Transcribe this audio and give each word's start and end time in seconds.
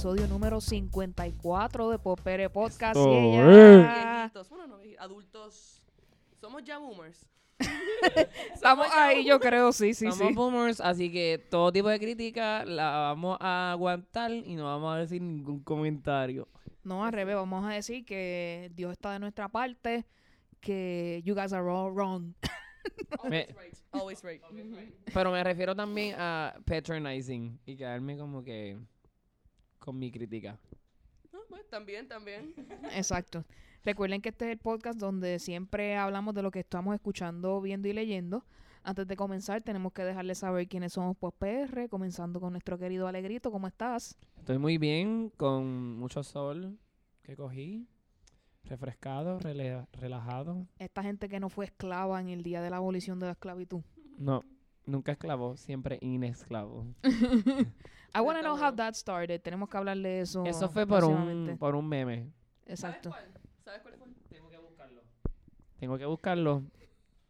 episodio 0.00 0.26
número 0.28 0.62
54 0.62 1.90
de 1.90 1.98
Popere 1.98 2.48
Podcast. 2.48 2.96
Esto 2.96 3.20
Yeah. 3.20 4.30
Viejitos, 4.30 4.48
bueno, 4.48 4.66
no, 4.66 4.78
adultos. 4.98 5.82
Somos 6.40 6.64
ya 6.64 6.78
boomers. 6.78 7.28
Estamos 8.54 8.86
ahí, 8.96 9.26
yo 9.26 9.38
creo, 9.38 9.72
sí, 9.72 9.92
sí, 9.92 10.10
Somos 10.10 10.28
sí. 10.28 10.34
boomers, 10.34 10.80
así 10.80 11.12
que 11.12 11.44
todo 11.50 11.70
tipo 11.70 11.90
de 11.90 11.98
crítica 12.00 12.64
la 12.64 12.92
vamos 13.12 13.36
a 13.42 13.72
aguantar 13.72 14.30
y 14.32 14.56
no 14.56 14.64
vamos 14.64 14.94
a 14.94 14.98
decir 15.00 15.20
ningún 15.20 15.60
comentario. 15.62 16.48
No, 16.82 17.04
al 17.04 17.12
revés, 17.12 17.36
vamos 17.36 17.62
a 17.66 17.74
decir 17.74 18.06
que 18.06 18.72
Dios 18.74 18.92
está 18.92 19.12
de 19.12 19.18
nuestra 19.18 19.50
parte, 19.50 20.06
que 20.62 21.20
you 21.26 21.34
guys 21.34 21.52
are 21.52 21.68
all 21.68 21.92
wrong. 21.92 22.32
Me- 23.28 23.54
Always 23.92 24.24
right. 24.24 24.42
Always 24.44 24.70
right. 24.74 24.94
Pero 25.12 25.30
me 25.30 25.44
refiero 25.44 25.76
también 25.76 26.14
a 26.18 26.54
patronizing 26.64 27.60
y 27.66 27.76
quedarme 27.76 28.16
como 28.16 28.42
que 28.42 28.78
con 29.80 29.98
mi 29.98 30.10
crítica. 30.12 30.58
No, 31.32 31.40
pues, 31.48 31.68
también, 31.68 32.06
también. 32.06 32.54
Exacto. 32.94 33.44
Recuerden 33.82 34.20
que 34.20 34.28
este 34.28 34.44
es 34.46 34.52
el 34.52 34.58
podcast 34.58 34.98
donde 34.98 35.38
siempre 35.38 35.96
hablamos 35.96 36.34
de 36.34 36.42
lo 36.42 36.50
que 36.50 36.60
estamos 36.60 36.94
escuchando, 36.94 37.60
viendo 37.60 37.88
y 37.88 37.92
leyendo. 37.92 38.44
Antes 38.82 39.06
de 39.06 39.16
comenzar, 39.16 39.62
tenemos 39.62 39.92
que 39.92 40.04
dejarles 40.04 40.38
saber 40.38 40.66
quiénes 40.68 40.92
somos 40.94 41.16
PR, 41.16 41.88
comenzando 41.88 42.40
con 42.40 42.52
nuestro 42.52 42.78
querido 42.78 43.06
Alegrito. 43.08 43.50
¿Cómo 43.50 43.66
estás? 43.66 44.16
Estoy 44.38 44.58
muy 44.58 44.78
bien, 44.78 45.30
con 45.36 45.98
mucho 45.98 46.22
sol 46.22 46.78
que 47.22 47.36
cogí, 47.36 47.86
refrescado, 48.64 49.38
rele- 49.40 49.86
relajado. 49.92 50.66
Esta 50.78 51.02
gente 51.02 51.28
que 51.28 51.40
no 51.40 51.48
fue 51.50 51.66
esclava 51.66 52.20
en 52.20 52.28
el 52.28 52.42
día 52.42 52.62
de 52.62 52.70
la 52.70 52.76
abolición 52.78 53.18
de 53.18 53.26
la 53.26 53.32
esclavitud. 53.32 53.82
No, 54.16 54.44
nunca 54.86 55.12
esclavo, 55.12 55.56
siempre 55.58 55.98
inesclavo. 56.00 56.86
I 58.14 58.20
want 58.20 58.38
to 58.38 58.42
know 58.42 58.56
how 58.56 58.74
that 58.74 58.94
started. 58.94 59.40
Tenemos 59.40 59.68
que 59.68 59.76
hablar 59.76 59.96
de 59.98 60.20
eso. 60.20 60.44
Eso 60.44 60.68
fue 60.68 60.86
por 60.86 61.04
un, 61.04 61.56
por 61.58 61.74
un 61.74 61.88
meme. 61.88 62.30
Exacto. 62.66 63.10
¿Sabes 63.10 63.28
cuál? 63.32 63.42
¿Sabes 63.64 63.82
cuál 63.82 63.94
fue? 63.96 64.08
Tengo 64.28 64.48
que 64.50 64.58
buscarlo. 64.58 65.02
Tengo 65.78 65.98
que 65.98 66.06
buscarlo 66.06 66.62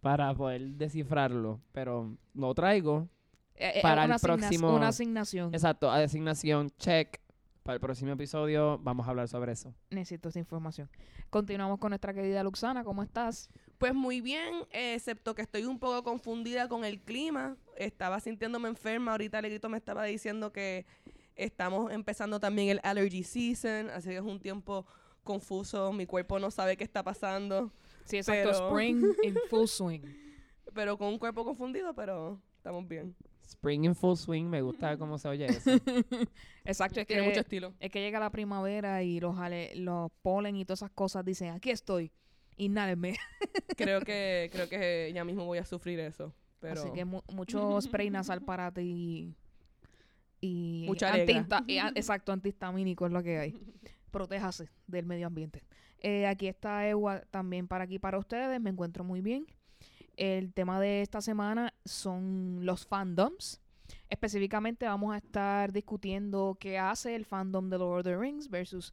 para 0.00 0.34
poder 0.34 0.62
descifrarlo, 0.76 1.60
pero 1.72 2.16
lo 2.34 2.54
traigo. 2.54 3.08
Eh, 3.54 3.72
eh, 3.76 3.82
Para 3.82 4.04
una 4.04 4.04
el 4.04 4.12
asigna- 4.12 4.36
próximo- 4.38 4.74
Una 4.76 4.88
asignación. 4.88 5.54
Exacto, 5.54 5.90
a 5.90 5.98
designación 5.98 6.70
check. 6.78 7.20
Para 7.62 7.74
el 7.74 7.80
próximo 7.80 8.10
episodio 8.12 8.78
vamos 8.78 9.06
a 9.06 9.10
hablar 9.10 9.28
sobre 9.28 9.52
eso. 9.52 9.74
Necesito 9.90 10.30
esa 10.30 10.38
información. 10.38 10.88
Continuamos 11.28 11.78
con 11.78 11.90
nuestra 11.90 12.14
querida 12.14 12.42
Luxana. 12.42 12.82
¿Cómo 12.84 13.02
estás? 13.02 13.50
Pues 13.80 13.94
muy 13.94 14.20
bien, 14.20 14.56
excepto 14.72 15.34
que 15.34 15.40
estoy 15.40 15.64
un 15.64 15.78
poco 15.78 16.02
confundida 16.04 16.68
con 16.68 16.84
el 16.84 17.00
clima. 17.00 17.56
Estaba 17.78 18.20
sintiéndome 18.20 18.68
enferma. 18.68 19.12
Ahorita 19.12 19.38
Alegrito 19.38 19.70
me 19.70 19.78
estaba 19.78 20.04
diciendo 20.04 20.52
que 20.52 20.84
estamos 21.34 21.90
empezando 21.90 22.38
también 22.38 22.68
el 22.68 22.80
allergy 22.82 23.22
season. 23.24 23.88
Así 23.88 24.10
que 24.10 24.16
es 24.16 24.22
un 24.22 24.38
tiempo 24.38 24.84
confuso. 25.24 25.94
Mi 25.94 26.04
cuerpo 26.04 26.38
no 26.38 26.50
sabe 26.50 26.76
qué 26.76 26.84
está 26.84 27.02
pasando. 27.02 27.72
Sí, 28.04 28.18
exacto. 28.18 28.50
Pero- 28.52 28.68
Spring 28.68 29.02
in 29.22 29.34
full 29.48 29.66
swing. 29.66 30.02
Pero 30.74 30.98
con 30.98 31.08
un 31.08 31.18
cuerpo 31.18 31.42
confundido, 31.44 31.94
pero 31.94 32.38
estamos 32.58 32.86
bien. 32.86 33.16
Spring 33.48 33.84
in 33.86 33.94
full 33.96 34.14
swing, 34.14 34.44
me 34.44 34.60
gusta 34.62 34.96
cómo 34.98 35.16
se 35.18 35.26
oye 35.26 35.46
eso. 35.48 35.70
Exacto. 36.64 37.00
Es 37.00 37.06
Tiene 37.06 37.22
mucho 37.22 37.34
que, 37.34 37.40
estilo. 37.40 37.72
es 37.80 37.90
que 37.90 38.00
llega 38.00 38.20
la 38.20 38.30
primavera 38.30 39.02
y 39.02 39.18
los, 39.20 39.36
ale- 39.38 39.74
los 39.74 40.12
polen 40.22 40.54
y 40.54 40.64
todas 40.66 40.80
esas 40.80 40.90
cosas 40.92 41.24
dicen, 41.24 41.48
aquí 41.50 41.70
estoy. 41.70 42.12
Inhálenme. 42.60 43.16
creo 43.76 44.00
que 44.02 44.50
creo 44.52 44.68
que 44.68 45.10
ya 45.14 45.24
mismo 45.24 45.44
voy 45.46 45.58
a 45.58 45.64
sufrir 45.64 45.98
eso. 46.00 46.34
Pero 46.60 46.80
Así 46.80 46.92
que 46.92 47.04
mu- 47.04 47.22
mucho 47.32 47.80
spray 47.82 48.10
nasal 48.10 48.42
para 48.42 48.70
ti 48.70 49.34
y, 50.40 50.82
y 50.82 50.86
Mucha 50.86 51.16
y 51.66 51.78
a- 51.78 51.92
exacto, 51.94 52.32
antihistamínico 52.32 53.06
es 53.06 53.12
lo 53.12 53.22
que 53.22 53.38
hay. 53.38 53.54
Protéjase 54.10 54.68
del 54.86 55.06
medio 55.06 55.26
ambiente. 55.26 55.62
Eh, 56.00 56.26
aquí 56.26 56.48
está 56.48 56.86
Ewa 56.88 57.20
también 57.30 57.68
para 57.68 57.84
aquí 57.84 57.98
para 57.98 58.18
ustedes. 58.18 58.60
Me 58.60 58.70
encuentro 58.70 59.04
muy 59.04 59.20
bien. 59.20 59.46
El 60.16 60.52
tema 60.52 60.80
de 60.80 61.02
esta 61.02 61.20
semana 61.20 61.72
son 61.84 62.60
los 62.66 62.86
fandoms. 62.86 63.60
Específicamente 64.08 64.86
vamos 64.86 65.14
a 65.14 65.18
estar 65.18 65.72
discutiendo 65.72 66.56
qué 66.60 66.78
hace 66.78 67.14
el 67.16 67.24
fandom 67.24 67.70
de 67.70 67.78
Lord 67.78 68.00
of 68.00 68.04
the 68.04 68.16
Rings 68.16 68.48
versus 68.50 68.92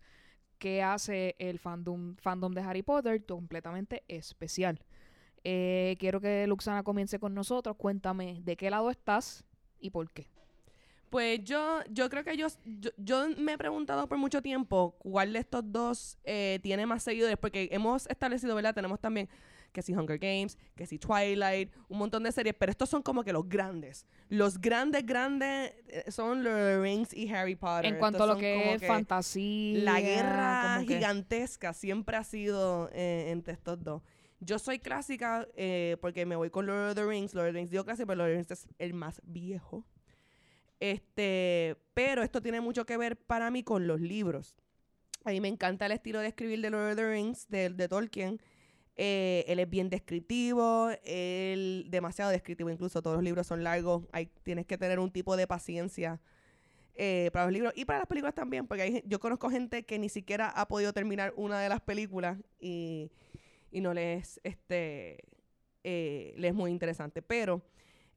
qué 0.57 0.83
hace 0.83 1.35
el 1.39 1.59
fandom, 1.59 2.15
fandom 2.17 2.53
de 2.53 2.61
Harry 2.61 2.83
Potter, 2.83 3.25
completamente 3.25 4.03
especial. 4.07 4.79
Eh, 5.43 5.95
quiero 5.99 6.19
que 6.19 6.45
Luxana 6.47 6.83
comience 6.83 7.19
con 7.19 7.33
nosotros. 7.33 7.75
Cuéntame 7.77 8.41
de 8.43 8.57
qué 8.57 8.69
lado 8.69 8.89
estás 8.89 9.45
y 9.79 9.91
por 9.91 10.11
qué. 10.11 10.27
Pues 11.09 11.41
yo, 11.43 11.79
yo 11.89 12.09
creo 12.09 12.23
que 12.23 12.35
yo, 12.35 12.47
yo, 12.65 12.91
yo 12.97 13.27
me 13.37 13.53
he 13.53 13.57
preguntado 13.57 14.07
por 14.09 14.17
mucho 14.17 14.41
tiempo 14.41 14.95
cuál 14.99 15.31
de 15.31 15.39
estos 15.39 15.63
dos 15.71 16.17
eh, 16.25 16.59
tiene 16.61 16.85
más 16.85 17.03
seguidores, 17.03 17.37
porque 17.37 17.69
hemos 17.71 18.07
establecido, 18.07 18.55
¿verdad? 18.55 18.75
Tenemos 18.75 18.99
también 18.99 19.29
que 19.77 19.83
si 19.83 19.93
Hunger 19.93 20.17
Games, 20.17 20.57
que 20.75 20.87
si 20.87 20.97
Twilight, 20.97 21.71
un 21.87 21.99
montón 21.99 22.23
de 22.23 22.31
series, 22.31 22.55
pero 22.57 22.71
estos 22.71 22.89
son 22.89 23.03
como 23.03 23.23
que 23.23 23.31
los 23.31 23.47
grandes. 23.47 24.07
Los 24.27 24.59
grandes, 24.59 25.05
grandes 25.05 25.71
eh, 25.87 26.03
son 26.09 26.43
Lord 26.43 26.55
of 26.55 26.61
the 26.61 26.81
Rings 26.81 27.13
y 27.13 27.29
Harry 27.29 27.55
Potter. 27.55 27.85
en 27.85 27.99
cuanto 27.99 28.23
a 28.23 28.25
lo 28.25 28.37
que 28.37 28.73
es 28.73 28.81
fantasía. 28.87 29.83
La 29.83 30.01
guerra 30.01 30.77
que- 30.79 30.95
gigantesca 30.95 31.73
siempre 31.73 32.17
ha 32.17 32.23
sido 32.23 32.89
eh, 32.91 33.29
entre 33.29 33.53
estos 33.53 33.83
dos. 33.83 34.01
Yo 34.39 34.57
soy 34.57 34.79
clásica 34.79 35.47
eh, 35.55 35.97
porque 36.01 36.25
me 36.25 36.35
voy 36.35 36.49
con 36.49 36.65
Lord 36.65 36.89
of 36.89 36.95
the 36.95 37.05
Rings. 37.05 37.35
Lord 37.35 37.49
of 37.49 37.53
the 37.53 37.59
Rings 37.59 37.69
digo 37.69 37.85
clásico, 37.85 38.07
pero 38.07 38.17
Lord 38.17 38.29
of 38.29 38.33
the 38.33 38.37
Rings 38.37 38.51
es 38.51 38.67
el 38.79 38.95
más 38.95 39.21
viejo. 39.25 39.85
Este, 40.79 41.77
pero 41.93 42.23
esto 42.23 42.41
tiene 42.41 42.61
mucho 42.61 42.87
que 42.87 42.97
ver 42.97 43.15
para 43.15 43.51
mí 43.51 43.61
con 43.61 43.85
los 43.85 44.01
libros. 44.01 44.55
A 45.23 45.29
mí 45.29 45.39
me 45.39 45.49
encanta 45.49 45.85
el 45.85 45.91
estilo 45.91 46.19
de 46.19 46.29
escribir 46.29 46.61
de 46.61 46.71
Lord 46.71 46.89
of 46.91 46.95
the 46.95 47.07
Rings, 47.11 47.47
de, 47.47 47.69
de 47.69 47.87
Tolkien. 47.87 48.39
Eh, 48.99 49.45
él 49.47 49.59
es 49.59 49.69
bien 49.69 49.91
descriptivo, 49.91 50.89
él 51.03 51.85
demasiado 51.89 52.31
descriptivo, 52.31 52.71
incluso 52.71 53.03
todos 53.03 53.15
los 53.15 53.23
libros 53.23 53.45
son 53.45 53.63
largos, 53.63 54.03
hay, 54.11 54.25
tienes 54.41 54.65
que 54.65 54.75
tener 54.75 54.97
un 54.97 55.11
tipo 55.11 55.37
de 55.37 55.45
paciencia 55.45 56.19
eh, 56.95 57.29
para 57.31 57.45
los 57.45 57.53
libros 57.53 57.73
y 57.75 57.85
para 57.85 57.99
las 57.99 58.07
películas 58.07 58.33
también, 58.33 58.65
porque 58.65 58.81
hay, 58.81 59.03
yo 59.05 59.19
conozco 59.19 59.51
gente 59.51 59.83
que 59.83 59.99
ni 59.99 60.09
siquiera 60.09 60.49
ha 60.49 60.67
podido 60.67 60.93
terminar 60.93 61.31
una 61.37 61.59
de 61.59 61.69
las 61.69 61.79
películas 61.79 62.39
y, 62.59 63.11
y 63.71 63.81
no 63.81 63.93
les, 63.93 64.41
este, 64.43 65.23
eh, 65.83 66.33
les 66.35 66.49
es 66.49 66.55
muy 66.55 66.71
interesante, 66.71 67.21
pero 67.21 67.61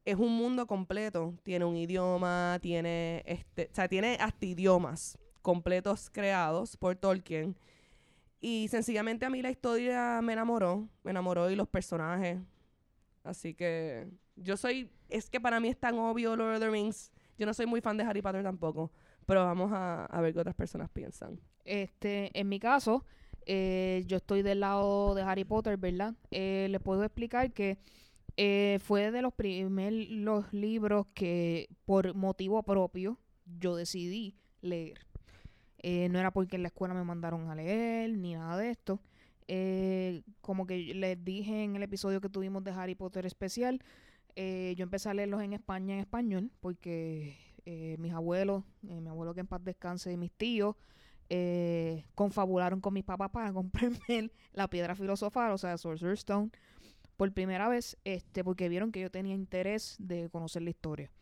es 0.06 0.16
un 0.16 0.34
mundo 0.34 0.66
completo, 0.66 1.34
tiene 1.42 1.66
un 1.66 1.76
idioma, 1.76 2.58
tiene, 2.62 3.22
este, 3.26 3.68
o 3.70 3.74
sea, 3.74 3.86
tiene 3.86 4.16
hasta 4.18 4.46
idiomas 4.46 5.18
completos 5.42 6.08
creados 6.08 6.78
por 6.78 6.96
Tolkien 6.96 7.54
y 8.40 8.68
sencillamente 8.68 9.26
a 9.26 9.30
mí 9.30 9.42
la 9.42 9.50
historia 9.50 10.20
me 10.22 10.32
enamoró, 10.32 10.88
me 11.02 11.10
enamoró 11.10 11.50
y 11.50 11.56
los 11.56 11.68
personajes, 11.68 12.38
así 13.22 13.54
que 13.54 14.08
yo 14.36 14.56
soy, 14.56 14.90
es 15.08 15.28
que 15.28 15.40
para 15.40 15.60
mí 15.60 15.68
es 15.68 15.78
tan 15.78 15.98
obvio 15.98 16.36
Lord 16.36 16.54
of 16.54 16.60
the 16.60 16.70
Rings, 16.70 17.12
yo 17.38 17.46
no 17.46 17.54
soy 17.54 17.66
muy 17.66 17.80
fan 17.80 17.96
de 17.96 18.04
Harry 18.04 18.22
Potter 18.22 18.42
tampoco, 18.42 18.90
pero 19.26 19.44
vamos 19.44 19.70
a, 19.72 20.06
a 20.06 20.20
ver 20.20 20.32
qué 20.32 20.40
otras 20.40 20.54
personas 20.54 20.90
piensan. 20.90 21.38
Este, 21.64 22.30
en 22.38 22.48
mi 22.48 22.58
caso, 22.58 23.04
eh, 23.46 24.04
yo 24.06 24.18
estoy 24.18 24.42
del 24.42 24.60
lado 24.60 25.14
de 25.14 25.22
Harry 25.22 25.44
Potter, 25.44 25.76
¿verdad? 25.76 26.14
Eh, 26.30 26.68
les 26.70 26.80
puedo 26.80 27.04
explicar 27.04 27.52
que 27.52 27.78
eh, 28.36 28.78
fue 28.82 29.10
de 29.10 29.22
los 29.22 29.34
primeros 29.34 30.52
libros 30.52 31.06
que 31.14 31.68
por 31.84 32.14
motivo 32.14 32.62
propio 32.62 33.18
yo 33.44 33.76
decidí 33.76 34.36
leer. 34.60 35.09
Eh, 35.82 36.08
no 36.10 36.18
era 36.18 36.30
porque 36.30 36.56
en 36.56 36.62
la 36.62 36.68
escuela 36.68 36.92
me 36.94 37.04
mandaron 37.04 37.48
a 37.48 37.54
leer 37.54 38.10
ni 38.10 38.34
nada 38.34 38.56
de 38.58 38.70
esto. 38.70 39.00
Eh, 39.48 40.22
como 40.40 40.66
que 40.66 40.94
les 40.94 41.24
dije 41.24 41.64
en 41.64 41.74
el 41.74 41.82
episodio 41.82 42.20
que 42.20 42.28
tuvimos 42.28 42.62
de 42.62 42.70
Harry 42.70 42.94
Potter 42.94 43.26
especial, 43.26 43.82
eh, 44.36 44.74
yo 44.76 44.84
empecé 44.84 45.08
a 45.08 45.14
leerlos 45.14 45.42
en 45.42 45.54
España 45.54 45.94
en 45.94 46.00
español 46.00 46.52
porque 46.60 47.36
mis 47.98 48.12
abuelos, 48.12 48.64
mi 48.82 49.08
abuelo 49.08 49.32
que 49.32 49.40
en 49.40 49.46
paz 49.46 49.62
descanse 49.62 50.10
y 50.10 50.16
mis 50.16 50.32
tíos, 50.32 50.74
confabularon 52.16 52.80
con 52.80 52.92
mis 52.92 53.04
papás 53.04 53.30
para 53.30 53.52
comprarme 53.52 54.30
la 54.52 54.68
piedra 54.68 54.96
filosofal, 54.96 55.52
o 55.52 55.58
sea, 55.58 55.78
Sorcerer's 55.78 56.20
Stone, 56.20 56.50
por 57.16 57.32
primera 57.32 57.68
vez, 57.68 57.96
este, 58.02 58.42
porque 58.42 58.68
vieron 58.68 58.90
que 58.90 59.00
yo 59.00 59.10
tenía 59.10 59.36
interés 59.36 59.94
de 60.00 60.28
conocer 60.30 60.62
la 60.62 60.70
historia. 60.70 61.12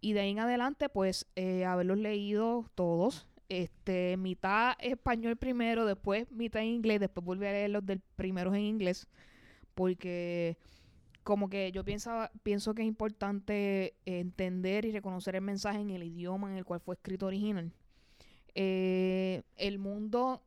Y 0.00 0.12
de 0.12 0.20
ahí 0.20 0.30
en 0.30 0.38
adelante, 0.38 0.88
pues, 0.88 1.26
haberlos 1.66 1.98
leído 1.98 2.70
todos, 2.76 3.26
este, 3.48 4.16
mitad 4.16 4.74
español 4.78 5.36
primero, 5.36 5.84
después 5.84 6.30
mitad 6.30 6.60
inglés, 6.60 7.00
después 7.00 7.24
volví 7.24 7.46
a 7.46 7.52
leerlos 7.52 7.84
del 7.84 8.00
primeros 8.16 8.54
en 8.54 8.62
inglés, 8.62 9.08
porque 9.74 10.56
como 11.22 11.48
que 11.48 11.70
yo 11.72 11.84
piensa, 11.84 12.30
pienso 12.42 12.74
que 12.74 12.82
es 12.82 12.88
importante 12.88 13.94
entender 14.04 14.84
y 14.84 14.92
reconocer 14.92 15.36
el 15.36 15.42
mensaje 15.42 15.80
en 15.80 15.90
el 15.90 16.02
idioma 16.02 16.50
en 16.50 16.56
el 16.56 16.64
cual 16.64 16.80
fue 16.80 16.94
escrito 16.94 17.26
original. 17.26 17.72
Eh, 18.54 19.42
el 19.56 19.78
mundo 19.78 20.42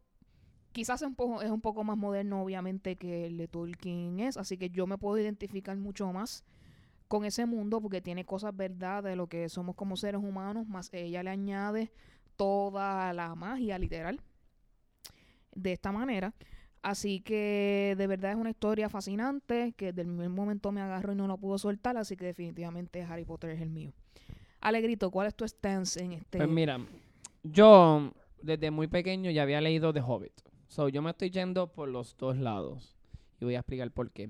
quizás 0.72 1.02
es 1.02 1.08
un, 1.08 1.16
poco, 1.16 1.42
es 1.42 1.50
un 1.50 1.62
poco 1.62 1.84
más 1.84 1.98
moderno, 1.98 2.44
obviamente, 2.44 2.98
que 2.98 3.28
el 3.28 3.38
de 3.38 3.48
Tolkien 3.48 4.20
es, 4.20 4.36
así 4.36 4.58
que 4.58 4.70
yo 4.70 4.86
me 4.88 4.98
puedo 4.98 5.18
identificar 5.18 5.78
mucho 5.78 6.12
más 6.12 6.44
con 7.08 7.24
ese 7.24 7.46
mundo 7.46 7.82
porque 7.82 8.02
tiene 8.02 8.26
cosas 8.26 8.56
verdad 8.56 9.04
de 9.04 9.16
lo 9.16 9.28
que 9.28 9.48
somos 9.48 9.76
como 9.76 9.96
seres 9.96 10.22
humanos, 10.22 10.68
más 10.68 10.90
ella 10.92 11.24
le 11.24 11.30
añade 11.30 11.92
toda 12.36 13.14
la 13.14 13.36
magia 13.36 13.78
literal 13.78 14.20
de 15.54 15.74
esta 15.74 15.92
manera. 15.92 16.34
Así 16.82 17.20
que 17.22 17.96
de 17.98 18.08
verdad 18.08 18.32
es 18.32 18.38
una 18.38 18.52
historia 18.52 18.90
fascinante 18.90 19.74
que 19.76 19.92
del 19.92 20.08
mismo 20.08 20.36
momento 20.36 20.72
me 20.72 20.82
agarro 20.82 21.14
y 21.14 21.16
no 21.16 21.26
lo 21.26 21.38
puedo 21.38 21.58
soltar, 21.58 21.98
así 21.98 22.16
que 22.16 22.26
definitivamente 22.26 23.02
Harry 23.02 23.26
Potter 23.26 23.50
es 23.50 23.62
el 23.62 23.72
mío. 23.72 23.92
Alegrito, 24.62 25.10
¿cuál 25.10 25.28
es 25.28 25.36
tu 25.36 25.48
stance 25.48 26.04
en 26.04 26.14
este? 26.14 26.38
Pues 26.38 26.50
mira, 26.50 26.80
yo 27.44 28.12
desde 28.42 28.70
muy 28.70 28.88
pequeño 28.88 29.32
ya 29.32 29.44
había 29.44 29.62
leído 29.62 29.94
The 29.94 30.02
Hobbit. 30.02 30.34
So, 30.68 30.90
yo 30.90 31.02
me 31.02 31.12
estoy 31.12 31.32
yendo 31.32 31.72
por 31.72 31.90
los 31.90 32.16
dos 32.18 32.38
lados. 32.38 32.96
Y 33.40 33.46
voy 33.46 33.56
a 33.56 33.60
explicar 33.60 33.90
por 33.92 34.12
qué. 34.12 34.30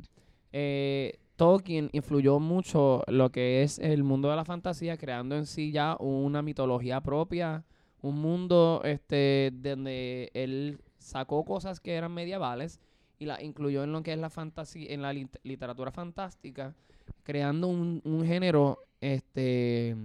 Eh, 0.52 1.20
Tolkien 1.36 1.90
influyó 1.92 2.40
mucho 2.40 3.04
lo 3.08 3.32
que 3.32 3.64
es 3.64 3.80
el 3.80 4.04
mundo 4.04 4.30
de 4.30 4.38
la 4.38 4.46
fantasía, 4.46 4.98
creando 4.98 5.36
en 5.36 5.46
sí 5.46 5.72
ya 5.72 5.98
una 6.00 6.42
mitología 6.42 7.02
propia, 7.02 7.66
un 8.08 8.22
mundo 8.22 8.82
este 8.84 9.52
donde 9.54 10.30
él 10.34 10.80
sacó 11.00 11.44
cosas 11.44 11.80
que 11.80 11.96
eran 11.96 12.14
medievales 12.14 12.80
y 13.18 13.26
las 13.26 13.42
incluyó 13.42 13.84
en 13.84 13.92
lo 13.92 14.04
que 14.04 14.14
es 14.14 14.20
la 14.20 14.30
fantasía, 14.30 14.94
en 14.94 15.02
la 15.02 15.14
lit- 15.14 15.40
literatura 15.44 15.92
fantástica, 15.92 16.76
creando 17.24 17.68
un, 17.68 18.02
un 18.04 18.26
género 18.26 18.80
este 19.02 19.96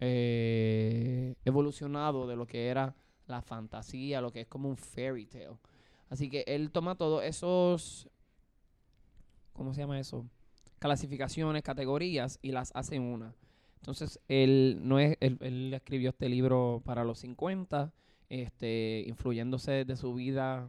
eh, 0.00 1.34
evolucionado 1.44 2.26
de 2.26 2.36
lo 2.36 2.46
que 2.46 2.66
era 2.68 2.94
la 3.26 3.40
fantasía, 3.42 4.20
lo 4.20 4.30
que 4.32 4.42
es 4.42 4.46
como 4.46 4.68
un 4.68 4.76
fairy 4.76 5.26
tale. 5.26 5.56
Así 6.10 6.28
que 6.28 6.44
él 6.46 6.70
toma 6.70 6.96
todos 6.96 7.24
esos, 7.24 8.08
¿cómo 9.52 9.72
se 9.74 9.80
llama 9.80 9.98
eso? 9.98 10.26
Clasificaciones, 10.78 11.62
categorías 11.62 12.38
y 12.42 12.52
las 12.52 12.70
hace 12.74 13.00
una. 13.00 13.34
Entonces, 13.86 14.18
él, 14.26 14.80
no 14.82 14.98
es, 14.98 15.16
él, 15.20 15.38
él 15.42 15.72
escribió 15.72 16.10
este 16.10 16.28
libro 16.28 16.82
para 16.84 17.04
los 17.04 17.20
50, 17.20 17.92
este, 18.28 19.04
influyéndose 19.06 19.84
de 19.84 19.94
su 19.94 20.12
vida 20.12 20.68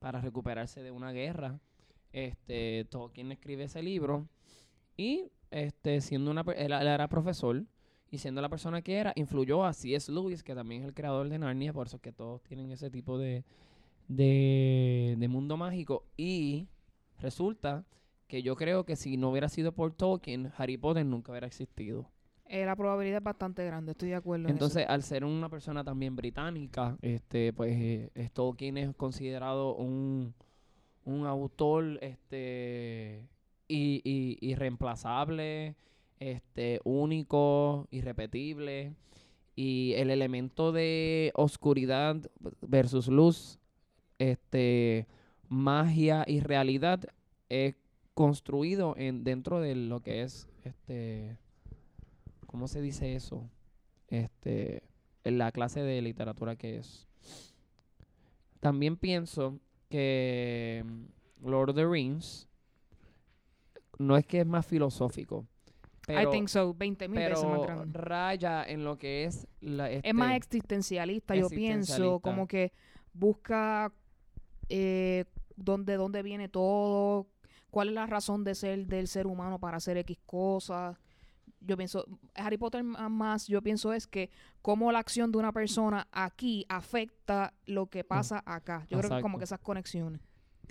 para 0.00 0.20
recuperarse 0.20 0.82
de 0.82 0.90
una 0.90 1.12
guerra. 1.12 1.60
Este, 2.12 2.84
Tolkien 2.90 3.32
escribe 3.32 3.64
ese 3.64 3.82
libro 3.82 4.28
y 4.98 5.30
este, 5.50 6.02
siendo 6.02 6.30
una, 6.30 6.42
él 6.54 6.72
era 6.72 7.08
profesor 7.08 7.64
y 8.10 8.18
siendo 8.18 8.42
la 8.42 8.50
persona 8.50 8.82
que 8.82 8.96
era, 8.96 9.14
influyó 9.16 9.64
a 9.64 9.72
C.S. 9.72 10.12
Lewis, 10.12 10.42
que 10.42 10.54
también 10.54 10.82
es 10.82 10.88
el 10.88 10.92
creador 10.92 11.30
de 11.30 11.38
Narnia, 11.38 11.72
por 11.72 11.86
eso 11.86 11.96
es 11.96 12.02
que 12.02 12.12
todos 12.12 12.42
tienen 12.42 12.70
ese 12.70 12.90
tipo 12.90 13.16
de, 13.16 13.44
de, 14.08 15.16
de 15.18 15.28
mundo 15.28 15.56
mágico. 15.56 16.04
Y 16.18 16.68
resulta 17.18 17.86
que 18.26 18.42
yo 18.42 18.56
creo 18.56 18.84
que 18.84 18.96
si 18.96 19.16
no 19.16 19.30
hubiera 19.30 19.48
sido 19.48 19.72
por 19.72 19.94
Tolkien, 19.94 20.52
Harry 20.58 20.76
Potter 20.76 21.06
nunca 21.06 21.32
hubiera 21.32 21.46
existido. 21.46 22.10
Eh, 22.52 22.66
la 22.66 22.76
probabilidad 22.76 23.16
es 23.16 23.24
bastante 23.24 23.64
grande, 23.64 23.92
estoy 23.92 24.10
de 24.10 24.16
acuerdo. 24.16 24.46
Entonces, 24.46 24.84
al 24.86 25.02
ser 25.02 25.24
una 25.24 25.48
persona 25.48 25.82
también 25.82 26.14
británica, 26.14 26.98
este, 27.00 27.54
pues 27.54 27.72
eh, 27.80 28.10
es 28.14 28.30
Tolkien 28.30 28.76
es 28.76 28.94
considerado 28.94 29.74
un, 29.74 30.34
un 31.06 31.26
autor 31.26 31.98
este 32.02 33.26
y, 33.68 34.02
y, 34.04 34.36
irreemplazable, 34.46 35.76
este, 36.20 36.82
único, 36.84 37.88
irrepetible. 37.90 38.96
Y 39.56 39.94
el 39.96 40.10
elemento 40.10 40.72
de 40.72 41.32
oscuridad 41.34 42.18
versus 42.60 43.08
luz, 43.08 43.60
este, 44.18 45.06
magia 45.48 46.26
y 46.26 46.40
realidad 46.40 47.00
es 47.48 47.76
construido 48.12 48.94
en, 48.98 49.24
dentro 49.24 49.58
de 49.58 49.74
lo 49.74 50.00
que 50.00 50.20
es 50.20 50.50
este 50.64 51.38
¿cómo 52.52 52.68
se 52.68 52.80
dice 52.80 53.16
eso? 53.16 53.50
Este, 54.08 54.84
en 55.24 55.38
la 55.38 55.50
clase 55.50 55.80
de 55.80 56.00
literatura 56.02 56.54
que 56.54 56.76
es. 56.76 57.08
También 58.60 58.96
pienso 58.96 59.58
que 59.88 60.84
mm, 60.86 61.48
Lord 61.48 61.70
of 61.70 61.76
the 61.76 61.86
Rings 61.86 62.46
no 63.98 64.16
es 64.16 64.26
que 64.26 64.40
es 64.40 64.46
más 64.46 64.66
filosófico, 64.66 65.46
pero, 66.06 66.28
I 66.28 66.32
think 66.32 66.48
so, 66.48 66.74
20 66.74 67.08
mil 67.08 67.18
veces 67.18 67.44
más 67.44 67.62
grande. 67.62 67.98
raya 67.98 68.64
en 68.64 68.84
lo 68.84 68.98
que 68.98 69.24
es 69.24 69.46
la, 69.60 69.90
es 69.90 70.14
más 70.14 70.34
este, 70.34 70.58
existencialista, 70.58 71.34
yo 71.36 71.48
pienso, 71.48 72.20
como 72.20 72.46
que 72.46 72.72
busca 73.12 73.92
eh, 74.68 75.24
dónde, 75.56 75.96
dónde 75.96 76.22
viene 76.22 76.48
todo, 76.48 77.28
cuál 77.70 77.88
es 77.88 77.94
la 77.94 78.06
razón 78.06 78.42
de 78.44 78.54
ser 78.54 78.86
del 78.86 79.06
ser 79.06 79.26
humano 79.26 79.58
para 79.58 79.76
hacer 79.76 79.96
X 79.98 80.18
cosas. 80.26 80.98
Yo 81.64 81.76
pienso, 81.76 82.04
Harry 82.34 82.58
Potter 82.58 82.82
más, 82.82 83.46
yo 83.46 83.62
pienso 83.62 83.92
es 83.92 84.06
que 84.06 84.30
cómo 84.62 84.90
la 84.92 84.98
acción 84.98 85.30
de 85.32 85.38
una 85.38 85.52
persona 85.52 86.08
aquí 86.12 86.66
afecta 86.68 87.54
lo 87.66 87.86
que 87.86 88.04
pasa 88.04 88.42
acá. 88.46 88.80
Yo 88.90 88.98
creo 88.98 89.10
que 89.18 89.22
como 89.22 89.38
que 89.38 89.44
esas 89.44 89.60
conexiones. 89.60 90.20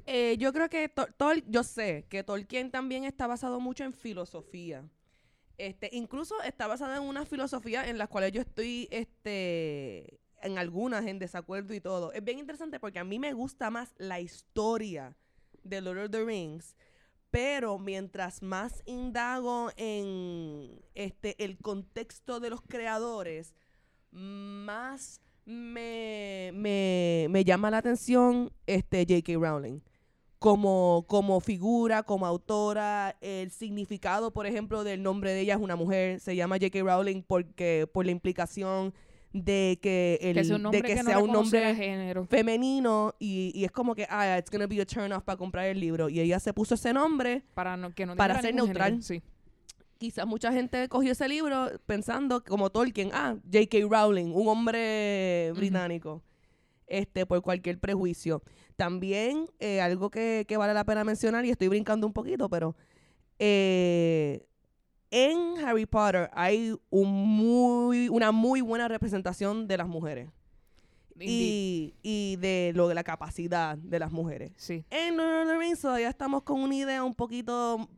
Eh, 0.06 0.36
yo 0.40 0.52
creo 0.52 0.70
que 0.70 0.94
Tol- 0.94 1.14
Tol- 1.18 1.44
yo 1.48 1.64
sé 1.64 2.06
que 2.10 2.24
Tolkien 2.24 2.72
también 2.72 3.04
está 3.06 3.28
basado 3.28 3.60
mucho 3.60 3.84
en 3.84 3.94
filosofía. 3.94 4.84
Este, 5.58 5.90
incluso 5.94 6.42
está 6.44 6.66
basado 6.68 6.96
en 6.96 7.04
una 7.08 7.26
filosofía 7.26 7.88
en 7.88 7.98
las 8.00 8.10
cuales 8.10 8.32
yo 8.32 8.42
estoy, 8.42 8.88
este, 8.92 10.20
en 10.42 10.58
algunas 10.58 11.06
en 11.06 11.20
desacuerdo 11.20 11.74
y 11.74 11.82
todo. 11.82 12.12
Es 12.14 12.24
bien 12.24 12.40
interesante 12.40 12.80
porque 12.80 13.00
a 13.00 13.04
mí 13.04 13.20
me 13.20 13.34
gusta 13.34 13.70
más 13.70 13.94
la 13.98 14.20
historia 14.20 15.16
de 15.64 15.82
Lord 15.82 16.06
of 16.06 16.12
the 16.12 16.26
Rings, 16.26 16.76
pero 17.32 17.80
mientras 17.80 18.44
más 18.44 18.84
indago 18.86 19.72
en 19.78 20.82
este 20.94 21.44
el 21.44 21.58
contexto 21.58 22.40
de 22.42 22.50
los 22.50 22.62
creadores, 22.62 23.56
más 24.12 25.22
me, 25.46 26.52
me, 26.54 27.28
me 27.30 27.44
llama 27.46 27.72
la 27.72 27.78
atención 27.78 28.52
este 28.68 29.06
J.K. 29.08 29.34
Rowling. 29.40 29.80
Como, 30.40 31.06
como 31.08 31.40
figura, 31.40 32.02
como 32.02 32.26
autora, 32.26 33.16
el 33.22 33.52
significado, 33.52 34.32
por 34.32 34.48
ejemplo, 34.48 34.84
del 34.84 35.04
nombre 35.04 35.34
de 35.34 35.42
ella 35.42 35.54
es 35.54 35.62
una 35.62 35.76
mujer. 35.76 36.20
Se 36.20 36.36
llama 36.36 36.58
J.K. 36.60 36.82
Rowling 36.82 37.22
porque 37.22 37.88
por 37.92 38.06
la 38.06 38.12
implicación 38.12 38.94
de 39.34 39.80
que, 39.82 40.20
el, 40.22 40.36
que 40.36 40.44
sea 40.44 40.56
un 40.58 40.64
nombre 40.64 40.82
de 40.82 40.88
que, 40.88 40.96
que, 40.96 41.04
sea 41.04 41.16
no 41.16 41.24
un 41.24 41.32
nombre 41.32 41.76
género. 41.76 42.26
femenino 42.26 43.16
y, 43.20 43.52
y 43.56 43.64
es 43.64 43.72
como 43.72 43.96
que, 43.96 44.06
ah, 44.10 44.38
it's 44.38 44.52
gonna 44.52 44.68
be 44.68 44.82
a 44.82 44.86
turn 44.86 45.12
off 45.14 45.24
para 45.24 45.38
comprar 45.38 45.66
el 45.68 45.80
libro. 45.80 46.10
Y 46.10 46.20
ella 46.20 46.40
se 46.40 46.54
puso 46.54 46.76
ese 46.76 46.94
nombre. 46.94 47.44
Para 47.54 47.78
no, 47.78 47.94
que 47.94 48.06
no 48.06 48.16
para 48.16 48.42
ser 48.42 48.54
neutral. 48.54 48.92
género, 48.92 49.04
Sí. 49.04 49.22
Quizás 49.98 50.26
mucha 50.26 50.52
gente 50.52 50.90
cogió 50.90 51.12
ese 51.12 51.28
libro 51.30 51.70
pensando, 51.86 52.44
como 52.44 52.72
Tolkien, 52.72 53.12
ah, 53.14 53.36
J.K. 53.54 53.78
Rowling, 53.88 54.32
un 54.34 54.48
hombre 54.48 55.52
británico, 55.56 56.24
este, 56.88 57.28
por 57.28 57.40
cualquier 57.44 57.80
prejuicio. 57.80 58.42
También, 58.76 59.48
eh, 59.60 59.80
algo 59.80 60.10
que, 60.10 60.46
que 60.48 60.58
vale 60.58 60.74
la 60.74 60.86
pena 60.86 61.04
mencionar, 61.04 61.46
y 61.46 61.52
estoy 61.52 61.68
brincando 61.68 62.08
un 62.08 62.14
poquito, 62.14 62.50
pero 62.50 62.76
eh, 63.38 64.44
en 65.12 65.64
Harry 65.64 65.86
Potter 65.86 66.30
hay 66.34 66.74
un 66.90 67.12
muy, 67.12 68.10
una 68.10 68.32
muy 68.32 68.62
buena 68.62 68.88
representación 68.88 69.68
de 69.68 69.78
las 69.78 69.88
mujeres 69.88 70.30
y, 71.20 71.94
y 72.02 72.38
de 72.38 72.72
lo 72.74 72.88
de 72.88 72.96
la 72.96 73.04
capacidad 73.04 73.78
de 73.78 74.00
las 74.00 74.12
mujeres. 74.12 74.54
Sí. 74.56 74.84
En 74.90 75.18
Lord 75.18 75.42
of 75.42 75.48
the 75.50 75.58
Rings 75.58 75.82
todavía 75.82 76.10
estamos 76.10 76.44
con 76.44 76.62
una 76.62 76.76
idea 76.76 77.04
un 77.04 77.14
poquito 77.14 77.90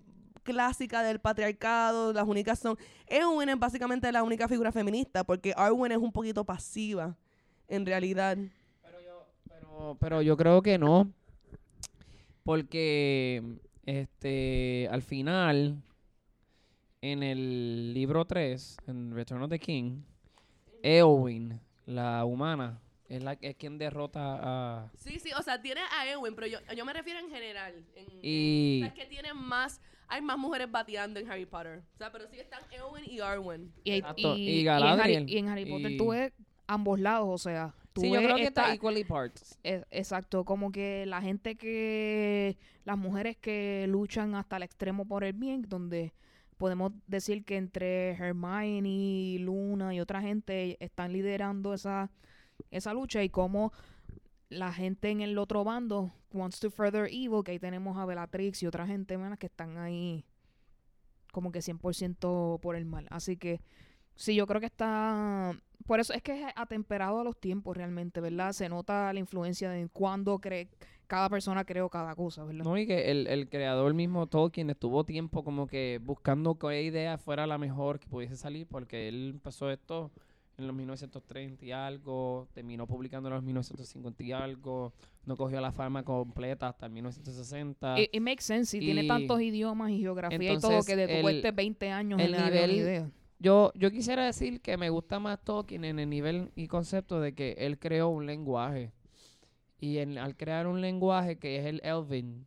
clásica 0.41 1.03
del 1.03 1.19
patriarcado, 1.19 2.11
las 2.11 2.27
únicas 2.27 2.59
son... 2.59 2.77
Eowyn 3.07 3.49
es 3.49 3.59
básicamente 3.59 4.11
la 4.11 4.23
única 4.23 4.47
figura 4.47 4.71
feminista 4.71 5.23
porque 5.23 5.53
Arwen 5.55 5.93
es 5.93 5.99
un 5.99 6.11
poquito 6.11 6.43
pasiva, 6.43 7.15
en 7.67 7.85
realidad. 7.85 8.37
Pero 8.81 8.99
yo, 9.01 9.27
pero, 9.47 9.97
pero 9.99 10.21
yo 10.21 10.35
creo 10.35 10.61
que 10.61 10.77
no. 10.77 11.11
Porque 12.43 13.41
este 13.85 14.89
al 14.91 15.01
final, 15.01 15.81
en 17.03 17.21
el 17.21 17.93
libro 17.93 18.23
3, 18.23 18.77
en 18.87 19.13
Return 19.13 19.43
of 19.43 19.49
the 19.49 19.59
King, 19.59 20.03
Eowyn, 20.81 21.59
la 21.85 22.23
humana, 22.25 22.79
es 23.09 23.21
la 23.21 23.33
es 23.41 23.55
quien 23.55 23.77
derrota 23.77 24.39
a. 24.41 24.91
Sí, 24.95 25.19
sí, 25.19 25.31
o 25.37 25.41
sea, 25.41 25.61
tiene 25.61 25.81
a 25.99 26.07
Eowyn, 26.09 26.33
pero 26.33 26.47
yo, 26.47 26.59
yo 26.75 26.85
me 26.85 26.93
refiero 26.93 27.19
en 27.19 27.29
general. 27.29 27.73
En, 27.95 28.05
Y- 28.21 28.79
o 28.83 28.85
sea, 28.85 28.87
es 28.87 28.93
que 28.93 29.05
tienen 29.09 29.35
más... 29.37 29.81
Hay 30.07 30.21
más 30.21 30.37
mujeres 30.37 30.69
bateando 30.69 31.19
en 31.19 31.29
Harry 31.31 31.45
Potter. 31.45 31.81
O 31.95 31.97
sea, 31.97 32.11
pero 32.11 32.27
sí 32.27 32.37
están 32.39 32.61
Eowyn 32.71 33.03
y 33.09 33.19
Arwen. 33.19 33.71
Y, 33.83 33.93
y- 33.93 33.95
Y 33.95 34.01
y 34.01 34.01
en 34.01 34.23
Harry, 34.25 34.63
Galadriel. 34.63 35.29
y 35.29 35.37
en 35.37 35.47
Harry 35.49 35.65
Potter 35.65 35.91
Y- 35.91 35.97
tú 35.97 36.09
ves 36.09 36.31
ambos 36.67 36.99
lados, 36.99 37.27
o 37.29 37.37
sea, 37.37 37.73
tú 37.93 38.01
Sí, 38.01 38.11
yo 38.11 38.21
creo 38.21 38.35
que 38.37 38.43
esta- 38.43 38.61
está 38.63 38.73
equally 38.73 39.03
parts. 39.03 39.59
exacto, 39.63 40.45
como 40.45 40.71
que 40.71 41.05
la 41.05 41.21
gente 41.21 41.55
que, 41.55 42.57
las 42.85 42.97
mujeres 42.97 43.37
que 43.37 43.85
luchan 43.89 44.35
hasta 44.35 44.57
el 44.57 44.63
extremo 44.63 45.05
por 45.05 45.23
el 45.25 45.33
bien, 45.33 45.63
donde 45.67 46.13
podemos 46.57 46.93
decir 47.07 47.45
que 47.45 47.57
entre 47.57 48.11
Hermione, 48.11 49.37
Luna 49.39 49.93
y 49.93 49.99
otra 49.99 50.21
gente 50.21 50.77
están 50.83 51.13
liderando 51.13 51.73
esa, 51.73 52.11
esa 52.71 52.93
lucha 52.93 53.23
y 53.23 53.29
como 53.29 53.71
la 54.49 54.71
gente 54.71 55.09
en 55.09 55.21
el 55.21 55.37
otro 55.37 55.63
bando 55.63 56.13
wants 56.31 56.59
to 56.59 56.69
further 56.69 57.07
evil, 57.07 57.43
que 57.43 57.51
ahí 57.51 57.59
tenemos 57.59 57.97
a 57.97 58.05
Bellatrix 58.05 58.63
y 58.63 58.67
otra 58.67 58.87
gente 58.87 59.17
más 59.17 59.37
que 59.37 59.47
están 59.47 59.77
ahí 59.77 60.25
como 61.31 61.51
que 61.51 61.59
100% 61.59 62.59
por 62.59 62.75
el 62.75 62.85
mal. 62.85 63.07
Así 63.09 63.37
que 63.37 63.61
sí, 64.15 64.35
yo 64.35 64.45
creo 64.47 64.59
que 64.59 64.67
está... 64.67 65.53
Por 65.85 65.99
eso 65.99 66.13
es 66.13 66.21
que 66.21 66.43
es 66.43 66.53
atemperado 66.55 67.19
a 67.19 67.23
los 67.23 67.37
tiempos 67.39 67.75
realmente, 67.75 68.21
¿verdad? 68.21 68.53
Se 68.53 68.69
nota 68.69 69.11
la 69.11 69.19
influencia 69.19 69.69
de 69.69 69.89
cuando 69.89 70.39
cree, 70.39 70.69
cada 71.13 71.29
persona 71.29 71.63
creó 71.63 71.89
cada 71.89 72.15
cosa, 72.15 72.43
¿verdad? 72.43 72.63
No, 72.63 72.75
y 72.75 72.87
que 72.87 73.11
el, 73.11 73.27
el 73.27 73.47
creador 73.47 73.93
mismo, 73.93 74.25
Tolkien, 74.25 74.71
estuvo 74.71 75.03
tiempo 75.03 75.43
como 75.43 75.67
que 75.67 76.01
buscando 76.03 76.55
qué 76.55 76.81
idea 76.81 77.19
fuera 77.19 77.45
la 77.45 77.59
mejor 77.59 77.99
que 77.99 78.07
pudiese 78.07 78.35
salir, 78.35 78.65
porque 78.65 79.09
él 79.09 79.29
empezó 79.35 79.69
esto 79.69 80.09
en 80.57 80.65
los 80.65 80.75
1930 80.75 81.63
y 81.63 81.71
algo, 81.71 82.47
terminó 82.55 82.87
publicando 82.87 83.29
en 83.29 83.35
los 83.35 83.43
1950 83.43 84.23
y 84.23 84.31
algo, 84.31 84.91
no 85.27 85.37
cogió 85.37 85.61
la 85.61 85.71
fama 85.71 86.01
completa 86.01 86.69
hasta 86.69 86.87
el 86.87 86.93
1960. 86.93 87.99
It, 87.99 88.19
makes 88.19 88.41
sense, 88.41 88.75
y, 88.75 88.79
tiene 88.79 89.03
tantos 89.03 89.39
idiomas 89.39 89.91
y 89.91 89.99
geografía 89.99 90.53
y 90.53 90.57
todo 90.57 90.81
que 90.81 90.95
de 90.95 91.21
este 91.29 91.51
20 91.51 91.91
años 91.91 92.19
el 92.19 92.31
nivel, 92.31 92.71
idea. 92.71 93.11
Yo, 93.37 93.71
yo 93.75 93.91
quisiera 93.91 94.25
decir 94.25 94.61
que 94.61 94.77
me 94.77 94.89
gusta 94.89 95.19
más 95.19 95.39
Tolkien 95.43 95.85
en 95.85 95.99
el 95.99 96.09
nivel 96.09 96.49
y 96.55 96.65
concepto 96.65 97.21
de 97.21 97.35
que 97.35 97.51
él 97.59 97.77
creó 97.77 98.09
un 98.09 98.25
lenguaje. 98.25 98.91
Y 99.83 99.99
al 99.99 100.37
crear 100.37 100.65
un 100.65 100.79
lenguaje 100.79 101.37
que 101.37 101.59
es 101.59 101.65
el 101.65 101.81
Elvin, 101.83 102.45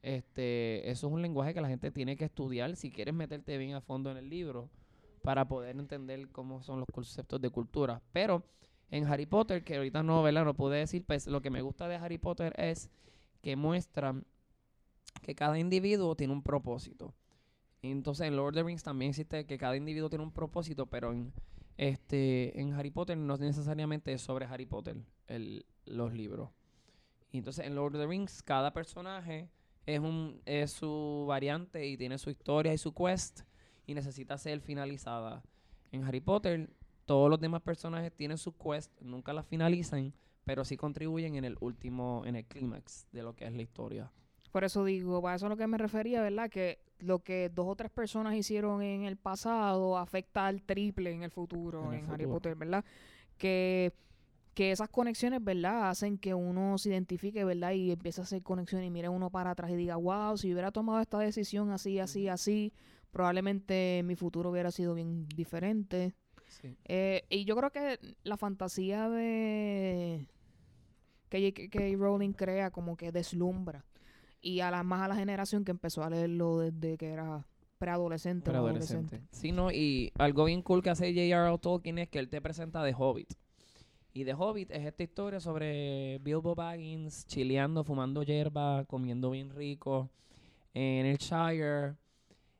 este, 0.00 0.88
eso 0.88 1.08
es 1.08 1.12
un 1.12 1.22
lenguaje 1.22 1.52
que 1.52 1.60
la 1.60 1.66
gente 1.66 1.90
tiene 1.90 2.16
que 2.16 2.26
estudiar 2.26 2.76
si 2.76 2.92
quieres 2.92 3.14
meterte 3.14 3.58
bien 3.58 3.74
a 3.74 3.80
fondo 3.80 4.12
en 4.12 4.16
el 4.16 4.30
libro 4.30 4.70
para 5.24 5.48
poder 5.48 5.76
entender 5.76 6.28
cómo 6.28 6.62
son 6.62 6.78
los 6.78 6.86
conceptos 6.86 7.40
de 7.40 7.50
cultura. 7.50 8.00
Pero 8.12 8.44
en 8.92 9.08
Harry 9.08 9.26
Potter, 9.26 9.64
que 9.64 9.74
ahorita 9.74 10.04
no, 10.04 10.22
¿verdad? 10.22 10.44
No 10.44 10.54
pude 10.54 10.78
decir, 10.78 11.04
pues 11.04 11.26
lo 11.26 11.42
que 11.42 11.50
me 11.50 11.62
gusta 11.62 11.88
de 11.88 11.96
Harry 11.96 12.18
Potter 12.18 12.54
es 12.56 12.92
que 13.42 13.56
muestran 13.56 14.24
que 15.22 15.34
cada 15.34 15.58
individuo 15.58 16.14
tiene 16.14 16.32
un 16.32 16.44
propósito. 16.44 17.12
entonces 17.82 18.28
en 18.28 18.36
Lord 18.36 18.50
of 18.50 18.54
the 18.54 18.62
Rings 18.62 18.84
también 18.84 19.08
existe 19.08 19.46
que 19.46 19.58
cada 19.58 19.76
individuo 19.76 20.08
tiene 20.10 20.22
un 20.22 20.32
propósito, 20.32 20.86
pero 20.86 21.10
en, 21.10 21.32
este, 21.76 22.60
en 22.60 22.72
Harry 22.74 22.92
Potter 22.92 23.18
no 23.18 23.36
necesariamente 23.36 24.12
es 24.12 24.22
sobre 24.22 24.46
Harry 24.46 24.66
Potter 24.66 24.96
el, 25.26 25.66
los 25.84 26.12
libros. 26.12 26.50
Y 27.30 27.38
entonces 27.38 27.66
en 27.66 27.74
Lord 27.74 27.94
of 27.94 28.00
the 28.00 28.06
Rings 28.06 28.42
cada 28.42 28.72
personaje 28.72 29.48
es, 29.86 30.00
un, 30.00 30.40
es 30.44 30.72
su 30.72 31.24
variante 31.26 31.86
y 31.86 31.96
tiene 31.96 32.18
su 32.18 32.30
historia 32.30 32.72
y 32.72 32.78
su 32.78 32.92
quest 32.92 33.40
y 33.86 33.94
necesita 33.94 34.36
ser 34.38 34.60
finalizada. 34.60 35.42
En 35.92 36.04
Harry 36.04 36.20
Potter, 36.20 36.70
todos 37.06 37.30
los 37.30 37.40
demás 37.40 37.62
personajes 37.62 38.12
tienen 38.12 38.36
su 38.36 38.56
quest, 38.56 38.92
nunca 39.00 39.32
la 39.32 39.42
finalizan, 39.42 40.12
pero 40.44 40.64
sí 40.64 40.76
contribuyen 40.76 41.36
en 41.36 41.44
el 41.44 41.56
último, 41.60 42.22
en 42.26 42.36
el 42.36 42.44
clímax 42.44 43.06
de 43.12 43.22
lo 43.22 43.34
que 43.34 43.46
es 43.46 43.52
la 43.52 43.62
historia. 43.62 44.12
Por 44.52 44.64
eso 44.64 44.84
digo, 44.84 45.22
para 45.22 45.36
eso 45.36 45.46
es 45.46 45.50
lo 45.50 45.56
que 45.56 45.66
me 45.66 45.78
refería, 45.78 46.22
¿verdad? 46.22 46.50
Que 46.50 46.78
lo 46.98 47.20
que 47.20 47.48
dos 47.48 47.66
o 47.68 47.76
tres 47.76 47.90
personas 47.90 48.34
hicieron 48.34 48.82
en 48.82 49.04
el 49.04 49.16
pasado 49.16 49.96
afecta 49.96 50.46
al 50.46 50.62
triple 50.62 51.12
en 51.12 51.22
el 51.22 51.30
futuro, 51.30 51.92
en, 51.92 52.10
Harry 52.10 52.26
Potter, 52.26 52.54
¿verdad? 52.54 52.84
Que, 53.36 53.92
que 54.58 54.72
esas 54.72 54.88
conexiones, 54.88 55.44
¿verdad? 55.44 55.88
Hacen 55.88 56.18
que 56.18 56.34
uno 56.34 56.78
se 56.78 56.88
identifique, 56.88 57.44
¿verdad? 57.44 57.70
Y 57.74 57.92
empiece 57.92 58.20
a 58.20 58.24
hacer 58.24 58.42
conexiones 58.42 58.88
y 58.88 58.90
mire 58.90 59.08
uno 59.08 59.30
para 59.30 59.52
atrás 59.52 59.70
y 59.70 59.76
diga, 59.76 59.94
wow, 59.94 60.36
si 60.36 60.52
hubiera 60.52 60.72
tomado 60.72 61.00
esta 61.00 61.20
decisión 61.20 61.70
así, 61.70 62.00
así, 62.00 62.26
así, 62.26 62.72
probablemente 63.12 64.02
mi 64.04 64.16
futuro 64.16 64.50
hubiera 64.50 64.72
sido 64.72 64.94
bien 64.94 65.28
diferente. 65.28 66.12
Eh, 66.86 67.22
y 67.30 67.44
yo 67.44 67.54
creo 67.54 67.70
que 67.70 68.00
la 68.24 68.36
fantasía 68.36 69.08
de 69.08 70.26
que 71.28 71.52
J.K. 71.54 71.96
Rowling 71.96 72.32
crea 72.32 72.72
como 72.72 72.96
que 72.96 73.12
deslumbra. 73.12 73.84
Y 74.40 74.58
a 74.58 74.72
la, 74.72 74.82
más 74.82 75.02
a 75.02 75.08
la 75.08 75.14
generación 75.14 75.64
que 75.64 75.70
empezó 75.70 76.02
a 76.02 76.10
leerlo 76.10 76.58
desde 76.58 76.98
que 76.98 77.10
era 77.10 77.46
preadolescente. 77.78 78.50
Preadolescente. 78.50 79.22
Sí, 79.30 79.52
no, 79.52 79.70
y 79.70 80.10
algo 80.18 80.46
bien 80.46 80.62
cool 80.62 80.82
que 80.82 80.90
hace 80.90 81.12
J.R.R. 81.12 81.58
Tolkien 81.58 81.98
es 81.98 82.08
que 82.08 82.18
él 82.18 82.28
te 82.28 82.40
presenta 82.40 82.84
The 82.84 82.96
Hobbit. 82.98 83.34
Y 84.18 84.24
The 84.24 84.34
Hobbit 84.34 84.72
es 84.72 84.84
esta 84.84 85.04
historia 85.04 85.38
sobre 85.38 86.18
Bilbo 86.18 86.56
Baggins 86.56 87.24
chileando, 87.28 87.84
fumando 87.84 88.24
hierba, 88.24 88.84
comiendo 88.86 89.30
bien 89.30 89.50
rico 89.50 90.10
en 90.74 91.06
el 91.06 91.18
Shire 91.18 91.94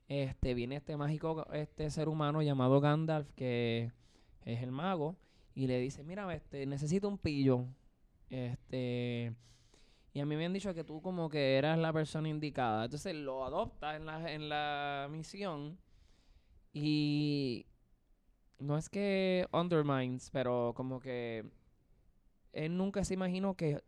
este, 0.06 0.54
viene 0.54 0.76
este 0.76 0.96
mágico 0.96 1.52
este 1.52 1.90
ser 1.90 2.08
humano 2.08 2.42
llamado 2.42 2.80
Gandalf, 2.80 3.32
que 3.32 3.90
es 4.44 4.62
el 4.62 4.70
mago, 4.70 5.16
y 5.52 5.66
le 5.66 5.80
dice, 5.80 6.04
mira, 6.04 6.32
este, 6.32 6.64
necesito 6.64 7.08
un 7.08 7.18
pillo. 7.18 7.64
Este, 8.30 9.34
y 10.12 10.20
a 10.20 10.26
mí 10.26 10.36
me 10.36 10.46
han 10.46 10.52
dicho 10.52 10.72
que 10.74 10.84
tú 10.84 11.02
como 11.02 11.28
que 11.28 11.56
eras 11.56 11.76
la 11.76 11.92
persona 11.92 12.28
indicada. 12.28 12.84
Entonces 12.84 13.16
lo 13.16 13.44
adopta 13.44 13.96
en 13.96 14.06
la, 14.06 14.32
en 14.32 14.48
la 14.48 15.08
misión 15.10 15.76
y 16.72 17.66
no 18.58 18.76
es 18.76 18.88
que 18.88 19.46
undermines, 19.52 20.30
pero 20.30 20.72
como 20.74 21.00
que 21.00 21.44
él 22.52 22.76
nunca 22.76 23.04
se 23.04 23.14
imaginó 23.14 23.54
que 23.54 23.82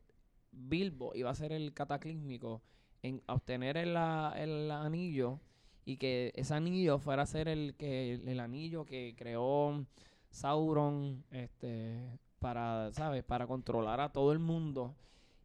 Bilbo 0.52 1.12
iba 1.14 1.30
a 1.30 1.34
ser 1.34 1.52
el 1.52 1.72
cataclísmico 1.72 2.62
en 3.02 3.22
obtener 3.26 3.76
el, 3.76 3.96
el 4.36 4.70
anillo 4.70 5.40
y 5.84 5.96
que 5.96 6.32
ese 6.34 6.54
anillo 6.54 6.98
fuera 6.98 7.22
a 7.22 7.26
ser 7.26 7.48
el 7.48 7.74
que 7.76 8.14
el, 8.14 8.40
anillo 8.40 8.84
que 8.84 9.14
creó 9.16 9.84
Sauron 10.30 11.24
este 11.32 12.18
para 12.38 12.92
sabes 12.92 13.24
para 13.24 13.48
controlar 13.48 14.00
a 14.00 14.12
todo 14.12 14.32
el 14.32 14.38
mundo 14.38 14.94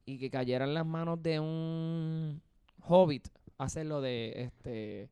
y 0.05 0.19
que 0.19 0.29
cayera 0.29 0.65
en 0.65 0.75
las 0.75 0.85
manos 0.85 1.23
de 1.23 1.39
un 1.39 2.41
hobbit 2.81 3.27
hacerlo 3.57 4.01
de 4.01 4.33
este 4.35 5.09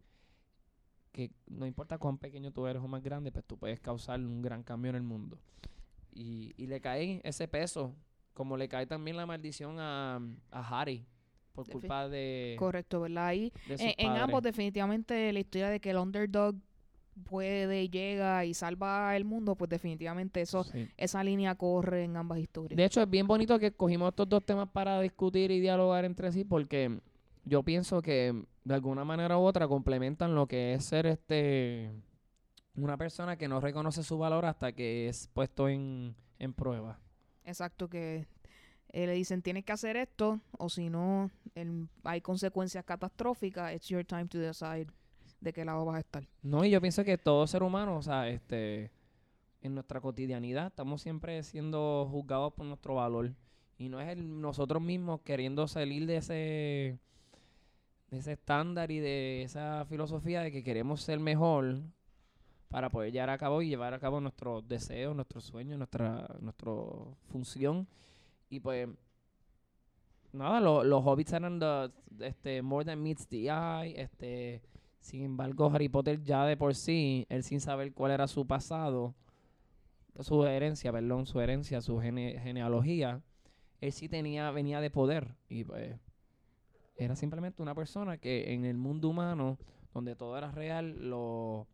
que 1.13 1.31
no 1.47 1.65
importa 1.65 1.97
cuán 1.97 2.17
pequeño 2.17 2.51
tú 2.51 2.67
eres 2.67 2.83
o 2.83 2.87
más 2.89 3.01
grande 3.01 3.31
pues 3.31 3.45
tú 3.45 3.57
puedes 3.57 3.79
causar 3.79 4.19
un 4.19 4.41
gran 4.41 4.63
cambio 4.63 4.89
en 4.89 4.97
el 4.97 5.03
mundo 5.03 5.39
y, 6.11 6.53
y 6.57 6.67
le 6.67 6.81
cae 6.81 7.21
ese 7.23 7.47
peso 7.47 7.95
como 8.33 8.57
le 8.57 8.67
cae 8.67 8.85
también 8.85 9.15
la 9.15 9.25
maldición 9.25 9.79
a, 9.79 10.19
a 10.51 10.81
Harry 10.81 11.05
por 11.53 11.69
culpa 11.69 12.09
de... 12.09 12.55
Correcto, 12.57 13.01
¿verdad? 13.01 13.27
Ahí, 13.27 13.53
en, 13.69 14.09
ambos 14.09 14.41
definitivamente 14.41 15.31
la 15.31 15.39
historia 15.39 15.69
de 15.69 15.79
que 15.79 15.91
el 15.91 15.97
underdog 15.97 16.55
puede, 17.29 17.89
llega 17.89 18.43
y 18.43 18.55
salva 18.55 19.15
el 19.15 19.23
mundo, 19.23 19.55
pues 19.55 19.69
definitivamente 19.69 20.41
eso, 20.41 20.65
esa 20.97 21.23
línea 21.23 21.53
corre 21.53 22.05
en 22.05 22.17
ambas 22.17 22.39
historias. 22.39 22.75
De 22.75 22.85
hecho, 22.85 23.01
es 23.01 23.09
bien 23.09 23.27
bonito 23.27 23.59
que 23.59 23.71
cogimos 23.71 24.09
estos 24.09 24.27
dos 24.27 24.43
temas 24.43 24.67
para 24.69 24.99
discutir 24.99 25.51
y 25.51 25.59
dialogar 25.59 26.05
entre 26.05 26.31
sí, 26.31 26.43
porque 26.43 26.99
yo 27.45 27.61
pienso 27.61 28.01
que 28.01 28.45
de 28.63 28.73
alguna 28.73 29.03
manera 29.03 29.37
u 29.37 29.41
otra 29.41 29.67
complementan 29.67 30.35
lo 30.35 30.47
que 30.47 30.73
es 30.73 30.85
ser 30.85 31.05
este 31.05 31.91
una 32.75 32.97
persona 32.97 33.37
que 33.37 33.47
no 33.47 33.59
reconoce 33.59 34.03
su 34.03 34.17
valor 34.17 34.45
hasta 34.45 34.71
que 34.71 35.07
es 35.07 35.27
puesto 35.27 35.69
en, 35.69 36.15
en 36.39 36.53
prueba. 36.53 36.99
Exacto, 37.45 37.87
que 37.87 38.25
eh, 38.89 39.05
le 39.05 39.13
dicen 39.13 39.41
tienes 39.41 39.65
que 39.65 39.73
hacer 39.73 39.97
esto 39.97 40.39
o 40.57 40.69
si 40.69 40.89
no 40.89 41.29
hay 42.03 42.21
consecuencias 42.21 42.83
catastróficas, 42.85 43.75
it's 43.75 43.87
your 43.87 44.05
time 44.05 44.25
to 44.25 44.39
decide 44.39 44.87
de 45.39 45.53
qué 45.53 45.65
lado 45.65 45.85
vas 45.85 45.97
a 45.97 45.99
estar. 45.99 46.27
No, 46.41 46.63
y 46.63 46.71
yo 46.71 46.81
pienso 46.81 47.03
que 47.03 47.17
todo 47.17 47.45
ser 47.47 47.63
humano, 47.63 47.97
o 47.97 48.01
sea, 48.01 48.29
este, 48.29 48.91
en 49.61 49.75
nuestra 49.75 49.99
cotidianidad 50.01 50.67
estamos 50.67 51.01
siempre 51.01 51.43
siendo 51.43 52.07
juzgados 52.09 52.53
por 52.53 52.65
nuestro 52.65 52.95
valor 52.95 53.33
y 53.77 53.89
no 53.89 53.99
es 53.99 54.09
el, 54.09 54.41
nosotros 54.41 54.81
mismos 54.81 55.21
queriendo 55.21 55.67
salir 55.67 56.05
de 56.05 56.17
ese 56.17 56.99
ese 58.13 58.33
estándar 58.33 58.91
y 58.91 58.99
de 58.99 59.43
esa 59.43 59.85
filosofía 59.85 60.41
de 60.41 60.51
que 60.51 60.63
queremos 60.63 61.01
ser 61.01 61.19
mejor 61.19 61.81
para 62.69 62.89
poder 62.89 63.11
llevar 63.11 63.29
a 63.29 63.37
cabo 63.37 63.61
y 63.61 63.69
llevar 63.69 63.93
a 63.93 63.99
cabo 63.99 64.19
nuestros 64.19 64.67
deseos, 64.67 65.15
nuestros 65.15 65.43
sueños, 65.43 65.77
nuestra, 65.77 66.27
nuestra 66.39 66.71
función 67.31 67.87
y 68.53 68.59
pues, 68.59 68.87
nada, 70.31 70.59
los 70.61 71.03
hobbits 71.03 71.33
eran 71.33 71.59
este, 72.19 72.61
more 72.61 72.85
than 72.85 73.01
meets 73.01 73.27
the 73.27 73.45
eye. 73.45 73.99
Este, 73.99 74.61
sin 74.99 75.23
embargo, 75.23 75.71
Harry 75.73 75.89
Potter 75.89 76.21
ya 76.21 76.45
de 76.45 76.55
por 76.55 76.75
sí, 76.75 77.25
él 77.29 77.43
sin 77.43 77.59
saber 77.59 77.93
cuál 77.93 78.11
era 78.11 78.27
su 78.27 78.45
pasado, 78.45 79.15
su 80.19 80.45
herencia, 80.45 80.91
perdón, 80.91 81.25
su 81.25 81.41
herencia, 81.41 81.81
su 81.81 81.99
genealogía, 81.99 83.23
él 83.81 83.91
sí 83.91 84.07
tenía, 84.07 84.51
venía 84.51 84.81
de 84.81 84.91
poder. 84.91 85.33
Y 85.49 85.63
pues, 85.63 85.95
era 86.95 87.15
simplemente 87.15 87.61
una 87.61 87.75
persona 87.75 88.17
que 88.17 88.53
en 88.53 88.65
el 88.65 88.77
mundo 88.77 89.09
humano, 89.09 89.57
donde 89.93 90.15
todo 90.15 90.37
era 90.37 90.51
real, 90.51 91.09
lo 91.09 91.67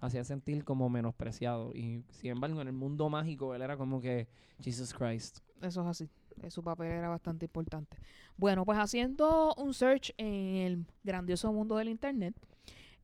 hacía 0.00 0.24
sentir 0.24 0.64
como 0.64 0.88
menospreciado. 0.88 1.72
Y 1.74 2.04
sin 2.10 2.32
embargo, 2.32 2.60
en 2.60 2.68
el 2.68 2.74
mundo 2.74 3.08
mágico, 3.08 3.54
él 3.54 3.62
era 3.62 3.76
como 3.76 4.00
que 4.00 4.28
Jesus 4.60 4.92
Christ. 4.92 5.38
Eso 5.60 5.82
es 5.82 5.86
así. 5.86 6.10
Eh, 6.42 6.50
su 6.50 6.62
papel 6.62 6.88
era 6.88 7.08
bastante 7.08 7.46
importante. 7.46 7.96
Bueno, 8.36 8.64
pues 8.64 8.78
haciendo 8.78 9.54
un 9.56 9.74
search 9.74 10.12
en 10.16 10.56
el 10.56 10.86
grandioso 11.04 11.52
mundo 11.52 11.76
del 11.76 11.88
Internet, 11.88 12.34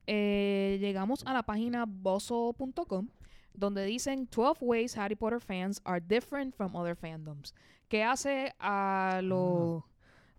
eh, 0.07 0.77
llegamos 0.79 1.23
a 1.25 1.33
la 1.33 1.43
página 1.43 1.85
bozo.com 1.87 3.07
donde 3.53 3.85
dicen 3.85 4.27
12 4.31 4.63
ways 4.63 4.97
Harry 4.97 5.15
Potter 5.15 5.39
fans 5.39 5.81
are 5.83 5.99
different 5.99 6.55
from 6.55 6.75
other 6.75 6.95
fandoms. 6.95 7.53
¿Qué 7.87 8.03
hace 8.03 8.53
a 8.59 9.19
los 9.23 9.83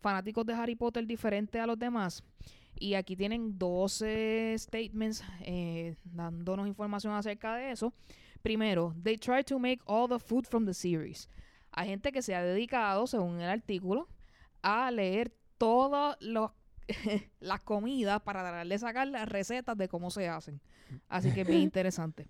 fanáticos 0.00 0.44
de 0.46 0.54
Harry 0.54 0.74
Potter 0.74 1.06
diferente 1.06 1.60
a 1.60 1.66
los 1.66 1.78
demás? 1.78 2.22
Y 2.74 2.94
aquí 2.94 3.16
tienen 3.16 3.58
12 3.58 4.54
statements 4.58 5.22
eh, 5.40 5.96
dándonos 6.04 6.66
información 6.66 7.12
acerca 7.12 7.54
de 7.56 7.72
eso. 7.72 7.92
Primero, 8.42 8.94
they 9.02 9.18
try 9.18 9.44
to 9.44 9.58
make 9.58 9.80
all 9.84 10.08
the 10.08 10.18
food 10.18 10.44
from 10.46 10.64
the 10.64 10.74
series. 10.74 11.28
Hay 11.72 11.88
gente 11.88 12.10
que 12.10 12.22
se 12.22 12.34
ha 12.34 12.42
dedicado, 12.42 13.06
según 13.06 13.40
el 13.40 13.50
artículo, 13.50 14.08
a 14.62 14.90
leer 14.90 15.32
todas 15.58 16.16
las 17.40 17.60
comidas 17.60 18.22
para 18.22 18.42
darle 18.42 18.78
sacar 18.78 19.06
las 19.08 19.28
recetas 19.28 19.76
de 19.76 19.88
cómo 19.88 20.10
se 20.10 20.28
hacen. 20.28 20.60
Así 21.08 21.32
que 21.32 21.42
es 21.42 21.46
bien 21.46 21.60
interesante. 21.62 22.26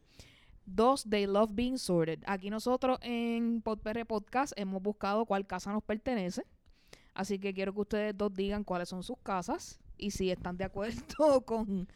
Dos, 0.66 1.04
they 1.08 1.26
love 1.26 1.50
being 1.52 1.78
sorted. 1.78 2.22
Aquí 2.26 2.50
nosotros 2.50 2.98
en 3.02 3.62
Podpr 3.62 4.06
Podcast 4.06 4.52
hemos 4.56 4.82
buscado 4.82 5.24
cuál 5.26 5.46
casa 5.46 5.72
nos 5.72 5.82
pertenece. 5.82 6.44
Así 7.14 7.38
que 7.38 7.52
quiero 7.52 7.73
que 7.75 7.81
ustedes 7.81 8.17
dos 8.17 8.33
digan 8.35 8.64
cuáles 8.64 8.88
son 8.88 9.02
sus 9.02 9.19
casas 9.23 9.81
y 9.99 10.11
si 10.12 10.31
están 10.31 10.57
de 10.57 10.64
acuerdo 10.64 10.95
con 11.47 11.88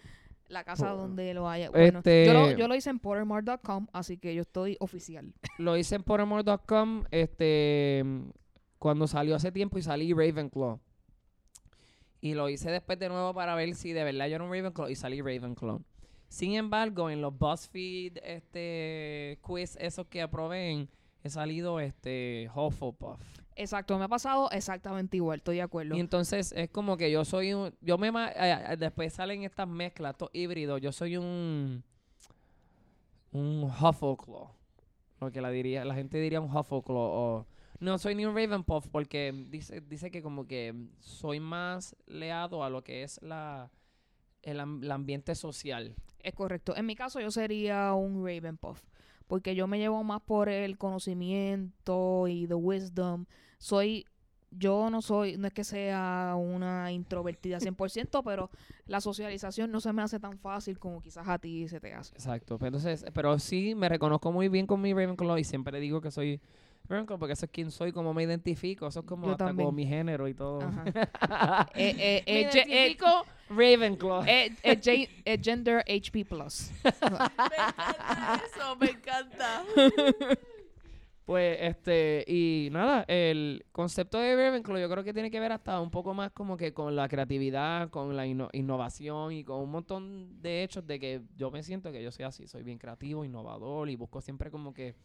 la 0.49 0.63
casa 0.65 0.93
Oh. 0.93 0.97
donde 0.99 1.33
lo 1.35 1.49
haya. 1.49 1.71
Bueno, 1.71 1.99
Este- 2.01 2.27
yo, 2.27 2.33
lo, 2.33 2.51
yo 2.53 2.69
lo 2.69 2.75
hice 2.75 2.91
en 2.91 2.99
Pottermore.com, 2.99 3.87
así 3.93 4.19
que 4.19 4.35
yo 4.35 4.43
estoy 4.43 4.77
oficial. 4.81 5.33
Lo 5.59 5.77
hice 5.77 5.95
en 5.97 6.03
Pottermore.com 6.03 7.05
este, 7.11 8.05
cuando 8.79 9.07
salió 9.07 9.37
hace 9.37 9.51
tiempo 9.53 9.79
y 9.79 9.83
salí 9.83 10.13
Ravenclaw. 10.13 10.79
Y 12.21 12.35
lo 12.35 12.49
hice 12.49 12.71
después 12.71 12.99
de 12.99 13.09
nuevo 13.09 13.35
para 13.35 13.55
ver 13.55 13.75
si 13.75 13.93
de 13.93 14.03
verdad 14.05 14.27
yo 14.29 14.37
era 14.37 14.45
un 14.45 14.51
Ravenclaw 14.53 14.89
y 14.91 14.97
salí 14.97 15.21
Ravenclaw. 15.21 15.81
Sin 16.29 16.55
embargo, 16.55 17.11
en 17.11 17.21
los 17.21 17.37
BuzzFeed 17.39 18.19
este, 18.25 19.39
quiz, 19.43 19.77
esos 19.81 20.07
que 20.09 20.27
proveen, 20.27 20.89
he 21.23 21.31
salido 21.31 21.79
este 21.81 22.51
Hufflepuff. 22.55 23.21
Exacto, 23.57 23.97
me 23.99 24.05
ha 24.05 24.09
pasado 24.09 24.51
exactamente 24.51 25.17
igual, 25.17 25.39
estoy 25.39 25.57
de 25.57 25.63
acuerdo. 25.63 25.97
Y 25.97 26.01
entonces 26.01 26.53
es 26.53 26.71
como 26.71 26.97
que 26.97 27.11
yo 27.11 27.25
soy 27.25 27.55
un... 27.55 27.73
Yo 27.81 27.99
me... 27.99 28.09
eh, 28.09 28.33
eh, 28.37 28.77
después 28.77 29.13
salen 29.13 29.45
estas 29.45 29.69
mezclas, 29.69 30.13
estos 30.13 30.31
híbridos. 30.33 30.81
Yo 30.81 30.91
soy 30.91 31.17
un... 31.17 31.85
Un 33.31 33.65
Huffleclaw. 33.65 34.51
Lo 35.21 35.31
que 35.31 35.41
la, 35.41 35.51
diría, 35.51 35.85
la 35.85 35.95
gente 35.95 36.19
diría 36.19 36.41
un 36.41 36.55
Huffleclaw. 36.55 36.97
O, 36.97 37.47
no 37.79 37.99
soy 37.99 38.15
ni 38.15 38.25
un 38.25 38.35
Ravenpuff 38.35 38.89
porque 38.89 39.33
dice, 39.51 39.81
dice 39.81 40.11
que 40.11 40.23
como 40.23 40.47
que 40.47 40.75
soy 41.01 41.39
más 41.39 41.95
leado 42.07 42.65
a 42.65 42.71
lo 42.71 42.83
que 42.83 43.03
es 43.05 43.23
la... 43.23 43.71
El, 44.43 44.59
el 44.59 44.91
ambiente 44.91 45.35
social. 45.35 45.95
Es 46.21 46.35
correcto. 46.35 46.77
En 46.77 46.87
mi 46.87 46.97
caso 46.97 47.21
yo 47.21 47.31
sería 47.31 47.95
un 47.95 48.27
Ravenpuff, 48.27 48.83
porque 49.27 49.55
yo 49.55 49.67
me 49.67 49.79
llevo 49.79 50.03
más 50.05 50.21
por 50.21 50.49
el 50.49 50.77
conocimiento 50.77 52.27
y 52.29 52.47
the 52.47 52.55
wisdom. 52.55 53.27
Soy, 53.65 54.05
yo 54.51 54.91
no 54.91 55.01
soy, 55.01 55.39
no 55.39 55.47
es 55.47 55.55
que 55.55 55.65
sea 55.65 56.35
una 56.37 56.93
introvertida 56.93 57.61
100%, 57.61 58.23
pero 58.23 58.51
la 58.85 59.01
socialización 59.01 59.73
no 59.73 59.81
se 59.81 59.91
me 59.95 60.03
hace 60.03 60.21
tan 60.21 60.39
fácil 60.39 60.79
como 60.79 61.01
quizás 61.01 61.27
a 61.27 61.39
ti 61.39 61.67
se 61.67 61.81
te 61.81 61.95
hace. 61.95 62.15
Exacto. 62.15 62.59
Pero, 62.59 62.77
entonces, 62.77 63.07
pero 63.15 63.39
sí 63.39 63.75
me 63.75 63.89
reconozco 63.89 64.31
muy 64.33 64.51
bien 64.51 64.67
con 64.67 64.83
mi 64.83 64.93
Ravenclaw 64.93 65.39
y 65.39 65.45
siempre 65.45 65.81
digo 65.81 66.03
que 66.03 66.11
soy 66.11 66.43
Ravenclaw 66.91 67.19
porque 67.19 67.33
eso 67.33 67.47
es 67.47 67.51
quien 67.53 67.71
soy, 67.71 67.91
como 67.91 68.13
me 68.13 68.25
identifico. 68.25 68.87
Eso 68.87 69.01
es 69.01 69.07
como 69.07 69.31
hasta 69.31 69.47
como 69.55 69.73
mi 69.73 69.87
género 69.87 70.29
y 70.29 70.35
todo. 70.35 70.61
Ajá. 70.61 70.85
Eh, 71.75 71.95
eh, 71.99 72.23
me 72.27 72.41
eh, 72.41 72.49
eh, 72.53 72.61
identifico 72.77 73.07
Ravenclaw. 73.49 74.25
eh, 74.27 74.53
eh, 74.63 74.79
gen- 74.83 75.09
eh, 75.25 75.39
gender 75.43 75.79
HP 75.89 76.27
plus. 76.27 76.71
Me 76.85 76.91
encanta 76.91 78.43
eso, 78.45 78.77
me 78.77 78.91
encanta. 78.91 79.65
Pues, 81.25 81.57
este, 81.61 82.23
y 82.29 82.69
nada, 82.71 83.05
el 83.09 83.65
concepto 83.73 84.19
de 84.19 84.37
Ravenclaw 84.37 84.79
yo 84.79 84.91
creo 84.91 85.03
que 85.05 85.15
tiene 85.15 85.31
que 85.31 85.41
ver 85.41 85.53
hasta 85.53 85.81
un 85.81 85.91
poco 85.91 86.13
más 86.13 86.31
como 86.33 86.59
que 86.59 86.75
con 86.75 86.95
la 86.95 87.09
creatividad, 87.09 87.89
con 87.89 88.15
la 88.15 88.27
inno- 88.27 88.51
innovación 88.53 89.33
y 89.33 89.43
con 89.43 89.61
un 89.63 89.71
montón 89.71 90.43
de 90.43 90.63
hechos 90.63 90.87
de 90.87 91.01
que 91.01 91.23
yo 91.35 91.51
me 91.51 91.63
siento 91.63 91.91
que 91.93 92.03
yo 92.03 92.13
soy 92.13 92.27
así, 92.27 92.47
soy 92.47 92.63
bien 92.63 92.77
creativo, 92.77 93.25
innovador 93.25 93.89
y 93.89 93.97
busco 93.97 94.21
siempre 94.21 94.51
como 94.51 94.75
que 94.75 94.97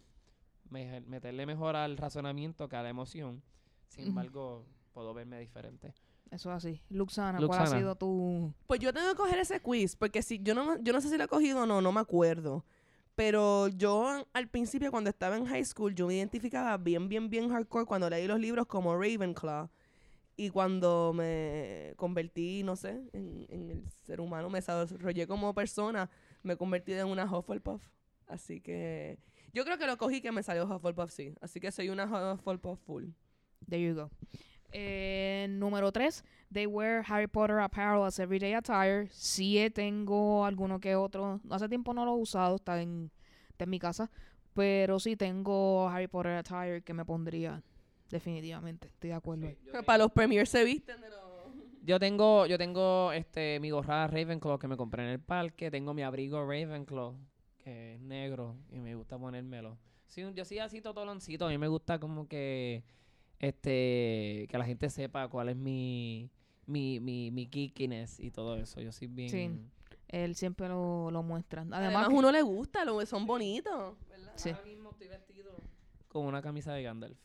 me- 0.69 0.99
meterle 1.01 1.45
mejor 1.45 1.77
al 1.77 1.95
razonamiento 1.95 2.67
que 2.67 2.75
a 2.75 2.84
la 2.84 2.89
emoción. 2.89 3.41
Sin 3.88 4.03
embargo, 4.10 4.65
puedo 4.93 5.13
verme 5.13 5.39
diferente. 5.39 5.93
Eso 6.32 6.49
es 6.51 6.58
así. 6.58 6.82
Luxana, 6.89 7.39
¿cuál 7.47 7.60
ha 7.62 7.63
sido 7.79 7.95
tu...? 7.95 8.53
Pues 8.67 8.79
yo 8.82 8.93
tengo 8.93 9.10
que 9.10 9.15
coger 9.15 9.39
ese 9.39 9.62
quiz, 9.62 9.95
porque 9.95 10.21
si 10.21 10.38
yo 10.43 10.53
no, 10.53 10.65
me- 10.65 10.84
yo 10.84 10.91
no 10.91 10.99
sé 10.99 11.08
si 11.10 11.17
lo 11.17 11.23
he 11.23 11.27
cogido 11.29 11.63
o 11.63 11.65
no, 11.65 11.79
no 11.82 11.91
me 11.93 12.01
acuerdo. 12.01 12.65
Pero 13.19 13.67
yo 13.67 14.25
al 14.32 14.47
principio, 14.47 14.91
cuando 14.91 15.10
estaba 15.10 15.36
en 15.36 15.45
high 15.45 15.65
school, 15.65 15.93
yo 15.93 16.08
me 16.08 16.13
identificaba 16.13 16.77
bien, 16.77 17.10
bien, 17.10 17.29
bien 17.29 17.49
hardcore 17.49 17.84
cuando 17.86 18.10
leí 18.10 18.25
los 18.27 18.39
libros 18.39 18.65
como 18.65 18.95
Ravenclaw. 18.95 19.69
Y 20.38 20.49
cuando 20.51 21.12
me 21.13 21.95
convertí, 21.97 22.63
no 22.63 22.77
sé, 22.77 23.01
en, 23.12 23.45
el 23.49 23.84
ser 24.05 24.21
humano, 24.21 24.49
me 24.49 24.60
desarrollé 24.60 25.27
como 25.27 25.53
persona, 25.53 26.10
me 26.43 26.55
convertí 26.55 26.93
en 26.93 27.08
una 27.08 27.25
Hufflepuff. 27.25 27.84
Así 28.25 28.62
que 28.62 29.19
yo 29.51 29.65
creo 29.65 29.77
que 29.77 29.86
lo 29.86 29.97
cogí 29.97 30.21
que 30.21 30.32
me 30.32 30.41
salió 30.41 30.63
Hufflepuff, 30.63 31.12
sí. 31.12 31.36
Así 31.41 31.60
que 31.60 31.73
soy 31.73 31.89
una 31.89 32.05
Hufflepuff 32.36 32.79
full. 32.86 33.08
There 33.67 33.84
you 33.84 33.95
go. 33.95 34.10
Eh, 34.71 35.47
número 35.49 35.91
3. 35.91 36.23
They 36.51 36.65
wear 36.65 37.03
Harry 37.08 37.27
Potter 37.27 37.60
apparel 37.60 38.03
as 38.03 38.19
everyday 38.19 38.53
attire. 38.53 39.08
Sí 39.12 39.58
eh, 39.58 39.69
tengo 39.69 40.45
alguno 40.45 40.79
que 40.79 40.95
otro. 40.95 41.39
Hace 41.49 41.69
tiempo 41.69 41.93
no 41.93 42.05
lo 42.05 42.15
he 42.15 42.21
usado, 42.21 42.55
está 42.55 42.82
en, 42.82 43.12
está 43.49 43.65
en 43.65 43.69
mi 43.69 43.79
casa. 43.79 44.10
Pero 44.53 44.99
sí 44.99 45.15
tengo 45.15 45.88
Harry 45.89 46.08
Potter 46.08 46.34
attire 46.34 46.82
que 46.82 46.93
me 46.93 47.05
pondría 47.05 47.62
definitivamente. 48.10 48.88
Estoy 48.88 49.12
de 49.12 49.15
acuerdo. 49.15 49.47
ahí. 49.47 49.58
Para 49.86 49.99
los 49.99 50.12
premiers 50.12 50.49
se 50.49 50.63
visten 50.63 50.99
de 51.01 51.10
los... 51.10 51.19
Yo 51.84 51.97
tengo, 51.97 52.45
yo 52.45 52.58
tengo 52.58 53.12
este 53.13 53.60
mi 53.60 53.71
gorra 53.71 54.05
Ravenclaw 54.05 54.60
que 54.60 54.67
me 54.67 54.75
compré 54.77 55.03
en 55.03 55.10
el 55.10 55.19
parque, 55.19 55.71
tengo 55.71 55.93
mi 55.93 56.03
abrigo 56.03 56.45
Ravenclaw, 56.45 57.15
que 57.58 57.95
es 57.95 58.01
negro, 58.01 58.58
y 58.69 58.79
me 58.79 58.93
gusta 58.95 59.17
ponérmelo. 59.17 59.77
Sí, 60.05 60.23
yo 60.36 60.45
soy 60.45 60.60
así 60.60 60.82
totoloncito, 60.82 61.47
a 61.47 61.49
mí 61.49 61.58
me 61.58 61.67
gusta 61.67 61.97
como 61.97 62.27
que 62.27 62.84
este 63.39 64.47
que 64.49 64.58
la 64.58 64.65
gente 64.65 64.89
sepa 64.89 65.28
cuál 65.28 65.49
es 65.49 65.56
mi 65.56 66.30
mi, 66.65 66.99
mi, 66.99 67.32
mi 67.32 67.47
geekiness 67.52 68.19
y 68.19 68.30
todo 68.30 68.58
eso. 68.58 68.80
Yo 68.82 68.91
soy 68.91 69.08
bien 69.08 69.30
Sí. 69.30 69.49
Él 70.08 70.36
siempre 70.36 70.67
lo, 70.67 71.10
lo 71.12 71.23
muestra. 71.23 71.62
Además, 71.62 71.80
Además, 71.80 72.08
que- 72.10 72.13
uno 72.15 72.32
le 72.32 72.41
gusta, 72.41 72.84
lo, 72.86 73.04
son 73.06 73.25
bonitos. 73.25 73.95
¿verdad? 74.10 74.32
Sí. 74.36 74.49
Ahora 74.49 74.63
mismo 74.65 74.89
estoy 74.91 75.08
vestido 75.08 75.56
con 76.08 76.25
una 76.25 76.41
camisa 76.41 76.73
de 76.73 76.84
Gandalf. 76.84 77.17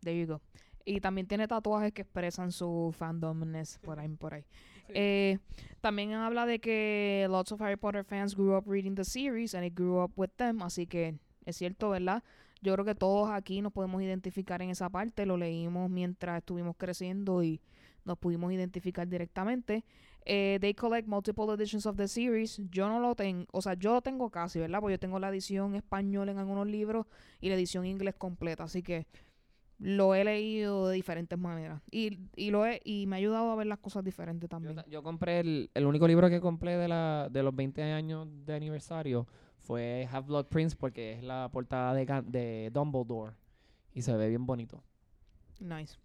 There 0.00 0.18
you 0.18 0.26
go. 0.26 0.40
Y 0.84 1.00
también 1.00 1.26
tiene 1.26 1.48
tatuajes 1.48 1.92
que 1.92 2.02
expresan 2.02 2.52
su 2.52 2.94
fandomness 2.96 3.78
por 3.78 3.98
ahí. 3.98 4.08
Por 4.16 4.34
ahí. 4.34 4.44
Sí. 4.86 4.92
Eh, 4.94 5.38
también 5.80 6.12
habla 6.12 6.46
de 6.46 6.58
que 6.60 7.26
lots 7.30 7.52
of 7.52 7.60
Harry 7.60 7.76
Potter 7.76 8.04
fans 8.04 8.34
grew 8.36 8.56
up 8.56 8.64
reading 8.66 8.94
the 8.94 9.04
series 9.04 9.54
and 9.54 9.64
it 9.64 9.74
grew 9.74 10.02
up 10.02 10.12
with 10.16 10.30
them. 10.36 10.62
Así 10.62 10.86
que 10.86 11.18
es 11.44 11.56
cierto, 11.56 11.90
¿verdad? 11.90 12.22
Yo 12.62 12.72
creo 12.72 12.84
que 12.84 12.94
todos 12.94 13.30
aquí 13.30 13.60
nos 13.60 13.72
podemos 13.72 14.02
identificar 14.02 14.62
en 14.62 14.70
esa 14.70 14.88
parte. 14.90 15.26
Lo 15.26 15.36
leímos 15.36 15.90
mientras 15.90 16.38
estuvimos 16.38 16.74
creciendo 16.76 17.42
y 17.42 17.60
nos 18.04 18.18
pudimos 18.18 18.52
identificar 18.52 19.06
directamente. 19.08 19.84
Eh, 20.24 20.58
they 20.60 20.74
collect 20.74 21.06
multiple 21.06 21.52
editions 21.54 21.86
of 21.86 21.96
the 21.96 22.08
series. 22.08 22.60
Yo 22.70 22.88
no 22.88 22.98
lo 23.00 23.14
tengo, 23.14 23.46
o 23.52 23.62
sea, 23.62 23.74
yo 23.74 23.92
lo 23.94 24.02
tengo 24.02 24.30
casi, 24.30 24.58
¿verdad? 24.58 24.80
Porque 24.80 24.94
yo 24.94 24.98
tengo 24.98 25.18
la 25.20 25.28
edición 25.28 25.74
española 25.76 26.32
en 26.32 26.38
algunos 26.38 26.66
libros 26.66 27.06
y 27.40 27.48
la 27.48 27.54
edición 27.56 27.84
inglés 27.86 28.14
completa. 28.16 28.64
Así 28.64 28.82
que 28.82 29.06
lo 29.78 30.14
he 30.14 30.24
leído 30.24 30.88
de 30.88 30.94
diferentes 30.94 31.38
maneras. 31.38 31.82
Y, 31.90 32.18
y, 32.34 32.50
lo 32.50 32.64
he, 32.66 32.80
y 32.84 33.06
me 33.06 33.16
ha 33.16 33.18
ayudado 33.18 33.50
a 33.50 33.56
ver 33.56 33.66
las 33.66 33.78
cosas 33.78 34.02
diferentes 34.02 34.46
Yo, 34.46 34.48
también. 34.48 34.76
ta- 34.76 34.86
yo 34.88 35.02
compré 35.02 35.40
el, 35.40 35.70
el 35.74 35.84
único 35.86 36.08
libro 36.08 36.28
que 36.30 36.40
compré 36.40 36.76
de 36.78 36.88
la 36.88 37.28
de 37.30 37.42
los 37.42 37.54
20 37.54 37.82
años 37.92 38.26
de 38.46 38.54
aniversario 38.54 39.26
fue 39.66 40.08
Half 40.10 40.26
Blood 40.26 40.46
Prince 40.46 40.76
porque 40.76 41.12
es 41.12 41.22
la 41.24 41.50
portada 41.52 41.92
de, 41.92 42.70
Dumbledore 42.72 43.34
y 43.92 44.02
se 44.02 44.16
ve 44.16 44.28
bien 44.28 44.46
bonito. 44.46 44.82
Nice. 45.58 45.98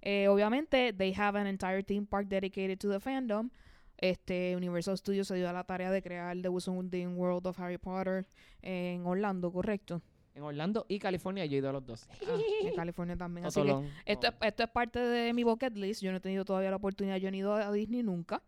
Eh, 0.00 0.28
obviamente, 0.28 0.92
they 0.92 1.12
have 1.14 1.38
an 1.38 1.46
entire 1.46 1.82
theme 1.82 2.06
park 2.06 2.28
dedicated 2.28 2.78
to 2.78 2.88
the 2.88 3.00
fandom. 3.00 3.50
Este 3.98 4.56
Universal 4.56 4.96
Studios 4.96 5.28
se 5.28 5.34
dio 5.34 5.48
a 5.48 5.52
la 5.52 5.64
tarea 5.64 5.90
de 5.90 6.02
crear 6.02 6.40
The 6.40 6.48
Wizarding 6.48 7.18
World 7.18 7.46
of 7.46 7.58
Harry 7.60 7.76
Potter 7.76 8.26
en 8.62 9.04
Orlando, 9.04 9.52
¿correcto? 9.52 10.00
En 10.34 10.42
Orlando 10.42 10.86
y 10.88 10.98
California 11.00 11.44
yo 11.44 11.56
he 11.56 11.58
ido 11.58 11.68
a 11.68 11.72
los 11.72 11.84
dos. 11.84 12.08
Ah, 12.26 12.38
en 12.62 12.74
California 12.74 13.16
también. 13.16 13.46
Así 13.46 13.60
que 13.60 13.90
esto, 14.06 14.28
es, 14.28 14.34
esto 14.40 14.62
es 14.62 14.70
parte 14.70 15.00
de 15.00 15.34
mi 15.34 15.42
bucket 15.42 15.76
list. 15.76 16.00
Yo 16.02 16.12
no 16.12 16.18
he 16.18 16.20
tenido 16.20 16.44
todavía 16.44 16.70
la 16.70 16.76
oportunidad. 16.76 17.16
Yo 17.16 17.30
no 17.30 17.34
he 17.34 17.40
ido 17.40 17.54
a 17.54 17.70
Disney 17.72 18.02
nunca. 18.02 18.42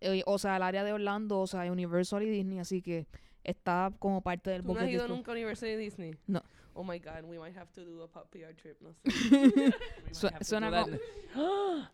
Eh, 0.00 0.22
o 0.24 0.38
sea, 0.38 0.56
el 0.56 0.62
área 0.62 0.82
de 0.82 0.92
Orlando, 0.92 1.40
o 1.40 1.46
sea, 1.46 1.70
Universal 1.70 2.22
y 2.22 2.30
Disney. 2.30 2.60
Así 2.60 2.80
que 2.80 3.06
está 3.44 3.92
como 3.98 4.20
parte 4.22 4.50
del 4.50 4.62
¿Tú 4.62 4.74
no 4.74 4.80
has 4.80 4.88
ido 4.88 5.08
nunca 5.08 5.32
a 5.32 5.34
University 5.34 5.70
de 5.72 5.76
Disney? 5.76 6.14
No. 6.26 6.42
Oh 6.74 6.84
my 6.84 6.98
God, 6.98 7.24
we 7.24 7.38
might 7.38 7.56
have 7.56 7.70
to 7.72 7.84
do 7.84 8.02
a 8.02 8.08
pop 8.08 8.30
PR 8.30 8.54
trip, 8.54 8.80
no 8.80 8.92
sé. 8.92 9.10
Su- 10.12 10.28
suena, 10.42 10.70
como, 10.70 10.96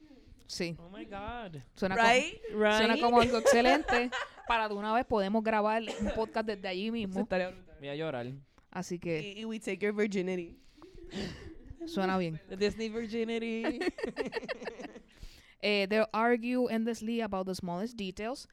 sí, 0.47 0.77
Oh 0.79 0.91
my 0.91 1.05
God. 1.05 1.61
suena, 1.75 1.97
como, 1.97 2.09
right? 2.09 2.41
suena 2.51 2.95
Right? 2.95 3.01
como 3.03 3.21
algo 3.21 3.39
excelente. 3.39 4.11
Para 4.49 4.69
de 4.69 4.75
una 4.75 4.93
vez 4.95 5.05
podemos 5.07 5.43
grabar 5.43 5.83
un 6.01 6.11
podcast 6.15 6.47
desde 6.47 6.69
allí 6.69 6.91
mismo. 6.91 7.27
Voy 7.79 7.89
a 7.89 7.95
llorar. 7.97 8.33
Así 8.71 8.99
que 8.99 9.21
Y, 9.35 9.41
y 9.41 9.45
we 9.45 9.59
take 9.59 9.79
your 9.79 9.95
virginity. 9.95 10.59
suena 11.87 12.19
bien. 12.19 12.39
The 12.49 12.57
Disney 12.57 12.89
Virginity. 12.91 13.81
Eh, 15.63 15.87
they'll 15.89 16.09
argue 16.13 16.69
endlessly 16.69 17.23
about 17.23 17.47
the 17.47 17.55
smallest 17.55 17.97
details. 17.97 18.47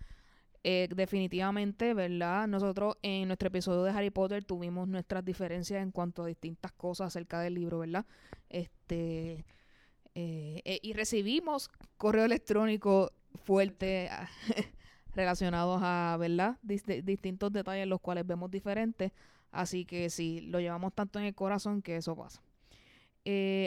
Eh, 0.66 0.88
definitivamente, 0.96 1.94
¿verdad? 1.94 2.48
Nosotros 2.48 2.96
en 3.02 3.28
nuestro 3.28 3.50
episodio 3.50 3.84
de 3.84 3.92
Harry 3.92 4.12
Potter 4.12 4.46
tuvimos 4.46 4.88
nuestras 4.88 5.26
diferencias 5.26 5.84
en 5.84 5.92
cuanto 5.92 6.24
a 6.24 6.28
distintas 6.28 6.72
cosas 6.72 7.08
acerca 7.08 7.42
del 7.42 7.56
libro, 7.56 7.80
¿verdad? 7.80 8.06
Este 8.50 9.46
eh, 10.16 10.62
eh, 10.64 10.80
y 10.82 10.94
recibimos 10.94 11.70
correo 11.98 12.24
electrónico 12.24 13.12
fuerte 13.44 14.10
relacionados 15.16 15.82
a, 15.84 16.16
¿verdad? 16.18 16.58
Distintos 16.62 17.52
detalles 17.52 17.88
los 17.88 18.00
cuales 18.00 18.26
vemos 18.26 18.50
diferentes. 18.50 19.12
Así 19.52 19.84
que 19.84 20.10
sí, 20.10 20.42
lo 20.42 20.62
llevamos 20.62 20.94
tanto 20.94 21.20
en 21.20 21.26
el 21.26 21.36
corazón 21.36 21.82
que 21.82 21.98
eso 21.98 22.16
pasa. 22.16 22.42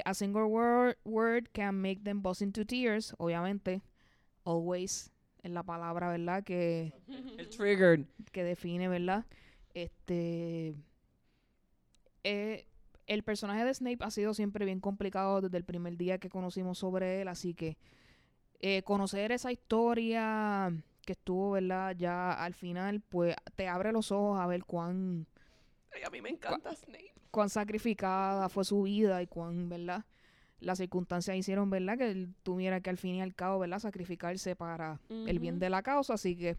A 0.05 0.15
single 0.15 0.45
word, 0.45 0.97
word 1.05 1.49
can 1.53 1.75
make 1.75 2.01
them 2.05 2.23
bust 2.23 2.41
into 2.41 2.65
tears. 2.65 3.15
Obviamente, 3.19 3.83
always 4.45 5.13
es 5.47 5.53
la 5.53 5.63
palabra, 5.63 6.09
¿verdad? 6.11 6.45
Que, 6.45 6.93
El 7.39 7.49
triggered. 7.49 8.05
que 8.33 8.45
define, 8.45 8.89
¿verdad? 8.89 9.25
Este. 9.75 10.75
eh, 12.25 12.67
el 13.07 13.23
personaje 13.23 13.65
de 13.65 13.73
Snape 13.73 13.99
ha 14.01 14.11
sido 14.11 14.35
siempre 14.35 14.65
bien 14.65 14.81
complicado 14.81 15.41
desde 15.41 15.57
el 15.59 15.65
primer 15.65 15.97
día 15.97 16.19
que 16.19 16.29
conocimos 16.29 16.79
sobre 16.79 17.21
él, 17.23 17.29
así 17.29 17.55
que 17.55 17.77
eh, 18.61 18.83
conocer 18.83 19.31
esa 19.33 19.53
historia 19.53 20.73
que 21.05 21.13
estuvo, 21.13 21.53
¿verdad? 21.53 21.95
Ya 21.97 22.33
al 22.33 22.55
final, 22.55 23.01
pues 23.01 23.37
te 23.55 23.69
abre 23.69 23.93
los 23.93 24.11
ojos 24.11 24.41
a 24.41 24.47
ver 24.49 24.65
cuán, 24.65 25.27
Ay, 25.93 26.03
a 26.05 26.11
mí 26.11 26.21
me 26.21 26.31
encanta 26.31 26.75
Snape. 26.75 27.13
cuán 27.31 27.49
sacrificada 27.49 28.49
fue 28.49 28.65
su 28.65 28.83
vida 28.83 29.23
y 29.23 29.29
cuán, 29.29 29.69
¿verdad? 29.69 30.05
Las 30.61 30.79
circunstancias 30.79 31.37
hicieron, 31.37 31.69
¿verdad? 31.71 31.99
Que 31.99 32.11
él 32.11 32.35
tuviera 32.43 32.81
que 32.81 32.91
al 32.91 32.97
fin 32.97 33.17
y 33.17 33.23
al 33.23 33.35
cabo, 33.35 33.59
¿verdad? 33.59 33.79
Sacrificarse 33.79 34.57
para 34.57 35.01
el 35.11 35.39
bien 35.39 35.59
de 35.59 35.69
la 35.71 35.83
causa, 35.83 36.15
así 36.15 36.35
que 36.37 36.57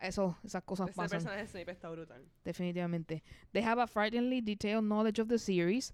eso, 0.00 0.38
esas 0.44 0.62
cosas 0.62 0.88
Ese 0.88 0.96
pasan. 0.96 1.18
personaje 1.18 1.42
de 1.42 1.48
Snape 1.48 1.72
está 1.72 1.90
brutal. 1.90 2.24
definitivamente. 2.44 3.22
They 3.52 3.62
have 3.62 3.80
a 3.82 3.86
frighteningly 3.86 4.40
detailed 4.40 4.84
knowledge 4.84 5.20
of 5.20 5.28
the 5.28 5.38
series. 5.38 5.92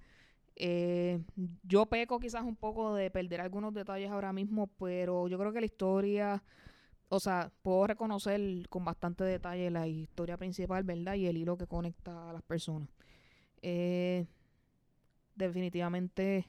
Eh, 0.55 1.21
yo 1.65 1.87
peco 1.87 2.19
quizás 2.21 2.43
un 2.43 2.57
poco 2.57 2.95
de 2.95 3.11
perder 3.11 3.41
algunos 3.41 3.75
detalles 3.75 4.11
ahora 4.11 4.33
mismo, 4.33 4.69
pero 4.79 5.29
yo 5.29 5.39
creo 5.39 5.53
que 5.53 5.61
la 5.61 5.67
historia, 5.67 6.43
o 7.09 7.21
sea, 7.21 7.51
puedo 7.63 7.87
reconocer 7.87 8.41
con 8.69 8.85
bastante 8.85 9.25
detalle 9.25 9.71
la 9.71 9.87
historia 9.87 10.37
principal, 10.37 10.85
¿verdad? 10.85 11.15
Y 11.15 11.27
el 11.27 11.37
hilo 11.37 11.57
que 11.59 11.67
conecta 11.67 12.31
a 12.31 12.33
las 12.33 12.43
personas. 12.43 12.89
Eh, 13.63 14.27
definitivamente 15.35 16.47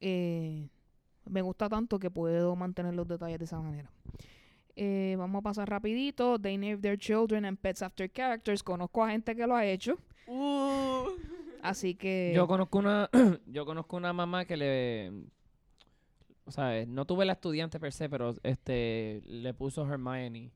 eh, 0.00 0.68
me 1.26 1.42
gusta 1.42 1.68
tanto 1.68 1.98
que 1.98 2.10
puedo 2.10 2.56
mantener 2.56 2.94
los 2.94 3.06
detalles 3.06 3.38
de 3.38 3.44
esa 3.44 3.60
manera. 3.60 3.90
Eh, 4.76 5.16
vamos 5.18 5.40
a 5.40 5.42
pasar 5.42 5.68
rapidito. 5.68 6.38
They 6.38 6.56
name 6.56 6.78
their 6.78 6.98
children 6.98 7.44
and 7.44 7.58
pets 7.58 7.82
after 7.82 8.10
characters. 8.10 8.62
Conozco 8.62 9.04
a 9.04 9.10
gente 9.10 9.34
que 9.34 9.46
lo 9.46 9.56
ha 9.56 9.66
hecho. 9.66 9.98
Uh. 10.26 11.08
Así 11.62 11.94
que... 11.94 12.32
Yo 12.34 12.46
conozco 12.46 12.78
una, 12.78 13.10
yo 13.46 13.66
conozco 13.66 13.96
una 13.96 14.12
mamá 14.12 14.44
que 14.44 14.56
le, 14.56 15.12
o 16.44 16.50
sea, 16.50 16.86
no 16.86 17.04
tuve 17.04 17.26
la 17.26 17.32
estudiante 17.32 17.78
per 17.78 17.92
se, 17.92 18.08
pero 18.08 18.34
este 18.42 19.22
le 19.26 19.52
puso 19.52 19.86
Hermione 19.86 20.50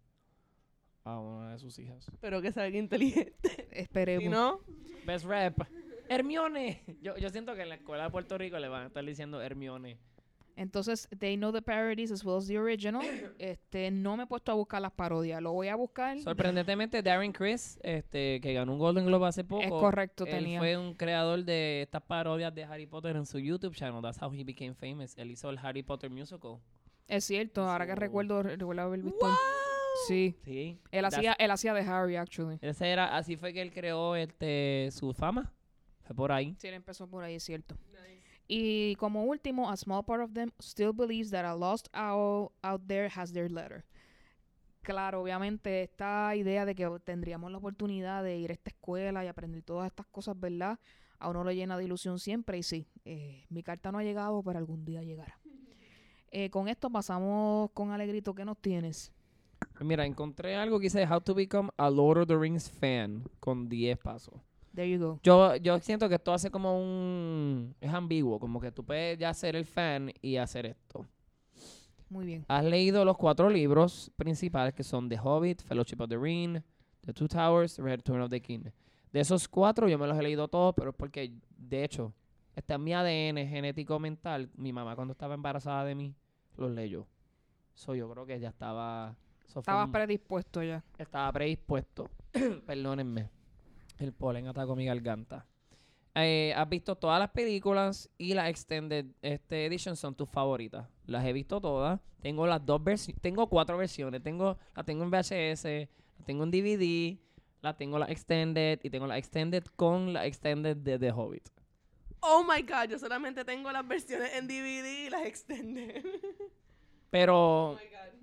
a 1.05 1.18
una 1.18 1.52
de 1.52 1.59
sus 1.59 1.78
hijas. 1.78 2.11
Pero 2.20 2.40
que 2.40 2.52
sea 2.52 2.64
alguien 2.64 2.85
inteligente. 2.85 3.68
esperemos. 3.72 4.22
Si 4.22 4.28
no, 4.31 4.61
Best 5.05 5.26
rep. 5.26 5.59
Hermione. 6.08 6.82
Yo, 7.00 7.16
yo 7.16 7.30
siento 7.30 7.54
que 7.54 7.62
en 7.62 7.68
la 7.68 7.76
escuela 7.76 8.04
de 8.04 8.10
Puerto 8.10 8.38
Rico 8.38 8.58
le 8.58 8.68
van 8.68 8.84
a 8.84 8.86
estar 8.86 9.04
diciendo 9.04 9.40
Hermione. 9.40 9.98
Entonces, 10.56 11.08
they 11.18 11.36
know 11.36 11.50
the 11.50 11.62
parodies 11.62 12.10
as 12.10 12.24
well 12.24 12.36
as 12.36 12.46
the 12.46 12.58
original. 12.58 13.02
Este, 13.38 13.90
no 13.90 14.16
me 14.16 14.24
he 14.24 14.26
puesto 14.26 14.52
a 14.52 14.54
buscar 14.54 14.82
las 14.82 14.92
parodias. 14.92 15.40
Lo 15.42 15.52
voy 15.52 15.68
a 15.68 15.76
buscar. 15.76 16.18
Sorprendentemente, 16.20 17.02
Darren 17.02 17.32
Criss, 17.32 17.78
este, 17.82 18.40
que 18.40 18.52
ganó 18.52 18.72
un 18.72 18.78
Golden 18.78 19.06
Globe 19.06 19.26
hace 19.26 19.44
poco. 19.44 19.62
Es 19.62 19.70
correcto, 19.70 20.24
Él 20.26 20.30
tenía. 20.30 20.58
fue 20.58 20.76
un 20.76 20.94
creador 20.94 21.44
de 21.44 21.82
estas 21.82 22.02
parodias 22.02 22.54
de 22.54 22.64
Harry 22.64 22.86
Potter 22.86 23.16
en 23.16 23.26
su 23.26 23.38
YouTube 23.38 23.74
channel. 23.74 24.02
That's 24.02 24.20
how 24.20 24.30
he 24.32 24.44
became 24.44 24.74
famous. 24.74 25.16
Él 25.16 25.30
hizo 25.30 25.50
el 25.50 25.58
Harry 25.58 25.82
Potter 25.82 26.10
musical. 26.10 26.58
Es 27.08 27.24
cierto, 27.24 27.68
ahora 27.68 27.86
que 27.86 27.94
recuerdo, 27.94 28.42
recuerdo 28.42 28.82
haber 28.82 29.02
visto. 29.02 29.26
¡Wow! 29.26 29.34
Sí. 30.06 30.36
Sí. 30.44 30.78
Él 30.90 31.04
hacía, 31.04 31.34
él 31.34 31.50
hacía 31.50 31.74
de 31.74 31.82
Harry, 31.82 32.16
actually. 32.16 32.58
Ese 32.60 32.88
era, 32.88 33.16
así 33.16 33.36
fue 33.36 33.52
que 33.52 33.60
él 33.60 33.72
creó 33.72 34.16
este 34.16 34.88
su 34.92 35.12
fama. 35.12 35.52
Fue 36.12 36.14
por 36.14 36.33
ahí. 36.33 36.55
Sí, 36.59 36.68
él 36.68 36.75
empezó 36.75 37.07
por 37.07 37.25
ahí, 37.25 37.37
es 37.37 37.42
cierto. 37.42 37.77
Y 38.46 38.96
como 38.96 39.25
último, 39.25 39.70
a 39.70 39.77
small 39.77 40.05
part 40.05 40.22
of 40.22 40.35
them 40.35 40.51
still 40.61 40.92
believes 40.92 41.31
that 41.31 41.44
a 41.44 41.55
lost 41.55 41.88
owl 41.94 42.53
out 42.62 42.83
there 42.87 43.09
has 43.14 43.33
their 43.33 43.51
letter. 43.51 43.83
Claro, 44.83 45.22
obviamente 45.22 45.85
esta 45.85 46.35
idea 46.37 46.66
de 46.66 46.75
que 46.75 46.87
tendríamos 47.05 47.51
la 47.51 47.59
oportunidad 47.59 48.22
de 48.22 48.37
ir 48.37 48.51
a 48.51 48.53
esta 48.53 48.70
escuela 48.70 49.25
y 49.25 49.29
aprender 49.29 49.62
todas 49.62 49.87
estas 49.87 50.07
cosas, 50.07 50.38
¿verdad? 50.38 50.79
A 51.18 51.31
uno 51.31 51.44
le 51.44 51.55
llena 51.55 51.79
de 51.79 51.85
ilusión 51.85 52.18
siempre 52.18 52.59
y 52.59 52.62
sí, 52.62 52.88
eh, 53.05 53.46
mi 53.48 53.62
carta 53.62 53.92
no 53.92 53.98
ha 53.98 54.03
llegado, 54.03 54.42
pero 54.42 54.59
algún 54.59 54.85
día 54.85 55.03
llegará. 55.03 55.38
Eh, 56.35 56.48
con 56.48 56.66
esto 56.66 56.88
pasamos 56.88 57.70
con 57.75 57.90
Alegrito, 57.90 58.35
¿qué 58.35 58.46
nos 58.46 58.57
tienes? 58.57 59.12
Mira, 59.81 60.07
encontré 60.07 60.57
algo 60.57 60.79
que 60.79 60.85
dice 60.85 61.07
How 61.07 61.20
to 61.20 61.35
Become 61.35 61.68
a 61.77 61.90
Lord 61.90 62.22
of 62.22 62.29
the 62.29 62.37
Rings 62.38 62.70
fan 62.70 63.25
con 63.38 63.68
10 63.68 63.98
pasos. 63.98 64.40
There 64.74 64.88
you 64.90 64.98
go. 64.98 65.20
Yo, 65.22 65.56
yo 65.56 65.78
siento 65.80 66.08
que 66.08 66.14
esto 66.14 66.32
hace 66.32 66.50
como 66.50 66.78
un... 66.80 67.74
Es 67.80 67.92
ambiguo, 67.92 68.38
como 68.40 68.61
que 68.61 68.72
tú 68.72 68.85
puedes 68.85 69.18
ya 69.18 69.32
ser 69.35 69.54
el 69.56 69.66
fan 69.66 70.12
y 70.22 70.37
hacer 70.37 70.66
esto. 70.66 71.06
Muy 72.08 72.26
bien. 72.26 72.44
Has 72.48 72.64
leído 72.64 73.04
los 73.04 73.16
cuatro 73.16 73.48
libros 73.50 74.11
principales 74.16 74.74
que 74.74 74.82
son 74.82 75.08
The 75.08 75.18
Hobbit, 75.18 75.62
Fellowship 75.62 76.00
of 76.00 76.08
the 76.08 76.18
Ring, 76.18 76.61
The 77.02 77.12
Two 77.12 77.28
Towers, 77.28 77.78
Return 77.78 78.20
of 78.22 78.30
the 78.30 78.40
King. 78.40 78.64
De 79.12 79.20
esos 79.20 79.46
cuatro 79.48 79.88
yo 79.88 79.98
me 79.98 80.06
los 80.06 80.18
he 80.18 80.22
leído 80.22 80.48
todos, 80.48 80.74
pero 80.74 80.90
es 80.90 80.96
porque, 80.96 81.35
de 81.56 81.85
hecho, 81.85 82.12
está 82.56 82.74
en 82.74 82.85
mi 82.85 82.94
ADN 82.94 83.46
genético 83.48 83.98
mental. 83.98 84.50
Mi 84.56 84.72
mamá 84.72 84.94
cuando 84.96 85.12
estaba 85.12 85.35
embarazada 85.35 85.85
de 85.85 85.94
mí, 85.94 86.14
los 86.56 86.70
leyó. 86.70 87.06
So, 87.74 87.94
yo 87.94 88.11
creo 88.11 88.24
que 88.26 88.38
ya 88.40 88.48
estaba... 88.50 89.14
fue 89.48 89.61
Estabas 89.61 89.88
predispuesto 89.90 90.62
ya. 90.62 90.82
estaba 90.98 91.30
predispuesto. 91.32 92.08
Perdónenme. 92.66 93.28
El 93.98 94.12
polen 94.12 94.48
atacó 94.48 94.74
mi 94.76 94.87
garganta. 94.87 95.46
Eh, 96.14 96.52
has 96.55 96.68
visto 96.68 96.94
todas 96.96 97.18
las 97.18 97.31
películas 97.31 98.11
y 98.18 98.35
las 98.35 98.48
extended 98.50 99.07
este, 99.22 99.64
editions 99.66 99.98
son 99.98 100.14
tus 100.14 100.28
favoritas. 100.28 100.87
Las 101.07 101.24
he 101.24 101.33
visto 101.33 101.61
todas. 101.61 102.00
Tengo 102.20 102.46
las 102.46 102.64
dos 102.64 102.83
versiones. 102.83 103.20
Tengo 103.22 103.48
cuatro 103.48 103.76
versiones. 103.78 104.22
Tengo, 104.22 104.59
la 104.76 104.85
tengo 104.85 105.05
en 105.05 105.11
VHS, 105.11 105.64
la 106.18 106.24
tengo 106.26 106.44
en 106.44 106.50
DVD, 106.50 107.18
la 107.62 107.76
tengo 107.76 107.98
la 107.98 108.07
extended 108.07 108.81
y 108.83 108.90
tengo 108.90 109.07
la 109.07 109.16
extended 109.16 109.64
con 109.76 110.12
la 110.12 110.26
extended 110.26 110.76
de 110.76 110.98
The 110.98 111.11
Hobbit. 111.12 111.48
Oh 112.20 112.44
my 112.44 112.62
god, 112.62 112.90
yo 112.90 112.98
solamente 112.98 113.44
tengo 113.44 113.72
las 113.72 113.87
versiones 113.87 114.35
en 114.35 114.46
DVD 114.46 115.07
y 115.07 115.11
las 115.11 115.24
extended. 115.26 116.05
Pero 117.11 117.72
oh 117.72 117.78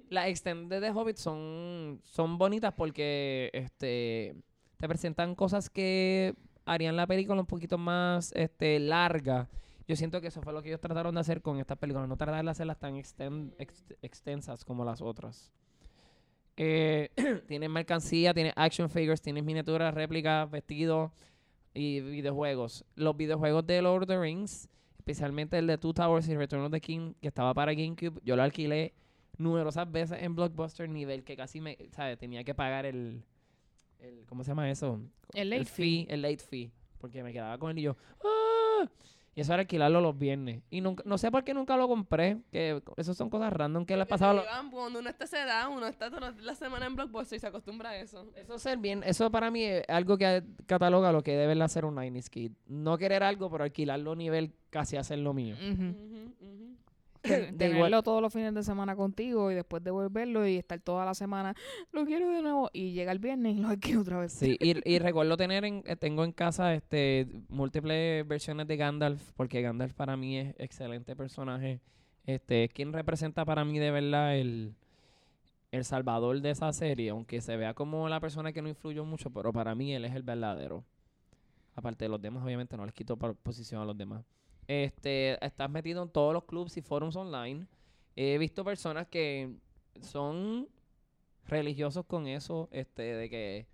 las 0.09 0.27
extended 0.27 0.81
de 0.81 0.89
Hobbit 0.91 1.17
son, 1.17 2.01
son 2.03 2.37
bonitas 2.37 2.73
porque 2.73 3.49
este 3.53 4.35
te 4.79 4.87
presentan 4.87 5.35
cosas 5.35 5.69
que 5.69 6.35
harían 6.65 6.95
la 6.95 7.05
película 7.05 7.39
un 7.39 7.45
poquito 7.45 7.77
más 7.77 8.31
este 8.33 8.79
larga. 8.79 9.49
Yo 9.87 9.95
siento 9.95 10.21
que 10.21 10.27
eso 10.27 10.41
fue 10.41 10.53
lo 10.53 10.61
que 10.61 10.69
ellos 10.69 10.79
trataron 10.79 11.15
de 11.15 11.21
hacer 11.21 11.41
con 11.41 11.59
estas 11.59 11.77
películas, 11.77 12.07
no 12.07 12.15
tratar 12.15 12.43
de 12.45 12.51
hacerlas 12.51 12.79
tan 12.79 12.95
exten- 12.95 13.53
ex- 13.57 13.83
extensas 14.01 14.63
como 14.63 14.85
las 14.85 15.01
otras. 15.01 15.51
Eh, 16.57 17.09
tienen 17.47 17.71
mercancía, 17.71 18.33
tienen 18.33 18.53
action 18.55 18.89
figures, 18.89 19.21
tienen 19.21 19.45
miniaturas, 19.45 19.93
réplicas, 19.93 20.49
vestidos 20.49 21.11
y 21.73 21.99
videojuegos. 22.01 22.85
Los 22.95 23.17
videojuegos 23.17 23.65
de 23.65 23.81
Lord 23.81 24.03
of 24.03 24.07
the 24.07 24.19
Rings, 24.19 24.69
especialmente 24.97 25.57
el 25.57 25.67
de 25.67 25.77
Two 25.77 25.93
Towers 25.93 26.27
y 26.29 26.37
Return 26.37 26.63
of 26.63 26.71
the 26.71 26.81
King, 26.81 27.13
que 27.21 27.27
estaba 27.27 27.53
para 27.53 27.73
GameCube, 27.73 28.21
yo 28.23 28.35
lo 28.35 28.43
alquilé 28.43 28.93
numerosas 29.37 29.91
veces 29.91 30.21
en 30.21 30.35
Blockbuster, 30.35 30.87
nivel 30.87 31.23
que 31.23 31.35
casi 31.35 31.61
me, 31.61 31.77
¿sabes? 31.91 32.17
Tenía 32.17 32.43
que 32.43 32.53
pagar 32.53 32.85
el, 32.85 33.23
el 33.99 34.25
¿cómo 34.27 34.43
se 34.43 34.51
llama 34.51 34.69
eso? 34.69 34.99
El 35.33 35.49
late 35.49 35.65
fee. 35.65 36.05
El 36.09 36.21
late 36.21 36.37
fee, 36.37 36.71
porque 36.99 37.23
me 37.23 37.31
quedaba 37.33 37.57
con 37.57 37.71
él 37.71 37.79
y 37.79 37.81
yo, 37.83 37.95
¡ah! 38.23 38.87
Y 39.35 39.41
eso 39.41 39.53
era 39.53 39.61
alquilarlo 39.61 40.01
los 40.01 40.17
viernes. 40.17 40.63
Y 40.69 40.81
nunca, 40.81 41.03
no 41.05 41.17
sé 41.17 41.31
por 41.31 41.43
qué 41.45 41.53
nunca 41.53 41.77
lo 41.77 41.87
compré, 41.87 42.41
que 42.51 42.81
eso 42.97 43.13
son 43.13 43.29
cosas 43.29 43.53
random 43.53 43.85
que 43.85 43.95
le 43.95 44.05
pasaba. 44.05 44.31
a 44.31 44.33
los- 44.33 44.43
llevan, 44.43 44.69
Cuando 44.71 44.99
uno 44.99 45.09
está 45.09 45.23
a 45.23 45.27
esa 45.27 45.43
edad, 45.43 45.69
uno 45.69 45.85
está 45.87 46.09
toda 46.09 46.31
la 46.31 46.55
semana 46.55 46.87
en 46.87 46.95
Blockbuster 46.95 47.37
y 47.37 47.39
se 47.39 47.47
acostumbra 47.47 47.91
a 47.91 47.97
eso. 47.97 48.25
Eso 48.35 48.57
ser 48.59 48.79
bien, 48.79 49.01
eso 49.05 49.31
para 49.31 49.49
mí 49.51 49.63
es 49.63 49.83
algo 49.87 50.17
que 50.17 50.43
cataloga 50.65 51.11
lo 51.13 51.21
que 51.23 51.37
debe 51.37 51.61
hacer 51.63 51.85
un 51.85 51.95
90s 51.95 52.29
kid. 52.29 52.51
No 52.67 52.97
querer 52.97 53.23
algo, 53.23 53.49
pero 53.49 53.63
alquilarlo 53.63 54.11
a 54.11 54.15
nivel 54.15 54.51
casi 54.71 54.97
hacer 54.97 55.19
lo 55.19 55.33
mío. 55.33 55.55
Ujú. 55.55 55.83
Ujú, 55.83 56.33
ujú. 56.41 56.75
Ten- 57.21 57.57
De 57.57 57.65
igual- 57.65 57.77
tenerlo 57.77 58.03
todos 58.03 58.21
los 58.21 58.31
fines 58.31 58.53
de 58.53 58.63
semana 58.63 58.95
contigo 58.95 59.51
y 59.51 59.55
después 59.55 59.83
devolverlo 59.83 60.47
y 60.47 60.57
estar 60.57 60.79
toda 60.79 61.05
la 61.05 61.13
semana, 61.13 61.53
lo 61.91 62.05
quiero 62.05 62.29
de 62.29 62.41
nuevo 62.41 62.69
y 62.73 62.93
llega 62.93 63.11
el 63.11 63.19
viernes 63.19 63.57
y 63.57 63.59
lo 63.59 63.69
quiero 63.79 64.01
otra 64.01 64.19
vez. 64.19 64.33
Sí, 64.33 64.57
y, 64.59 64.89
y 64.89 64.99
recuerdo 64.99 65.35
tener 65.37 65.65
en, 65.65 65.83
eh, 65.85 65.95
tengo 65.95 66.23
en 66.23 66.31
casa 66.31 66.73
este 66.73 67.27
múltiples 67.49 68.27
versiones 68.27 68.67
de 68.67 68.77
Gandalf, 68.77 69.31
porque 69.35 69.61
Gandalf 69.61 69.93
para 69.93 70.15
mí 70.17 70.37
es 70.37 70.55
excelente 70.57 71.15
personaje. 71.15 71.79
Este, 72.25 72.69
¿quién 72.69 72.93
representa 72.93 73.43
para 73.43 73.65
mí 73.65 73.79
de 73.79 73.89
verdad 73.91 74.37
el, 74.37 74.75
el 75.71 75.83
salvador 75.83 76.39
de 76.41 76.51
esa 76.51 76.71
serie? 76.73 77.09
Aunque 77.09 77.41
se 77.41 77.57
vea 77.57 77.73
como 77.73 78.07
la 78.07 78.19
persona 78.19 78.53
que 78.53 78.61
no 78.61 78.69
influyó 78.69 79.03
mucho, 79.03 79.29
pero 79.31 79.51
para 79.51 79.73
mí 79.75 79.93
él 79.95 80.05
es 80.05 80.13
el 80.13 80.21
verdadero. 80.23 80.83
Aparte 81.75 82.05
de 82.05 82.09
los 82.09 82.21
demás, 82.21 82.43
obviamente 82.43 82.75
no 82.77 82.85
les 82.85 82.93
quito 82.93 83.17
posición 83.17 83.81
a 83.81 83.85
los 83.85 83.97
demás. 83.97 84.23
Este, 84.69 85.43
estás 85.43 85.67
metido 85.67 86.03
en 86.03 86.09
todos 86.09 86.31
los 86.31 86.43
clubs 86.43 86.77
y 86.77 86.83
forums 86.83 87.15
online. 87.15 87.65
He 88.15 88.37
visto 88.37 88.63
personas 88.63 89.07
que 89.07 89.51
son 89.99 90.69
religiosos 91.47 92.05
con 92.05 92.27
eso, 92.27 92.69
este, 92.71 93.01
de 93.01 93.29
que 93.31 93.67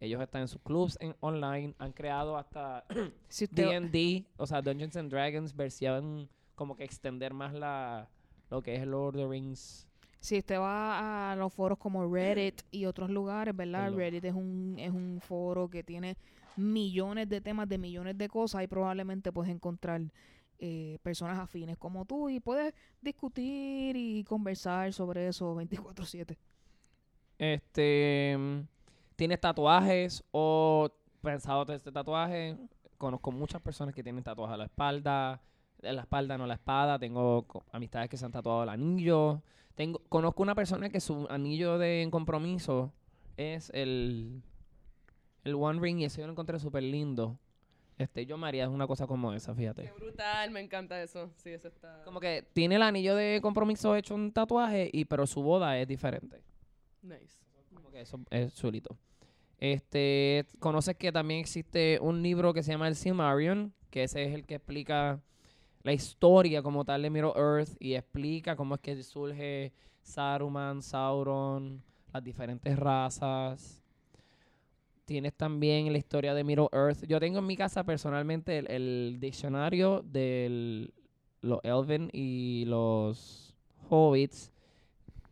ellos 0.00 0.20
están 0.20 0.42
en 0.42 0.48
sus 0.48 0.60
clubs 0.62 0.98
en 1.00 1.14
online, 1.20 1.76
han 1.78 1.92
creado 1.92 2.36
hasta 2.36 2.84
Si 3.28 3.44
usted, 3.44 3.68
D&D, 3.68 4.26
o 4.36 4.48
sea, 4.48 4.60
Dungeons 4.60 4.96
and 4.96 5.12
Dragons, 5.12 5.54
versión 5.54 6.28
como 6.56 6.74
que 6.74 6.82
extender 6.82 7.32
más 7.32 7.54
la 7.54 8.08
lo 8.50 8.62
que 8.62 8.74
es 8.74 8.84
Lord 8.84 9.14
of 9.14 9.22
the 9.22 9.28
Rings. 9.28 9.86
si 10.18 10.38
usted 10.38 10.58
va 10.58 11.30
a 11.30 11.36
los 11.36 11.52
foros 11.52 11.78
como 11.78 12.12
Reddit 12.12 12.62
y 12.72 12.86
otros 12.86 13.10
lugares, 13.10 13.54
¿verdad? 13.54 13.92
Reddit 13.94 14.24
es 14.24 14.34
un, 14.34 14.74
es 14.76 14.90
un 14.90 15.20
foro 15.20 15.70
que 15.70 15.84
tiene 15.84 16.16
millones 16.56 17.28
de 17.28 17.40
temas 17.40 17.68
de 17.68 17.78
millones 17.78 18.16
de 18.18 18.28
cosas 18.28 18.62
y 18.62 18.66
probablemente 18.66 19.32
puedes 19.32 19.52
encontrar 19.52 20.02
eh, 20.58 20.98
personas 21.02 21.38
afines 21.38 21.76
como 21.76 22.06
tú 22.06 22.30
y 22.30 22.40
puedes 22.40 22.72
discutir 23.02 23.94
y 23.96 24.24
conversar 24.24 24.92
sobre 24.92 25.28
eso 25.28 25.54
24/7. 25.54 26.36
Este, 27.38 28.38
¿tienes 29.16 29.40
tatuajes 29.40 30.24
o 30.30 30.90
pensado 31.20 31.66
de 31.66 31.74
este 31.74 31.92
tatuaje? 31.92 32.56
Conozco 32.96 33.30
muchas 33.32 33.60
personas 33.60 33.94
que 33.94 34.02
tienen 34.02 34.24
tatuajes 34.24 34.54
a 34.54 34.56
la 34.56 34.64
espalda, 34.64 35.42
en 35.82 35.96
la 35.96 36.02
espalda 36.02 36.38
no 36.38 36.46
la 36.46 36.54
espada. 36.54 36.98
Tengo 36.98 37.46
amistades 37.72 38.08
que 38.08 38.16
se 38.16 38.24
han 38.24 38.32
tatuado 38.32 38.62
el 38.62 38.70
anillo. 38.70 39.42
Tengo, 39.74 40.00
conozco 40.08 40.42
una 40.42 40.54
persona 40.54 40.88
que 40.88 41.00
su 41.00 41.26
anillo 41.28 41.76
de 41.76 42.08
compromiso 42.10 42.94
es 43.36 43.70
el, 43.74 44.42
el 45.46 45.54
One 45.54 45.80
Ring 45.80 46.00
y 46.00 46.04
ese 46.04 46.20
yo 46.20 46.26
lo 46.26 46.32
encontré 46.32 46.58
súper 46.58 46.82
lindo. 46.82 47.38
Este, 47.98 48.26
yo 48.26 48.36
me 48.36 48.46
haría 48.46 48.68
una 48.68 48.86
cosa 48.86 49.06
como 49.06 49.32
esa, 49.32 49.54
fíjate. 49.54 49.84
Qué 49.84 49.92
brutal, 49.92 50.50
me 50.50 50.60
encanta 50.60 51.00
eso. 51.02 51.30
Sí, 51.36 51.50
eso 51.50 51.68
está. 51.68 52.02
Como 52.04 52.20
que 52.20 52.44
tiene 52.52 52.74
el 52.74 52.82
anillo 52.82 53.14
de 53.14 53.40
compromiso 53.40 53.96
hecho 53.96 54.14
un 54.14 54.32
tatuaje, 54.32 54.90
y 54.92 55.06
pero 55.06 55.26
su 55.26 55.42
boda 55.42 55.78
es 55.78 55.88
diferente. 55.88 56.42
Nice. 57.00 57.40
Como 57.72 57.90
que 57.90 58.00
eso 58.00 58.20
es 58.30 58.54
chulito. 58.54 58.98
Este, 59.58 60.44
conoces 60.58 60.96
que 60.96 61.10
también 61.12 61.40
existe 61.40 61.98
un 62.02 62.22
libro 62.22 62.52
que 62.52 62.62
se 62.62 62.72
llama 62.72 62.88
El 62.88 62.96
Silmarillion, 62.96 63.72
que 63.90 64.02
ese 64.02 64.24
es 64.24 64.34
el 64.34 64.44
que 64.44 64.56
explica 64.56 65.22
la 65.82 65.92
historia 65.92 66.62
como 66.62 66.84
tal 66.84 67.00
de 67.00 67.08
Middle 67.08 67.32
Earth 67.36 67.76
y 67.78 67.94
explica 67.94 68.56
cómo 68.56 68.74
es 68.74 68.80
que 68.82 69.02
surge 69.02 69.72
Saruman, 70.02 70.82
Sauron, 70.82 71.82
las 72.12 72.22
diferentes 72.22 72.76
razas. 72.78 73.85
Tienes 75.06 75.34
también 75.34 75.92
la 75.92 75.98
historia 75.98 76.34
de 76.34 76.42
Middle 76.42 76.68
Earth. 76.72 77.04
Yo 77.06 77.20
tengo 77.20 77.38
en 77.38 77.46
mi 77.46 77.56
casa 77.56 77.84
personalmente 77.84 78.58
el, 78.58 79.18
diccionario 79.20 80.02
de 80.02 80.90
los 81.42 81.60
Elven 81.62 82.10
y 82.12 82.64
los 82.66 83.54
Hobbits. 83.88 84.50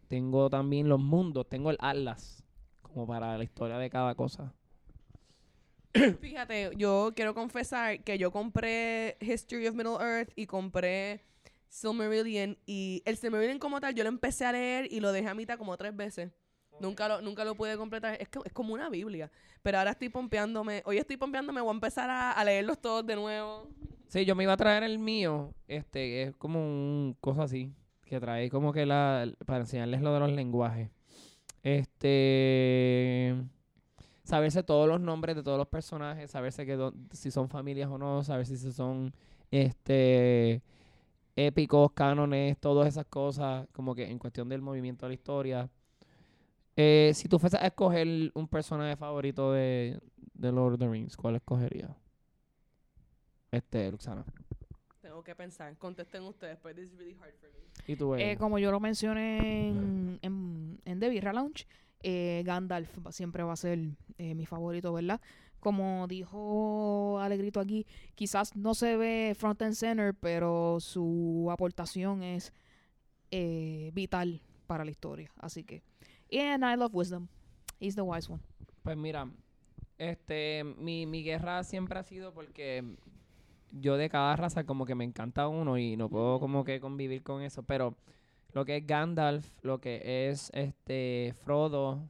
Tengo 0.07 0.49
también 0.49 0.89
los 0.89 1.01
mundos. 1.01 1.49
Tengo 1.49 1.71
el 1.71 1.77
Atlas 1.81 2.45
como 2.83 3.05
para 3.05 3.37
la 3.37 3.43
historia 3.43 3.77
de 3.79 3.91
cada 3.91 4.15
cosa. 4.15 4.55
Fíjate, 6.21 6.71
yo 6.77 7.13
quiero 7.17 7.35
confesar 7.35 8.05
que 8.05 8.17
yo 8.17 8.31
compré 8.31 9.17
History 9.21 9.67
of 9.67 9.75
Middle 9.75 9.97
Earth 10.01 10.31
y 10.37 10.47
compré 10.47 11.25
Silmarillion 11.69 12.57
y 12.65 13.03
el 13.05 13.17
Silmarillion 13.17 13.59
como 13.59 13.81
tal 13.81 13.93
yo 13.97 14.05
lo 14.05 14.09
empecé 14.09 14.45
a 14.45 14.53
leer 14.53 14.87
y 14.93 15.01
lo 15.01 15.11
dejé 15.11 15.31
a 15.31 15.35
mitad 15.35 15.59
como 15.59 15.77
tres 15.77 15.97
veces. 15.97 16.31
Nunca 16.81 17.09
lo, 17.09 17.21
nunca 17.21 17.45
lo 17.45 17.55
pude 17.55 17.77
completar. 17.77 18.17
Es, 18.21 18.29
que, 18.29 18.39
es 18.45 18.53
como 18.53 18.75
una 18.75 18.89
Biblia. 18.89 19.31
Pero 19.63 19.79
ahora 19.79 19.93
estoy 19.93 20.09
pompeándome. 20.09 20.83
Hoy 20.85 20.99
estoy 20.99 21.17
pompeándome. 21.17 21.61
Voy 21.61 21.71
a 21.71 21.75
empezar 21.75 22.11
a, 22.11 22.45
leerlos 22.45 22.79
todos 22.79 23.07
de 23.07 23.17
nuevo. 23.17 23.69
Sí, 24.09 24.25
yo 24.25 24.35
me 24.35 24.45
iba 24.45 24.53
a 24.53 24.57
traer 24.57 24.85
el 24.85 24.99
mío, 24.99 25.53
este, 25.67 26.23
es 26.23 26.37
como 26.37 26.61
un 26.61 27.17
cosa 27.21 27.45
así, 27.45 27.73
que 28.05 28.21
trae 28.21 28.49
como 28.49 28.73
que 28.73 28.87
la, 28.87 29.27
para 29.45 29.61
enseñarles 29.61 30.03
lo 30.03 30.13
de 30.13 30.21
los 30.21 30.31
lenguajes. 30.31 30.91
Este, 31.65 33.35
saberse 34.23 34.63
todos 34.63 34.87
los 34.87 35.01
nombres 35.01 35.35
de 35.35 35.43
todos 35.43 35.59
los 35.59 35.67
personajes, 35.67 36.31
saberse 36.31 36.65
que 36.65 36.93
si 37.11 37.33
son 37.33 37.49
familias 37.49 37.91
o 37.91 37.99
no, 37.99 38.23
saber 38.23 38.47
si 38.47 38.57
son, 38.73 39.13
este, 39.51 40.63
épicos, 41.37 41.93
cánones, 41.93 42.59
todas 42.59 42.89
esas 42.89 43.07
cosas, 43.07 43.67
como 43.73 43.95
que 43.95 44.11
en 44.11 44.19
cuestión 44.19 44.49
del 44.49 44.63
movimiento 44.63 45.07
de 45.07 45.11
la 45.11 45.15
historia. 45.15 45.71
Eh, 46.77 47.13
si 47.15 47.29
tú 47.29 47.39
fueses 47.39 47.61
a 47.61 47.67
escoger 47.67 48.33
un 48.35 48.49
personaje 48.49 48.97
favorito 48.97 49.53
de, 49.53 50.01
de 50.35 50.53
Lord 50.53 50.75
of 50.75 50.81
the 50.81 50.89
Rings, 50.89 51.17
¿cuál 51.17 51.37
escogerías? 51.37 51.91
Este, 53.51 53.91
Luxana. 53.91 54.25
Tengo 55.01 55.23
que 55.23 55.35
pensar. 55.37 55.77
Contesten 55.79 56.23
ustedes, 56.25 56.59
but 56.63 56.75
this 56.75 56.91
is 56.91 56.99
really 56.99 57.15
hard 57.15 57.35
for 57.41 57.51
me. 57.51 57.61
¿Y 57.87 57.97
tú, 57.97 58.15
Eh, 58.17 58.37
como 58.37 58.59
yo 58.59 58.73
lo 58.73 58.81
mencioné 58.81 59.69
en, 59.69 60.19
en, 60.23 60.81
en 60.85 61.01
The 61.01 61.09
Birra 61.09 61.33
Lounge, 61.33 61.67
eh, 62.03 62.43
Gandalf 62.45 62.99
siempre 63.11 63.43
va 63.45 63.53
a 63.53 63.57
ser 63.57 63.79
eh, 64.19 64.35
mi 64.35 64.47
favorito, 64.47 64.93
¿verdad? 64.93 65.21
Como 65.61 66.07
dijo 66.09 67.19
Alegrito 67.21 67.61
aquí, 67.61 67.87
quizás 68.15 68.57
no 68.57 68.75
se 68.75 68.97
ve 68.97 69.35
front 69.39 69.63
and 69.63 69.75
center, 69.75 70.15
pero 70.15 70.79
su 70.81 71.49
aportación 71.51 72.23
es 72.23 72.53
eh, 73.31 73.91
vital 73.95 74.43
para 74.67 74.85
la 74.85 74.91
historia. 74.91 75.31
Así 75.37 75.65
que, 75.65 75.83
and 76.39 76.65
I 76.65 76.77
love 76.77 76.95
wisdom. 76.95 77.29
He's 77.81 77.95
the 77.95 78.03
wise 78.03 78.31
one. 78.31 78.43
Pues 78.83 78.97
mira, 78.97 79.29
este, 79.99 80.65
mi, 80.65 81.07
mi 81.07 81.23
guerra 81.23 81.65
siempre 81.65 81.99
ha 81.99 82.03
sido 82.03 82.33
porque 82.33 82.85
yo 83.71 83.97
de 83.97 84.09
cada 84.09 84.37
raza 84.37 84.65
como 84.65 84.87
que 84.87 84.95
me 84.95 85.05
encanta 85.05 85.49
uno 85.49 85.79
y 85.79 85.97
no 85.97 86.09
puedo 86.09 86.39
como 86.41 86.65
que 86.65 86.81
convivir 86.81 87.23
con 87.23 87.43
eso, 87.43 87.63
pero 87.63 87.97
lo 88.53 88.65
que 88.65 88.77
es 88.77 88.87
Gandalf, 88.87 89.47
lo 89.63 89.81
que 89.81 90.29
es 90.29 90.51
este 90.55 91.35
Frodo, 91.45 92.09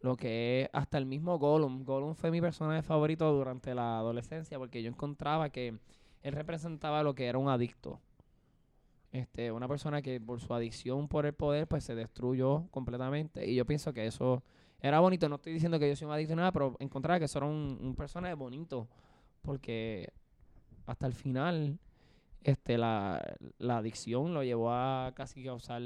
lo 0.00 0.16
que 0.16 0.62
es 0.62 0.70
hasta 0.72 0.98
el 0.98 1.06
mismo 1.06 1.38
Gollum. 1.38 1.84
Gollum 1.84 2.14
fue 2.14 2.30
mi 2.30 2.40
personaje 2.40 2.82
favorito 2.82 3.30
durante 3.32 3.74
la 3.74 3.98
adolescencia 3.98 4.58
porque 4.58 4.82
yo 4.82 4.88
encontraba 4.88 5.50
que 5.50 5.78
él 6.22 6.32
representaba 6.32 7.02
lo 7.02 7.14
que 7.14 7.26
era 7.26 7.38
un 7.38 7.48
adicto. 7.48 8.00
Este, 9.10 9.50
una 9.50 9.66
persona 9.66 10.02
que 10.02 10.20
por 10.20 10.40
su 10.40 10.52
adicción 10.52 11.08
por 11.08 11.24
el 11.24 11.32
poder 11.32 11.66
pues 11.66 11.84
se 11.84 11.94
destruyó 11.94 12.66
completamente 12.70 13.48
y 13.48 13.54
yo 13.54 13.64
pienso 13.64 13.92
que 13.92 14.06
eso 14.06 14.42
era 14.80 15.00
bonito. 15.00 15.28
No 15.28 15.36
estoy 15.36 15.54
diciendo 15.54 15.78
que 15.78 15.88
yo 15.88 15.96
soy 15.96 16.06
un 16.06 16.12
adicto 16.12 16.34
ni 16.34 16.38
nada, 16.38 16.52
pero 16.52 16.76
encontraba 16.78 17.18
que 17.18 17.24
eso 17.24 17.38
era 17.38 17.46
un, 17.46 17.78
un 17.80 17.94
personaje 17.94 18.34
bonito 18.34 18.86
porque 19.42 20.12
hasta 20.86 21.06
el 21.06 21.14
final 21.14 21.78
este 22.42 22.78
la, 22.78 23.22
la 23.58 23.78
adicción 23.78 24.34
lo 24.34 24.42
llevó 24.42 24.72
a 24.72 25.12
casi 25.14 25.42
causar 25.42 25.82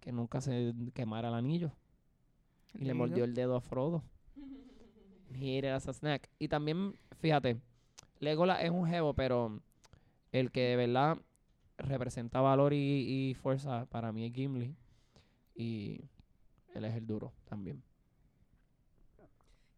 que 0.00 0.12
nunca 0.12 0.40
se 0.40 0.74
quemara 0.94 1.28
el 1.28 1.34
anillo 1.34 1.72
y 2.74 2.84
le 2.84 2.94
mordió 2.94 3.24
el 3.24 3.34
dedo 3.34 3.56
a 3.56 3.60
Frodo. 3.60 4.02
He 5.32 5.58
ate 5.58 5.68
it 5.68 5.72
as 5.72 5.88
a 5.88 5.92
snack. 5.92 6.28
Y 6.38 6.48
también, 6.48 6.94
fíjate, 7.20 7.58
Legolas 8.18 8.62
es 8.62 8.70
un 8.70 8.86
jevo, 8.86 9.14
pero 9.14 9.60
el 10.32 10.50
que 10.50 10.60
de 10.60 10.76
verdad 10.76 11.18
representa 11.82 12.40
valor 12.40 12.72
y, 12.72 12.76
y 13.30 13.34
fuerza 13.34 13.86
para 13.86 14.12
mí 14.12 14.26
es 14.26 14.32
Gimli. 14.32 14.74
Y 15.54 16.00
él 16.74 16.84
es 16.84 16.94
el 16.94 17.06
duro 17.06 17.32
también. 17.48 17.82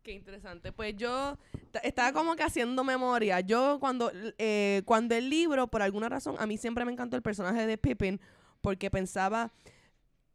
Qué 0.03 0.13
interesante. 0.13 0.73
Pues 0.73 0.97
yo 0.97 1.39
ta- 1.71 1.79
estaba 1.81 2.13
como 2.13 2.35
que 2.35 2.43
haciendo 2.43 2.83
memoria. 2.83 3.41
Yo 3.41 3.79
cuando, 3.79 4.11
eh, 4.39 4.83
cuando 4.85 5.15
el 5.15 5.31
libro, 5.31 5.69
por 5.69 5.81
alguna 5.83 6.09
razón, 6.09 6.35
a 6.39 6.47
mí 6.47 6.57
siempre 6.57 6.85
me 6.85 6.93
encantó 6.93 7.17
el 7.17 7.23
personaje 7.23 7.67
de 7.67 7.79
Pippin 7.79 8.21
porque 8.61 8.91
pensaba, 8.91 9.53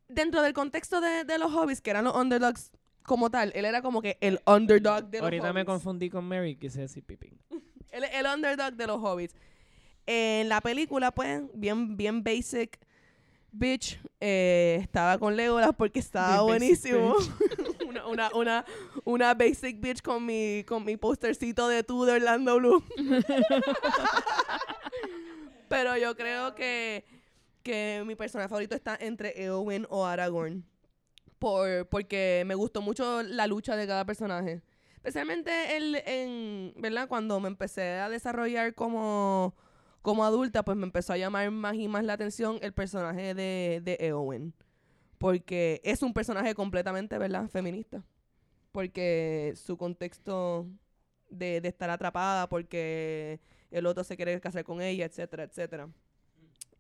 dentro 0.08 0.42
del 0.42 0.54
contexto 0.54 1.02
de, 1.02 1.26
de 1.26 1.38
los 1.38 1.52
hobbies, 1.52 1.82
que 1.82 1.90
eran 1.90 2.06
los 2.06 2.16
underdogs 2.16 2.72
como 3.04 3.30
tal, 3.30 3.52
él 3.56 3.66
era 3.66 3.82
como 3.82 4.02
que 4.02 4.18
el 4.22 4.40
underdog 4.46 5.06
de 5.10 5.18
los 5.20 5.24
Ahorita 5.26 5.52
me 5.54 5.66
confundí 5.66 6.10
con 6.10 6.26
Mary, 6.26 6.56
quise 6.56 6.82
decir 6.82 7.04
Pippin. 7.04 7.38
Es 7.90 8.04
el 8.14 8.26
underdog 8.26 8.74
de 8.74 8.86
los 8.86 9.02
hobbits. 9.02 9.34
En 10.08 10.50
la 10.50 10.62
película, 10.62 11.12
pues, 11.12 11.44
bien, 11.54 11.96
bien 11.98 12.24
basic 12.24 12.80
bitch. 13.52 14.00
eh, 14.20 14.80
estaba 14.82 15.18
con 15.18 15.36
Legolas 15.36 15.72
porque 15.78 16.00
estaba 16.00 16.36
Bien 16.36 16.46
buenísimo. 16.46 17.16
una, 17.88 18.08
una, 18.08 18.30
una, 18.34 18.66
una 19.04 19.34
basic 19.34 19.80
bitch 19.80 20.02
con 20.02 20.26
mi, 20.26 20.64
con 20.68 20.84
mi 20.84 20.98
postercito 20.98 21.68
de 21.68 21.84
tú 21.84 22.06
de 22.06 22.14
Orlando 22.14 22.58
Blue. 22.58 22.84
Pero 25.70 25.98
yo 25.98 26.16
creo 26.16 26.56
que, 26.56 27.06
que 27.64 28.04
mi 28.06 28.16
personaje 28.16 28.48
favorito 28.50 28.76
está 28.76 28.98
entre 29.00 29.44
Eowyn 29.44 29.86
o 29.90 30.06
Aragorn. 30.06 30.64
Por, 31.40 31.88
porque 31.90 32.44
me 32.48 32.56
gustó 32.56 32.82
mucho 32.82 33.22
la 33.22 33.46
lucha 33.46 33.76
de 33.76 33.86
cada 33.86 34.06
personaje. 34.06 34.62
Especialmente 34.96 35.78
el, 35.78 35.96
en, 36.06 36.74
¿verdad? 36.78 37.08
Cuando 37.08 37.40
me 37.40 37.48
empecé 37.48 38.00
a 38.00 38.10
desarrollar 38.10 38.74
como, 38.74 39.54
como 40.08 40.24
adulta, 40.24 40.64
pues 40.64 40.78
me 40.78 40.86
empezó 40.86 41.12
a 41.12 41.18
llamar 41.18 41.52
más 41.52 41.76
y 41.76 41.90
más 41.90 42.02
la 42.06 42.14
atención 42.14 42.60
el 42.62 42.72
personaje 42.72 43.34
de, 43.34 43.82
de 43.84 43.98
Eowyn. 44.00 44.54
Porque 45.18 45.82
es 45.84 46.02
un 46.02 46.14
personaje 46.14 46.56
completamente, 46.56 47.18
¿verdad? 47.18 47.50
Feminista. 47.50 48.06
Porque 48.72 49.52
su 49.58 49.76
contexto 49.76 50.66
de, 51.30 51.60
de 51.60 51.68
estar 51.68 51.90
atrapada, 51.90 52.48
porque 52.48 53.42
el 53.70 53.86
otro 53.86 54.06
se 54.06 54.16
quiere 54.16 54.40
casar 54.40 54.64
con 54.64 54.82
ella, 54.82 55.04
etcétera, 55.04 55.44
etcétera. 55.44 55.90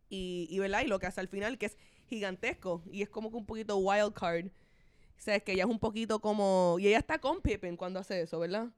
Y, 0.07 0.47
y, 0.49 0.59
¿verdad? 0.59 0.83
Y 0.85 0.87
lo 0.87 0.97
que 0.97 1.07
hace 1.07 1.19
al 1.19 1.27
final, 1.27 1.57
que 1.57 1.65
es 1.65 1.77
gigantesco. 2.05 2.81
Y 2.89 3.01
es 3.01 3.09
como 3.09 3.29
que 3.29 3.35
un 3.35 3.45
poquito 3.45 3.75
wild 3.75 4.13
card. 4.13 4.45
O 4.45 5.19
sea, 5.19 5.35
es 5.35 5.43
que 5.43 5.51
ella 5.51 5.65
es 5.65 5.69
un 5.69 5.79
poquito 5.79 6.21
como... 6.21 6.77
Y 6.79 6.87
ella 6.87 6.99
está 6.99 7.19
con 7.19 7.41
Pippin 7.41 7.75
cuando 7.75 7.99
hace 7.99 8.21
eso, 8.21 8.39
¿verdad? 8.39 8.69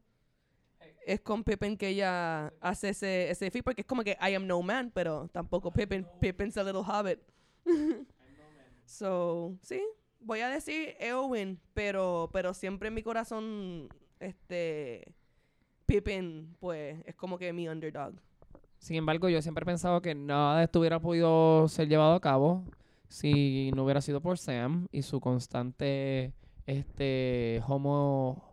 Es 1.09 1.21
con 1.21 1.43
Pippin 1.43 1.75
que 1.75 1.87
ella 1.87 2.53
hace 2.61 2.89
ese, 2.89 3.31
ese 3.31 3.49
feat, 3.49 3.63
porque 3.63 3.81
es 3.81 3.87
como 3.87 4.03
que 4.03 4.17
I 4.21 4.35
am 4.35 4.45
no 4.45 4.61
man, 4.61 4.91
pero 4.93 5.27
tampoco 5.29 5.71
Pippin. 5.71 6.05
Pippin's 6.19 6.57
a 6.57 6.63
little 6.63 6.83
hobbit. 6.83 7.19
so, 8.85 9.55
sí, 9.61 9.81
voy 10.19 10.41
a 10.41 10.49
decir 10.49 10.95
Eowyn, 10.99 11.59
pero, 11.73 12.29
pero 12.31 12.53
siempre 12.53 12.89
en 12.89 12.93
mi 12.93 13.03
corazón, 13.03 13.89
este... 14.19 15.15
Pippin, 15.87 16.55
pues, 16.59 17.01
es 17.07 17.15
como 17.15 17.39
que 17.39 17.51
mi 17.51 17.67
underdog. 17.67 18.13
Sin 18.77 18.95
embargo, 18.95 19.27
yo 19.27 19.41
siempre 19.41 19.63
he 19.63 19.65
pensado 19.65 20.03
que 20.03 20.13
nada 20.13 20.59
de 20.59 20.65
esto 20.65 20.79
hubiera 20.79 20.99
podido 20.99 21.67
ser 21.67 21.87
llevado 21.87 22.13
a 22.13 22.21
cabo 22.21 22.63
si 23.07 23.71
no 23.75 23.83
hubiera 23.83 23.99
sido 24.01 24.21
por 24.21 24.37
Sam 24.37 24.87
y 24.91 25.01
su 25.01 25.19
constante 25.19 26.33
este 26.67 27.63
homo 27.67 28.48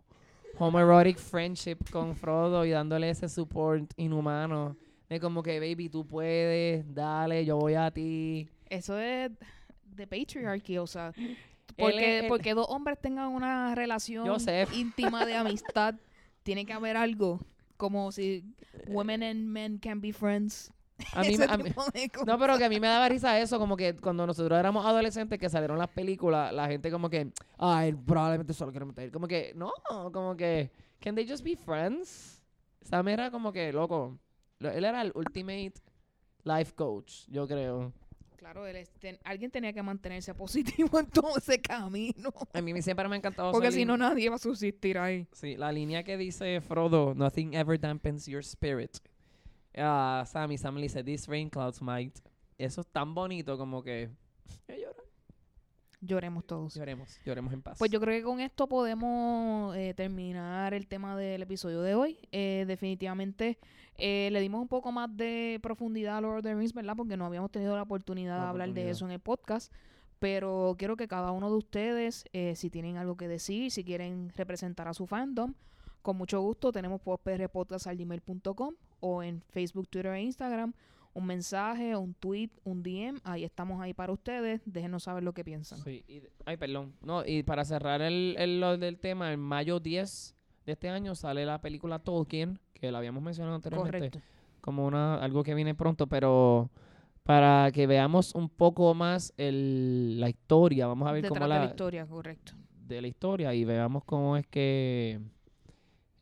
homoerotic 0.59 1.17
friendship 1.17 1.77
con 1.91 2.15
Frodo 2.15 2.65
y 2.65 2.71
dándole 2.71 3.09
ese 3.09 3.29
support 3.29 3.91
inhumano 3.97 4.75
de 5.09 5.19
como 5.19 5.41
que 5.43 5.59
baby 5.59 5.89
tú 5.89 6.05
puedes, 6.05 6.83
dale, 6.93 7.45
yo 7.45 7.57
voy 7.57 7.75
a 7.75 7.89
ti. 7.91 8.49
Eso 8.69 8.97
es 8.99 9.31
de 9.95 10.05
patriarchy, 10.07 10.77
o 10.77 10.85
sea, 10.87 11.13
porque, 11.77 12.19
él- 12.19 12.27
porque 12.27 12.53
dos 12.53 12.65
hombres 12.69 12.99
tengan 12.99 13.29
una 13.29 13.73
relación 13.75 14.25
íntima 14.73 15.25
de 15.25 15.35
amistad, 15.35 15.95
tiene 16.43 16.65
que 16.65 16.73
haber 16.73 16.97
algo 16.97 17.39
como 17.77 18.11
si 18.11 18.43
women 18.87 19.23
and 19.23 19.45
men 19.47 19.77
can 19.77 20.01
be 20.01 20.11
friends. 20.11 20.71
A 21.13 21.21
mí, 21.21 21.27
Ese 21.33 21.45
a 21.45 21.57
mí- 21.57 21.63
tipo 21.63 21.83
de 21.93 22.11
no, 22.25 22.37
pero 22.37 22.57
que 22.57 22.65
a 22.65 22.69
mí 22.69 22.79
me 22.79 22.87
daba 22.87 23.07
risa 23.09 23.39
eso, 23.39 23.57
como 23.59 23.75
que 23.77 23.95
cuando 23.95 24.25
nosotros 24.27 24.57
éramos 24.59 24.85
adolescentes 24.85 25.39
que 25.39 25.49
salieron 25.49 25.77
las 25.77 25.89
películas, 25.89 26.53
la 26.53 26.67
gente 26.67 26.91
como 26.91 27.09
que, 27.09 27.31
ay, 27.57 27.93
probablemente 27.93 28.53
solo 28.53 28.71
quiere 28.71 28.85
meter. 28.85 29.11
Como 29.11 29.27
que, 29.27 29.53
no, 29.55 29.71
como 30.11 30.35
que, 30.35 30.69
can 30.99 31.15
they 31.15 31.27
just 31.27 31.43
be 31.43 31.55
friends? 31.55 32.41
Sam 32.81 33.07
era 33.07 33.31
como 33.31 33.51
que, 33.51 33.71
loco, 33.73 34.17
lo- 34.59 34.69
él 34.71 34.85
era 34.85 35.01
el 35.01 35.11
ultimate 35.15 35.73
life 36.43 36.73
coach, 36.75 37.25
yo 37.27 37.47
creo. 37.47 37.91
Claro, 38.37 38.65
él 38.67 38.77
es- 38.77 38.91
ten- 38.99 39.19
alguien 39.25 39.51
tenía 39.51 39.73
que 39.73 39.81
mantenerse 39.83 40.33
positivo 40.33 40.99
en 40.99 41.07
todo 41.07 41.37
ese 41.37 41.59
camino. 41.59 42.31
A 42.53 42.61
mí 42.61 42.81
siempre 42.81 43.07
me 43.09 43.15
ha 43.15 43.17
encantado 43.17 43.51
Porque 43.51 43.71
si 43.71 43.83
no, 43.83 43.97
nadie 43.97 44.29
va 44.29 44.35
a 44.35 44.39
subsistir 44.39 44.97
ahí. 44.99 45.27
Sí, 45.33 45.57
la 45.57 45.71
línea 45.71 46.03
que 46.03 46.15
dice 46.17 46.61
Frodo, 46.61 47.13
nothing 47.15 47.53
ever 47.55 47.79
dampens 47.79 48.25
your 48.27 48.41
spirit. 48.43 48.97
Ah, 49.77 50.23
Sam 50.25 50.51
y 50.51 50.57
Sam 50.57 50.75
le 50.75 50.83
dice, 50.83 51.03
these 51.03 51.29
rain 51.29 51.49
clouds 51.49 51.81
might. 51.81 52.17
Eso 52.57 52.81
es 52.81 52.87
tan 52.87 53.13
bonito 53.13 53.57
como 53.57 53.83
que... 53.83 54.09
Lloremos 55.99 56.45
todos. 56.45 56.75
Lloremos, 56.75 57.19
lloremos 57.25 57.53
en 57.53 57.61
paz. 57.61 57.77
Pues 57.79 57.89
yo 57.89 57.99
creo 57.99 58.19
que 58.19 58.23
con 58.23 58.39
esto 58.39 58.67
podemos 58.67 59.75
eh, 59.75 59.93
terminar 59.95 60.73
el 60.73 60.87
tema 60.87 61.17
del 61.17 61.41
episodio 61.41 61.81
de 61.81 61.95
hoy. 61.95 62.19
Eh, 62.31 62.65
definitivamente 62.67 63.57
eh, 63.97 64.29
le 64.31 64.39
dimos 64.39 64.61
un 64.61 64.67
poco 64.67 64.91
más 64.91 65.15
de 65.17 65.59
profundidad 65.63 66.17
a 66.17 66.21
Lord 66.21 66.37
of 66.37 66.43
the 66.43 66.53
Rings, 66.53 66.73
¿verdad? 66.73 66.95
Porque 66.95 67.17
no 67.17 67.25
habíamos 67.25 67.51
tenido 67.51 67.75
la 67.75 67.81
oportunidad 67.81 68.37
La 68.37 68.43
de 68.43 68.49
hablar 68.49 68.73
de 68.73 68.91
eso 68.91 69.05
en 69.05 69.11
el 69.11 69.19
podcast. 69.19 69.73
Pero 70.19 70.75
quiero 70.77 70.97
que 70.97 71.07
cada 71.07 71.31
uno 71.31 71.49
de 71.49 71.57
ustedes, 71.57 72.25
si 72.55 72.69
tienen 72.71 72.97
algo 72.97 73.17
que 73.17 73.27
decir, 73.27 73.69
si 73.69 73.83
quieren 73.83 74.31
representar 74.35 74.87
a 74.87 74.95
su 74.95 75.05
fandom, 75.05 75.53
con 76.01 76.17
mucho 76.17 76.41
gusto 76.41 76.71
tenemos 76.71 77.01
postrpodcast.gmail.com 77.01 78.75
o 78.99 79.23
en 79.23 79.41
Facebook, 79.49 79.87
Twitter 79.89 80.13
e 80.13 80.21
Instagram. 80.21 80.73
Un 81.13 81.25
mensaje, 81.25 81.95
un 81.95 82.13
tweet, 82.13 82.51
un 82.63 82.83
DM, 82.83 83.19
ahí 83.23 83.43
estamos 83.43 83.81
ahí 83.81 83.93
para 83.93 84.13
ustedes. 84.13 84.61
Déjenos 84.65 85.03
saber 85.03 85.23
lo 85.23 85.33
que 85.33 85.43
piensan. 85.43 85.79
Sí, 85.79 86.03
y 86.07 86.19
de- 86.19 86.31
ay, 86.45 86.57
perdón. 86.57 86.93
No, 87.01 87.25
y 87.25 87.41
para 87.41 87.65
cerrar 87.65 88.01
el, 88.03 88.35
el- 88.37 88.59
lo 88.61 88.77
del 88.77 88.99
tema, 88.99 89.33
en 89.33 89.39
mayo 89.39 89.79
10 89.79 90.35
de 90.65 90.73
este 90.73 90.89
año 90.89 91.15
sale 91.15 91.43
la 91.45 91.59
película 91.59 91.97
Tolkien, 91.99 92.59
que 92.75 92.91
la 92.91 92.99
habíamos 92.99 93.23
mencionado 93.23 93.55
anteriormente, 93.55 93.97
Correcto. 94.11 94.19
como 94.61 94.85
una 94.85 95.15
algo 95.15 95.43
que 95.43 95.55
viene 95.55 95.73
pronto, 95.73 96.05
pero 96.05 96.69
para 97.23 97.71
que 97.73 97.87
veamos 97.87 98.35
un 98.35 98.47
poco 98.49 98.93
más 98.93 99.33
el, 99.37 100.19
la 100.19 100.29
historia, 100.29 100.85
vamos 100.85 101.07
a 101.07 101.13
ver 101.13 101.23
Detrás 101.23 101.39
cómo 101.39 101.45
de 101.47 101.55
la, 101.55 101.63
la 101.63 101.69
historia, 101.71 102.05
correcto. 102.05 102.53
de 102.85 103.01
la 103.01 103.07
historia 103.07 103.53
y 103.55 103.65
veamos 103.65 104.03
cómo 104.03 104.37
es 104.37 104.45
que 104.45 105.19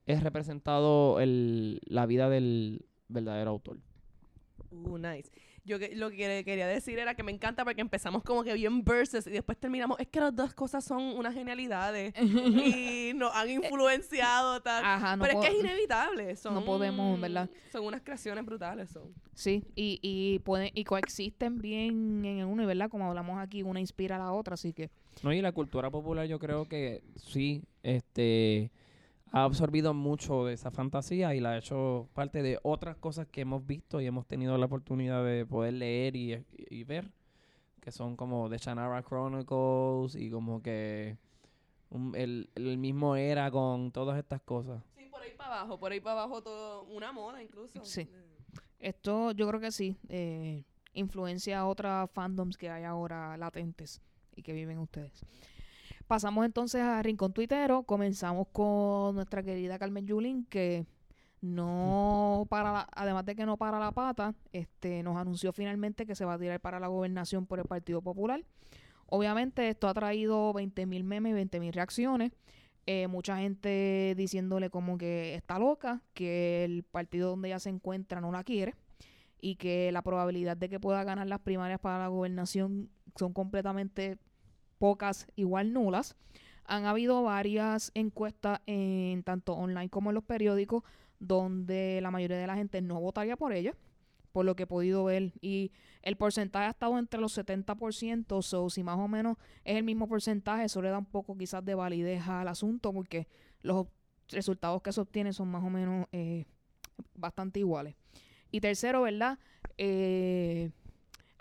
es 0.05 0.23
representado 0.23 1.19
el, 1.19 1.81
la 1.85 2.05
vida 2.05 2.29
del 2.29 2.85
verdadero 3.07 3.51
autor. 3.51 3.77
Uh, 4.71 4.97
nice. 4.97 5.31
Yo 5.63 5.79
que- 5.79 5.95
lo 5.95 6.11
que 6.11 6.17
quer- 6.17 6.45
quería 6.45 6.67
decir 6.67 6.99
era 6.99 7.15
que 7.15 7.23
me 7.23 7.31
encanta 7.31 7.63
porque 7.65 7.81
empezamos 7.81 8.21
como 8.21 8.43
que 8.43 8.53
bien 8.53 8.83
versus 8.83 9.25
y 9.25 9.31
después 9.31 9.57
terminamos. 9.57 9.99
Es 9.99 10.07
que 10.07 10.19
las 10.19 10.35
dos 10.35 10.53
cosas 10.53 10.83
son 10.83 11.01
unas 11.01 11.33
genialidades 11.33 12.13
y 12.21 13.13
nos 13.15 13.33
han 13.33 13.49
influenciado. 13.49 14.61
Tal. 14.61 14.85
Ajá, 14.85 15.15
no, 15.17 15.23
Pero 15.23 15.41
es 15.41 15.47
que 15.49 15.55
es 15.57 15.63
inevitable. 15.63 16.35
Son, 16.35 16.63
podemos, 16.65 17.19
¿verdad? 17.19 17.49
Son 17.71 17.83
unas 17.83 18.01
creaciones 18.01 18.45
brutales. 18.45 18.91
son. 18.91 19.11
Sí, 19.33 19.63
y, 19.75 19.99
y, 20.03 20.37
pueden, 20.39 20.69
y 20.75 20.83
coexisten 20.83 21.57
bien 21.59 22.23
en 22.25 22.37
el 22.39 22.45
uno, 22.45 22.61
y 22.61 22.65
¿verdad? 22.67 22.87
Como 22.89 23.07
hablamos 23.07 23.39
aquí, 23.39 23.63
una 23.63 23.79
inspira 23.79 24.17
a 24.17 24.19
la 24.19 24.31
otra, 24.33 24.53
así 24.53 24.71
que 24.71 24.91
No, 25.23 25.33
y 25.33 25.41
la 25.41 25.51
cultura 25.51 25.89
popular 25.89 26.27
yo 26.27 26.37
creo 26.37 26.67
que 26.67 27.01
sí, 27.15 27.63
este 27.81 28.71
ha 29.31 29.43
absorbido 29.43 29.93
mucho 29.93 30.45
de 30.45 30.53
esa 30.53 30.71
fantasía 30.71 31.35
y 31.35 31.39
la 31.41 31.51
ha 31.51 31.57
hecho 31.57 32.07
parte 32.13 32.41
de 32.41 32.59
otras 32.63 32.95
cosas 32.97 33.27
que 33.27 33.41
hemos 33.41 33.65
visto 33.65 33.99
y 33.99 34.05
hemos 34.05 34.25
tenido 34.25 34.57
la 34.57 34.65
oportunidad 34.67 35.25
de 35.25 35.45
poder 35.45 35.73
leer 35.73 36.15
y, 36.15 36.43
y 36.69 36.83
ver, 36.85 37.11
que 37.81 37.91
son 37.91 38.15
como 38.15 38.49
The 38.49 38.57
Shannara 38.57 39.03
Chronicles 39.03 40.15
y 40.15 40.29
como 40.31 40.61
que 40.61 41.17
un- 41.89 42.15
el, 42.15 42.49
el 42.55 42.77
mismo 42.77 43.15
era 43.15 43.51
con 43.51 43.91
todas 43.91 44.17
estas 44.17 44.41
cosas. 44.41 44.81
Sí, 44.97 45.05
por 45.11 45.21
ahí 45.21 45.31
para 45.37 45.59
abajo. 45.61 45.79
Por 45.79 45.91
ahí 45.91 45.99
para 45.99 46.23
abajo 46.23 46.41
todo. 46.41 46.83
Una 46.85 47.11
moda 47.11 47.43
incluso. 47.43 47.83
Sí. 47.83 48.07
esto 48.79 49.31
yo 49.31 49.47
creo 49.47 49.59
que 49.59 49.71
sí, 49.71 49.97
eh, 50.09 50.63
influencia 50.93 51.59
a 51.59 51.65
otras 51.67 52.09
fandoms 52.11 52.57
que 52.57 52.69
hay 52.69 52.83
ahora 52.85 53.35
latentes 53.37 54.01
y 54.35 54.41
que 54.43 54.53
viven 54.53 54.79
ustedes. 54.79 55.23
Pasamos 56.07 56.45
entonces 56.45 56.81
a 56.81 57.01
Rincón 57.01 57.33
Tuitero, 57.33 57.83
comenzamos 57.83 58.47
con 58.51 59.15
nuestra 59.15 59.41
querida 59.41 59.79
Carmen 59.79 60.05
Yulín, 60.05 60.45
que 60.45 60.85
no 61.41 62.45
para 62.49 62.71
la- 62.71 62.89
además 62.93 63.25
de 63.25 63.35
que 63.35 63.45
no 63.45 63.57
para 63.57 63.79
la 63.79 63.91
pata, 63.91 64.35
este 64.51 65.01
nos 65.01 65.17
anunció 65.17 65.51
finalmente 65.51 66.05
que 66.05 66.15
se 66.15 66.25
va 66.25 66.33
a 66.35 66.39
tirar 66.39 66.59
para 66.59 66.79
la 66.79 66.87
gobernación 66.87 67.47
por 67.47 67.59
el 67.59 67.65
Partido 67.65 68.01
Popular. 68.01 68.43
Obviamente 69.07 69.67
esto 69.69 69.87
ha 69.87 69.93
traído 69.93 70.53
20.000 70.53 71.03
memes, 71.03 71.33
20.000 71.35 71.71
reacciones. 71.73 72.31
Eh, 72.87 73.07
mucha 73.07 73.37
gente 73.37 74.13
diciéndole 74.15 74.69
como 74.69 74.99
que 74.99 75.33
está 75.33 75.57
loca, 75.57 76.01
que 76.13 76.63
el 76.63 76.83
partido 76.83 77.31
donde 77.31 77.47
ella 77.47 77.59
se 77.59 77.69
encuentra 77.69 78.21
no 78.21 78.31
la 78.31 78.43
quiere 78.43 78.75
y 79.41 79.55
que 79.55 79.91
la 79.91 80.03
probabilidad 80.03 80.55
de 80.55 80.69
que 80.69 80.79
pueda 80.79 81.03
ganar 81.03 81.25
las 81.25 81.39
primarias 81.39 81.79
para 81.79 81.97
la 81.97 82.07
gobernación 82.09 82.89
son 83.15 83.33
completamente 83.33 84.19
pocas, 84.77 85.27
igual 85.35 85.73
nulas. 85.73 86.15
Han 86.65 86.85
habido 86.85 87.21
varias 87.23 87.91
encuestas 87.93 88.59
en 88.65 89.23
tanto 89.23 89.53
online 89.53 89.89
como 89.89 90.09
en 90.09 90.15
los 90.15 90.23
periódicos 90.23 90.83
donde 91.19 91.99
la 92.01 92.11
mayoría 92.11 92.37
de 92.37 92.47
la 92.47 92.55
gente 92.55 92.81
no 92.81 92.99
votaría 92.99 93.35
por 93.37 93.53
ella, 93.53 93.75
por 94.31 94.45
lo 94.45 94.55
que 94.55 94.63
he 94.63 94.67
podido 94.67 95.03
ver. 95.03 95.33
Y 95.41 95.71
el 96.01 96.17
porcentaje 96.17 96.65
ha 96.65 96.71
estado 96.71 96.97
entre 96.97 97.19
los 97.19 97.37
70%, 97.37 98.41
so 98.41 98.69
si 98.69 98.83
más 98.83 98.97
o 98.97 99.07
menos 99.07 99.37
es 99.63 99.77
el 99.77 99.83
mismo 99.83 100.07
porcentaje, 100.07 100.65
eso 100.65 100.81
le 100.81 100.89
da 100.89 100.97
un 100.97 101.05
poco 101.05 101.37
quizás 101.37 101.63
de 101.63 101.75
validez 101.75 102.27
al 102.27 102.47
asunto, 102.47 102.91
porque 102.91 103.27
los 103.61 103.87
resultados 104.29 104.81
que 104.81 104.91
se 104.91 105.01
obtienen 105.01 105.33
son 105.33 105.49
más 105.49 105.63
o 105.63 105.69
menos 105.69 106.07
eh, 106.11 106.45
bastante 107.13 107.59
iguales. 107.59 107.95
Y 108.51 108.61
tercero, 108.61 109.03
¿verdad? 109.03 109.39
Eh, 109.77 110.71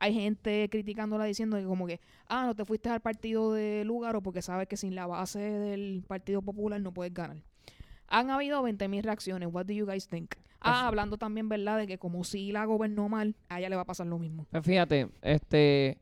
hay 0.05 0.13
gente 0.13 0.69
criticándola 0.71 1.25
diciendo 1.25 1.57
que 1.57 1.65
como 1.65 1.87
que, 1.87 1.99
ah, 2.29 2.45
no 2.45 2.55
te 2.55 2.67
fuiste 2.67 2.91
al 2.91 3.01
partido 3.01 3.55
de 3.55 3.85
Lugaro 3.87 4.21
porque 4.21 4.43
sabes 4.43 4.69
que 4.69 4.77
sin 4.77 4.95
la 4.95 5.07
base 5.07 5.39
del 5.39 6.05
Partido 6.07 6.43
Popular 6.43 6.79
no 6.79 6.93
puedes 6.93 7.15
ganar. 7.15 7.39
Han 8.09 8.29
habido 8.29 8.63
20.000 8.63 9.03
reacciones. 9.03 9.49
What 9.51 9.65
do 9.65 9.73
you 9.73 9.87
guys 9.87 10.07
think? 10.07 10.35
Ah, 10.61 10.89
hablando 10.89 11.17
también, 11.17 11.49
¿verdad? 11.49 11.79
De 11.79 11.87
que 11.87 11.97
como 11.97 12.23
si 12.23 12.53
la 12.53 12.67
gobernó 12.67 13.09
mal, 13.09 13.35
a 13.49 13.61
ella 13.61 13.71
le 13.71 13.77
va 13.77 13.83
a 13.83 13.87
pasar 13.87 14.07
lo 14.07 14.19
mismo. 14.19 14.47
Pues 14.51 14.63
fíjate, 14.63 15.09
este, 15.23 15.97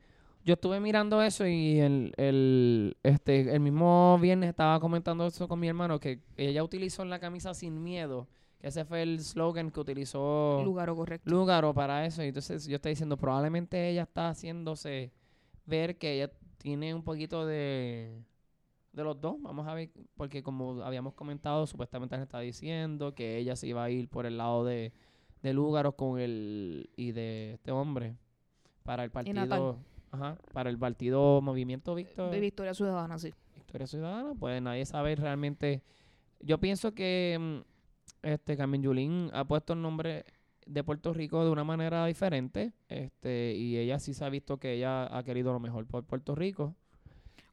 yo 0.44 0.55
estuve 0.55 0.80
mirando 0.80 1.22
eso 1.22 1.46
y 1.46 1.78
el, 1.78 2.12
el, 2.16 2.96
este, 3.05 3.55
el 3.55 3.61
mismo 3.61 4.18
viernes 4.20 4.50
estaba 4.50 4.80
comentando 4.80 5.28
eso 5.28 5.46
con 5.46 5.61
mi 5.61 5.68
hermano, 5.68 6.00
que 6.00 6.18
ella 6.36 6.64
utilizó 6.64 7.05
la 7.05 7.20
camisa 7.20 7.55
sin 7.55 7.80
miedo, 7.84 8.26
ese 8.62 8.84
fue 8.84 9.02
el 9.02 9.20
slogan 9.20 9.70
que 9.70 9.80
utilizó 9.80 10.62
Lugar 10.64 10.94
correcto. 10.94 11.28
Lugaro 11.28 11.74
para 11.74 12.06
eso. 12.06 12.22
Y 12.22 12.28
entonces 12.28 12.66
yo 12.66 12.76
estoy 12.76 12.92
diciendo, 12.92 13.16
probablemente 13.16 13.90
ella 13.90 14.02
está 14.02 14.28
haciéndose 14.28 15.12
ver 15.66 15.98
que 15.98 16.14
ella 16.14 16.32
tiene 16.58 16.94
un 16.94 17.02
poquito 17.02 17.44
de, 17.44 18.22
de 18.92 19.02
los 19.04 19.20
dos. 19.20 19.36
Vamos 19.42 19.66
a 19.66 19.74
ver, 19.74 19.90
porque 20.16 20.44
como 20.44 20.80
habíamos 20.82 21.14
comentado, 21.14 21.66
supuestamente 21.66 22.16
le 22.16 22.22
está 22.22 22.38
diciendo 22.38 23.14
que 23.16 23.36
ella 23.36 23.56
se 23.56 23.66
iba 23.66 23.82
a 23.82 23.90
ir 23.90 24.08
por 24.08 24.26
el 24.26 24.38
lado 24.38 24.64
de, 24.64 24.92
de 25.42 25.52
Lugaro 25.52 25.96
con 25.96 26.20
el 26.20 26.88
y 26.96 27.10
de 27.10 27.54
este 27.54 27.72
hombre 27.72 28.16
para 28.84 29.02
el 29.02 29.10
partido, 29.10 29.78
ajá, 30.12 30.38
para 30.52 30.70
el 30.70 30.78
partido 30.78 31.40
Movimiento 31.40 31.94
Victor, 31.96 32.30
De 32.30 32.40
Victoria 32.40 32.74
Ciudadana, 32.74 33.18
sí. 33.18 33.34
Victoria 33.54 33.86
Ciudadana, 33.88 34.34
pues 34.38 34.62
nadie 34.62 34.86
sabe 34.86 35.16
realmente. 35.16 35.82
Yo 36.40 36.58
pienso 36.58 36.92
que 36.94 37.38
mm, 37.40 37.71
este 38.22 38.57
Carmen 38.57 38.82
Yulín 38.82 39.30
ha 39.32 39.44
puesto 39.44 39.72
el 39.72 39.82
nombre 39.82 40.24
de 40.66 40.84
Puerto 40.84 41.12
Rico 41.12 41.44
de 41.44 41.50
una 41.50 41.64
manera 41.64 42.07
diferente, 42.07 42.72
este, 42.88 43.55
y 43.55 43.76
ella 43.76 43.98
sí 43.98 44.14
se 44.14 44.24
ha 44.24 44.28
visto 44.28 44.59
que 44.59 44.74
ella 44.74 45.16
ha 45.16 45.22
querido 45.24 45.53
lo 45.53 45.61
mejor 45.61 45.86
por 45.86 46.05
Puerto 46.05 46.34
Rico, 46.34 46.76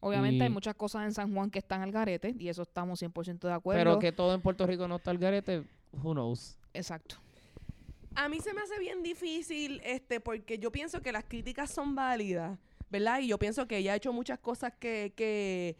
Obviamente 0.02 0.44
hay 0.44 0.50
muchas 0.50 0.76
cosas 0.76 1.06
en 1.06 1.14
San 1.14 1.34
Juan 1.34 1.50
que 1.50 1.60
están 1.60 1.82
al 1.82 1.92
garete 1.92 2.34
y 2.38 2.48
eso 2.48 2.62
estamos 2.62 3.02
100% 3.02 3.40
de 3.40 3.54
acuerdo. 3.54 3.80
pero 3.80 4.00
que 4.00 4.12
todo 4.12 4.34
en 4.34 4.42
Puerto 4.42 4.66
Rico 4.66 4.88
no 4.88 4.96
está 4.96 5.12
al 5.12 5.18
garete, 5.18 5.64
who 5.92 6.14
knows. 6.14 6.58
Exacto. 6.74 7.18
A 8.16 8.30
mí 8.30 8.40
se 8.40 8.54
me 8.54 8.62
hace 8.62 8.80
bien 8.80 9.04
difícil, 9.04 9.82
este, 9.84 10.20
porque 10.20 10.58
yo 10.58 10.72
pienso 10.72 11.02
que 11.02 11.12
las 11.12 11.26
críticas 11.26 11.70
son 11.70 11.96
válidas, 11.96 12.58
¿verdad? 12.90 13.20
Y 13.20 13.28
yo 13.28 13.38
pienso 13.38 13.68
que 13.68 13.78
ella 13.78 13.94
ha 13.94 13.96
hecho 13.96 14.14
muchas 14.14 14.40
cosas 14.40 14.74
que, 14.80 15.14
que 15.16 15.78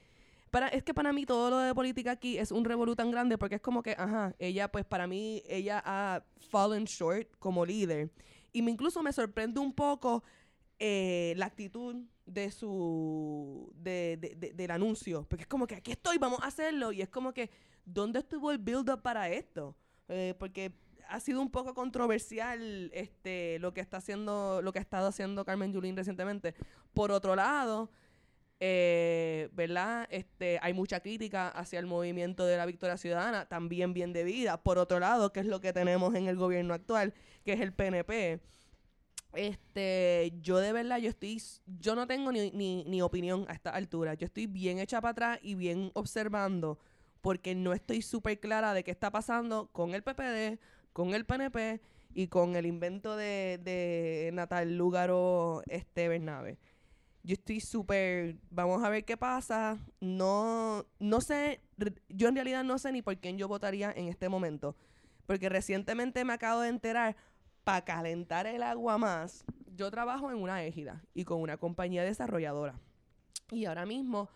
para, 0.50 0.68
es 0.70 0.84
que 0.84 0.94
para 0.94 1.14
mí 1.14 1.26
todo 1.26 1.50
lo 1.50 1.58
de 1.60 1.74
política 1.74 2.12
aquí 2.12 2.38
es 2.38 2.52
un 2.52 2.66
revolú 2.66 2.96
tan 2.96 3.12
grande 3.12 3.38
porque 3.38 3.56
es 3.56 3.62
como 3.62 3.82
que, 3.84 3.92
ajá, 3.98 4.34
ella, 4.40 4.72
pues 4.72 4.86
para 4.86 5.08
mí, 5.08 5.42
ella 5.48 5.82
ha 5.86 6.24
fallen 6.50 6.86
short 6.86 7.28
como 7.40 7.66
líder. 7.66 8.12
Y 8.52 8.62
me 8.62 8.72
incluso 8.72 9.02
me 9.04 9.14
sorprende 9.14 9.60
un 9.60 9.74
poco 9.74 10.24
eh, 10.80 11.34
la 11.38 11.46
actitud 11.48 11.96
de 12.26 12.52
su, 12.52 13.72
de, 13.76 14.18
de- 14.18 14.36
de- 14.36 14.54
del 14.54 14.72
anuncio. 14.72 15.26
Porque 15.30 15.44
es 15.44 15.48
como 15.48 15.68
que 15.68 15.76
aquí 15.76 15.92
estoy, 15.92 16.18
vamos 16.18 16.40
a 16.42 16.48
hacerlo. 16.48 16.92
Y 16.92 17.02
es 17.02 17.10
como 17.10 17.34
que, 17.34 17.50
¿dónde 17.86 18.20
estuvo 18.20 18.52
el 18.52 18.58
build-up 18.58 19.02
para 19.02 19.30
esto? 19.30 19.76
Eh, 20.08 20.34
porque 20.40 20.72
ha 21.08 21.20
sido 21.20 21.42
un 21.42 21.50
poco 21.50 21.74
controversial 21.74 22.92
este 22.94 23.58
lo 23.60 23.74
que 23.74 23.82
está 23.82 23.98
haciendo 23.98 24.62
lo 24.62 24.72
que 24.72 24.78
ha 24.78 24.82
estado 24.82 25.08
haciendo 25.08 25.44
Carmen 25.44 25.74
Yulín 25.74 25.96
recientemente 25.98 26.54
por 26.94 27.12
otro 27.12 27.36
lado 27.36 27.90
eh, 28.60 29.50
verdad 29.54 30.08
este 30.12 30.60
hay 30.62 30.74
mucha 30.74 31.00
crítica 31.00 31.50
hacia 31.50 31.80
el 31.80 31.86
movimiento 31.86 32.46
de 32.46 32.58
la 32.58 32.66
Victoria 32.66 32.98
Ciudadana 32.98 33.46
también 33.46 33.94
bien 33.94 34.14
debida. 34.14 34.62
Por 34.62 34.78
otro 34.78 35.00
lado 35.00 35.32
que 35.32 35.40
es 35.40 35.46
lo 35.46 35.62
que 35.62 35.74
tenemos 35.74 36.16
en 36.16 36.28
el 36.28 36.36
gobierno 36.36 36.74
actual 36.74 37.14
que 37.46 37.54
es 37.54 37.62
el 37.62 37.74
PNP 37.74 38.42
este 39.34 40.34
yo 40.42 40.58
de 40.58 40.74
verdad 40.74 40.98
yo 40.98 41.10
estoy 41.10 41.42
yo 41.80 41.96
no 41.96 42.08
tengo 42.08 42.32
ni, 42.32 42.52
ni, 42.52 42.84
ni 42.86 43.02
opinión 43.02 43.46
a 43.48 43.54
esta 43.54 43.70
altura. 43.72 44.14
Yo 44.16 44.26
estoy 44.26 44.48
bien 44.48 44.80
hecha 44.80 45.02
para 45.02 45.12
atrás 45.12 45.40
y 45.42 45.56
bien 45.56 45.92
observando 45.94 46.80
porque 47.22 47.56
no 47.56 47.74
estoy 47.74 48.02
súper 48.02 48.40
clara 48.40 48.74
de 48.74 48.84
qué 48.84 48.92
está 48.92 49.12
pasando 49.12 49.70
con 49.72 49.94
el 49.94 50.04
PPD, 50.04 50.60
con 50.94 51.14
el 51.14 51.26
PNP 51.26 51.82
y 52.14 52.28
con 52.28 52.56
el 52.56 52.66
invento 52.66 53.16
de, 53.16 53.60
de 53.64 54.32
Natal 54.34 54.78
Lúgaro 54.78 55.62
este 55.68 56.08
Bernabe. 56.08 56.58
Yo 57.24 57.34
estoy 57.34 57.60
súper, 57.60 58.38
vamos 58.50 58.84
a 58.84 58.90
ver 58.90 59.04
qué 59.04 59.18
pasa. 59.18 59.78
No, 60.00 60.86
no 61.00 61.22
sé, 61.22 61.62
yo 62.08 62.30
en 62.30 62.36
realidad 62.36 62.64
no 62.64 62.78
sé 62.78 62.92
ni 62.92 63.02
por 63.02 63.18
quién 63.18 63.38
yo 63.38 63.48
votaría 63.48 63.92
en 63.92 64.08
este 64.08 64.30
momento. 64.30 64.76
Porque 65.26 65.50
recientemente 65.50 66.24
me 66.26 66.34
acabo 66.34 66.62
de 66.62 66.70
enterar, 66.70 67.16
para 67.64 67.84
calentar 67.84 68.48
el 68.48 68.64
agua 68.64 68.98
más, 68.98 69.44
yo 69.76 69.92
trabajo 69.92 70.32
en 70.32 70.38
una 70.38 70.64
égida 70.64 71.04
y 71.14 71.26
con 71.26 71.42
una 71.42 71.58
compañía 71.58 72.04
desarrolladora. 72.04 72.80
Y 73.52 73.66
ahora 73.66 73.86
mismo, 73.86 74.30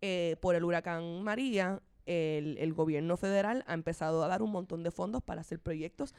eh, 0.00 0.36
por 0.40 0.54
el 0.54 0.64
huracán 0.64 1.22
María, 1.22 1.82
el, 2.06 2.58
el 2.58 2.72
gobierno 2.72 3.16
federal 3.16 3.64
ha 3.66 3.74
empezado 3.74 4.24
a 4.24 4.28
dar 4.28 4.42
un 4.42 4.50
montón 4.50 4.82
de 4.82 4.90
fondos 4.90 5.22
para 5.22 5.42
hacer 5.42 5.60
proyectos 5.60 6.14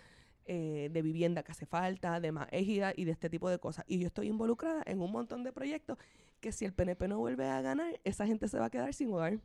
eh, 0.46 0.90
de 0.92 1.02
vivienda 1.02 1.44
que 1.44 1.52
hace 1.52 1.66
falta, 1.66 2.20
de 2.20 2.32
más 2.32 2.48
égida 2.52 2.94
y 2.96 3.06
de 3.06 3.12
este 3.12 3.30
tipo 3.30 3.50
de 3.50 3.60
cosas. 3.60 3.86
Y 3.88 4.00
yo 4.00 4.08
estoy 4.08 4.28
involucrada 4.28 4.84
en 4.86 5.02
un 5.02 5.12
montón 5.12 5.44
de 5.44 5.52
proyectos 5.52 5.98
que 6.40 6.52
si 6.52 6.66
el 6.66 6.74
PNP 6.74 7.08
no 7.08 7.20
vuelve 7.20 7.48
a 7.48 7.62
ganar, 7.62 8.00
esa 8.04 8.26
gente 8.26 8.48
se 8.48 8.60
va 8.60 8.66
a 8.66 8.70
quedar 8.70 8.94
sin 8.94 9.14
hogar. 9.14 9.40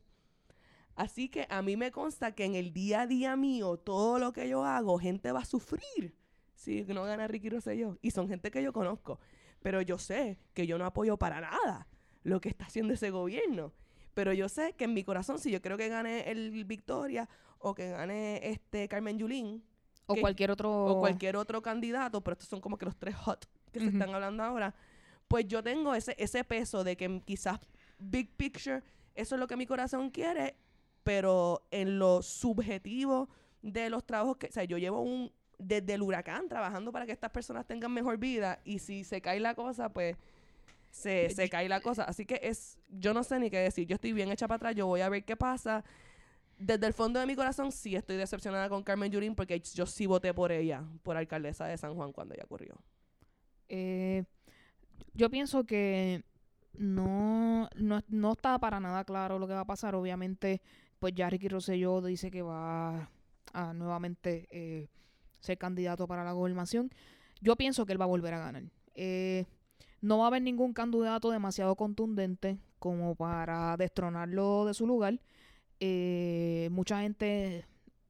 Así 0.95 1.29
que 1.29 1.47
a 1.51 1.61
mí 1.61 1.77
me 1.77 1.91
consta 1.91 2.35
que 2.35 2.45
en 2.45 2.55
el 2.55 2.73
día 2.73 3.03
a 3.03 3.07
día 3.07 3.37
mío, 3.37 3.77
todo 3.77 4.19
lo 4.19 4.33
que 4.33 4.49
yo 4.49 4.65
hago, 4.65 4.99
gente 4.99 5.31
va 5.31 5.41
a 5.41 5.45
sufrir 5.45 6.15
si 6.55 6.85
no 6.85 7.05
gana 7.05 7.29
Ricky 7.29 7.51
Rosselló. 7.51 7.99
Y 8.03 8.11
son 8.11 8.29
gente 8.29 8.51
que 8.51 8.63
yo 8.63 8.73
conozco. 8.73 9.21
Pero 9.63 9.83
yo 9.83 9.99
sé 9.99 10.39
que 10.55 10.67
yo 10.67 10.79
no 10.79 10.87
apoyo 10.87 11.17
para 11.19 11.41
nada 11.41 11.87
lo 12.23 12.41
que 12.41 12.49
está 12.49 12.65
haciendo 12.65 12.95
ese 12.95 13.11
gobierno. 13.11 13.73
Pero 14.15 14.33
yo 14.33 14.49
sé 14.49 14.73
que 14.73 14.85
en 14.85 14.95
mi 14.95 15.05
corazón, 15.05 15.39
si 15.39 15.51
yo 15.51 15.61
creo 15.61 15.77
que 15.77 15.89
gane 15.89 16.31
el 16.31 16.65
Victoria 16.65 17.29
o 17.59 17.75
que 17.75 17.91
gane 17.91 18.49
este 18.49 18.89
Carmen 18.89 19.19
Yulín 19.19 19.63
O 20.07 20.15
que- 20.15 20.21
cualquier 20.21 20.51
otro... 20.51 20.71
o 20.87 21.01
cualquier 21.01 21.37
otro 21.37 21.63
candidato, 21.63 22.21
pero 22.23 22.33
estos 22.35 22.49
son 22.49 22.61
como 22.61 22.79
que 22.79 22.85
los 22.87 22.97
tres 22.97 23.15
hot 23.17 23.47
que 23.73 23.81
se 23.81 23.87
están 23.89 24.15
hablando 24.15 24.43
ahora, 24.43 24.75
pues 25.29 25.47
yo 25.47 25.63
tengo 25.63 25.95
ese, 25.95 26.15
ese 26.19 26.45
peso 26.45 26.85
de 26.85 26.97
que 26.97 27.21
quizás 27.25 27.59
big 27.99 28.31
picture, 28.37 28.83
eso 29.15 29.35
es 29.35 29.39
lo 29.41 29.47
que 29.47 29.57
mi 29.57 29.67
corazón 29.67 30.11
quiere, 30.11 30.57
pero 31.03 31.67
en 31.71 31.99
lo 31.99 32.23
subjetivo 32.23 33.29
de 33.63 33.91
los 33.91 34.05
trabajos 34.07 34.37
que, 34.39 34.47
o 34.47 34.53
sea, 34.53 34.65
yo 34.65 34.79
llevo 34.79 35.01
un, 35.01 35.33
desde 35.59 35.95
el 35.95 36.03
huracán 36.03 36.49
trabajando 36.49 36.93
para 36.93 37.07
que 37.07 37.13
estas 37.13 37.31
personas 37.31 37.67
tengan 37.67 37.93
mejor 37.93 38.19
vida 38.19 38.61
y 38.65 38.79
si 38.79 39.05
se 39.05 39.21
cae 39.21 39.41
la 39.41 39.55
cosa, 39.55 39.89
pues 39.89 40.17
se, 40.91 41.29
se 41.31 41.49
cae 41.49 41.69
la 41.69 41.81
cosa. 41.81 42.05
Así 42.05 42.25
que 42.25 42.41
es, 42.43 42.79
yo 42.89 43.13
no 43.13 43.23
sé 43.25 43.39
ni 43.39 43.51
qué 43.51 43.59
decir, 43.59 43.87
yo 43.87 43.95
estoy 43.97 44.13
bien 44.13 44.31
hecha 44.31 44.47
para 44.49 44.57
atrás, 44.57 44.75
yo 44.75 44.87
voy 44.87 45.01
a 45.01 45.09
ver 45.09 45.25
qué 45.25 45.37
pasa. 45.37 45.85
Desde 46.59 46.87
el 46.87 46.95
fondo 46.95 47.21
de 47.21 47.27
mi 47.27 47.37
corazón 47.37 47.71
sí 47.71 47.97
estoy 47.97 48.17
decepcionada 48.17 48.69
con 48.69 48.83
Carmen 48.83 49.13
Yurín 49.13 49.35
porque 49.35 49.61
yo 49.61 49.85
sí 49.87 50.07
voté 50.07 50.33
por 50.33 50.53
ella, 50.53 50.85
por 51.03 51.17
alcaldesa 51.17 51.67
de 51.67 51.77
San 51.77 51.95
Juan 51.95 52.13
cuando 52.13 52.35
ella 52.35 52.45
ocurrió. 52.45 52.77
Eh, 53.69 54.25
yo 55.13 55.31
pienso 55.31 55.65
que 55.65 56.25
no, 56.73 57.69
no, 57.77 58.03
no 58.09 58.33
está 58.33 58.59
para 58.59 58.81
nada 58.81 59.05
claro 59.05 59.39
lo 59.39 59.47
que 59.47 59.55
va 59.55 59.61
a 59.61 59.67
pasar. 59.67 59.95
Obviamente, 59.95 60.63
pues 60.99 61.15
ya 61.15 61.29
Ricky 61.29 61.49
Rosselló 61.49 62.01
dice 62.01 62.31
que 62.31 62.43
va 62.43 63.11
a 63.53 63.73
nuevamente 63.73 64.49
eh, 64.51 64.89
ser 65.41 65.59
candidato 65.59 66.07
para 66.07 66.25
la 66.25 66.33
gobernación. 66.33 66.91
Yo 67.41 67.57
pienso 67.57 67.87
que 67.87 67.93
él 67.93 68.01
va 68.01 68.05
a 68.05 68.09
volver 68.09 68.35
a 68.35 68.39
ganar. 68.39 68.65
Eh, 68.95 69.45
no 70.01 70.19
va 70.19 70.25
a 70.25 70.27
haber 70.29 70.43
ningún 70.43 70.73
candidato 70.73 71.31
demasiado 71.31 71.75
contundente 71.77 72.59
como 72.79 73.15
para 73.15 73.77
destronarlo 73.77 74.65
de 74.65 74.75
su 74.75 74.87
lugar. 74.87 75.21
Eh, 75.81 76.69
mucha 76.73 77.01
gente 77.01 77.67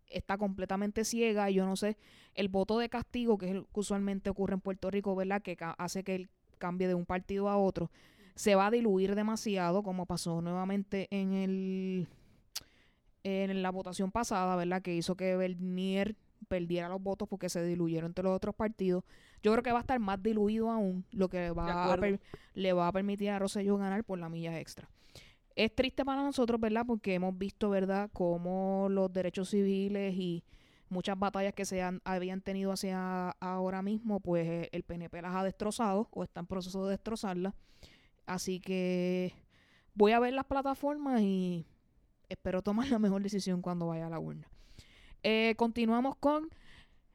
está 0.08 0.38
completamente 0.38 1.04
ciega 1.04 1.50
y 1.50 1.54
yo 1.54 1.66
no 1.66 1.76
sé 1.76 1.96
el 2.34 2.48
voto 2.48 2.78
de 2.78 2.88
castigo 2.88 3.38
que 3.38 3.46
es 3.46 3.52
el 3.52 3.62
que 3.64 3.80
usualmente 3.80 4.30
ocurre 4.30 4.54
en 4.54 4.60
Puerto 4.60 4.90
Rico, 4.90 5.16
¿verdad? 5.16 5.42
Que 5.42 5.56
hace 5.78 6.04
que 6.04 6.14
él 6.14 6.28
cambie 6.58 6.88
de 6.88 6.94
un 6.94 7.06
partido 7.06 7.48
a 7.48 7.56
otro, 7.56 7.90
se 8.34 8.54
va 8.54 8.66
a 8.66 8.70
diluir 8.70 9.14
demasiado 9.14 9.82
como 9.82 10.06
pasó 10.06 10.40
nuevamente 10.40 11.08
en 11.10 11.32
el 11.32 12.08
en 13.24 13.62
la 13.62 13.70
votación 13.70 14.12
pasada, 14.12 14.54
¿verdad? 14.54 14.82
Que 14.82 14.94
hizo 14.94 15.16
que 15.16 15.36
Bernier 15.36 16.14
perdiera 16.46 16.88
los 16.88 17.02
votos 17.02 17.28
porque 17.28 17.48
se 17.48 17.64
diluyeron 17.64 18.10
entre 18.10 18.22
los 18.22 18.36
otros 18.36 18.54
partidos. 18.54 19.02
Yo 19.42 19.50
creo 19.50 19.64
que 19.64 19.72
va 19.72 19.78
a 19.78 19.80
estar 19.80 19.98
más 19.98 20.22
diluido 20.22 20.70
aún, 20.70 21.04
lo 21.10 21.28
que 21.28 21.50
va 21.50 21.92
a 21.92 21.98
le 22.54 22.72
va 22.72 22.86
a 22.86 22.92
permitir 22.92 23.30
a 23.30 23.38
Rosselló 23.38 23.78
ganar 23.78 24.04
por 24.04 24.18
la 24.18 24.28
milla 24.28 24.60
extra. 24.60 24.88
Es 25.56 25.74
triste 25.74 26.04
para 26.04 26.22
nosotros, 26.22 26.60
¿verdad? 26.60 26.84
Porque 26.86 27.14
hemos 27.14 27.36
visto, 27.36 27.70
¿verdad?, 27.70 28.10
cómo 28.12 28.88
los 28.90 29.10
derechos 29.10 29.48
civiles 29.48 30.14
y 30.14 30.44
muchas 30.90 31.18
batallas 31.18 31.54
que 31.54 31.64
se 31.64 31.80
han, 31.82 32.02
habían 32.04 32.42
tenido 32.42 32.72
hacia 32.72 33.30
ahora 33.40 33.80
mismo, 33.80 34.20
pues 34.20 34.46
eh, 34.46 34.68
el 34.72 34.82
PNP 34.82 35.22
las 35.22 35.34
ha 35.34 35.42
destrozado 35.42 36.08
o 36.10 36.22
está 36.22 36.40
en 36.40 36.46
proceso 36.46 36.84
de 36.84 36.90
destrozarlas. 36.90 37.54
Así 38.26 38.60
que 38.60 39.32
voy 39.94 40.12
a 40.12 40.20
ver 40.20 40.34
las 40.34 40.44
plataformas 40.44 41.22
y 41.22 41.66
espero 42.28 42.60
tomar 42.60 42.88
la 42.90 42.98
mejor 42.98 43.22
decisión 43.22 43.62
cuando 43.62 43.86
vaya 43.86 44.08
a 44.08 44.10
la 44.10 44.18
urna. 44.18 44.46
Eh, 45.22 45.54
continuamos 45.56 46.16
con 46.16 46.50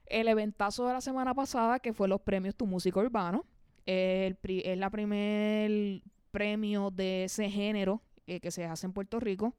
el 0.07 0.27
eventazo 0.27 0.87
de 0.87 0.93
la 0.93 1.01
semana 1.01 1.35
pasada, 1.35 1.79
que 1.79 1.93
fue 1.93 2.07
los 2.07 2.21
premios 2.21 2.55
Tu 2.55 2.65
Música 2.65 2.99
Urbano. 2.99 3.45
El 3.85 4.37
es 4.43 4.77
la 4.77 4.89
primer 4.89 6.01
premio 6.31 6.89
de 6.89 7.25
ese 7.25 7.49
género 7.49 8.01
eh, 8.31 8.39
que 8.39 8.51
se 8.51 8.65
hace 8.65 8.85
en 8.85 8.93
Puerto 8.93 9.19
Rico. 9.19 9.53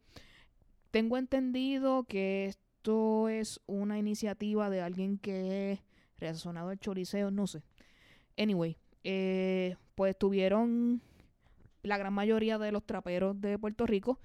Tengo 0.91 1.19
entendido 1.19 2.05
que 2.05 2.47
esto 2.47 3.29
es 3.29 3.61
una 3.67 3.99
iniciativa 3.99 4.71
de 4.71 4.81
alguien 4.81 5.19
que 5.19 5.73
es 5.73 5.81
relacionado 6.19 6.71
al 6.71 6.79
choriceo, 6.79 7.31
no 7.31 7.47
sé. 7.47 7.63
Anyway, 8.39 8.77
eh, 9.05 9.77
pues 9.95 10.17
tuvieron 10.17 11.03
la 11.83 11.99
gran 11.99 12.15
mayoría 12.15 12.59
de 12.59 12.73
los 12.73 12.85
traperos 12.85 13.41
de 13.41 13.59
Puerto 13.59 13.87
Rico 13.87 14.19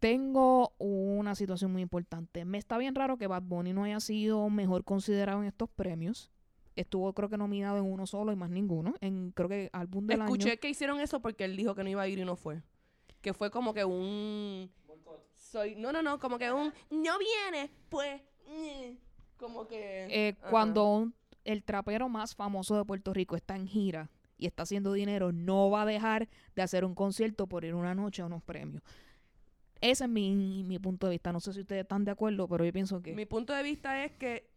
tengo 0.00 0.74
una 0.78 1.34
situación 1.34 1.72
muy 1.72 1.82
importante. 1.82 2.44
Me 2.44 2.58
está 2.58 2.78
bien 2.78 2.94
raro 2.94 3.18
que 3.18 3.26
Bad 3.26 3.42
Bunny 3.42 3.72
no 3.72 3.84
haya 3.84 4.00
sido 4.00 4.48
mejor 4.48 4.84
considerado 4.84 5.40
en 5.40 5.48
estos 5.48 5.68
premios. 5.68 6.30
Estuvo 6.76 7.12
creo 7.12 7.28
que 7.28 7.36
nominado 7.36 7.78
en 7.78 7.84
uno 7.84 8.06
solo 8.06 8.32
y 8.32 8.36
más 8.36 8.50
ninguno. 8.50 8.94
En 9.00 9.32
creo 9.32 9.48
que 9.48 9.70
álbum 9.72 10.06
del 10.06 10.20
Escuché 10.20 10.50
año. 10.50 10.60
que 10.60 10.68
hicieron 10.68 11.00
eso 11.00 11.20
porque 11.20 11.44
él 11.44 11.56
dijo 11.56 11.74
que 11.74 11.82
no 11.82 11.90
iba 11.90 12.02
a 12.02 12.08
ir 12.08 12.20
y 12.20 12.24
no 12.24 12.36
fue. 12.36 12.62
Que 13.20 13.32
fue 13.34 13.50
como 13.50 13.74
que 13.74 13.84
un... 13.84 14.70
Soy, 15.34 15.74
no, 15.76 15.92
no, 15.92 16.02
no, 16.02 16.18
como 16.18 16.38
que 16.38 16.50
un... 16.52 16.72
No 16.90 17.18
viene, 17.18 17.70
pues... 17.88 18.20
mm", 18.46 18.96
Como 19.36 19.66
que... 19.66 20.06
Eh, 20.10 20.36
cuando 20.50 20.84
un- 20.86 21.14
el 21.44 21.62
trapero 21.64 22.08
más 22.08 22.34
famoso 22.34 22.76
de 22.76 22.84
Puerto 22.84 23.12
Rico 23.14 23.34
está 23.36 23.56
en 23.56 23.66
gira 23.66 24.10
y 24.36 24.46
está 24.46 24.64
haciendo 24.64 24.92
dinero, 24.92 25.32
no 25.32 25.70
va 25.70 25.82
a 25.82 25.86
dejar 25.86 26.28
de 26.54 26.62
hacer 26.62 26.84
un 26.84 26.94
concierto 26.94 27.46
por 27.46 27.64
ir 27.64 27.74
una 27.74 27.94
noche 27.94 28.22
a 28.22 28.26
unos 28.26 28.42
premios. 28.42 28.82
Ese 29.80 30.04
es 30.04 30.10
mi, 30.10 30.64
mi 30.64 30.78
punto 30.78 31.06
de 31.06 31.12
vista. 31.12 31.32
No 31.32 31.40
sé 31.40 31.52
si 31.52 31.60
ustedes 31.60 31.82
están 31.82 32.04
de 32.04 32.10
acuerdo, 32.10 32.46
pero 32.48 32.64
yo 32.64 32.72
pienso 32.72 33.00
que... 33.00 33.14
Mi 33.14 33.26
punto 33.26 33.52
de 33.54 33.62
vista 33.62 34.04
es 34.04 34.12
que 34.12 34.50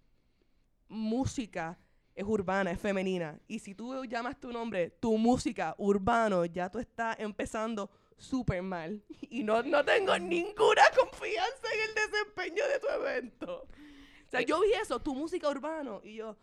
música 0.89 1.78
es 2.16 2.26
urbana, 2.26 2.72
es 2.72 2.80
femenina. 2.80 3.39
Y 3.47 3.59
si 3.59 3.74
tú 3.74 4.03
llamas 4.05 4.39
tu 4.39 4.51
nombre, 4.51 4.89
tu 4.99 5.18
música 5.18 5.74
urbano, 5.78 6.45
ya 6.45 6.70
tú 6.70 6.80
estás 6.80 7.18
empezando 7.20 7.89
súper 8.22 8.61
mal. 8.61 9.01
Y 9.30 9.43
no, 9.43 9.63
no 9.63 9.84
tengo 9.86 10.17
ninguna 10.17 10.84
confianza 10.97 11.67
en 11.74 11.89
el 11.89 11.95
desempeño 11.95 12.67
de 12.67 12.80
tu 12.80 12.88
evento. 12.88 13.63
O 14.28 14.30
sea, 14.30 14.41
yo 14.41 14.59
vi 14.61 14.72
eso, 14.74 14.99
tu 15.01 15.15
música 15.15 15.49
urbano, 15.49 16.01
y 16.03 16.15
yo, 16.15 16.38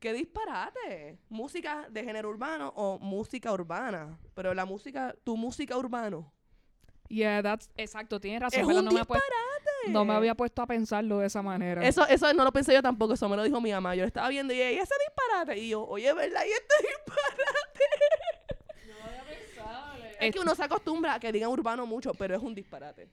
qué 0.00 0.12
disparate. 0.12 1.18
Música 1.28 1.86
de 1.90 2.04
género 2.04 2.30
urbano 2.30 2.72
o 2.76 2.98
música 2.98 3.52
urbana. 3.52 4.18
Pero 4.34 4.54
la 4.54 4.64
música, 4.64 5.14
tu 5.24 5.36
música 5.36 5.76
urbano. 5.76 6.32
Yeah, 7.08 7.42
that's, 7.42 7.68
exacto, 7.76 8.18
tienes 8.18 8.40
razón. 8.40 8.60
Es 8.60 8.66
un 8.66 8.76
no, 8.76 8.90
me 8.90 8.98
disparate. 8.98 9.90
no 9.90 10.04
me 10.06 10.14
había 10.14 10.34
puesto 10.34 10.62
a 10.62 10.66
pensarlo 10.66 11.18
de 11.18 11.26
esa 11.26 11.42
manera. 11.42 11.86
Eso, 11.86 12.06
eso 12.06 12.32
no 12.32 12.44
lo 12.44 12.52
pensé 12.52 12.72
yo 12.72 12.82
tampoco, 12.82 13.12
eso 13.12 13.28
me 13.28 13.36
lo 13.36 13.42
dijo 13.44 13.60
mi 13.60 13.72
mamá. 13.72 13.94
Yo 13.94 14.02
lo 14.02 14.06
estaba 14.08 14.28
viendo 14.30 14.54
y 14.54 14.60
ella, 14.60 14.72
"¿Y 14.72 14.78
ese 14.78 14.94
disparate. 15.06 15.58
Y 15.60 15.68
yo, 15.68 15.86
oye, 15.86 16.12
¿verdad? 16.14 16.42
Y 16.46 16.50
este 16.50 16.74
disparate. 16.88 17.43
Es 20.20 20.32
que 20.32 20.40
uno 20.40 20.54
se 20.54 20.64
acostumbra 20.64 21.14
a 21.14 21.20
que 21.20 21.32
digan 21.32 21.50
urbano 21.50 21.86
mucho, 21.86 22.12
pero 22.14 22.36
es 22.36 22.42
un 22.42 22.54
disparate. 22.54 23.08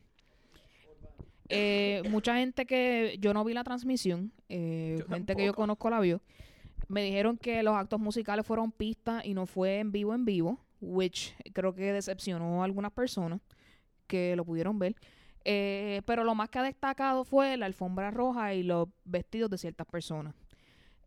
Eh, 1.49 2.02
mucha 2.10 2.36
gente 2.36 2.66
que 2.66 3.18
yo 3.20 3.34
no 3.34 3.43
vi 3.43 3.54
la 3.54 3.64
transmisión, 3.64 4.32
eh, 4.47 5.04
gente 5.10 5.36
que 5.36 5.45
yo 5.45 5.54
conozco 5.54 5.89
la 5.89 5.99
vio, 5.99 6.22
me 6.88 7.04
dijeron 7.04 7.38
que 7.38 7.62
los 7.64 7.76
actos 7.76 7.99
musicales 7.99 8.45
fueron 8.45 8.72
pistas 8.72 9.26
y 9.26 9.34
no 9.34 9.45
fue 9.45 9.80
en 9.80 9.91
vivo 9.91 10.14
en 10.14 10.24
vivo, 10.24 10.60
which 10.80 11.36
creo 11.54 11.74
que 11.74 11.93
decepcionó 11.93 12.62
a 12.62 12.66
algunas 12.66 12.91
personas 12.91 13.41
que 14.08 14.36
lo 14.36 14.45
pudieron 14.45 14.80
ver. 14.80 14.95
Eh, 15.43 16.02
pero 16.06 16.24
lo 16.24 16.36
más 16.36 16.49
que 16.49 16.60
ha 16.60 16.64
destacado 16.64 17.24
fue 17.24 17.58
la 17.58 17.66
alfombra 17.66 18.12
roja 18.12 18.54
y 18.54 18.64
los 18.64 18.88
vestidos 19.06 19.49
de 19.49 19.58
ciertas 19.58 19.88
personas. 19.88 20.36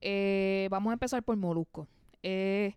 Eh, 0.01 0.69
vamos 0.71 0.91
a 0.91 0.95
empezar 0.95 1.23
por 1.23 1.37
Molusco. 1.37 1.87
Eh, 2.23 2.75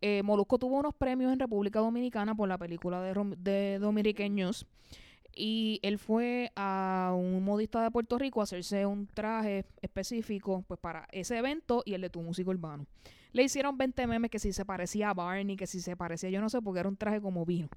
eh, 0.00 0.22
Molusco 0.22 0.58
tuvo 0.58 0.76
unos 0.78 0.94
premios 0.94 1.32
en 1.32 1.38
República 1.38 1.80
Dominicana 1.80 2.34
por 2.34 2.48
la 2.48 2.58
película 2.58 3.02
de, 3.02 3.14
de 3.38 3.78
Dominiqueños. 3.78 4.66
Y 5.34 5.78
él 5.82 5.98
fue 5.98 6.50
a 6.56 7.14
un 7.16 7.44
modista 7.44 7.82
de 7.82 7.90
Puerto 7.90 8.18
Rico 8.18 8.40
a 8.40 8.44
hacerse 8.44 8.86
un 8.86 9.06
traje 9.06 9.64
específico 9.82 10.64
pues 10.66 10.80
para 10.80 11.06
ese 11.12 11.38
evento 11.38 11.82
y 11.84 11.94
el 11.94 12.00
de 12.00 12.10
tu 12.10 12.20
músico 12.22 12.50
urbano. 12.50 12.86
Le 13.32 13.44
hicieron 13.44 13.76
20 13.76 14.06
memes 14.06 14.30
que 14.30 14.38
si 14.38 14.52
se 14.52 14.64
parecía 14.64 15.10
a 15.10 15.14
Barney, 15.14 15.56
que 15.56 15.66
si 15.66 15.80
se 15.80 15.96
parecía, 15.96 16.30
yo 16.30 16.40
no 16.40 16.48
sé, 16.48 16.60
porque 16.60 16.80
era 16.80 16.88
un 16.88 16.96
traje 16.96 17.20
como 17.20 17.44
vino. 17.44 17.68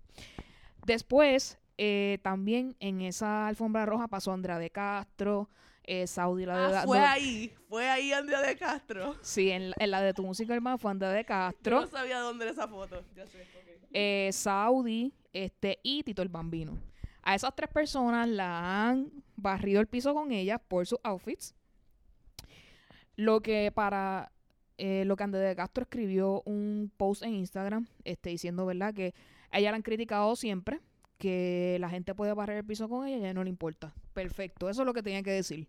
Después, 0.85 1.59
eh, 1.77 2.19
también 2.23 2.75
en 2.79 3.01
esa 3.01 3.47
alfombra 3.47 3.85
roja 3.85 4.07
pasó 4.07 4.31
Andrea 4.31 4.57
de 4.57 4.69
Castro, 4.69 5.49
eh, 5.83 6.05
Saudi 6.07 6.45
la 6.45 6.57
de 6.69 6.75
Ah, 6.77 6.83
fue 6.85 6.99
ahí, 6.99 7.53
fue 7.67 7.89
ahí 7.89 8.13
Andrea 8.13 8.41
de 8.41 8.55
Castro. 8.57 9.15
Sí, 9.21 9.49
en, 9.51 9.71
la- 9.71 9.75
en 9.79 9.91
la 9.91 10.01
de 10.01 10.13
tu 10.13 10.23
música 10.23 10.53
urbana 10.53 10.77
fue 10.77 10.91
Andrea 10.91 11.11
de 11.11 11.21
Yo 11.23 11.27
Castro, 11.27 11.81
no 11.81 11.87
sabía 11.87 12.19
dónde 12.19 12.45
era 12.45 12.51
esa 12.53 12.67
foto. 12.67 13.03
Ya 13.15 13.25
sé, 13.27 13.41
ok. 13.41 13.87
eh, 13.91 14.29
Saudi 14.31 15.13
este, 15.33 15.79
y 15.83 16.03
Tito 16.03 16.21
el 16.21 16.29
Bambino. 16.29 16.77
A 17.23 17.35
esas 17.35 17.55
tres 17.55 17.69
personas 17.69 18.27
la 18.27 18.89
han 18.89 19.11
barrido 19.35 19.79
el 19.79 19.87
piso 19.87 20.13
con 20.13 20.31
ellas 20.31 20.59
por 20.67 20.85
sus 20.87 20.99
outfits. 21.03 21.53
Lo 23.15 23.41
que 23.41 23.71
para 23.73 24.31
eh, 24.77 25.03
lo 25.05 25.15
que 25.15 25.23
Andrea 25.23 25.49
de 25.49 25.55
Castro 25.55 25.83
escribió 25.83 26.41
un 26.45 26.91
post 26.97 27.21
en 27.23 27.33
Instagram 27.35 27.87
este, 28.03 28.29
diciendo, 28.29 28.65
¿verdad? 28.65 28.93
Que 28.93 29.13
a 29.51 29.59
ella 29.59 29.69
la 29.71 29.75
han 29.77 29.83
criticado 29.83 30.35
siempre, 30.35 30.79
que 31.21 31.77
la 31.79 31.87
gente 31.87 32.15
puede 32.15 32.33
barrer 32.33 32.57
el 32.57 32.65
piso 32.65 32.89
con 32.89 33.05
ella 33.05 33.17
y 33.17 33.19
a 33.19 33.23
ella 33.25 33.33
no 33.35 33.43
le 33.43 33.51
importa. 33.51 33.93
Perfecto, 34.13 34.69
eso 34.69 34.81
es 34.81 34.85
lo 34.87 34.93
que 34.93 35.03
tenía 35.03 35.21
que 35.21 35.29
decir. 35.29 35.67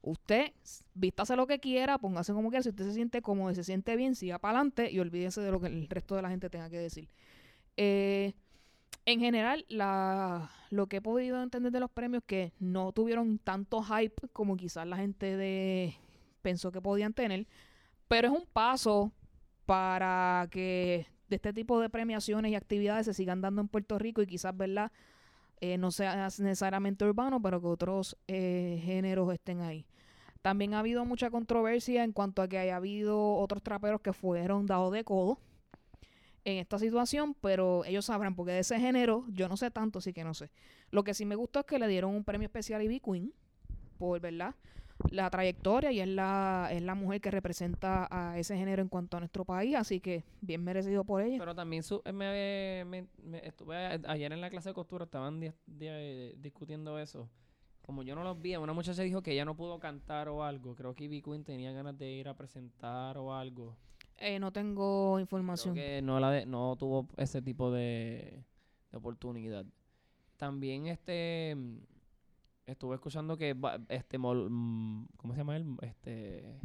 Usted 0.00 0.52
vístase 0.94 1.36
lo 1.36 1.46
que 1.46 1.60
quiera, 1.60 1.98
póngase 1.98 2.32
como 2.32 2.48
quiera, 2.48 2.62
si 2.62 2.70
usted 2.70 2.86
se 2.86 2.94
siente 2.94 3.20
cómodo 3.20 3.54
se 3.54 3.62
siente 3.62 3.94
bien, 3.94 4.14
siga 4.14 4.38
para 4.38 4.56
adelante 4.56 4.90
y 4.90 4.98
olvídese 4.98 5.42
de 5.42 5.50
lo 5.50 5.60
que 5.60 5.66
el 5.66 5.86
resto 5.86 6.16
de 6.16 6.22
la 6.22 6.30
gente 6.30 6.48
tenga 6.48 6.70
que 6.70 6.78
decir. 6.78 7.10
Eh, 7.76 8.32
en 9.04 9.20
general, 9.20 9.66
lo 10.70 10.86
que 10.86 10.96
he 10.96 11.02
podido 11.02 11.42
entender 11.42 11.72
de 11.72 11.80
los 11.80 11.90
premios 11.90 12.22
que 12.26 12.54
no 12.58 12.92
tuvieron 12.92 13.38
tanto 13.38 13.82
hype 13.82 14.28
como 14.32 14.56
quizás 14.56 14.86
la 14.86 14.96
gente 14.96 15.36
de 15.36 15.94
pensó 16.40 16.72
que 16.72 16.80
podían 16.80 17.12
tener, 17.12 17.46
pero 18.08 18.28
es 18.28 18.34
un 18.34 18.46
paso 18.50 19.12
para 19.66 20.48
que 20.50 21.06
de 21.30 21.36
este 21.36 21.52
tipo 21.52 21.80
de 21.80 21.88
premiaciones 21.88 22.52
y 22.52 22.56
actividades 22.56 23.06
se 23.06 23.14
sigan 23.14 23.40
dando 23.40 23.62
en 23.62 23.68
Puerto 23.68 23.98
Rico 23.98 24.20
y 24.20 24.26
quizás, 24.26 24.54
¿verdad? 24.56 24.92
Eh, 25.60 25.78
no 25.78 25.90
sea 25.90 26.28
necesariamente 26.38 27.04
urbano, 27.04 27.40
pero 27.40 27.60
que 27.60 27.66
otros 27.68 28.16
eh, 28.28 28.80
géneros 28.84 29.32
estén 29.32 29.60
ahí. 29.60 29.86
También 30.42 30.74
ha 30.74 30.80
habido 30.80 31.04
mucha 31.04 31.30
controversia 31.30 32.02
en 32.02 32.12
cuanto 32.12 32.42
a 32.42 32.48
que 32.48 32.58
haya 32.58 32.76
habido 32.76 33.34
otros 33.34 33.62
traperos 33.62 34.00
que 34.00 34.12
fueron 34.12 34.66
dados 34.66 34.92
de 34.92 35.04
codo 35.04 35.38
en 36.44 36.56
esta 36.56 36.78
situación, 36.78 37.34
pero 37.34 37.84
ellos 37.84 38.06
sabrán, 38.06 38.34
porque 38.34 38.52
de 38.52 38.60
ese 38.60 38.80
género 38.80 39.26
yo 39.28 39.48
no 39.48 39.56
sé 39.58 39.70
tanto, 39.70 39.98
así 39.98 40.12
que 40.12 40.24
no 40.24 40.32
sé. 40.32 40.50
Lo 40.90 41.04
que 41.04 41.12
sí 41.12 41.26
me 41.26 41.34
gustó 41.34 41.60
es 41.60 41.66
que 41.66 41.78
le 41.78 41.86
dieron 41.86 42.14
un 42.14 42.24
premio 42.24 42.46
especial 42.46 42.80
a 42.80 42.84
Ivy 42.84 43.00
Queen 43.00 43.32
por, 43.98 44.18
¿verdad? 44.18 44.54
La 45.10 45.30
trayectoria 45.30 45.90
y 45.92 46.00
es 46.00 46.08
la, 46.08 46.68
es 46.72 46.82
la 46.82 46.94
mujer 46.94 47.20
que 47.20 47.30
representa 47.30 48.06
a 48.10 48.38
ese 48.38 48.56
género 48.56 48.82
en 48.82 48.88
cuanto 48.88 49.16
a 49.16 49.20
nuestro 49.20 49.44
país, 49.44 49.74
así 49.76 50.00
que 50.00 50.24
bien 50.40 50.62
merecido 50.62 51.04
por 51.04 51.22
ella. 51.22 51.38
Pero 51.38 51.54
también 51.54 51.82
su, 51.82 52.02
eh, 52.04 52.12
me, 52.12 52.84
me- 52.84 53.06
me- 53.24 53.46
estuve 53.46 53.76
a- 53.76 54.00
ayer 54.08 54.32
en 54.32 54.40
la 54.40 54.50
clase 54.50 54.68
de 54.70 54.74
costura, 54.74 55.04
estaban 55.06 55.40
di- 55.40 55.52
di- 55.66 56.32
discutiendo 56.36 56.98
eso. 56.98 57.28
Como 57.82 58.02
yo 58.02 58.14
no 58.14 58.22
los 58.22 58.40
vi, 58.40 58.54
una 58.56 58.72
muchacha 58.72 59.02
dijo 59.02 59.22
que 59.22 59.32
ella 59.32 59.44
no 59.44 59.56
pudo 59.56 59.80
cantar 59.80 60.28
o 60.28 60.44
algo. 60.44 60.74
Creo 60.76 60.94
que 60.94 61.04
Ivy 61.04 61.22
Queen 61.22 61.44
tenía 61.44 61.72
ganas 61.72 61.98
de 61.98 62.10
ir 62.12 62.28
a 62.28 62.34
presentar 62.34 63.16
o 63.18 63.34
algo. 63.34 63.74
Eh, 64.18 64.38
no 64.38 64.52
tengo 64.52 65.14
Creo 65.14 65.20
información. 65.20 65.74
que 65.74 66.00
no, 66.02 66.20
la 66.20 66.30
de- 66.30 66.46
no 66.46 66.76
tuvo 66.76 67.08
ese 67.16 67.40
tipo 67.42 67.72
de, 67.72 68.44
de 68.92 68.96
oportunidad. 68.98 69.64
También 70.36 70.86
este 70.86 71.56
estuve 72.72 72.94
escuchando 72.96 73.36
que 73.36 73.56
este 73.88 74.18
Mol- 74.18 74.48
mm, 74.50 75.06
¿cómo 75.16 75.34
se 75.34 75.38
llama 75.38 75.56
él? 75.56 75.66
Este 75.82 76.58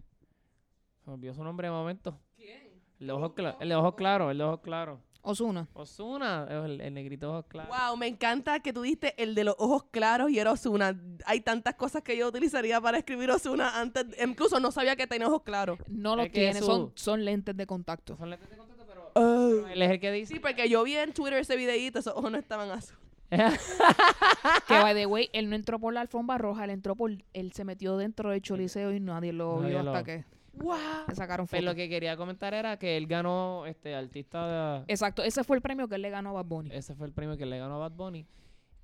se 1.04 1.10
me 1.10 1.14
olvidó 1.14 1.34
su 1.34 1.44
nombre 1.44 1.68
de 1.68 1.72
momento. 1.72 2.20
¿Quién? 2.36 2.74
El 3.00 3.08
de 3.08 3.14
ojos 3.14 3.34
claros, 3.34 3.58
el 3.62 3.70
de 3.70 3.76
ojos 3.76 3.96
claros, 3.96 4.32
el 4.32 4.38
de 4.38 4.44
ojos 4.44 4.60
claros. 4.62 5.00
Osuna. 5.28 5.68
Osuna, 5.74 6.46
el, 6.50 6.80
el 6.82 6.94
negrito 6.94 7.26
de 7.26 7.32
ojos 7.34 7.46
claros. 7.48 7.76
Wow, 7.76 7.98
me 7.98 8.06
encanta 8.08 8.60
que 8.60 8.72
tú 8.72 8.84
diste 8.84 9.20
el 9.22 9.34
de 9.34 9.44
los 9.44 9.56
ojos 9.58 9.86
claros 9.90 10.30
y 10.30 10.38
era 10.38 10.52
Osuna. 10.52 10.96
Hay 11.26 11.42
tantas 11.42 11.74
cosas 11.76 12.04
que 12.04 12.16
yo 12.16 12.28
utilizaría 12.28 12.80
para 12.80 13.00
escribir 13.00 13.32
Osuna 13.32 13.80
antes. 13.82 14.06
Incluso 14.24 14.60
no 14.60 14.72
sabía 14.72 14.96
que 14.96 15.08
tenía 15.08 15.28
ojos 15.28 15.42
claros. 15.42 15.80
No 15.88 16.16
los 16.16 16.26
que 16.28 16.32
tiene, 16.32 16.60
su- 16.60 16.66
son, 16.66 16.92
son 16.94 17.26
lentes 17.26 17.58
de 17.58 17.66
contacto. 17.66 18.16
Son 18.18 18.30
lentes 18.30 18.48
de 18.52 18.56
contacto, 18.56 18.86
pero, 18.88 19.12
pero 19.16 19.68
él 19.68 19.82
es 19.82 19.90
el 19.92 20.00
que 20.00 20.12
dice. 20.12 20.34
Sí, 20.36 20.40
porque 20.40 20.70
yo 20.70 20.84
vi 20.84 20.96
en 20.96 21.12
Twitter 21.12 21.40
ese 21.40 21.56
videíto, 21.56 21.98
esos 22.00 22.14
ojos 22.16 22.32
no 22.32 22.38
estaban 22.38 22.70
azules. 22.70 23.00
Que, 24.68 24.74
by 24.80 24.94
the 24.96 25.06
way, 25.06 25.30
él 25.34 25.50
no 25.50 25.56
entró 25.56 25.80
por 25.80 25.94
la 25.94 26.02
alfombra 26.02 26.38
roja, 26.38 26.64
él 26.66 26.70
entró 26.72 26.96
por... 26.96 27.12
Él 27.34 27.52
se 27.54 27.64
metió 27.64 27.98
dentro 27.98 28.30
del 28.30 28.42
choliseo 28.42 28.94
y 28.94 29.00
nadie 29.00 29.34
lo 29.34 29.60
Nadie 29.62 29.70
vio 29.70 29.80
hasta 29.92 30.04
que 30.04 30.26
¡Wow! 30.54 30.78
le 31.08 31.16
sacaron 31.16 31.48
Pero 31.48 31.62
fotos. 31.62 31.66
lo 31.66 31.76
que 31.76 31.90
quería 31.90 32.16
comentar 32.16 32.54
era 32.54 32.78
que 32.78 32.96
él 32.98 33.08
ganó 33.08 33.66
este 33.66 33.94
artista 33.96 34.80
de, 34.80 34.84
Exacto, 34.88 35.24
ese 35.24 35.44
fue 35.44 35.58
el 35.58 35.62
premio 35.62 35.88
que 35.88 35.96
él 35.96 36.02
le 36.02 36.10
ganó 36.10 36.30
a 36.30 36.34
Bad 36.34 36.46
Bunny. 36.46 36.70
Ese 36.74 36.96
fue 36.96 37.08
el 37.08 37.14
premio 37.14 37.36
que 37.38 37.46
le 37.46 37.58
ganó 37.60 37.76
a 37.76 37.90
Bad 37.90 37.92
Bunny. 37.92 38.26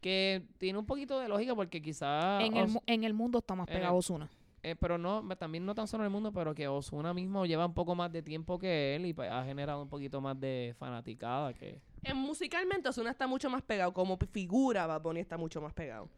Que 0.01 0.43
tiene 0.57 0.79
un 0.79 0.85
poquito 0.85 1.19
de 1.19 1.27
lógica 1.29 1.53
porque 1.55 1.81
quizás... 1.81 2.43
en, 2.43 2.57
el, 2.57 2.69
en 2.87 3.03
el 3.03 3.13
mundo 3.13 3.37
está 3.39 3.55
más 3.55 3.67
el- 3.69 3.75
pegado 3.75 3.95
Osuna. 3.95 4.29
Eh, 4.63 4.75
pero 4.75 4.97
no, 4.97 5.27
también 5.37 5.65
no 5.65 5.73
tan 5.73 5.87
solo 5.87 6.03
en 6.03 6.05
el 6.05 6.11
mundo, 6.11 6.31
pero 6.31 6.53
que 6.53 6.67
Osuna 6.67 7.13
mismo 7.13 7.45
lleva 7.47 7.65
un 7.65 7.73
poco 7.73 7.95
más 7.95 8.11
de 8.11 8.21
tiempo 8.21 8.59
que 8.59 8.95
él 8.95 9.07
y 9.07 9.13
pues, 9.13 9.31
ha 9.31 9.43
generado 9.43 9.81
un 9.81 9.89
poquito 9.89 10.21
más 10.21 10.39
de 10.39 10.75
fanaticada 10.77 11.53
que... 11.53 11.81
En 12.03 12.17
musicalmente 12.17 12.89
Osuna 12.89 13.09
está 13.09 13.25
mucho 13.25 13.49
más 13.49 13.63
pegado. 13.63 13.91
Como 13.93 14.17
figura, 14.17 14.85
Bad 14.85 15.01
Bunny 15.01 15.19
está 15.19 15.37
mucho 15.37 15.61
más 15.61 15.73
pegado. 15.73 16.09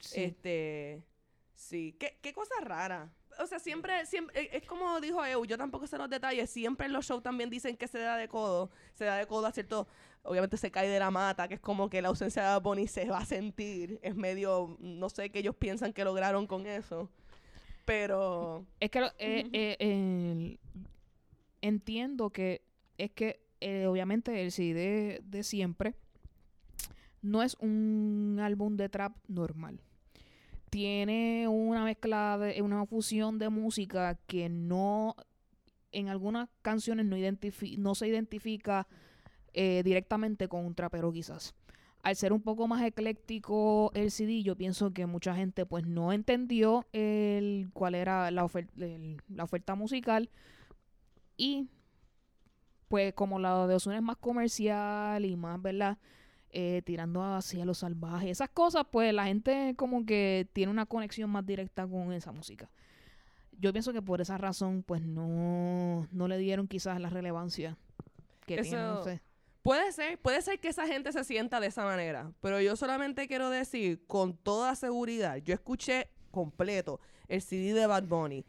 Sí. 0.00 0.24
Este. 0.24 1.02
Sí. 1.54 1.96
¿Qué, 1.98 2.18
qué 2.20 2.32
cosa 2.32 2.54
rara. 2.62 3.10
o 3.38 3.46
sea, 3.46 3.58
siempre, 3.58 4.04
siempre, 4.06 4.40
eh, 4.40 4.50
es 4.52 4.66
como 4.66 5.00
dijo 5.00 5.24
Eu, 5.24 5.44
yo 5.44 5.56
tampoco 5.58 5.86
sé 5.86 5.98
los 5.98 6.10
detalles, 6.10 6.50
siempre 6.50 6.86
en 6.86 6.92
los 6.92 7.06
shows 7.06 7.22
también 7.22 7.50
dicen 7.50 7.76
que 7.76 7.88
se 7.88 7.98
da 7.98 8.16
de 8.16 8.28
codo, 8.28 8.70
se 8.94 9.04
da 9.04 9.16
de 9.16 9.26
codo 9.26 9.46
a 9.46 9.52
cierto, 9.52 9.86
obviamente 10.22 10.56
se 10.56 10.70
cae 10.70 10.88
de 10.88 10.98
la 10.98 11.10
mata, 11.10 11.48
que 11.48 11.54
es 11.54 11.60
como 11.60 11.88
que 11.88 12.02
la 12.02 12.08
ausencia 12.08 12.42
de 12.42 12.48
Bad 12.48 12.62
Bunny 12.62 12.86
se 12.86 13.06
va 13.08 13.18
a 13.18 13.24
sentir, 13.26 13.98
es 14.02 14.14
medio, 14.14 14.76
no 14.80 15.08
sé 15.08 15.30
qué 15.30 15.40
ellos 15.40 15.54
piensan 15.56 15.92
que 15.92 16.04
lograron 16.04 16.46
con 16.46 16.66
eso, 16.66 17.10
pero... 17.86 18.66
Es 18.80 18.90
que 18.90 19.00
lo- 19.00 19.06
eh, 19.18 19.48
eh, 19.78 20.58
entiendo 21.62 22.28
que 22.30 22.60
es 22.98 23.10
que 23.12 23.40
eh, 23.60 23.86
obviamente 23.86 24.42
el 24.42 24.52
CD 24.52 24.74
de, 24.74 25.22
de 25.24 25.42
siempre 25.42 25.94
no 27.22 27.42
es 27.42 27.56
un 27.60 28.38
álbum 28.40 28.76
de 28.76 28.88
trap 28.90 29.16
normal. 29.28 29.80
Tiene 30.70 31.48
una 31.48 31.84
mezcla, 31.84 32.36
de, 32.38 32.60
una 32.60 32.84
fusión 32.86 33.38
de 33.38 33.48
música 33.48 34.18
que 34.26 34.48
no, 34.48 35.16
en 35.92 36.08
algunas 36.08 36.48
canciones 36.62 37.06
no, 37.06 37.16
identifi- 37.16 37.78
no 37.78 37.94
se 37.94 38.08
identifica 38.08 38.86
directamente 39.54 40.48
con 40.48 40.66
un 40.66 40.74
trapero 40.74 41.10
quizás. 41.12 41.54
Al 42.06 42.14
ser 42.14 42.32
un 42.32 42.40
poco 42.40 42.68
más 42.68 42.84
ecléctico 42.84 43.90
el 43.94 44.12
CD, 44.12 44.44
yo 44.44 44.54
pienso 44.54 44.92
que 44.92 45.06
mucha 45.06 45.34
gente 45.34 45.66
pues 45.66 45.84
no 45.88 46.12
entendió 46.12 46.86
el, 46.92 47.68
cuál 47.72 47.96
era 47.96 48.30
la, 48.30 48.44
ofer- 48.44 48.68
el- 48.80 49.20
la 49.28 49.42
oferta 49.42 49.74
musical 49.74 50.30
y 51.36 51.66
pues 52.86 53.12
como 53.14 53.40
la 53.40 53.66
de 53.66 53.74
Ozuna 53.74 53.96
es 53.96 54.02
más 54.02 54.18
comercial 54.18 55.24
y 55.24 55.34
más, 55.34 55.60
¿verdad? 55.60 55.98
Eh, 56.50 56.80
tirando 56.84 57.24
hacia 57.24 57.64
lo 57.64 57.74
salvaje, 57.74 58.30
esas 58.30 58.50
cosas, 58.50 58.84
pues 58.88 59.12
la 59.12 59.24
gente 59.26 59.74
como 59.76 60.06
que 60.06 60.48
tiene 60.52 60.70
una 60.70 60.86
conexión 60.86 61.28
más 61.28 61.44
directa 61.44 61.88
con 61.88 62.12
esa 62.12 62.30
música. 62.30 62.70
Yo 63.58 63.72
pienso 63.72 63.92
que 63.92 64.00
por 64.00 64.20
esa 64.20 64.38
razón, 64.38 64.84
pues 64.86 65.02
no, 65.02 66.06
no 66.12 66.28
le 66.28 66.38
dieron 66.38 66.68
quizás 66.68 67.00
la 67.00 67.10
relevancia 67.10 67.76
que 68.46 68.58
tiene, 68.62 68.76
no 68.76 68.94
Eso- 69.00 69.04
sé. 69.04 69.22
Puede 69.66 69.90
ser, 69.90 70.16
puede 70.20 70.42
ser 70.42 70.60
que 70.60 70.68
esa 70.68 70.86
gente 70.86 71.10
se 71.10 71.24
sienta 71.24 71.58
de 71.58 71.66
esa 71.66 71.82
manera, 71.82 72.32
pero 72.40 72.60
yo 72.60 72.76
solamente 72.76 73.26
quiero 73.26 73.50
decir 73.50 74.06
con 74.06 74.36
toda 74.36 74.76
seguridad, 74.76 75.38
yo 75.38 75.54
escuché 75.54 76.08
completo 76.30 77.00
el 77.26 77.42
CD 77.42 77.72
de 77.74 77.88
Bad 77.88 78.04
Bunny 78.04 78.46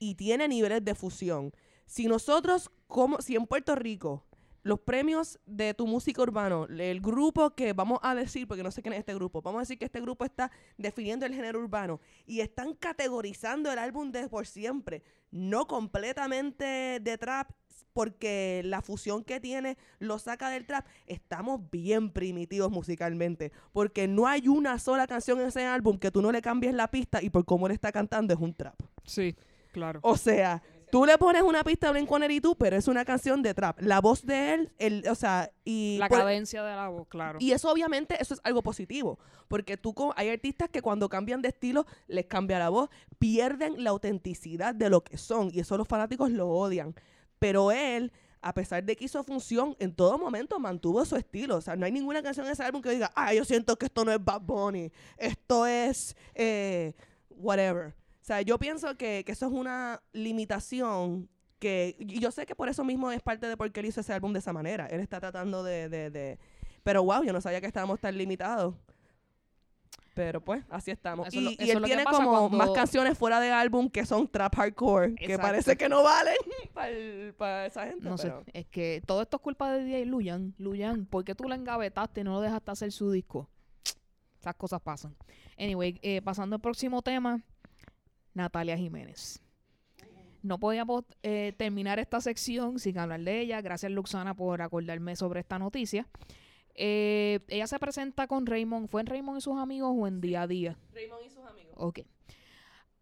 y 0.00 0.16
tiene 0.16 0.48
niveles 0.48 0.84
de 0.84 0.96
fusión. 0.96 1.52
Si 1.84 2.08
nosotros, 2.08 2.68
como, 2.88 3.20
si 3.20 3.36
en 3.36 3.46
Puerto 3.46 3.76
Rico, 3.76 4.26
los 4.64 4.80
premios 4.80 5.38
de 5.46 5.72
tu 5.72 5.86
música 5.86 6.20
urbano, 6.22 6.66
el 6.66 7.00
grupo 7.00 7.54
que 7.54 7.72
vamos 7.72 8.00
a 8.02 8.16
decir, 8.16 8.48
porque 8.48 8.64
no 8.64 8.72
sé 8.72 8.82
quién 8.82 8.94
es 8.94 8.98
este 8.98 9.14
grupo, 9.14 9.42
vamos 9.42 9.60
a 9.60 9.62
decir 9.62 9.78
que 9.78 9.84
este 9.84 10.00
grupo 10.00 10.24
está 10.24 10.50
definiendo 10.76 11.24
el 11.24 11.32
género 11.32 11.60
urbano 11.60 12.00
y 12.26 12.40
están 12.40 12.74
categorizando 12.74 13.70
el 13.70 13.78
álbum 13.78 14.10
de 14.10 14.28
por 14.28 14.48
siempre, 14.48 15.04
no 15.30 15.68
completamente 15.68 16.98
de 17.00 17.18
trap, 17.18 17.52
porque 17.96 18.60
la 18.62 18.82
fusión 18.82 19.24
que 19.24 19.40
tiene 19.40 19.78
lo 20.00 20.18
saca 20.18 20.50
del 20.50 20.66
trap, 20.66 20.86
estamos 21.06 21.62
bien 21.70 22.10
primitivos 22.10 22.70
musicalmente, 22.70 23.52
porque 23.72 24.06
no 24.06 24.26
hay 24.26 24.48
una 24.48 24.78
sola 24.78 25.06
canción 25.06 25.40
en 25.40 25.46
ese 25.46 25.64
álbum 25.64 25.96
que 25.98 26.10
tú 26.10 26.20
no 26.20 26.30
le 26.30 26.42
cambies 26.42 26.74
la 26.74 26.90
pista 26.90 27.22
y 27.22 27.30
por 27.30 27.46
cómo 27.46 27.68
él 27.68 27.72
está 27.72 27.92
cantando 27.92 28.34
es 28.34 28.38
un 28.38 28.52
trap. 28.52 28.78
Sí, 29.04 29.34
claro. 29.72 30.00
O 30.02 30.18
sea, 30.18 30.62
tú 30.90 31.06
le 31.06 31.16
pones 31.16 31.40
una 31.40 31.64
pista 31.64 31.88
a 31.88 31.92
Blink-182, 31.94 32.54
pero 32.58 32.76
es 32.76 32.86
una 32.86 33.06
canción 33.06 33.40
de 33.40 33.54
trap. 33.54 33.80
La 33.80 34.02
voz 34.02 34.26
de 34.26 34.52
él, 34.52 34.72
el, 34.78 35.08
o 35.08 35.14
sea, 35.14 35.50
y... 35.64 35.96
la 35.98 36.10
por- 36.10 36.18
cadencia 36.18 36.62
de 36.62 36.76
la 36.76 36.88
voz, 36.88 37.08
claro. 37.08 37.38
y 37.40 37.52
eso 37.52 37.72
obviamente, 37.72 38.20
eso 38.20 38.34
es 38.34 38.42
algo 38.44 38.62
positivo, 38.62 39.18
porque 39.48 39.78
tú 39.78 39.94
hay 40.16 40.28
artistas 40.28 40.68
que 40.68 40.82
cuando 40.82 41.08
cambian 41.08 41.40
de 41.40 41.48
estilo, 41.48 41.86
les 42.08 42.26
cambia 42.26 42.58
la 42.58 42.68
voz, 42.68 42.90
pierden 43.18 43.82
la 43.82 43.88
autenticidad 43.88 44.74
de 44.74 44.90
lo 44.90 45.02
que 45.02 45.16
son, 45.16 45.48
y 45.50 45.60
eso 45.60 45.78
los 45.78 45.88
fanáticos 45.88 46.30
lo 46.30 46.50
odian. 46.50 46.94
Pero 47.38 47.70
él, 47.72 48.12
a 48.40 48.54
pesar 48.54 48.84
de 48.84 48.96
que 48.96 49.04
hizo 49.06 49.22
función, 49.24 49.76
en 49.78 49.94
todo 49.94 50.18
momento 50.18 50.58
mantuvo 50.58 51.04
su 51.04 51.16
estilo. 51.16 51.56
O 51.56 51.60
sea, 51.60 51.76
no 51.76 51.86
hay 51.86 51.92
ninguna 51.92 52.22
canción 52.22 52.46
en 52.46 52.52
ese 52.52 52.62
álbum 52.62 52.80
que 52.82 52.90
diga, 52.90 53.10
ah, 53.14 53.34
yo 53.34 53.44
siento 53.44 53.76
que 53.76 53.86
esto 53.86 54.04
no 54.04 54.12
es 54.12 54.22
Bad 54.24 54.42
Bunny, 54.42 54.92
esto 55.18 55.66
es 55.66 56.16
eh, 56.34 56.94
whatever. 57.30 57.88
O 57.88 58.24
sea, 58.26 58.42
yo 58.42 58.58
pienso 58.58 58.96
que, 58.96 59.22
que 59.24 59.32
eso 59.32 59.46
es 59.46 59.52
una 59.52 60.02
limitación 60.12 61.28
que, 61.58 61.96
y 61.98 62.20
yo 62.20 62.30
sé 62.30 62.44
que 62.46 62.54
por 62.54 62.68
eso 62.68 62.84
mismo 62.84 63.10
es 63.12 63.22
parte 63.22 63.46
de 63.46 63.56
por 63.56 63.70
qué 63.72 63.80
él 63.80 63.86
hizo 63.86 64.00
ese 64.00 64.12
álbum 64.12 64.32
de 64.32 64.40
esa 64.40 64.52
manera. 64.52 64.86
Él 64.86 65.00
está 65.00 65.20
tratando 65.20 65.62
de, 65.62 65.88
de, 65.88 66.10
de- 66.10 66.38
pero 66.82 67.02
wow, 67.04 67.22
yo 67.24 67.32
no 67.32 67.40
sabía 67.40 67.60
que 67.60 67.66
estábamos 67.66 68.00
tan 68.00 68.16
limitados. 68.16 68.74
Pero 70.16 70.40
pues, 70.40 70.64
así 70.70 70.90
estamos. 70.90 71.28
Eso 71.28 71.36
es 71.36 71.44
lo- 71.44 71.50
y 71.50 71.56
y 71.60 71.70
él 71.72 71.82
tiene 71.82 72.02
como 72.04 72.30
cuando- 72.30 72.56
más 72.56 72.70
canciones 72.70 73.18
fuera 73.18 73.38
de 73.38 73.50
álbum 73.50 73.90
que 73.90 74.06
son 74.06 74.26
trap 74.26 74.54
hardcore, 74.56 75.14
que 75.14 75.38
parece 75.38 75.76
que 75.76 75.90
no 75.90 76.02
valen 76.02 76.34
para 77.36 77.66
esa 77.66 77.86
gente. 77.86 78.08
No 78.08 78.16
sé, 78.16 78.32
es 78.54 78.64
que 78.64 79.02
todo 79.06 79.20
esto 79.20 79.36
es 79.36 79.42
culpa 79.42 79.70
de 79.70 79.84
DJ 79.84 80.06
Luyan. 80.06 80.54
Luyan, 80.56 81.04
¿por 81.04 81.22
qué 81.22 81.34
tú 81.34 81.44
la 81.44 81.54
engavetaste 81.54 82.22
y 82.22 82.24
no 82.24 82.32
lo 82.32 82.40
dejaste 82.40 82.70
hacer 82.70 82.92
su 82.92 83.10
disco? 83.10 83.50
Esas 84.40 84.54
cosas 84.54 84.80
pasan. 84.80 85.14
Anyway, 85.58 85.98
eh, 86.00 86.22
pasando 86.22 86.56
al 86.56 86.62
próximo 86.62 87.02
tema, 87.02 87.42
Natalia 88.32 88.78
Jiménez. 88.78 89.42
No 90.42 90.58
podíamos 90.58 91.04
eh, 91.22 91.52
terminar 91.58 91.98
esta 91.98 92.22
sección 92.22 92.78
sin 92.78 92.96
hablar 92.98 93.20
de 93.20 93.40
ella. 93.40 93.60
Gracias, 93.60 93.92
Luxana, 93.92 94.32
por 94.34 94.62
acordarme 94.62 95.14
sobre 95.14 95.40
esta 95.40 95.58
noticia. 95.58 96.06
Eh, 96.76 97.40
ella 97.48 97.66
se 97.66 97.78
presenta 97.78 98.26
con 98.26 98.46
Raymond. 98.46 98.88
¿Fue 98.88 99.00
en 99.00 99.06
Raymond 99.06 99.38
y 99.38 99.40
sus 99.40 99.58
amigos 99.58 99.94
o 99.96 100.06
en 100.06 100.20
Día 100.20 100.42
a 100.42 100.46
Día? 100.46 100.78
Raymond 100.92 101.24
y 101.24 101.30
sus 101.30 101.44
amigos. 101.44 101.74
Ok. 101.76 102.00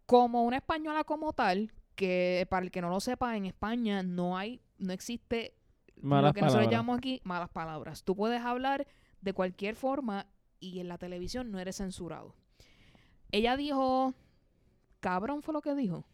Como 0.05 0.43
una 0.43 0.57
española 0.57 1.03
como 1.03 1.33
tal, 1.33 1.73
que 1.95 2.47
para 2.49 2.65
el 2.65 2.71
que 2.71 2.81
no 2.81 2.89
lo 2.89 2.99
sepa, 2.99 3.35
en 3.35 3.45
España 3.45 4.03
no 4.03 4.37
hay, 4.37 4.61
no 4.77 4.93
existe 4.93 5.55
Malas 6.01 6.29
lo 6.29 6.33
que 6.33 6.41
nosotros 6.41 6.69
llamamos 6.69 6.97
aquí 6.97 7.21
malas 7.23 7.49
palabras. 7.49 8.03
Tú 8.03 8.15
puedes 8.15 8.41
hablar 8.41 8.87
de 9.21 9.33
cualquier 9.33 9.75
forma 9.75 10.27
y 10.59 10.79
en 10.79 10.87
la 10.87 10.97
televisión 10.97 11.51
no 11.51 11.59
eres 11.59 11.77
censurado. 11.77 12.35
Ella 13.31 13.57
dijo, 13.57 14.13
cabrón 14.99 15.41
fue 15.41 15.53
lo 15.53 15.61
que 15.61 15.73
dijo. 15.73 16.05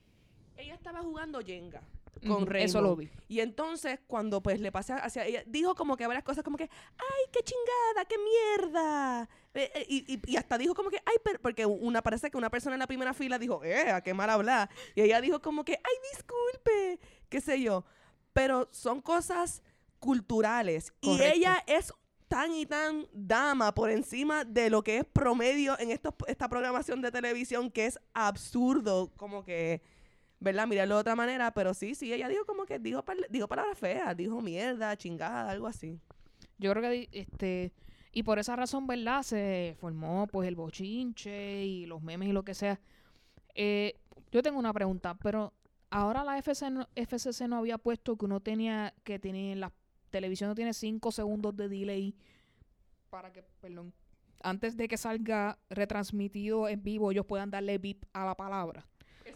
Ella 0.55 0.73
estaba 0.73 1.01
jugando 1.01 1.41
Jenga 1.41 1.81
con. 2.27 2.45
Eso 2.65 2.81
lo 2.81 2.95
vi. 2.95 3.09
Y 3.27 3.39
entonces, 3.39 3.99
cuando 4.07 4.41
pues 4.41 4.59
le 4.59 4.71
pasé 4.71 4.93
hacia 4.93 5.25
ella, 5.25 5.43
dijo 5.47 5.75
como 5.75 5.97
que 5.97 6.05
varias 6.07 6.23
cosas 6.23 6.43
como 6.43 6.57
que, 6.57 6.63
ay, 6.97 7.29
qué 7.31 7.39
chingada, 7.43 8.05
qué 8.07 8.15
mierda. 8.17 9.29
Eh, 9.53 9.71
eh, 9.75 9.85
y, 9.89 10.13
y- 10.15 10.21
y 10.25 10.37
hasta 10.37 10.57
dijo 10.57 10.73
como 10.75 10.89
que, 10.89 10.97
ay, 11.05 11.15
pero, 11.23 11.39
porque 11.41 11.65
una 11.65 12.01
parece 12.01 12.29
que 12.31 12.37
una 12.37 12.49
persona 12.49 12.75
en 12.75 12.79
la 12.79 12.87
primera 12.87 13.13
fila 13.13 13.37
dijo, 13.39 13.63
eh, 13.63 13.91
a 13.91 14.01
qué 14.01 14.13
mal 14.13 14.29
hablar. 14.29 14.69
Y 14.95 15.01
ella 15.01 15.19
dijo 15.21 15.41
como 15.41 15.63
que, 15.65 15.73
ay, 15.73 15.95
disculpe, 16.15 16.99
qué 17.29 17.41
sé 17.41 17.61
yo. 17.61 17.83
Pero 18.33 18.69
son 18.71 19.01
cosas 19.01 19.61
culturales. 19.99 20.93
Y 21.01 21.21
ella 21.21 21.63
es 21.67 21.93
tan 22.27 22.53
y 22.53 22.65
tan 22.65 23.07
dama 23.11 23.73
por 23.73 23.89
encima 23.89 24.45
de 24.45 24.69
lo 24.69 24.83
que 24.83 24.99
es 24.99 25.05
promedio 25.05 25.77
en 25.79 25.91
estos, 25.91 26.13
esta 26.27 26.47
programación 26.47 27.01
de 27.01 27.11
televisión 27.11 27.69
que 27.69 27.85
es 27.87 27.99
absurdo, 28.13 29.11
como 29.17 29.43
que, 29.43 29.81
¿verdad? 30.41 30.67
Mirarlo 30.67 30.95
de 30.95 31.01
otra 31.01 31.15
manera, 31.15 31.53
pero 31.53 31.73
sí, 31.73 31.95
sí, 31.95 32.11
ella 32.11 32.27
dijo 32.27 32.45
como 32.45 32.65
que 32.65 32.79
dijo, 32.79 33.05
dijo 33.29 33.47
palabras 33.47 33.77
feas, 33.77 34.17
dijo 34.17 34.41
mierda, 34.41 34.97
chingada, 34.97 35.49
algo 35.49 35.67
así. 35.67 36.01
Yo 36.57 36.71
creo 36.71 36.81
que 36.91 37.07
este 37.13 37.71
y 38.11 38.23
por 38.23 38.39
esa 38.39 38.57
razón, 38.57 38.87
¿verdad? 38.87 39.23
Se 39.23 39.75
formó 39.79 40.27
pues 40.27 40.47
el 40.47 40.55
bochinche 40.55 41.63
y 41.63 41.85
los 41.85 42.01
memes 42.01 42.27
y 42.27 42.33
lo 42.33 42.43
que 42.43 42.53
sea. 42.53 42.81
Eh, 43.55 43.95
yo 44.31 44.41
tengo 44.41 44.59
una 44.59 44.73
pregunta, 44.73 45.13
pero 45.15 45.53
ahora 45.91 46.23
la 46.23 46.35
no- 46.71 46.87
FCC 46.95 47.47
no 47.47 47.57
había 47.57 47.77
puesto 47.77 48.17
que 48.17 48.25
uno 48.25 48.39
tenía 48.41 48.93
que 49.03 49.19
tiene 49.19 49.55
la 49.55 49.71
televisión 50.09 50.49
no 50.49 50.55
tiene 50.55 50.73
cinco 50.73 51.11
segundos 51.11 51.55
de 51.55 51.69
delay 51.69 52.13
para 53.09 53.31
que, 53.31 53.43
perdón, 53.61 53.93
antes 54.41 54.75
de 54.75 54.87
que 54.87 54.97
salga 54.97 55.57
retransmitido 55.69 56.67
en 56.67 56.83
vivo 56.83 57.11
ellos 57.11 57.25
puedan 57.25 57.51
darle 57.51 57.77
beep 57.77 58.05
a 58.11 58.25
la 58.25 58.35
palabra. 58.35 58.85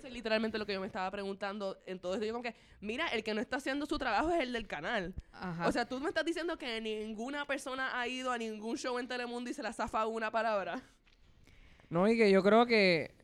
Eso 0.06 0.10
es 0.10 0.14
literalmente 0.14 0.60
lo 0.60 0.68
que 0.68 0.74
yo 0.74 0.80
me 0.80 0.86
estaba 0.86 1.10
preguntando 1.10 1.82
en 1.88 1.98
todo 1.98 2.14
esto. 2.14 2.28
Yo 2.28 2.32
como 2.32 2.44
que, 2.44 2.54
mira, 2.80 3.08
el 3.08 3.24
que 3.24 3.34
no 3.34 3.42
está 3.42 3.58
haciendo 3.58 3.88
su 3.88 3.98
trabajo 3.98 4.30
es 4.30 4.40
el 4.40 4.54
del 4.54 4.68
canal. 4.68 5.16
Ajá. 5.32 5.68
O 5.68 5.72
sea, 5.72 5.88
tú 5.88 6.00
me 6.00 6.10
estás 6.10 6.24
diciendo 6.24 6.60
que 6.60 6.80
ninguna 6.80 7.48
persona 7.48 8.00
ha 8.00 8.08
ido 8.08 8.32
a 8.32 8.38
ningún 8.38 8.78
show 8.78 9.00
en 9.00 9.08
Telemundo 9.08 9.50
y 9.50 9.56
se 9.56 9.64
la 9.64 9.74
zafa 9.74 10.06
una 10.06 10.30
palabra. 10.30 10.80
No, 11.90 12.08
y 12.08 12.16
que 12.16 12.30
yo 12.30 12.44
creo 12.44 12.68
que, 12.68 13.16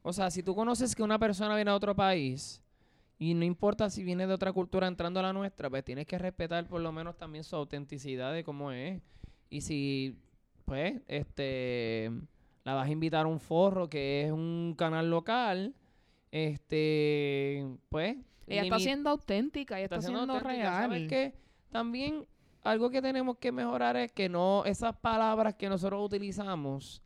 o 0.00 0.14
sea, 0.14 0.30
si 0.30 0.42
tú 0.42 0.54
conoces 0.54 0.94
que 0.96 1.02
una 1.02 1.18
persona 1.18 1.54
viene 1.56 1.70
a 1.70 1.74
otro 1.74 1.94
país 1.94 2.62
y 3.18 3.34
no 3.34 3.44
importa 3.44 3.90
si 3.90 4.02
viene 4.02 4.26
de 4.26 4.32
otra 4.32 4.50
cultura 4.50 4.86
entrando 4.86 5.20
a 5.20 5.24
la 5.24 5.34
nuestra, 5.34 5.68
pues 5.68 5.84
tienes 5.84 6.06
que 6.06 6.16
respetar 6.16 6.66
por 6.66 6.80
lo 6.80 6.90
menos 6.90 7.18
también 7.18 7.44
su 7.44 7.54
autenticidad 7.54 8.32
de 8.32 8.44
cómo 8.44 8.72
es. 8.72 9.02
Y 9.50 9.60
si, 9.60 10.16
pues, 10.64 11.02
este, 11.06 12.10
la 12.64 12.72
vas 12.72 12.88
a 12.88 12.92
invitar 12.92 13.26
a 13.26 13.28
un 13.28 13.40
forro 13.40 13.90
que 13.90 14.22
es 14.22 14.32
un 14.32 14.74
canal 14.78 15.10
local, 15.10 15.74
este, 16.34 17.64
pues... 17.88 18.16
ella 18.48 18.62
está 18.62 18.80
siendo 18.80 19.08
auténtica, 19.08 19.76
ella 19.76 19.84
está, 19.84 20.02
siendo, 20.02 20.20
auténtica. 20.20 20.48
real. 20.48 20.82
¿Sabes 20.82 21.08
qué? 21.08 21.34
También 21.70 22.26
algo 22.64 22.90
que 22.90 23.00
tenemos 23.00 23.38
que 23.38 23.52
mejorar 23.52 23.96
es 23.96 24.10
que 24.10 24.28
no, 24.28 24.64
esas 24.64 24.96
palabras 24.96 25.54
que 25.54 25.68
nosotros 25.68 26.04
utilizamos, 26.04 27.00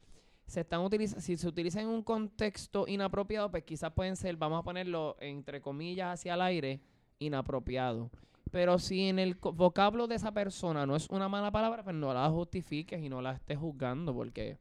se 0.47 0.61
están 0.61 0.81
utilizando, 0.81 1.21
si 1.21 1.37
se 1.37 1.47
utilizan 1.47 1.83
en 1.83 1.89
un 1.89 2.03
contexto 2.03 2.87
inapropiado, 2.89 3.51
pues 3.51 3.65
quizás 3.65 3.93
pueden 3.93 4.17
ser, 4.17 4.35
vamos 4.37 4.61
a 4.61 4.63
ponerlo 4.63 5.19
entre 5.21 5.61
comillas 5.61 6.15
hacia 6.15 6.33
el 6.33 6.41
aire, 6.41 6.81
inapropiado. 7.19 8.11
Pero 8.51 8.79
si 8.79 9.11
en 9.11 9.19
el 9.19 9.35
vocablo 9.35 10.07
de 10.07 10.15
esa 10.15 10.33
persona 10.33 10.87
no 10.87 10.97
es 10.97 11.07
una 11.11 11.29
mala 11.29 11.51
palabra, 11.51 11.85
pues 11.85 11.95
no 11.95 12.15
la 12.15 12.31
justifiques 12.31 13.03
y 13.03 13.11
no 13.11 13.21
la 13.21 13.33
estés 13.33 13.59
juzgando, 13.59 14.15
porque 14.15 14.57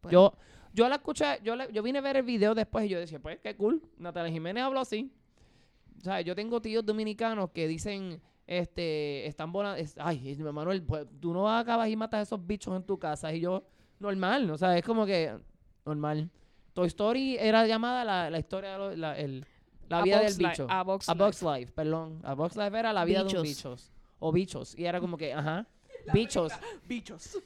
Pues- 0.00 0.10
yo, 0.10 0.32
yo 0.72 0.88
la 0.88 0.96
escuché, 0.96 1.24
yo, 1.42 1.56
la- 1.56 1.68
yo 1.70 1.82
vine 1.82 1.98
a 1.98 2.02
ver 2.02 2.16
el 2.16 2.22
video 2.22 2.54
después 2.54 2.86
y 2.86 2.88
yo 2.88 2.98
decía, 2.98 3.18
pues 3.18 3.38
qué 3.40 3.56
cool, 3.56 3.82
Natalia 3.98 4.32
Jiménez 4.32 4.62
habló 4.64 4.80
así. 4.80 5.10
O 6.00 6.04
sea, 6.04 6.20
yo 6.22 6.34
tengo 6.34 6.60
tíos 6.62 6.84
dominicanos 6.84 7.50
que 7.50 7.68
dicen, 7.68 8.20
este, 8.46 9.26
están 9.26 9.52
volando, 9.52 9.82
ay, 9.98 10.36
Manuel, 10.52 10.82
pues, 10.82 11.06
tú 11.20 11.32
no 11.32 11.48
acabas 11.54 11.88
y 11.88 11.96
matas 11.96 12.18
a 12.18 12.22
esos 12.22 12.46
bichos 12.46 12.74
en 12.74 12.82
tu 12.84 12.98
casa. 12.98 13.32
Y 13.34 13.40
yo, 13.40 13.64
normal, 13.98 14.50
o 14.50 14.56
sea, 14.58 14.76
es 14.78 14.84
como 14.84 15.04
que, 15.06 15.36
normal. 15.84 16.30
Toy 16.72 16.86
Story 16.86 17.36
era 17.38 17.66
llamada 17.66 18.04
la, 18.04 18.30
la 18.30 18.38
historia 18.38 18.72
de 18.72 18.78
lo- 18.78 18.96
la, 18.96 19.18
el- 19.18 19.44
la 19.88 19.98
A 19.98 20.02
vida 20.02 20.20
del 20.20 20.34
bicho. 20.36 20.66
A 20.70 20.82
Box 20.84 21.08
A 21.08 21.14
Box 21.14 21.42
Life, 21.42 21.72
perdón. 21.72 22.20
A 22.22 22.34
Box 22.34 22.56
Life 22.56 22.78
era 22.78 22.92
la 22.92 23.04
vida 23.04 23.18
de 23.18 23.24
un 23.24 23.42
Bichos. 23.42 23.42
bichos. 23.42 23.92
O 24.20 24.30
bichos. 24.32 24.78
Y 24.78 24.84
era 24.84 25.00
como 25.00 25.16
que, 25.18 25.32
ajá, 25.34 25.66
bichos. 26.14 26.52
Bichos. 26.88 27.38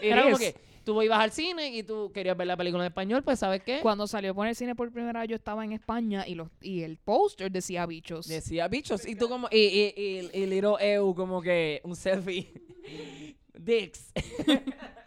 Era 0.00 0.22
como 0.22 0.38
que 0.38 0.54
tú 0.84 1.00
ibas 1.02 1.20
al 1.20 1.32
cine 1.32 1.68
y 1.68 1.82
tú 1.82 2.10
querías 2.12 2.36
ver 2.36 2.46
la 2.46 2.56
película 2.56 2.84
en 2.84 2.88
español, 2.88 3.22
pues 3.22 3.38
¿sabes 3.38 3.62
qué? 3.62 3.80
Cuando 3.80 4.06
salió 4.06 4.34
por 4.34 4.46
el 4.46 4.54
cine 4.54 4.74
por 4.74 4.90
primera 4.92 5.20
vez, 5.20 5.28
yo 5.28 5.36
estaba 5.36 5.64
en 5.64 5.72
España 5.72 6.24
y, 6.26 6.34
los, 6.34 6.48
y 6.60 6.82
el 6.82 6.96
póster 6.98 7.50
decía 7.50 7.86
bichos. 7.86 8.26
Decía 8.26 8.68
bichos. 8.68 9.06
Y 9.06 9.14
tú 9.16 9.28
como, 9.28 9.48
y, 9.50 9.58
y, 9.58 9.94
y, 9.96 10.42
y 10.42 10.46
Little 10.46 10.76
Eu 10.80 11.14
como 11.14 11.40
que 11.42 11.80
un 11.84 11.96
selfie. 11.96 12.52
Dicks. 13.54 14.12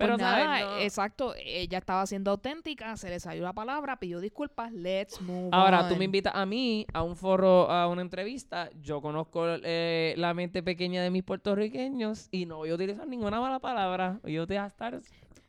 Pero 0.00 0.16
Pero 0.16 0.30
¿sabes? 0.30 0.44
nada, 0.46 0.60
No. 0.62 0.78
exacto. 0.78 1.34
Ella 1.36 1.76
estaba 1.76 2.06
siendo 2.06 2.30
auténtica, 2.30 2.96
se 2.96 3.10
le 3.10 3.20
salió 3.20 3.42
la 3.44 3.52
palabra, 3.52 3.98
pidió 3.98 4.18
disculpas, 4.18 4.72
let's 4.72 5.20
move 5.20 5.50
Ahora, 5.52 5.88
tú 5.90 5.96
me 5.96 6.06
invitas 6.06 6.34
a 6.34 6.46
mí 6.46 6.86
a 6.94 7.02
un 7.02 7.16
foro, 7.16 7.70
a 7.70 7.86
una 7.86 8.00
entrevista. 8.00 8.70
Yo 8.80 9.02
conozco 9.02 9.44
eh, 9.62 10.14
la 10.16 10.32
mente 10.32 10.62
pequeña 10.62 11.02
de 11.02 11.10
mis 11.10 11.22
puertorriqueños 11.22 12.28
y 12.30 12.46
no 12.46 12.56
voy 12.56 12.70
a 12.70 12.74
utilizar 12.76 13.06
ninguna 13.06 13.40
mala 13.42 13.58
palabra. 13.58 14.18
Yo 14.24 14.46
te 14.46 14.54
voy 14.54 14.62
a 14.62 14.66
estar 14.66 15.00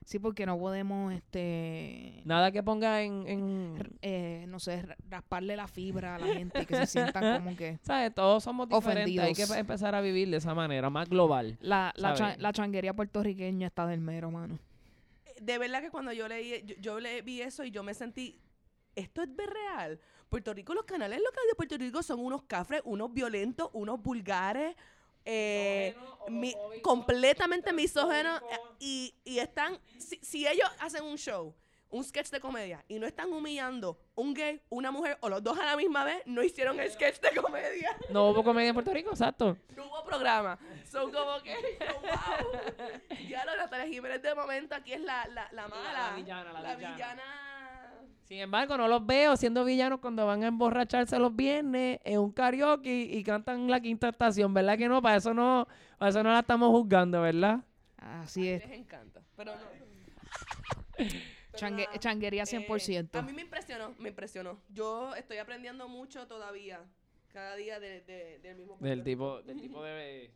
Sí, 0.06 0.18
porque 0.20 0.46
no 0.46 0.58
podemos, 0.58 1.14
este, 1.14 2.22
nada 2.26 2.52
que 2.52 2.64
ponga 2.64 3.02
en, 3.04 3.28
en 3.28 3.98
eh, 4.02 4.46
no 4.48 4.60
sé, 4.60 4.82
ra- 4.82 4.98
rasparle 5.10 5.56
la 5.56 5.68
fibra 5.68 6.16
a 6.16 6.20
la 6.20 6.28
gente, 6.34 6.66
que 6.66 6.76
se 6.76 6.86
sientan 6.88 7.44
como 7.44 7.56
que... 7.56 7.78
¿sabes? 7.84 8.14
Todos 8.14 8.44
somos 8.44 8.68
diferentes. 8.68 9.20
Hay 9.20 9.34
que 9.34 9.44
empezar 9.60 9.94
a 9.94 10.02
vivir 10.02 10.30
de 10.30 10.38
esa 10.38 10.56
manera, 10.56 10.90
más 10.90 11.08
global. 11.08 11.58
La, 11.62 11.94
la, 11.98 12.36
la 12.38 12.52
changuería 12.54 12.94
puertorriqueña 12.94 13.68
está 13.68 13.86
del 13.86 14.02
mero, 14.02 14.32
mano. 14.32 14.58
De 15.40 15.58
verdad 15.58 15.82
que 15.82 15.90
cuando 15.92 16.12
yo 16.14 16.28
leí, 16.28 16.64
yo, 16.66 16.76
yo 16.80 17.00
le 17.00 17.22
vi 17.22 17.42
eso 17.42 17.64
y 17.64 17.72
yo 17.72 17.84
me 17.84 17.94
sentí, 17.94 18.40
esto 18.96 19.22
es 19.22 19.36
ver 19.36 19.50
real. 19.50 20.00
Puerto 20.30 20.54
Rico, 20.54 20.74
los 20.74 20.86
canales 20.86 21.20
locales 21.20 21.48
de 21.50 21.56
Puerto 21.56 21.78
Rico 21.78 22.02
son 22.04 22.20
unos 22.20 22.44
cafres, 22.44 22.82
unos 22.86 23.14
violentos, 23.14 23.70
unos 23.74 24.02
vulgares, 24.02 24.76
eh, 25.26 25.96
mi- 26.30 26.56
completamente 26.82 27.74
misógenos 27.74 28.42
eh, 28.52 28.58
y, 28.80 29.16
y 29.24 29.40
están, 29.40 29.80
si, 29.98 30.18
si 30.22 30.48
ellos 30.48 30.70
hacen 30.80 31.04
un 31.04 31.18
show, 31.18 31.56
un 31.90 32.04
sketch 32.06 32.30
de 32.30 32.40
comedia 32.40 32.86
y 32.88 33.00
no 33.00 33.06
están 33.06 33.34
humillando 33.34 34.00
un 34.16 34.34
gay, 34.34 34.62
una 34.70 34.92
mujer 34.92 35.18
o 35.20 35.28
los 35.28 35.44
dos 35.44 35.60
a 35.60 35.66
la 35.66 35.76
misma 35.76 36.06
vez, 36.06 36.22
no 36.26 36.42
hicieron 36.42 36.80
el 36.80 36.90
sketch 36.90 37.20
de 37.20 37.32
comedia. 37.42 37.98
No 38.10 38.30
hubo 38.30 38.44
comedia 38.46 38.70
en 38.70 38.74
Puerto 38.76 38.94
Rico, 38.94 39.10
exacto. 39.12 39.58
No 39.76 39.88
hubo 39.88 40.04
programa. 40.06 40.58
Son 40.90 41.12
como 41.12 41.42
que, 41.42 41.54
wow. 42.02 43.28
Ya 43.28 43.44
lo 43.46 43.58
Natalia 43.58 43.88
Jiménez 43.88 44.22
de 44.22 44.34
momento 44.36 44.74
aquí 44.76 44.94
es 44.94 45.02
la, 45.02 45.28
la, 45.28 45.50
la 45.52 45.68
mala. 45.68 46.14
villana, 46.16 46.54
la 46.54 46.76
villana. 46.76 46.96
villana. 46.96 47.24
Sin 48.32 48.40
embargo, 48.40 48.78
no 48.78 48.88
los 48.88 49.06
veo 49.06 49.36
siendo 49.36 49.66
villanos 49.66 50.00
cuando 50.00 50.26
van 50.26 50.42
a 50.46 50.48
emborracharse 50.48 51.20
los 51.20 51.36
viernes 51.36 52.00
en 52.06 52.18
un 52.18 52.32
karaoke 52.32 52.90
y 53.12 53.22
cantan 53.26 53.70
la 53.70 53.82
quinta 53.82 54.08
estación, 54.08 54.54
¿verdad 54.54 54.78
que 54.78 54.88
no? 54.88 55.02
Para 55.02 55.18
eso 55.18 55.34
no, 55.34 55.68
para 55.98 56.12
eso 56.12 56.24
no 56.24 56.32
la 56.32 56.40
estamos 56.40 56.70
juzgando, 56.70 57.22
¿verdad? 57.22 57.60
Así 57.98 58.48
es. 58.48 58.66
Les 58.66 58.80
encanta. 58.80 59.22
Pero 59.36 59.52
no. 59.54 59.62
Changue- 61.58 61.88
nada, 61.88 62.00
changuería 62.00 62.44
eh, 62.44 62.66
100%. 62.70 63.20
a 63.20 63.22
mí 63.22 63.34
me 63.34 63.42
impresionó, 63.42 63.96
me 64.00 64.08
impresionó. 64.08 64.62
Yo 64.70 65.14
estoy 65.16 65.38
aprendiendo 65.40 65.90
mucho 65.90 66.26
todavía. 66.26 66.80
Cada 67.34 67.58
día 67.58 67.82
de, 67.82 68.00
de- 68.00 68.40
del 68.40 68.56
mismo 68.56 68.78
Del 68.80 69.04
tipo, 69.04 69.42
del 69.42 69.60
tipo 69.60 69.84
de... 69.84 70.32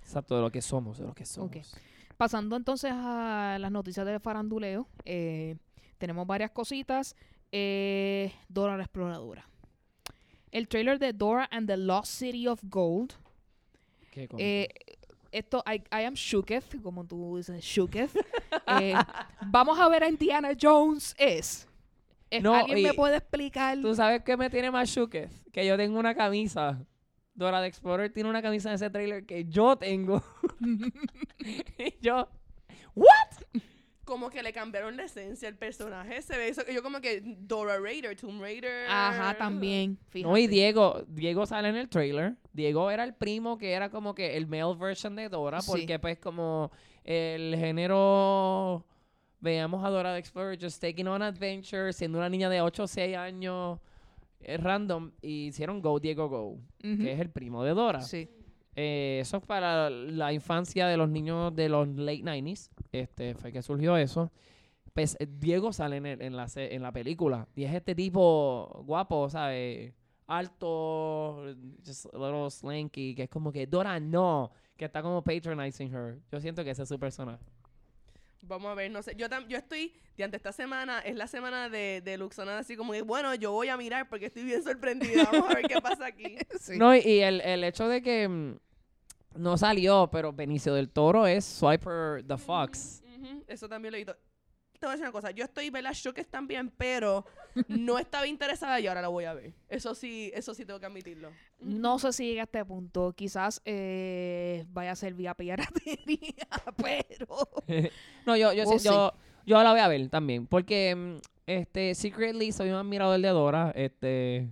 Exacto, 0.00 0.36
de 0.36 0.42
lo 0.42 0.52
que 0.52 0.62
somos, 0.62 0.98
de 0.98 1.06
lo 1.06 1.12
que 1.12 1.24
somos. 1.26 1.50
Ok. 1.56 1.80
Pasando 2.16 2.54
entonces 2.54 2.92
a 2.94 3.56
las 3.58 3.72
noticias 3.72 4.06
de 4.06 4.20
faranduleo, 4.20 4.86
eh, 5.04 5.56
tenemos 6.02 6.26
varias 6.26 6.50
cositas. 6.50 7.14
Eh, 7.52 8.32
Dora 8.48 8.76
la 8.76 8.82
Exploradora. 8.82 9.46
El 10.50 10.66
trailer 10.66 10.98
de 10.98 11.12
Dora 11.12 11.48
and 11.52 11.68
the 11.68 11.76
Lost 11.76 12.12
City 12.14 12.48
of 12.48 12.60
Gold. 12.64 13.12
Qué. 14.10 14.28
Eh, 14.36 14.68
esto, 15.30 15.62
I, 15.64 15.76
I 15.92 16.04
am 16.04 16.14
shooketh, 16.14 16.82
como 16.82 17.04
tú 17.04 17.36
dices, 17.36 17.62
shooketh. 17.64 18.10
Eh, 18.80 18.94
vamos 19.46 19.78
a 19.78 19.88
ver 19.88 20.04
a 20.04 20.08
Indiana 20.08 20.50
Jones 20.60 21.14
es. 21.18 21.68
No, 22.40 22.54
¿Alguien 22.54 22.82
me 22.82 22.94
puede 22.94 23.16
explicar? 23.16 23.78
¿Tú 23.80 23.94
sabes 23.94 24.22
qué 24.22 24.36
me 24.36 24.48
tiene 24.50 24.70
más 24.70 24.88
shooketh? 24.88 25.50
Que 25.50 25.66
yo 25.66 25.76
tengo 25.76 25.98
una 25.98 26.14
camisa. 26.14 26.84
Dora 27.34 27.60
the 27.60 27.66
Explorer 27.66 28.12
tiene 28.12 28.30
una 28.30 28.40
camisa 28.40 28.70
de 28.70 28.76
ese 28.76 28.90
trailer 28.90 29.26
que 29.26 29.44
yo 29.44 29.76
tengo. 29.76 30.22
y 31.78 31.94
yo... 32.00 32.28
Como 34.04 34.30
que 34.30 34.42
le 34.42 34.52
cambiaron 34.52 34.96
la 34.96 35.04
esencia 35.04 35.46
al 35.48 35.54
personaje. 35.56 36.20
Se 36.22 36.36
ve 36.36 36.48
eso 36.48 36.64
que 36.64 36.74
yo 36.74 36.82
como 36.82 37.00
que 37.00 37.22
Dora 37.24 37.78
Raider, 37.78 38.16
Tomb 38.16 38.40
Raider. 38.40 38.86
Ajá, 38.88 39.36
también. 39.38 39.96
No, 40.14 40.36
y. 40.36 40.48
Diego, 40.48 41.04
Diego 41.06 41.46
sale 41.46 41.68
en 41.68 41.76
el 41.76 41.88
trailer. 41.88 42.34
Diego 42.52 42.90
era 42.90 43.04
el 43.04 43.14
primo 43.14 43.56
que 43.58 43.72
era 43.72 43.90
como 43.90 44.14
que 44.14 44.36
el 44.36 44.48
male 44.48 44.74
version 44.76 45.14
de 45.14 45.28
Dora, 45.28 45.60
Sí. 45.60 45.70
porque 45.70 45.98
pues 46.00 46.18
como 46.18 46.72
el 47.04 47.54
género, 47.56 48.84
veamos 49.40 49.84
a 49.84 49.90
Dora 49.90 50.12
the 50.14 50.18
Explorer 50.18 50.58
just 50.60 50.80
taking 50.80 51.06
on 51.06 51.22
adventure, 51.22 51.92
siendo 51.92 52.18
una 52.18 52.28
niña 52.28 52.48
de 52.50 52.60
8 52.60 52.82
o 52.82 52.86
6 52.88 53.16
años, 53.16 53.78
es 54.40 54.60
random, 54.60 55.12
y 55.22 55.46
hicieron 55.46 55.80
Go 55.80 56.00
Diego 56.00 56.28
Go, 56.28 56.58
que 56.80 57.12
es 57.12 57.20
el 57.20 57.30
primo 57.30 57.62
de 57.64 57.70
Dora. 57.72 58.00
Sí. 58.02 58.28
Eh, 58.74 59.18
eso 59.20 59.36
es 59.38 59.42
para 59.46 59.90
la 59.90 60.32
infancia 60.32 60.86
de 60.86 60.96
los 60.96 61.08
niños 61.08 61.54
de 61.54 61.68
los 61.68 61.88
late 61.88 62.22
90s. 62.22 62.70
Este, 62.92 63.34
fue 63.34 63.52
que 63.52 63.62
surgió 63.62 63.96
eso. 63.96 64.30
Pues 64.94 65.16
eh, 65.20 65.26
Diego 65.28 65.72
sale 65.72 65.96
en, 65.96 66.06
el- 66.06 66.22
en 66.22 66.36
la, 66.36 66.46
en 66.56 66.82
la 66.82 66.92
película. 66.92 67.48
Y 67.54 67.64
es 67.64 67.74
este 67.74 67.94
tipo 67.94 68.82
guapo, 68.86 69.28
¿sabes? 69.30 69.94
Alto, 70.26 71.44
just 71.84 72.06
a 72.14 72.18
little 72.18 72.50
slanky, 72.50 73.14
que 73.14 73.24
es 73.24 73.28
como 73.30 73.52
que 73.52 73.66
Dora 73.66 73.98
no, 74.00 74.50
que 74.76 74.86
está 74.86 75.02
como 75.02 75.22
patronizing 75.22 75.92
her. 75.94 76.18
Yo 76.30 76.40
siento 76.40 76.64
que 76.64 76.70
ese 76.70 76.82
es 76.84 76.88
su 76.88 76.98
personaje. 76.98 77.44
Vamos 78.42 78.70
a 78.72 78.74
ver, 78.74 78.90
no 78.90 79.02
sé. 79.02 79.14
Yo, 79.16 79.28
tam- 79.28 79.46
yo 79.46 79.56
estoy, 79.56 79.92
durante 80.16 80.36
esta 80.36 80.52
semana, 80.52 80.98
es 81.00 81.14
la 81.16 81.26
semana 81.28 81.68
de, 81.68 82.00
de 82.04 82.18
Luxona, 82.18 82.58
así 82.58 82.76
como 82.76 82.92
que, 82.92 83.02
bueno, 83.02 83.34
yo 83.36 83.52
voy 83.52 83.68
a 83.68 83.76
mirar 83.76 84.08
porque 84.08 84.26
estoy 84.26 84.42
bien 84.44 84.62
sorprendida. 84.62 85.28
Vamos 85.32 85.50
a 85.50 85.54
ver 85.54 85.64
qué 85.66 85.80
pasa 85.80 86.06
aquí. 86.06 86.36
sí. 86.60 86.76
No, 86.76 86.94
y- 86.94 87.20
el, 87.20 87.40
el 87.40 87.62
hecho 87.64 87.86
de 87.88 88.02
que 88.02 88.28
mm, 88.28 88.56
no 89.36 89.56
salió, 89.56 90.08
pero 90.10 90.32
Benicio 90.32 90.74
del 90.74 90.88
Toro 90.90 91.26
es 91.26 91.44
Swiper 91.44 92.24
the 92.26 92.36
Fox. 92.36 93.02
Eso 93.46 93.68
también 93.68 93.92
lo 93.92 93.96
he 93.96 94.00
visto. 94.00 94.16
Te 94.82 94.86
voy 94.86 94.94
a 94.94 94.96
decir 94.96 95.04
una 95.04 95.12
cosa. 95.12 95.30
Yo 95.30 95.44
estoy, 95.44 95.70
¿verdad? 95.70 95.92
Shocked 95.94 96.26
también, 96.26 96.68
pero 96.76 97.24
no 97.68 98.00
estaba 98.00 98.26
interesada 98.26 98.80
y 98.80 98.88
ahora 98.88 99.00
la 99.00 99.06
voy 99.06 99.26
a 99.26 99.32
ver. 99.32 99.52
Eso 99.68 99.94
sí, 99.94 100.32
eso 100.34 100.54
sí 100.54 100.64
tengo 100.64 100.80
que 100.80 100.86
admitirlo. 100.86 101.30
No 101.60 102.00
sé 102.00 102.12
si 102.12 102.26
llega 102.26 102.42
a 102.42 102.44
este 102.46 102.64
punto. 102.64 103.12
Quizás 103.12 103.62
eh, 103.64 104.64
vaya 104.70 104.90
a 104.90 104.96
ser 104.96 105.14
vía 105.14 105.34
piratería, 105.34 106.48
pero... 106.76 107.48
No, 108.26 108.36
yo, 108.36 108.52
yo, 108.52 108.64
Oh, 108.66 108.76
sí- 108.76 108.88
yo, 108.88 109.12
yo 109.46 109.62
la 109.62 109.70
voy 109.70 109.78
a 109.80 109.86
ver 109.86 110.08
también. 110.08 110.48
Porque 110.48 110.96
mm, 110.96 111.16
este, 111.46 111.94
Secretly 111.94 112.50
soy 112.50 112.70
un 112.70 112.74
admirador 112.74 113.20
de 113.20 113.28
Dora. 113.28 113.70
Este, 113.76 114.48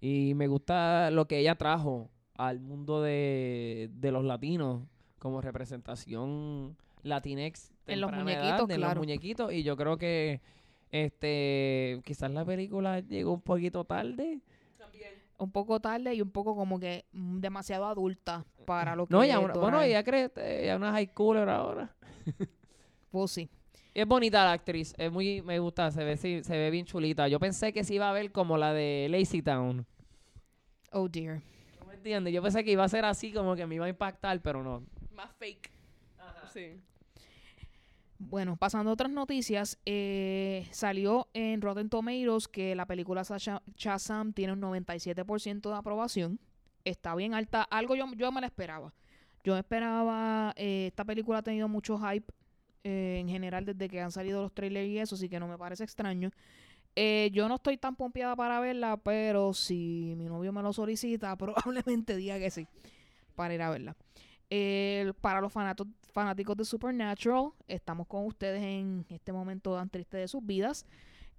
y 0.00 0.34
me 0.36 0.46
gusta 0.46 1.10
lo 1.10 1.26
que 1.26 1.40
ella 1.40 1.56
trajo 1.56 2.08
al 2.36 2.60
mundo 2.60 3.02
de, 3.02 3.90
de 3.94 4.12
los 4.12 4.22
latinos 4.24 4.84
como 5.18 5.40
representación 5.40 6.76
latinex. 7.02 7.72
En 7.86 8.00
los 8.00 8.10
edad, 8.10 8.18
muñequitos, 8.20 8.70
en 8.70 8.76
claro. 8.76 8.94
los 8.94 8.96
muñequitos. 8.96 9.52
Y 9.52 9.62
yo 9.62 9.76
creo 9.76 9.96
que 9.96 10.40
este 10.90 12.00
quizás 12.04 12.30
la 12.30 12.44
película 12.44 13.00
llegó 13.00 13.32
un 13.32 13.42
poquito 13.42 13.84
tarde. 13.84 14.40
También. 14.78 15.10
un 15.38 15.50
poco 15.50 15.80
tarde 15.80 16.14
y 16.14 16.22
un 16.22 16.30
poco 16.30 16.56
como 16.56 16.78
que 16.78 17.04
demasiado 17.12 17.86
adulta 17.86 18.44
para 18.64 18.96
lo 18.96 19.06
que 19.06 19.14
No, 19.14 19.24
ya 19.24 19.38
una, 19.38 19.54
bueno, 19.54 19.80
ella 19.82 20.02
cree, 20.02 20.30
ella 20.36 20.74
es 20.74 20.76
una 20.76 20.92
high 20.92 21.06
schooler 21.06 21.48
ahora. 21.48 21.94
Pues 23.08 23.30
sí. 23.30 23.48
Es 23.94 24.06
bonita 24.06 24.44
la 24.44 24.52
actriz, 24.52 24.92
es 24.98 25.10
muy, 25.10 25.40
me 25.40 25.58
gusta, 25.58 25.90
se 25.90 26.04
ve, 26.04 26.18
sí, 26.18 26.42
se 26.44 26.58
ve 26.58 26.70
bien 26.70 26.84
chulita. 26.84 27.28
Yo 27.28 27.40
pensé 27.40 27.72
que 27.72 27.82
se 27.82 27.94
iba 27.94 28.10
a 28.10 28.12
ver 28.12 28.30
como 28.30 28.58
la 28.58 28.74
de 28.74 29.06
Lazy 29.08 29.40
Town. 29.40 29.86
Oh 30.92 31.08
dear. 31.08 31.40
¿No 31.80 31.86
me 31.86 31.94
entiendes? 31.94 32.34
Yo 32.34 32.42
pensé 32.42 32.62
que 32.62 32.72
iba 32.72 32.84
a 32.84 32.88
ser 32.90 33.06
así, 33.06 33.32
como 33.32 33.56
que 33.56 33.64
me 33.64 33.76
iba 33.76 33.86
a 33.86 33.88
impactar, 33.88 34.42
pero 34.42 34.62
no. 34.62 34.84
Más 35.14 35.32
fake. 35.38 35.70
Sí. 36.52 36.78
Bueno, 38.18 38.56
pasando 38.56 38.90
a 38.90 38.94
otras 38.94 39.10
noticias, 39.10 39.78
eh, 39.84 40.66
salió 40.70 41.28
en 41.34 41.60
Rotten 41.60 41.90
Tomatoes 41.90 42.48
que 42.48 42.74
la 42.74 42.86
película 42.86 43.22
Shazam 43.22 44.32
tiene 44.32 44.54
un 44.54 44.60
97% 44.60 45.70
de 45.70 45.76
aprobación. 45.76 46.40
Está 46.84 47.14
bien 47.14 47.34
alta. 47.34 47.62
Algo 47.62 47.94
yo, 47.94 48.06
yo 48.16 48.32
me 48.32 48.40
la 48.40 48.46
esperaba. 48.46 48.94
Yo 49.44 49.56
esperaba, 49.56 50.52
eh, 50.56 50.88
esta 50.88 51.04
película 51.04 51.38
ha 51.38 51.42
tenido 51.42 51.68
mucho 51.68 51.98
hype 51.98 52.32
eh, 52.82 53.18
en 53.20 53.28
general 53.28 53.64
desde 53.64 53.88
que 53.88 54.00
han 54.00 54.10
salido 54.10 54.42
los 54.42 54.52
trailers 54.52 54.88
y 54.88 54.98
eso, 54.98 55.14
así 55.14 55.28
que 55.28 55.38
no 55.38 55.46
me 55.46 55.58
parece 55.58 55.84
extraño. 55.84 56.30
Eh, 56.96 57.30
yo 57.32 57.48
no 57.48 57.56
estoy 57.56 57.76
tan 57.76 57.94
pompeada 57.94 58.34
para 58.34 58.58
verla, 58.58 58.96
pero 58.96 59.52
si 59.54 60.14
mi 60.16 60.24
novio 60.24 60.52
me 60.52 60.62
lo 60.62 60.72
solicita, 60.72 61.36
probablemente 61.38 62.16
diga 62.16 62.38
que 62.38 62.50
sí, 62.50 62.66
para 63.34 63.54
ir 63.54 63.62
a 63.62 63.70
verla. 63.70 63.96
Eh, 64.50 65.12
para 65.20 65.40
los 65.40 65.52
fanáticos 65.52 66.56
de 66.56 66.64
Supernatural, 66.64 67.50
estamos 67.66 68.06
con 68.06 68.26
ustedes 68.26 68.62
en 68.62 69.04
este 69.08 69.32
momento 69.32 69.74
tan 69.76 69.88
triste 69.90 70.16
de 70.16 70.28
sus 70.28 70.44
vidas. 70.44 70.86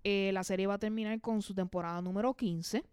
Eh, 0.04 0.32
la 0.34 0.44
serie 0.44 0.68
va 0.68 0.76
a 0.76 0.80
terminar 0.80 1.20
con 1.20 1.42
su 1.42 1.54
temporada 1.54 2.02
número 2.02 2.34
15. 2.34 2.84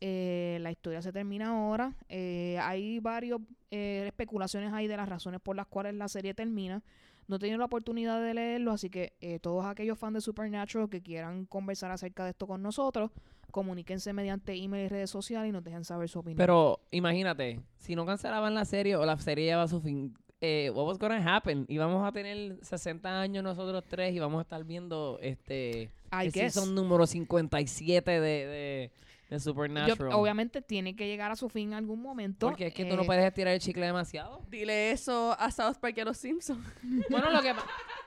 Eh, 0.00 0.58
la 0.60 0.70
historia 0.70 1.00
se 1.00 1.12
termina 1.12 1.48
ahora. 1.48 1.94
Eh, 2.08 2.58
hay 2.60 2.98
varias 3.00 3.40
especulaciones 3.70 4.72
ahí 4.72 4.86
de 4.86 4.96
las 4.96 5.08
razones 5.08 5.40
por 5.40 5.56
las 5.56 5.66
cuales 5.66 5.94
la 5.94 6.06
serie 6.08 6.34
termina. 6.34 6.82
No 7.26 7.36
he 7.36 7.38
tenido 7.38 7.58
la 7.58 7.64
oportunidad 7.66 8.22
de 8.22 8.34
leerlo, 8.34 8.72
así 8.72 8.90
que 8.90 9.14
eh, 9.20 9.38
todos 9.38 9.64
aquellos 9.64 9.98
fans 9.98 10.14
de 10.14 10.20
Supernatural 10.20 10.88
que 10.88 11.02
quieran 11.02 11.46
conversar 11.46 11.90
acerca 11.90 12.24
de 12.24 12.30
esto 12.30 12.46
con 12.46 12.62
nosotros, 12.62 13.10
comuníquense 13.50 14.12
mediante 14.12 14.54
email 14.54 14.86
y 14.86 14.88
redes 14.88 15.10
sociales 15.10 15.48
y 15.48 15.52
nos 15.52 15.62
dejen 15.64 15.84
saber 15.84 16.08
su 16.08 16.18
opinión. 16.18 16.36
Pero 16.38 16.80
imagínate, 16.90 17.60
si 17.78 17.94
no 17.94 18.04
cancelaban 18.04 18.54
la 18.54 18.64
serie 18.64 18.96
o 18.96 19.06
la 19.06 19.18
serie 19.18 19.46
lleva 19.46 19.62
a 19.62 19.68
su 19.68 19.80
fin, 19.80 20.12
eh, 20.40 20.70
what 20.74 20.86
was 20.86 20.98
gonna 20.98 21.22
happen? 21.36 21.64
Y 21.68 21.78
vamos 21.78 22.06
a 22.06 22.12
tener 22.12 22.58
60 22.62 23.20
años 23.20 23.42
nosotros 23.42 23.82
tres 23.88 24.14
y 24.14 24.18
vamos 24.18 24.40
a 24.40 24.42
estar 24.42 24.62
viendo 24.64 25.18
este 25.22 25.90
I 26.12 26.26
el 26.26 26.32
guess. 26.32 26.52
season 26.54 26.74
número 26.74 27.06
57 27.06 28.10
de, 28.10 28.20
de, 28.20 28.90
de 29.30 29.36
Yo- 29.36 29.40
Supernatural. 29.40 30.12
obviamente 30.14 30.62
tiene 30.62 30.94
que 30.94 31.06
llegar 31.06 31.30
a 31.30 31.36
su 31.36 31.48
fin 31.48 31.68
en 31.68 31.74
algún 31.74 32.00
momento. 32.02 32.46
Porque 32.48 32.66
es 32.68 32.74
que 32.74 32.84
tú 32.84 32.94
no 32.96 33.02
eh, 33.02 33.06
puedes 33.06 33.24
estirar 33.24 33.54
el 33.54 33.60
chicle 33.60 33.86
demasiado. 33.86 34.42
Dile 34.50 34.90
eso 34.90 35.34
a 35.38 35.50
South 35.50 35.76
Park 35.80 35.94
y 35.96 36.00
a 36.00 36.04
los 36.04 36.16
Simpsons. 36.18 36.64
Bueno, 37.10 37.30
lo 37.30 37.40
que 37.42 37.52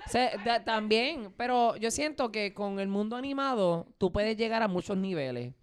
se- 0.08 0.32
da- 0.46 0.64
también, 0.64 1.34
pero 1.38 1.76
yo 1.78 1.92
siento 1.92 2.32
que 2.32 2.54
con 2.54 2.80
el 2.80 2.88
mundo 2.88 3.16
animado 3.16 3.88
tú 3.98 4.12
puedes 4.12 4.38
llegar 4.38 4.62
a 4.62 4.68
muchos 4.68 4.96
niveles. 4.98 5.54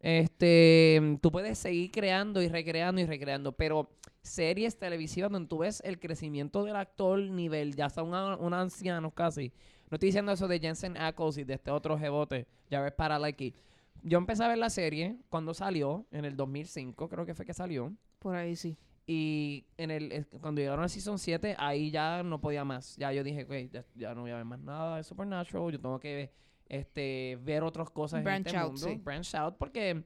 Este, 0.00 1.00
tú 1.20 1.30
puedes 1.30 1.58
seguir 1.58 1.90
creando 1.92 2.42
y 2.42 2.48
recreando 2.48 3.00
y 3.00 3.06
recreando, 3.06 3.52
pero 3.52 3.88
series 4.22 4.76
televisivas 4.76 5.30
donde 5.30 5.48
tú 5.48 5.58
ves 5.58 5.80
el 5.84 6.00
crecimiento 6.00 6.64
del 6.64 6.74
actor 6.76 7.20
nivel, 7.20 7.76
ya 7.76 7.88
son 7.88 8.08
un, 8.12 8.40
un 8.44 8.54
anciano 8.54 9.12
casi. 9.12 9.52
No 9.90 9.96
estoy 9.96 10.08
diciendo 10.08 10.32
eso 10.32 10.48
de 10.48 10.58
Jensen 10.58 10.96
Ackles 10.96 11.38
y 11.38 11.44
de 11.44 11.54
este 11.54 11.70
otro 11.70 11.96
jebote, 11.98 12.46
Jared 12.70 12.94
Padalecki. 12.94 13.54
Yo 14.02 14.18
empecé 14.18 14.44
a 14.44 14.48
ver 14.48 14.58
la 14.58 14.70
serie 14.70 15.16
cuando 15.28 15.54
salió, 15.54 16.06
en 16.10 16.24
el 16.24 16.36
2005 16.36 17.08
creo 17.08 17.24
que 17.24 17.34
fue 17.34 17.44
que 17.46 17.54
salió. 17.54 17.92
Por 18.18 18.34
ahí 18.34 18.56
sí. 18.56 18.76
Y 19.06 19.64
en 19.76 19.90
el, 19.90 20.12
eh, 20.12 20.24
cuando 20.40 20.60
llegaron 20.60 20.82
al 20.82 20.90
Season 20.90 21.18
7, 21.18 21.56
ahí 21.58 21.90
ya 21.90 22.22
no 22.22 22.40
podía 22.40 22.64
más. 22.64 22.96
Ya 22.96 23.12
yo 23.12 23.22
dije, 23.24 23.44
"Ok, 23.44 23.72
ya, 23.72 23.84
ya 23.94 24.14
no 24.14 24.22
voy 24.22 24.30
a 24.30 24.36
ver 24.36 24.44
más 24.44 24.60
nada 24.60 24.96
de 24.96 25.04
Supernatural. 25.04 25.72
Yo 25.72 25.80
tengo 25.80 25.98
que 25.98 26.32
este, 26.68 27.38
ver 27.42 27.62
otras 27.62 27.90
cosas 27.90 28.22
Branch 28.24 28.40
en 28.40 28.46
este 28.46 28.56
out, 28.58 28.72
mundo. 28.72 28.88
sí. 28.88 28.94
Branch 28.96 29.34
out, 29.34 29.56
porque... 29.58 30.04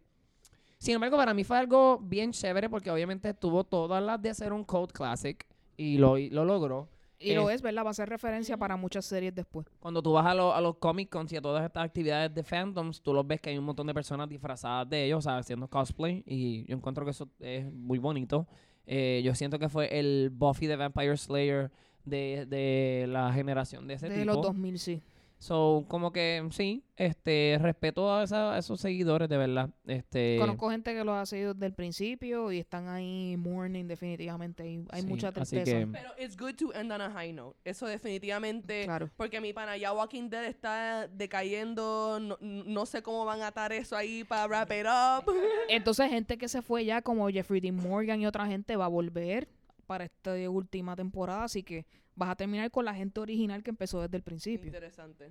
Sin 0.79 0.95
embargo, 0.95 1.17
para 1.17 1.33
mí 1.33 1.43
fue 1.43 1.57
algo 1.57 1.99
bien 1.99 2.33
chévere 2.33 2.69
porque 2.69 2.91
obviamente 2.91 3.33
tuvo 3.33 3.65
todas 3.65 4.03
las 4.03 4.21
de 4.21 4.29
hacer 4.31 4.53
un 4.53 4.63
code 4.63 4.93
classic 4.93 5.47
y 5.77 5.97
lo, 5.97 6.19
y 6.19 6.29
lo 6.29 6.45
logró. 6.45 6.89
Y 7.19 7.35
lo 7.35 7.49
es, 7.51 7.63
¿verdad? 7.63 7.85
Va 7.87 7.91
a 7.91 7.95
ser 7.95 8.09
referencia 8.09 8.57
para 8.57 8.77
muchas 8.77 9.05
series 9.07 9.35
después. 9.35 9.67
Cuando 9.81 10.03
tú 10.03 10.13
vas 10.13 10.27
a, 10.27 10.35
lo- 10.35 10.55
a 10.55 10.61
los 10.61 10.77
Comic 10.77 11.09
Cons 11.09 11.33
y 11.33 11.37
a 11.37 11.41
todas 11.41 11.65
estas 11.65 11.85
actividades 11.85 12.35
de 12.35 12.43
fandoms, 12.43 13.01
tú 13.01 13.15
los 13.15 13.27
ves 13.27 13.41
que 13.41 13.51
hay 13.51 13.59
un 13.59 13.65
montón 13.65 13.87
de 13.87 13.95
personas 13.95 14.29
disfrazadas 14.29 14.89
de 14.91 15.05
ellos, 15.07 15.19
o 15.19 15.23
sea, 15.23 15.39
haciendo 15.39 15.67
cosplay. 15.69 16.23
Y 16.27 16.67
yo 16.67 16.77
encuentro 16.77 17.05
que 17.05 17.13
eso 17.13 17.29
es 17.41 17.73
muy 17.73 17.99
bonito. 17.99 18.47
Eh, 18.87 19.23
yo 19.25 19.35
siento 19.35 19.59
que 19.59 19.69
fue 19.69 19.99
el 19.99 20.31
Buffy 20.33 20.67
the 20.67 20.77
Vampire 20.77 21.17
Slayer 21.17 21.71
de, 22.05 22.47
de 22.47 23.07
la 23.09 23.33
generación 23.33 23.87
de 23.89 23.95
ese 23.95 24.09
De 24.09 24.15
tipo. 24.21 24.27
los 24.27 24.43
2000, 24.43 24.79
sí. 24.79 25.03
So, 25.39 25.85
como 25.89 26.13
que 26.13 26.43
sí, 26.51 26.83
este, 26.97 27.59
respeto 27.61 28.11
a, 28.13 28.25
esa- 28.25 28.55
a 28.55 28.59
esos 28.59 28.81
seguidores, 28.81 29.29
de 29.29 29.37
verdad. 29.37 29.69
Este, 29.87 30.39
Conozco 30.41 30.71
gente 30.71 30.95
que 30.95 31.05
los 31.05 31.15
ha 31.15 31.27
seguido 31.27 31.53
desde 31.53 31.67
el 31.67 31.75
principio 31.75 32.51
y 32.53 32.59
están 32.59 32.89
ahí 32.89 33.37
mourning 33.37 33.87
definitivamente. 33.87 34.63
Hay, 34.63 34.85
hay 34.91 35.03
Sí, 35.03 35.07
mucha 35.07 35.33
tristeza. 35.33 35.65
que- 35.79 35.87
Pero 35.89 36.09
it's 36.19 36.37
good 36.39 36.55
to 36.55 36.73
end 36.73 36.91
on 36.91 37.03
a 37.03 37.11
high 37.11 37.35
note. 37.35 37.59
Eso 37.65 37.87
definitivamente. 37.87 38.85
Claro. 38.85 39.11
Porque 39.17 39.41
mi 39.43 39.53
pana 39.53 39.77
ya 39.77 39.93
Walking 39.93 40.31
Dead 40.31 40.47
está 40.47 41.07
decayendo. 41.09 42.19
No, 42.19 42.39
no 42.41 42.87
sé 42.87 43.03
cómo 43.03 43.25
van 43.27 43.43
a 43.43 43.49
atar 43.49 43.73
eso 43.73 43.95
ahí 43.95 44.25
para 44.25 44.47
wrap 44.47 44.71
it 44.73 44.87
up. 44.87 45.31
Entonces, 45.69 46.09
gente 46.09 46.39
que 46.39 46.49
se 46.49 46.63
fue 46.63 46.87
ya, 46.87 47.03
como 47.03 47.29
Jeffrey 47.29 47.61
Dean 47.61 47.77
Morgan 47.77 48.21
y 48.23 48.27
otra 48.27 48.47
gente, 48.47 48.75
va 48.77 48.87
a 48.87 48.89
volver 48.89 49.49
para 49.87 50.05
esta 50.07 50.33
última 50.51 50.97
temporada. 50.97 51.45
Así 51.45 51.63
que 51.63 51.85
vas 52.17 52.31
a 52.31 52.35
terminar 52.37 52.71
con 52.71 52.85
la 52.85 52.95
gente 52.95 53.21
original 53.21 53.63
que 53.63 53.71
empezó 53.71 54.01
desde 54.03 54.17
el 54.17 54.23
principio. 54.23 54.67
Interesante. 54.67 55.31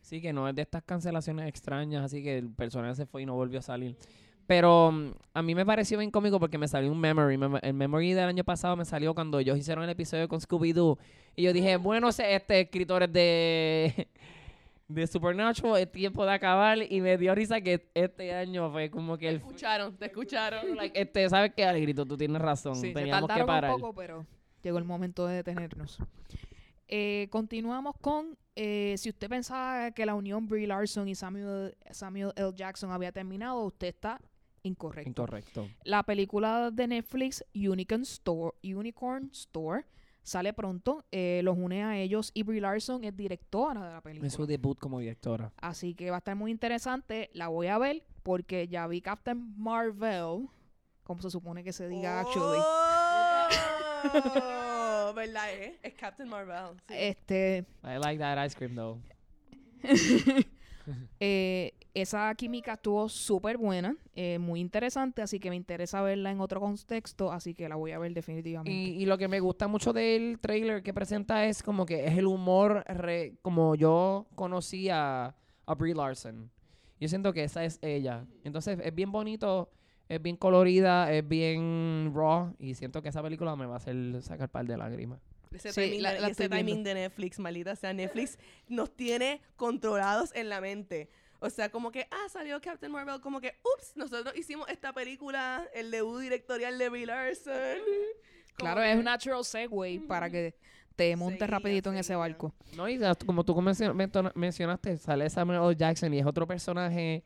Sí, 0.00 0.20
que 0.20 0.32
no 0.32 0.48
es 0.48 0.54
de 0.54 0.62
estas 0.62 0.82
cancelaciones 0.82 1.48
extrañas, 1.48 2.04
así 2.04 2.22
que 2.22 2.38
el 2.38 2.48
personaje 2.50 2.94
se 2.94 3.06
fue 3.06 3.22
y 3.22 3.26
no 3.26 3.34
volvió 3.34 3.58
a 3.58 3.62
salir. 3.62 3.96
Pero 4.46 4.92
mm, 4.92 5.10
a 5.34 5.42
mí 5.42 5.54
me 5.56 5.66
pareció 5.66 5.98
bien 5.98 6.10
cómico 6.12 6.38
porque 6.38 6.56
me 6.58 6.68
salió 6.68 6.92
un 6.92 7.00
memory. 7.00 7.36
Mem- 7.36 7.58
El 7.62 7.74
memory 7.74 8.12
del 8.12 8.26
año 8.28 8.44
pasado 8.44 8.76
me 8.76 8.84
salió 8.84 9.12
cuando 9.14 9.40
ellos 9.40 9.58
hicieron 9.58 9.82
el 9.82 9.90
episodio 9.90 10.28
con 10.28 10.38
Scooby-Doo. 10.40 10.98
Y 11.34 11.42
yo 11.42 11.52
dije, 11.52 11.76
bueno, 11.76 12.08
este 12.08 12.60
escritores 12.60 13.12
de, 13.12 14.06
de 14.88 15.06
Supernatural, 15.08 15.80
es 15.82 15.90
tiempo 15.90 16.24
de 16.24 16.32
acabar. 16.32 16.78
Y 16.88 17.00
me 17.00 17.18
dio 17.18 17.34
risa 17.34 17.60
que 17.60 17.88
este 17.92 18.32
año 18.32 18.70
fue 18.70 18.88
como 18.88 19.18
que 19.18 19.26
Te 19.26 19.30
el... 19.32 19.36
escucharon, 19.38 19.96
te 19.96 20.06
escucharon. 20.06 20.76
like, 20.76 21.00
este, 21.00 21.28
¿Sabes 21.28 21.52
qué, 21.56 21.64
Alegrito? 21.64 22.06
Tú 22.06 22.16
tienes 22.16 22.40
razón. 22.40 22.76
Sí, 22.76 22.88
se 22.88 22.92
Teníamos 22.94 23.28
que 23.28 23.44
parar. 23.44 23.74
un 23.74 23.80
poco, 23.80 23.92
pero 23.96 24.24
llegó 24.66 24.78
el 24.78 24.84
momento 24.84 25.26
de 25.26 25.36
detenernos. 25.36 25.98
Eh, 26.88 27.28
continuamos 27.30 27.96
con, 28.00 28.38
eh, 28.54 28.94
si 28.96 29.08
usted 29.10 29.28
pensaba 29.28 29.90
que 29.90 30.06
la 30.06 30.14
unión 30.14 30.48
Brie 30.48 30.66
Larson 30.66 31.08
y 31.08 31.14
Samuel, 31.14 31.76
Samuel 31.90 32.32
L. 32.36 32.52
Jackson 32.54 32.90
había 32.90 33.12
terminado, 33.12 33.64
usted 33.64 33.88
está 33.88 34.20
incorrecto. 34.62 35.08
Incorrecto. 35.08 35.68
La 35.84 36.02
película 36.02 36.70
de 36.70 36.86
Netflix 36.86 37.44
Unicorn 37.54 38.02
Store, 38.02 38.56
Unicorn 38.62 39.30
Store 39.32 39.84
sale 40.22 40.52
pronto, 40.52 41.04
eh, 41.12 41.40
los 41.44 41.56
une 41.56 41.84
a 41.84 41.96
ellos 41.96 42.32
y 42.34 42.42
Brie 42.42 42.60
Larson 42.60 43.04
es 43.04 43.16
directora 43.16 43.86
de 43.86 43.92
la 43.92 44.00
película. 44.00 44.26
Es 44.26 44.34
su 44.34 44.46
debut 44.46 44.76
como 44.78 44.98
directora. 44.98 45.52
Así 45.58 45.94
que 45.94 46.10
va 46.10 46.16
a 46.16 46.18
estar 46.18 46.34
muy 46.34 46.50
interesante, 46.50 47.30
la 47.32 47.48
voy 47.48 47.68
a 47.68 47.78
ver 47.78 48.04
porque 48.24 48.66
ya 48.66 48.88
vi 48.88 49.00
Captain 49.00 49.54
Marvel, 49.56 50.48
como 51.04 51.22
se 51.22 51.30
supone 51.30 51.62
que 51.62 51.72
se 51.72 51.88
diga 51.88 52.20
actually. 52.20 52.60
Oh, 54.04 55.12
¿Verdad? 55.14 55.50
eh? 55.54 55.78
Es 55.82 55.94
Captain 55.94 56.28
Marvel. 56.28 56.76
sí. 56.88 56.94
Este, 56.96 57.64
I 57.84 57.98
like 57.98 58.18
that 58.18 58.44
ice 58.44 58.56
cream, 58.56 58.74
though. 58.74 58.98
eh, 61.20 61.72
esa 61.94 62.34
química 62.34 62.74
estuvo 62.74 63.08
súper 63.08 63.56
buena, 63.56 63.96
eh, 64.14 64.38
muy 64.38 64.60
interesante, 64.60 65.22
así 65.22 65.40
que 65.40 65.48
me 65.50 65.56
interesa 65.56 66.02
verla 66.02 66.30
en 66.30 66.40
otro 66.40 66.60
contexto, 66.60 67.32
así 67.32 67.54
que 67.54 67.68
la 67.68 67.76
voy 67.76 67.92
a 67.92 67.98
ver 67.98 68.12
definitivamente. 68.12 68.70
Y, 68.70 69.02
y 69.02 69.06
lo 69.06 69.16
que 69.16 69.28
me 69.28 69.40
gusta 69.40 69.66
mucho 69.66 69.92
del 69.92 70.38
trailer 70.40 70.82
que 70.82 70.92
presenta 70.92 71.46
es 71.46 71.62
como 71.62 71.86
que 71.86 72.06
es 72.06 72.18
el 72.18 72.26
humor 72.26 72.84
re- 72.86 73.34
como 73.42 73.74
yo 73.76 74.26
conocí 74.34 74.88
a, 74.90 75.34
a 75.66 75.74
Brie 75.74 75.94
Larson. 75.94 76.50
Yo 77.00 77.08
siento 77.08 77.32
que 77.32 77.44
esa 77.44 77.64
es 77.64 77.78
ella. 77.82 78.26
Entonces 78.44 78.78
es 78.82 78.94
bien 78.94 79.10
bonito, 79.12 79.70
es 80.08 80.22
bien 80.22 80.36
colorida, 80.36 81.12
es 81.12 81.26
bien 81.26 82.12
raw 82.14 82.54
y 82.58 82.74
siento 82.74 83.02
que 83.02 83.08
esa 83.08 83.22
película 83.22 83.56
me 83.56 83.66
va 83.66 83.74
a 83.74 83.76
hacer 83.78 84.22
sacar 84.22 84.48
par 84.48 84.66
de 84.66 84.76
lágrimas. 84.76 85.20
Ese, 85.52 85.72
Sí, 85.72 85.80
timing, 85.82 86.02
la- 86.02 86.20
la 86.20 86.28
ese 86.28 86.48
timing 86.48 86.82
de 86.84 86.94
Netflix, 86.94 87.38
maldita 87.38 87.76
sea, 87.76 87.92
Netflix 87.92 88.38
nos 88.68 88.94
tiene 88.94 89.40
controlados 89.56 90.34
en 90.34 90.48
la 90.48 90.60
mente. 90.60 91.08
O 91.38 91.50
sea, 91.50 91.70
como 91.70 91.90
que, 91.92 92.06
ah, 92.10 92.28
salió 92.30 92.60
Captain 92.60 92.90
Marvel, 92.92 93.20
como 93.20 93.40
que, 93.40 93.54
ups, 93.76 93.92
nosotros 93.96 94.36
hicimos 94.36 94.68
esta 94.68 94.92
película, 94.92 95.66
el 95.74 95.90
debut 95.90 96.20
directorial 96.20 96.76
de 96.78 96.88
Brie 96.88 97.06
Larson. 97.06 97.52
Claro, 98.56 98.80
que- 98.80 98.92
es 98.92 98.98
un 98.98 99.04
natural 99.04 99.44
segue 99.44 100.00
para 100.06 100.30
que 100.30 100.54
te 100.94 101.14
montes 101.14 101.38
Seguía, 101.40 101.58
rapidito 101.58 101.90
en 101.90 101.98
ese 101.98 102.14
barco. 102.16 102.54
No, 102.74 102.88
y 102.88 102.98
como 103.26 103.44
tú 103.44 103.54
mencionaste, 104.34 104.96
sale 104.96 105.28
Samuel 105.28 105.60
L. 105.62 105.76
Jackson 105.76 106.12
y 106.14 106.18
es 106.20 106.26
otro 106.26 106.46
personaje 106.46 107.22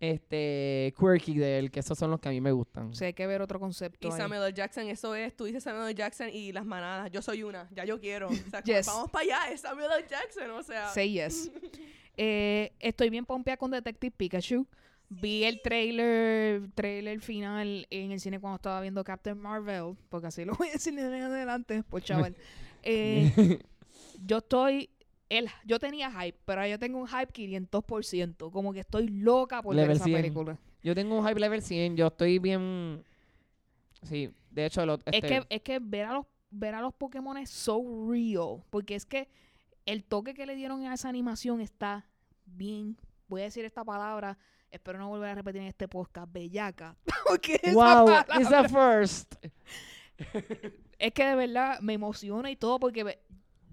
este 0.00 0.92
quirky 0.98 1.38
de 1.38 1.58
él, 1.58 1.70
que 1.70 1.80
esos 1.80 1.96
son 1.98 2.10
los 2.10 2.20
que 2.20 2.28
a 2.28 2.32
mí 2.32 2.40
me 2.40 2.52
gustan. 2.52 2.88
O 2.90 2.94
sea, 2.94 3.06
hay 3.06 3.14
que 3.14 3.26
ver 3.26 3.40
otro 3.42 3.58
concepto 3.58 4.08
Y 4.08 4.10
ahí. 4.10 4.16
Samuel 4.16 4.42
L. 4.42 4.52
Jackson, 4.52 4.88
eso 4.88 5.14
es, 5.14 5.34
tú 5.34 5.44
dices 5.44 5.62
Samuel 5.62 5.86
L. 5.86 5.94
Jackson 5.94 6.28
y 6.30 6.52
las 6.52 6.64
manadas, 6.66 7.10
yo 7.10 7.22
soy 7.22 7.42
una, 7.42 7.68
ya 7.72 7.84
yo 7.84 7.98
quiero. 8.00 8.28
O 8.28 8.50
sea, 8.50 8.62
Yes. 8.64 8.86
vamos 8.86 9.10
para 9.10 9.24
allá, 9.24 9.52
es 9.52 9.60
Samuel 9.62 9.88
L. 9.98 10.06
Jackson, 10.08 10.50
o 10.50 10.62
sea. 10.62 10.88
Say 10.90 11.12
yes. 11.12 11.50
Eh, 12.18 12.72
estoy 12.80 13.10
bien 13.10 13.26
pompeada 13.26 13.58
con 13.58 13.70
Detective 13.70 14.10
Pikachu. 14.16 14.66
Vi 15.10 15.44
el 15.44 15.60
trailer, 15.60 16.62
trailer 16.74 17.20
final 17.20 17.86
en 17.90 18.10
el 18.10 18.20
cine 18.20 18.40
cuando 18.40 18.56
estaba 18.56 18.80
viendo 18.80 19.04
Captain 19.04 19.38
Marvel, 19.38 19.98
porque 20.08 20.28
así 20.28 20.46
lo 20.46 20.54
voy 20.54 20.68
a 20.68 20.72
decir 20.72 20.94
de 20.94 21.02
adelante, 21.02 21.82
pues 21.90 22.04
chaval. 22.04 22.34
Eh, 22.88 23.58
yo 24.24 24.38
estoy. 24.38 24.88
El, 25.28 25.48
yo 25.64 25.78
tenía 25.78 26.10
hype, 26.10 26.38
pero 26.44 26.60
ahora 26.60 26.68
yo 26.68 26.78
tengo 26.78 26.98
un 26.98 27.08
hype 27.08 27.32
500%. 27.32 28.50
Como 28.50 28.72
que 28.72 28.80
estoy 28.80 29.08
loca 29.08 29.60
por 29.62 29.74
ver 29.74 29.90
esa 29.90 30.04
100. 30.04 30.16
película. 30.22 30.58
Yo 30.82 30.94
tengo 30.94 31.18
un 31.18 31.26
hype 31.26 31.40
level 31.40 31.62
100. 31.62 31.96
Yo 31.96 32.06
estoy 32.06 32.38
bien. 32.38 33.04
Sí, 34.02 34.30
de 34.50 34.66
hecho, 34.66 34.86
lo, 34.86 34.94
Es 34.94 35.00
este, 35.06 35.26
que, 35.28 35.46
es 35.48 35.62
que 35.62 35.78
ver 35.80 36.06
a 36.06 36.12
los 36.12 36.26
ver 36.50 36.74
a 36.76 36.80
los 36.80 36.94
Pokémon 36.94 37.36
es 37.36 37.50
so 37.50 37.82
real. 38.08 38.62
Porque 38.70 38.94
es 38.94 39.04
que 39.04 39.28
el 39.84 40.04
toque 40.04 40.32
que 40.32 40.46
le 40.46 40.54
dieron 40.54 40.84
a 40.86 40.94
esa 40.94 41.08
animación 41.08 41.60
está 41.60 42.06
bien. 42.44 42.96
Voy 43.28 43.40
a 43.40 43.44
decir 43.44 43.64
esta 43.64 43.84
palabra. 43.84 44.38
Espero 44.70 44.98
no 44.98 45.08
volver 45.08 45.30
a 45.30 45.34
repetir 45.34 45.62
en 45.62 45.68
este 45.68 45.88
podcast. 45.88 46.32
Bellaca. 46.32 46.96
Porque 47.26 47.58
esa 47.62 47.74
Wow, 47.74 48.06
palabra- 48.06 48.26
it's 48.40 48.52
a 48.52 48.68
first. 48.68 49.34
es 50.98 51.12
que 51.12 51.24
de 51.26 51.34
verdad 51.34 51.80
me 51.80 51.94
emociona 51.94 52.50
y 52.50 52.56
todo. 52.56 52.78
Porque 52.78 53.18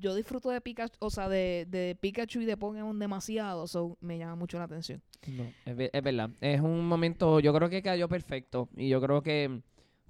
yo 0.04 0.14
disfruto 0.14 0.50
de 0.50 0.60
Pikachu, 0.60 0.98
o 1.00 1.10
sea, 1.10 1.30
de, 1.30 1.66
de 1.70 1.98
Pikachu 2.00 2.42
y 2.42 2.46
de 2.46 2.58
Pokémon 2.58 3.00
demasiado. 3.00 3.66
So 3.68 3.98
me 4.02 4.18
llama 4.18 4.36
mucho 4.36 4.58
la 4.58 4.66
atención. 4.66 5.02
No, 5.28 5.46
es, 5.66 5.90
es 5.94 6.04
verdad. 6.04 6.30
Es 6.42 6.60
un 6.60 6.86
momento, 6.86 7.40
yo 7.40 7.54
creo 7.54 7.70
que 7.70 7.82
cayó 7.82 8.10
perfecto. 8.10 8.68
Y 8.76 8.90
yo 8.90 9.00
creo 9.02 9.24
que 9.24 9.62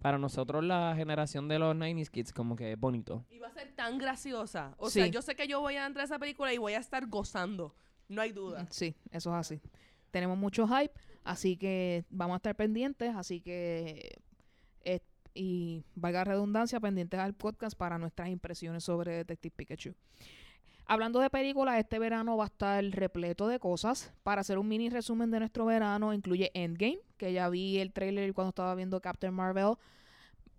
para 0.02 0.18
nosotros, 0.18 0.64
la 0.64 0.96
generación 0.98 1.48
de 1.48 1.60
los 1.60 1.76
90s 1.76 2.10
kids, 2.10 2.34
como 2.34 2.56
que 2.56 2.74
es 2.74 2.80
bonito. 2.80 3.24
Y 3.30 3.38
va 3.38 3.50
a 3.50 3.54
ser 3.54 3.72
tan 3.74 4.00
graciosa. 4.00 4.74
O 4.78 4.90
sea, 4.90 5.06
yo 5.06 5.22
sé 5.22 5.36
que 5.36 5.48
yo 5.48 5.62
voy 5.62 5.76
a 5.76 5.86
entrar 5.86 6.02
a 6.02 6.06
esa 6.06 6.20
película 6.20 6.52
y 6.52 6.58
voy 6.58 6.74
a 6.74 6.80
estar 6.80 7.06
gozando. 7.06 7.76
No 8.10 8.22
hay 8.22 8.32
duda. 8.32 8.66
Sí, 8.72 8.96
eso 9.12 9.30
es 9.30 9.36
así. 9.36 9.62
Tenemos 10.10 10.38
mucho 10.38 10.68
hype, 10.68 10.94
así 11.24 11.56
que 11.56 12.04
vamos 12.10 12.34
a 12.34 12.38
estar 12.38 12.56
pendientes, 12.56 13.16
así 13.16 13.42
que 13.42 14.20
eh, 14.82 15.00
y 15.34 15.84
valga 15.96 16.20
la 16.20 16.24
redundancia, 16.26 16.80
pendientes 16.80 17.20
al 17.20 17.34
podcast 17.34 17.78
para 17.78 17.98
nuestras 17.98 18.30
impresiones 18.30 18.84
sobre 18.84 19.12
Detective 19.18 19.54
Pikachu. 19.56 19.94
Hablando 20.86 21.20
de 21.22 21.30
películas, 21.30 21.80
este 21.80 21.98
verano 21.98 22.36
va 22.36 22.44
a 22.44 22.48
estar 22.48 22.84
repleto 22.84 23.48
de 23.48 23.58
cosas. 23.60 24.12
Para 24.24 24.42
hacer 24.42 24.58
un 24.58 24.68
mini 24.68 24.90
resumen 24.90 25.32
de 25.32 25.40
nuestro 25.40 25.66
verano, 25.66 26.14
incluye 26.14 26.52
Endgame, 26.54 27.00
que 27.18 27.32
ya 27.32 27.48
vi 27.50 27.80
el 27.80 27.94
trailer 27.94 28.34
cuando 28.34 28.50
estaba 28.50 28.76
viendo 28.76 29.00
Captain 29.00 29.34
Marvel. 29.34 29.76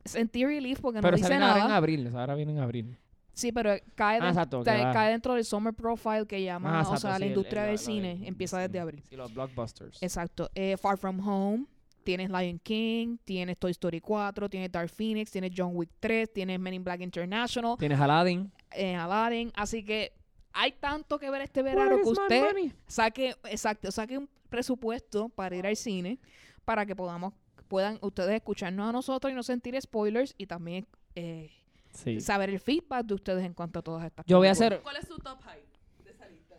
Sentí 0.04 0.44
relief 0.44 0.80
porque 0.80 1.00
Pero 1.00 1.12
no 1.12 1.16
dice 1.16 1.28
viene 1.28 1.44
ahora 1.44 1.58
en 1.60 1.64
nada. 1.64 1.76
abril, 1.76 2.10
ahora 2.16 2.34
viene 2.34 2.52
en 2.52 2.58
abril. 2.58 2.98
Sí, 3.32 3.50
pero 3.52 3.70
cae, 3.96 4.18
Ah, 4.22 4.28
exacto, 4.28 4.60
que 4.60 4.64
cae, 4.70 5.10
dentro 5.10 5.34
del 5.34 5.44
Summer 5.44 5.74
Profile 5.74 6.24
que 6.26 6.42
llama, 6.42 6.80
Ah, 6.80 6.88
o 6.88 6.96
sea, 6.96 7.14
sí, 7.16 7.20
la 7.20 7.26
industria 7.26 7.62
el- 7.64 7.68
del 7.70 7.78
cine. 7.78 8.20
empieza 8.24 8.58
desde 8.60 8.78
abril. 8.78 9.02
Sí, 9.08 9.16
los 9.16 9.32
blockbusters. 9.34 10.02
Exacto. 10.02 10.50
Eh, 10.54 10.76
Far 10.76 10.96
From 10.98 11.20
Home, 11.26 11.66
tienes 12.05 12.30
Lion 12.30 12.59
King, 12.61 13.16
tienes 13.24 13.57
Toy 13.59 13.70
Story 13.72 14.00
4, 14.00 14.48
tienes 14.48 14.70
Dark 14.70 14.90
Phoenix, 14.90 15.30
tienes 15.30 15.50
John 15.57 15.70
Wick 15.74 15.90
3, 16.00 16.32
tienes 16.32 16.61
Men 16.61 16.74
in 16.74 16.84
Black 16.84 17.00
International, 17.00 17.76
Tienes 17.78 17.98
Aladdin. 17.98 18.52
eh, 18.70 18.94
Aladdin. 18.94 19.50
Así 19.57 19.84
que 19.84 20.12
hay 20.52 20.72
tanto 20.72 21.18
que 21.18 21.30
ver 21.30 21.42
este 21.42 21.62
verano 21.62 21.96
que 21.96 22.09
usted 22.09 22.72
saque, 22.86 23.34
exacto, 23.50 23.90
saque 23.90 24.18
un 24.18 24.28
presupuesto 24.48 25.28
para 25.30 25.57
ir 25.57 25.66
al 25.66 25.76
cine 25.76 26.18
para 26.64 26.86
que 26.86 26.94
podamos 26.94 27.32
puedan 27.68 27.98
ustedes 28.02 28.34
escucharnos 28.36 28.88
a 28.88 28.92
nosotros 28.92 29.32
y 29.32 29.34
no 29.34 29.42
sentir 29.42 29.80
spoilers 29.80 30.34
y 30.38 30.46
también 30.46 30.86
eh, 31.14 31.50
Sí. 31.92 32.20
saber 32.20 32.50
el 32.50 32.59
feedback 32.61 33.07
de 33.07 33.14
ustedes 33.14 33.44
en 33.44 33.55
cuanto 33.55 33.78
a 33.78 33.82
todas 33.82 34.05
estas 34.05 34.26
Yo 34.26 34.38
voy 34.38 34.48
a 34.48 34.50
películas. 34.50 34.72
hacer, 34.72 34.82
¿Cuál 34.82 34.96
es 34.96 35.07
su 35.09 35.16
top 35.18 35.38
hype 35.42 36.05
de 36.05 36.11
esa 36.11 36.28
lista? 36.28 36.57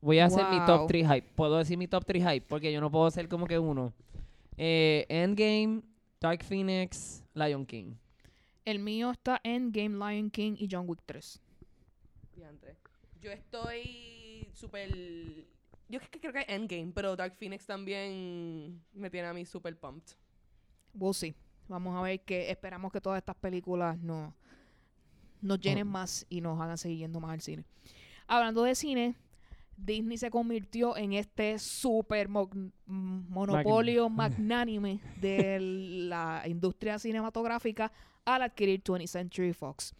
voy 0.00 0.18
a 0.20 0.24
hacer 0.26 0.46
mi 0.50 0.58
top 0.66 0.78
Wow. 0.78 0.86
3 0.86 1.06
hype. 1.06 1.28
Puedo 1.34 1.56
decir 1.58 1.76
mi 1.78 1.88
top 1.88 2.04
3 2.04 2.22
hype 2.22 2.46
porque 2.48 2.72
yo 2.72 2.80
no 2.80 2.90
puedo 2.90 3.06
hacer 3.06 3.28
como 3.28 3.46
que 3.46 3.58
uno. 3.58 3.92
Eh, 4.58 5.06
Endgame, 5.08 5.82
Dark 6.20 6.42
Phoenix, 6.42 7.24
Lion 7.34 7.64
King. 7.64 7.94
El 8.64 8.80
mío 8.80 9.10
está 9.12 9.40
en 9.44 9.70
Game 9.72 9.96
Lion 9.96 10.30
King 10.30 10.56
y 10.58 10.68
John 10.70 10.84
Wick 10.88 11.00
3. 11.06 11.40
Diantre. 12.34 12.76
Yo 13.20 13.30
estoy 13.30 14.48
súper... 14.52 14.90
Yo 15.88 15.98
es 16.00 16.08
que 16.10 16.20
creo 16.20 16.32
que 16.32 16.44
Endgame, 16.48 16.92
pero 16.94 17.16
Dark 17.16 17.34
Phoenix 17.36 17.64
también 17.64 18.82
me 18.92 19.08
tiene 19.08 19.28
a 19.28 19.32
mí 19.32 19.46
súper 19.46 19.78
pumped. 19.78 20.16
We'll 20.92 21.14
see. 21.14 21.34
Vamos 21.68 21.96
a 21.96 22.02
ver 22.02 22.20
que 22.20 22.50
esperamos 22.50 22.92
que 22.92 23.00
todas 23.00 23.18
estas 23.18 23.36
películas 23.36 23.96
no, 23.98 24.34
nos 25.40 25.60
llenen 25.60 25.86
Oh. 25.86 25.90
más 25.90 26.26
y 26.28 26.40
nos 26.40 26.60
hagan 26.60 26.76
seguir 26.78 26.98
yendo 26.98 27.20
más 27.20 27.32
al 27.32 27.40
cine. 27.40 27.64
Hablando 28.26 28.62
de 28.64 28.74
cine, 28.74 29.14
Disney 29.78 30.18
se 30.18 30.30
convirtió 30.30 30.96
en 30.96 31.12
este 31.12 31.58
super 31.58 32.28
mo- 32.28 32.50
monopolio 32.86 34.08
magnánime 34.08 35.00
de 35.20 35.58
la 36.08 36.42
industria 36.46 36.98
cinematográfica 36.98 37.92
al 38.24 38.42
adquirir 38.42 38.82
20th 38.82 39.06
Century 39.06 39.52
Fox. 39.52 39.94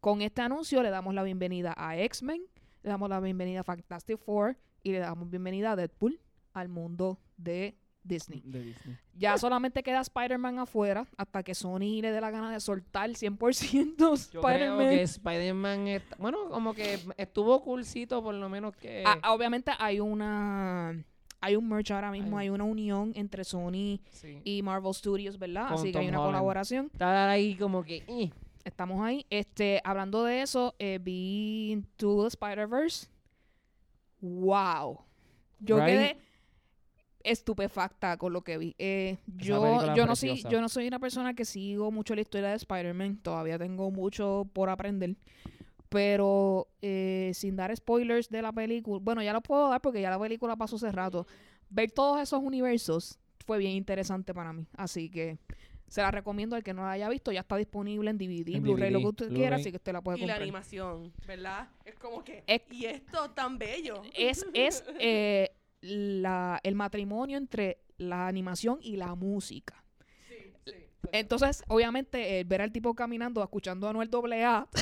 Con 0.00 0.22
este 0.22 0.42
anuncio 0.42 0.82
le 0.82 0.90
damos 0.90 1.14
la 1.14 1.22
bienvenida 1.22 1.74
a 1.76 1.98
X-Men, 1.98 2.42
le 2.82 2.88
damos 2.90 3.08
la 3.10 3.20
bienvenida 3.20 3.60
a 3.60 3.64
Fantastic 3.64 4.18
Four 4.18 4.56
y 4.82 4.92
le 4.92 4.98
damos 5.00 5.28
bienvenida 5.28 5.72
a 5.72 5.76
Deadpool 5.76 6.20
al 6.52 6.68
mundo 6.68 7.18
de 7.36 7.76
Disney. 8.06 8.42
De 8.44 8.62
Disney. 8.62 8.96
Ya 9.18 9.36
solamente 9.38 9.82
queda 9.82 10.00
Spider-Man 10.00 10.58
afuera 10.58 11.06
hasta 11.16 11.42
que 11.42 11.54
Sony 11.54 12.00
le 12.02 12.10
dé 12.12 12.20
la 12.20 12.30
gana 12.30 12.52
de 12.52 12.60
soltar 12.60 13.10
100% 13.10 13.96
Yo 13.96 13.96
creo 13.96 14.12
Spider-Man. 14.14 14.88
que 14.90 15.02
Spider-Man, 15.02 15.88
está- 15.88 16.16
bueno, 16.18 16.48
como 16.50 16.74
que 16.74 16.98
estuvo 17.16 17.62
coolcito 17.62 18.22
por 18.22 18.34
lo 18.34 18.48
menos 18.48 18.76
que... 18.76 19.02
Ah, 19.06 19.18
ah, 19.22 19.32
obviamente 19.34 19.72
hay 19.78 20.00
una 20.00 21.02
hay 21.40 21.54
un 21.54 21.68
merch 21.68 21.90
ahora 21.90 22.10
mismo, 22.10 22.38
Hay- 22.38 22.46
hay 22.46 22.50
una 22.50 22.64
unión 22.64 23.12
entre 23.14 23.44
Sony 23.44 24.00
sí. 24.10 24.40
y 24.42 24.62
Marvel 24.62 24.92
Studios, 24.94 25.38
¿verdad? 25.38 25.68
Con 25.68 25.74
Así 25.78 25.92
que 25.92 25.98
hay 25.98 26.08
una 26.08 26.18
Holland. 26.18 26.32
colaboración. 26.34 26.86
Está 26.92 27.30
ahí 27.30 27.54
como 27.56 27.84
que... 27.84 28.02
eh. 28.08 28.30
Estamos 28.64 29.00
ahí. 29.00 29.24
Este, 29.30 29.80
hablando 29.84 30.24
de 30.24 30.42
eso, 30.42 30.74
eh, 30.80 30.98
vi 31.00 31.70
Into 31.70 32.22
the 32.22 32.28
Spider-Verse. 32.28 33.06
Wow. 34.20 35.04
Yo 35.60 35.76
Right. 35.76 35.86
quedé 35.86 36.18
estupefacta 37.30 38.16
con 38.16 38.32
lo 38.32 38.42
que 38.42 38.58
vi. 38.58 38.74
Eh, 38.78 39.18
yo, 39.36 39.94
yo, 39.94 40.06
no 40.06 40.16
soy, 40.16 40.42
yo 40.50 40.60
no 40.60 40.68
soy 40.68 40.86
una 40.88 40.98
persona 40.98 41.34
que 41.34 41.44
sigo 41.44 41.90
mucho 41.90 42.14
la 42.14 42.20
historia 42.22 42.48
de 42.50 42.56
Spider-Man. 42.56 43.18
Todavía 43.22 43.58
tengo 43.58 43.90
mucho 43.90 44.48
por 44.52 44.70
aprender. 44.70 45.16
Pero 45.88 46.68
eh, 46.82 47.30
sin 47.34 47.56
dar 47.56 47.74
spoilers 47.76 48.28
de 48.28 48.42
la 48.42 48.52
película. 48.52 49.00
Bueno, 49.02 49.22
ya 49.22 49.32
lo 49.32 49.40
puedo 49.40 49.68
dar 49.68 49.80
porque 49.80 50.00
ya 50.00 50.10
la 50.10 50.18
película 50.18 50.56
pasó 50.56 50.76
hace 50.76 50.90
rato. 50.90 51.26
Ver 51.70 51.90
todos 51.92 52.20
esos 52.20 52.40
universos 52.42 53.18
fue 53.46 53.58
bien 53.58 53.72
interesante 53.72 54.34
para 54.34 54.52
mí. 54.52 54.66
Así 54.76 55.08
que 55.08 55.38
se 55.86 56.02
la 56.02 56.10
recomiendo 56.10 56.56
al 56.56 56.64
que 56.64 56.74
no 56.74 56.82
la 56.82 56.90
haya 56.92 57.08
visto. 57.08 57.30
Ya 57.30 57.40
está 57.40 57.56
disponible 57.56 58.10
en 58.10 58.18
DVD, 58.18 58.60
Blu-ray, 58.60 58.90
lo 58.90 58.98
que 59.00 59.06
usted 59.06 59.32
quiera. 59.32 59.56
Así 59.56 59.70
que 59.70 59.76
usted 59.76 59.92
la 59.92 60.00
puede 60.02 60.18
Y 60.18 60.22
la 60.22 60.26
comprar. 60.26 60.42
animación, 60.42 61.12
¿verdad? 61.26 61.68
Es 61.84 61.94
como 61.94 62.24
que... 62.24 62.42
Es- 62.48 62.62
Y 62.70 62.86
esto 62.86 63.30
tan 63.30 63.56
bello. 63.56 64.02
es, 64.16 64.44
es 64.54 64.84
eh, 64.98 65.52
la, 65.86 66.60
el 66.62 66.74
matrimonio 66.74 67.38
entre 67.38 67.78
la 67.98 68.26
animación 68.28 68.78
y 68.82 68.96
la 68.96 69.14
música. 69.14 69.82
Sí, 70.28 70.34
sí. 70.64 70.72
Entonces, 71.12 71.62
obviamente, 71.68 72.40
el 72.40 72.44
ver 72.46 72.62
al 72.62 72.72
tipo 72.72 72.94
caminando, 72.94 73.42
escuchando 73.42 73.86
a 73.86 73.90
Anuel 73.90 74.10
AA, 74.12 74.66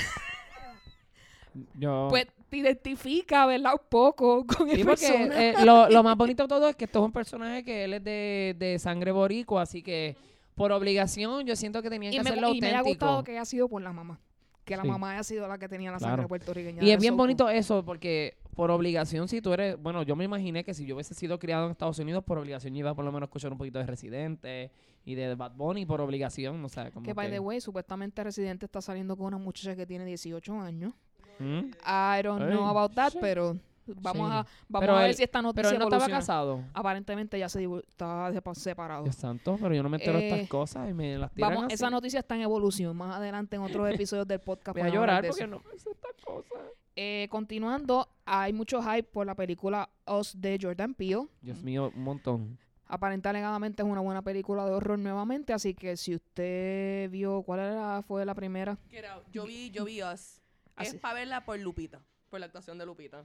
Yo... 1.79 2.09
pues 2.11 2.27
te 2.49 2.57
identifica, 2.57 3.47
¿verdad? 3.47 3.73
Un 3.75 3.89
poco 3.89 4.45
con 4.47 4.69
el 4.71 4.85
porque 4.85 5.07
personaje. 5.07 5.51
eh, 5.51 5.65
lo, 5.65 5.89
lo 5.89 6.03
más 6.03 6.17
bonito 6.17 6.43
de 6.45 6.49
todo 6.49 6.69
es 6.69 6.77
que 6.77 6.85
esto 6.87 6.99
es 7.01 7.05
un 7.05 7.13
personaje 7.13 7.63
que 7.65 7.85
él 7.85 7.95
es 7.95 8.05
de, 8.05 8.57
de 8.59 8.79
sangre 8.79 9.13
boricua, 9.13 9.63
así 9.63 9.83
que 9.83 10.17
por 10.57 10.73
obligación 10.73 11.47
yo 11.47 11.55
siento 11.57 11.81
que 11.83 11.91
tenían 11.91 12.13
y, 12.13 12.17
que 12.17 12.23
me, 12.25 12.31
hacerlo 12.31 12.53
y 12.55 12.61
me 12.61 12.71
ha 12.73 12.79
auténtico. 12.79 13.07
gustado 13.07 13.25
que 13.25 13.33
haya 13.33 13.45
sido 13.45 13.69
por 13.69 13.83
la 13.83 13.93
mamá. 13.93 14.21
Que 14.65 14.77
la 14.77 14.83
Sí. 14.83 14.89
mamá 14.89 15.13
haya 15.13 15.23
sido 15.23 15.47
la 15.47 15.59
que 15.59 15.69
tenía 15.69 15.91
la 15.93 15.99
Claro. 15.99 16.13
sangre 16.15 16.29
puertorriqueña. 16.29 16.83
Y 16.83 16.91
es 16.91 16.99
bien 17.01 17.17
bonito 17.17 17.49
eso, 17.49 17.85
porque 17.85 18.37
por 18.55 18.71
obligación, 18.71 19.29
si 19.29 19.41
tú 19.41 19.53
eres, 19.53 19.81
bueno, 19.83 20.03
yo 20.03 20.17
me 20.17 20.25
imaginé 20.25 20.65
que 20.65 20.75
si 20.75 20.87
yo 20.87 20.95
hubiese 20.95 21.15
sido 21.15 21.39
criado 21.39 21.67
en 21.67 21.73
Estados 21.73 21.99
Unidos, 21.99 22.23
por 22.25 22.39
obligación 22.39 22.73
yo 22.75 22.81
iba 22.81 22.95
por 22.95 23.05
lo 23.05 23.13
menos 23.13 23.23
a 23.23 23.29
escuchar 23.31 23.53
un 23.53 23.59
poquito 23.59 23.79
de 23.79 23.87
Residente 23.87 24.71
y 25.05 25.15
de 25.15 25.35
Bad 25.35 25.53
Bunny 25.57 25.85
por 25.87 26.01
obligación, 26.01 26.65
o 26.65 26.69
sea, 26.69 26.91
como 26.91 27.05
Que, 27.05 27.13
by 27.13 27.31
the 27.31 27.39
way, 27.41 27.61
supuestamente 27.61 28.23
Residente 28.25 28.67
está 28.67 28.81
saliendo 28.81 29.17
con 29.17 29.27
una 29.27 29.39
muchacha 29.39 29.75
que 29.77 29.87
tiene 29.87 30.05
18 30.05 30.61
años. 30.61 30.93
¿Mm? 31.39 31.59
I 31.85 32.23
don't 32.23 32.45
know 32.51 32.65
about 32.67 32.95
that, 32.95 33.11
sí. 33.13 33.19
pero 33.21 33.57
vamos, 33.87 34.29
Sí. 34.31 34.35
a, 34.35 34.47
vamos 34.69 34.81
Pero 34.81 34.97
a 34.97 35.01
ver 35.01 35.11
él- 35.11 35.15
si 35.17 35.23
esta 35.25 35.43
noticia 35.43 35.71
Pero 35.71 35.75
él 35.85 35.91
no 35.91 35.97
estaba 35.97 36.09
casado. 36.19 36.63
Aparentemente 36.73 37.39
ya 37.39 37.49
se 37.49 37.65
estaba 37.87 38.31
sepa- 38.33 38.55
separado. 38.55 39.03
Dios 39.03 39.17
santo, 39.17 39.59
pero 39.61 39.75
yo 39.75 39.83
no 39.83 39.89
me 39.89 39.97
entero 39.97 40.17
de 40.17 40.29
Eh, 40.29 40.31
estas 40.35 40.49
cosas 40.49 40.89
y 40.89 40.95
me 40.95 41.19
las 41.19 41.33
tiran 41.33 41.51
Vamos, 41.51 41.65
así. 41.67 41.75
esa 41.75 41.91
noticia 41.91 42.21
está 42.21 42.37
en 42.37 42.43
evolución. 42.43 42.97
Más 42.97 43.17
adelante 43.17 43.57
en 43.57 43.63
otros 43.63 43.87
episodios 44.07 44.27
del 44.29 44.39
podcast. 44.41 44.79
Voy 44.79 44.87
a 44.89 44.91
llorar 44.91 45.27
porque 45.27 45.47
no 45.47 45.59
me 45.71 45.79
sé 45.79 45.91
estas 45.91 46.13
cosas. 46.25 46.63
Eh, 46.97 47.27
continuando, 47.31 48.09
hay 48.25 48.53
mucho 48.53 48.81
hype 48.83 49.03
por 49.05 49.27
la 49.27 49.35
película 49.35 49.91
Us 50.07 50.41
de 50.41 50.59
Jordan 50.61 50.95
Peele. 50.95 51.27
Dios 51.43 51.61
mío, 51.63 51.91
un 51.95 52.03
montón. 52.05 52.59
Aparentemente 52.87 53.29
alegadamente 53.31 53.83
es 53.83 53.89
una 53.89 54.01
buena 54.01 54.23
película 54.23 54.65
de 54.67 54.73
horror 54.73 54.99
nuevamente, 54.99 55.53
así 55.53 55.75
que 55.75 55.97
si 55.97 56.15
usted 56.15 57.11
vio 57.11 57.43
cuál 57.43 57.61
era 57.61 58.03
fue 58.03 58.25
la 58.25 58.35
primera, 58.35 58.79
Get 58.91 59.05
out. 59.07 59.25
Yo 59.33 59.45
vi, 59.47 59.71
yo 59.71 59.85
vi 59.85 60.03
Us. 60.03 60.41
Así. 60.77 60.97
Es 60.97 61.01
para 61.01 61.15
verla 61.15 61.45
por 61.45 61.59
Lupita, 61.59 62.03
por 62.31 62.41
la 62.41 62.47
actuación 62.47 62.79
de 62.79 62.87
Lupita. 62.87 63.25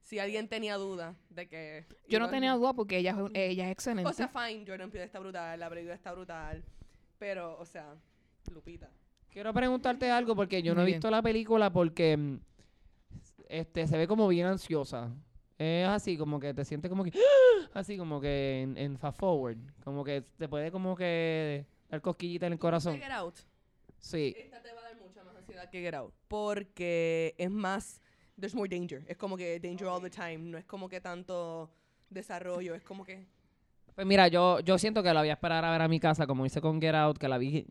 Si 0.00 0.18
alguien 0.18 0.48
tenía 0.48 0.76
duda 0.76 1.14
de 1.30 1.48
que... 1.48 1.84
yo 2.08 2.18
no 2.20 2.28
tenía 2.28 2.52
duda 2.54 2.72
porque 2.74 2.98
ella, 2.98 3.12
es- 3.12 3.30
ella 3.34 3.66
es 3.66 3.72
excelente. 3.72 4.10
O 4.10 4.12
sea, 4.12 4.28
fine, 4.28 4.64
Jordan 4.66 4.90
Peele 4.90 5.04
está 5.06 5.18
brutal, 5.20 5.58
la 5.58 5.68
película 5.68 5.94
está 5.94 6.12
brutal. 6.12 6.62
Pero, 7.18 7.58
o 7.58 7.64
sea, 7.64 7.94
Lupita. 8.52 8.90
Quiero 9.30 9.52
preguntarte 9.52 10.10
algo 10.10 10.34
porque 10.36 10.62
yo 10.62 10.74
no 10.74 10.82
he 10.82 10.84
bien. 10.86 10.96
visto 10.96 11.10
la 11.10 11.22
película 11.22 11.70
porque 11.72 12.16
mm, 12.16 12.38
este, 13.46 13.86
se 13.86 13.96
ve 13.96 14.06
como 14.06 14.28
bien 14.28 14.46
ansiosa. 14.46 15.12
Es 15.58 15.88
así, 15.88 16.18
como 16.18 16.38
que 16.38 16.52
te 16.52 16.64
sientes 16.64 16.88
como 16.88 17.04
que, 17.04 17.12
así 17.74 17.96
como 17.96 18.20
que 18.20 18.62
en, 18.62 18.76
en 18.76 18.98
fast 18.98 19.18
forward, 19.18 19.56
como 19.82 20.04
que 20.04 20.22
te 20.36 20.48
puede 20.48 20.70
como 20.70 20.94
que 20.94 21.66
dar 21.88 22.00
cosquillita 22.02 22.46
en 22.46 22.52
el 22.54 22.58
corazón. 22.58 22.98
Get 22.98 23.10
Out. 23.10 23.36
Sí, 23.98 24.34
Esta 24.36 24.62
te 24.62 24.72
va 24.72 24.80
a 24.80 24.84
dar 24.84 24.96
mucha 24.96 25.24
más 25.24 25.34
ansiedad 25.36 25.70
que 25.70 25.80
Get 25.80 25.94
Out. 25.94 26.14
Porque 26.28 27.34
es 27.38 27.50
más. 27.50 28.00
There's 28.38 28.54
more 28.54 28.68
danger. 28.68 29.02
Es 29.08 29.16
como 29.16 29.36
que 29.36 29.58
danger 29.58 29.86
all 29.88 30.02
the 30.02 30.10
time. 30.10 30.38
No 30.38 30.58
es 30.58 30.64
como 30.66 30.88
que 30.88 31.00
tanto 31.00 31.70
desarrollo. 32.10 32.74
Es 32.74 32.82
como 32.82 33.04
que. 33.04 33.26
pues 33.94 34.06
mira, 34.06 34.28
yo, 34.28 34.60
yo 34.60 34.76
siento 34.78 35.02
que 35.02 35.12
la 35.14 35.20
voy 35.20 35.30
a 35.30 35.34
esperar 35.34 35.64
a 35.64 35.70
ver 35.70 35.80
a 35.80 35.88
mi 35.88 35.98
casa, 35.98 36.26
como 36.26 36.44
hice 36.44 36.60
con 36.60 36.80
Get 36.80 36.94
Out, 36.94 37.18
que 37.18 37.28
la 37.28 37.38
vi, 37.38 37.66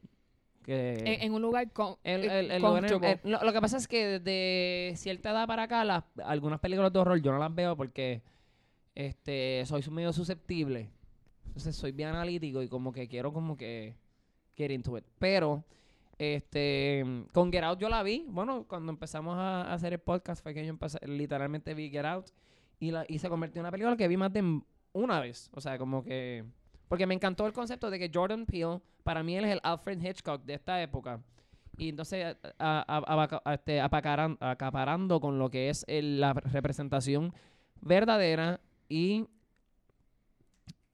que... 0.65 0.95
En, 0.99 1.21
en 1.21 1.33
un 1.33 1.41
lugar 1.41 1.71
con, 1.71 1.95
El- 2.03 2.25
eh, 2.25 2.39
el- 2.39 2.51
el 2.51 2.61
lugar 2.61 2.83
en- 2.85 2.89
comfortable. 2.91 3.19
el- 3.23 3.31
lo, 3.31 3.43
lo 3.43 3.53
que 3.53 3.61
pasa 3.61 3.77
es 3.77 3.87
que 3.87 4.19
de 4.19 4.93
cierta 4.97 5.31
edad 5.31 5.47
para 5.47 5.63
acá, 5.63 5.83
las, 5.85 6.03
algunas 6.23 6.59
películas 6.59 6.91
de 6.91 6.99
horror 6.99 7.21
yo 7.21 7.31
no 7.31 7.39
las 7.39 7.53
veo 7.55 7.77
porque 7.77 8.21
este 8.95 9.63
soy 9.65 9.83
medio 9.91 10.11
susceptible. 10.13 10.89
Entonces 11.47 11.75
soy 11.75 11.91
bien 11.91 12.09
analítico 12.09 12.61
y 12.61 12.67
como 12.67 12.91
que 12.91 13.07
quiero 13.07 13.31
como 13.31 13.55
que 13.55 13.95
get 14.57 14.71
into 14.71 14.97
it. 14.97 15.05
Pero 15.19 15.63
este 16.17 17.03
con 17.33 17.51
Get 17.51 17.63
Out 17.63 17.79
yo 17.79 17.89
la 17.89 18.03
vi. 18.03 18.25
Bueno, 18.27 18.65
cuando 18.67 18.91
empezamos 18.91 19.35
a, 19.37 19.61
a 19.63 19.73
hacer 19.73 19.93
el 19.93 19.99
podcast 19.99 20.41
fue 20.43 20.53
que 20.53 20.63
yo 20.63 20.69
empecé, 20.69 20.97
literalmente 21.07 21.73
vi 21.73 21.89
Get 21.89 22.05
Out 22.05 22.27
y, 22.79 22.91
la, 22.91 23.05
y 23.07 23.19
se 23.19 23.29
convirtió 23.29 23.59
en 23.59 23.63
una 23.65 23.71
película 23.71 23.95
que 23.97 24.07
vi 24.07 24.17
más 24.17 24.31
de 24.33 24.61
una 24.93 25.19
vez. 25.19 25.49
O 25.53 25.61
sea, 25.61 25.77
como 25.77 26.03
que... 26.03 26.43
Porque 26.87 27.07
me 27.07 27.13
encantó 27.15 27.45
el 27.47 27.53
concepto 27.53 27.89
de 27.89 27.99
que 27.99 28.11
Jordan 28.13 28.45
Peele, 28.45 28.79
para 29.03 29.23
mí 29.23 29.35
él 29.35 29.45
es 29.45 29.51
el 29.53 29.59
Alfred 29.63 30.01
Hitchcock 30.01 30.43
de 30.43 30.53
esta 30.53 30.81
época. 30.81 31.19
Y 31.77 31.89
entonces 31.89 32.37
a- 32.57 32.85
a- 32.87 33.39
a- 33.45 33.53
este, 33.53 33.81
acaparando 33.81 35.19
con 35.19 35.39
lo 35.39 35.49
que 35.49 35.69
es 35.69 35.83
el- 35.87 36.21
la 36.21 36.33
representación 36.33 37.33
verdadera 37.81 38.61
y 38.87 39.25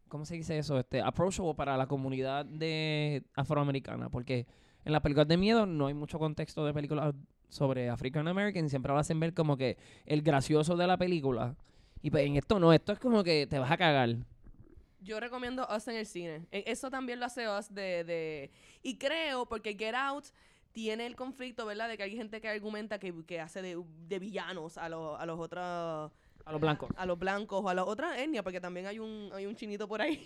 ¿cómo 0.07 0.25
se 0.25 0.35
dice 0.35 0.57
eso? 0.57 0.79
Este 0.79 1.01
approachable 1.01 1.53
para 1.55 1.77
la 1.77 1.87
comunidad 1.87 2.45
de 2.45 3.23
afroamericana, 3.35 4.09
porque 4.09 4.47
en 4.83 4.91
las 4.91 5.01
películas 5.01 5.27
de 5.27 5.37
miedo 5.37 5.65
no 5.65 5.87
hay 5.87 5.93
mucho 5.93 6.19
contexto 6.19 6.65
de 6.65 6.73
películas 6.73 7.13
sobre 7.47 7.89
African 7.89 8.27
American, 8.27 8.69
siempre 8.69 8.91
lo 8.91 8.97
hacen 8.99 9.19
ver 9.19 9.33
como 9.33 9.57
que 9.57 9.77
el 10.05 10.21
gracioso 10.21 10.75
de 10.75 10.87
la 10.87 10.97
película. 10.97 11.55
Y 12.01 12.09
pues 12.09 12.25
en 12.25 12.35
esto 12.37 12.59
no, 12.59 12.73
esto 12.73 12.91
es 12.93 12.99
como 12.99 13.23
que 13.23 13.45
te 13.47 13.59
vas 13.59 13.69
a 13.71 13.77
cagar. 13.77 14.15
Yo 15.01 15.19
recomiendo 15.19 15.67
Us 15.75 15.87
en 15.87 15.95
el 15.95 16.05
cine. 16.05 16.47
E- 16.51 16.63
Eso 16.67 16.89
también 16.89 17.19
lo 17.19 17.25
hace 17.25 17.49
Us 17.49 17.73
de, 17.73 18.03
de... 18.03 18.51
Y 18.83 18.97
creo, 18.97 19.47
porque 19.47 19.75
Get 19.75 19.95
Out 19.95 20.25
tiene 20.71 21.05
el 21.07 21.15
conflicto, 21.15 21.65
¿verdad? 21.65 21.89
De 21.89 21.97
que 21.97 22.03
hay 22.03 22.15
gente 22.15 22.39
que 22.39 22.47
argumenta 22.47 22.99
que, 22.99 23.25
que 23.25 23.39
hace 23.39 23.61
de, 23.61 23.83
de 24.07 24.19
villanos 24.19 24.77
a, 24.77 24.89
los 24.89 25.19
a 25.19 25.25
los 25.25 25.39
otros... 25.39 26.11
A 26.45 26.51
los 26.51 26.61
blancos. 26.61 26.89
A 26.97 27.05
los 27.05 27.19
blancos 27.19 27.61
o 27.63 27.69
a 27.69 27.73
las 27.73 27.85
otras 27.85 28.17
etnias, 28.17 28.43
porque 28.43 28.61
también 28.61 28.87
hay 28.87 28.99
un, 28.99 29.29
hay 29.33 29.45
un 29.45 29.55
chinito 29.55 29.87
por 29.87 30.01
ahí 30.01 30.23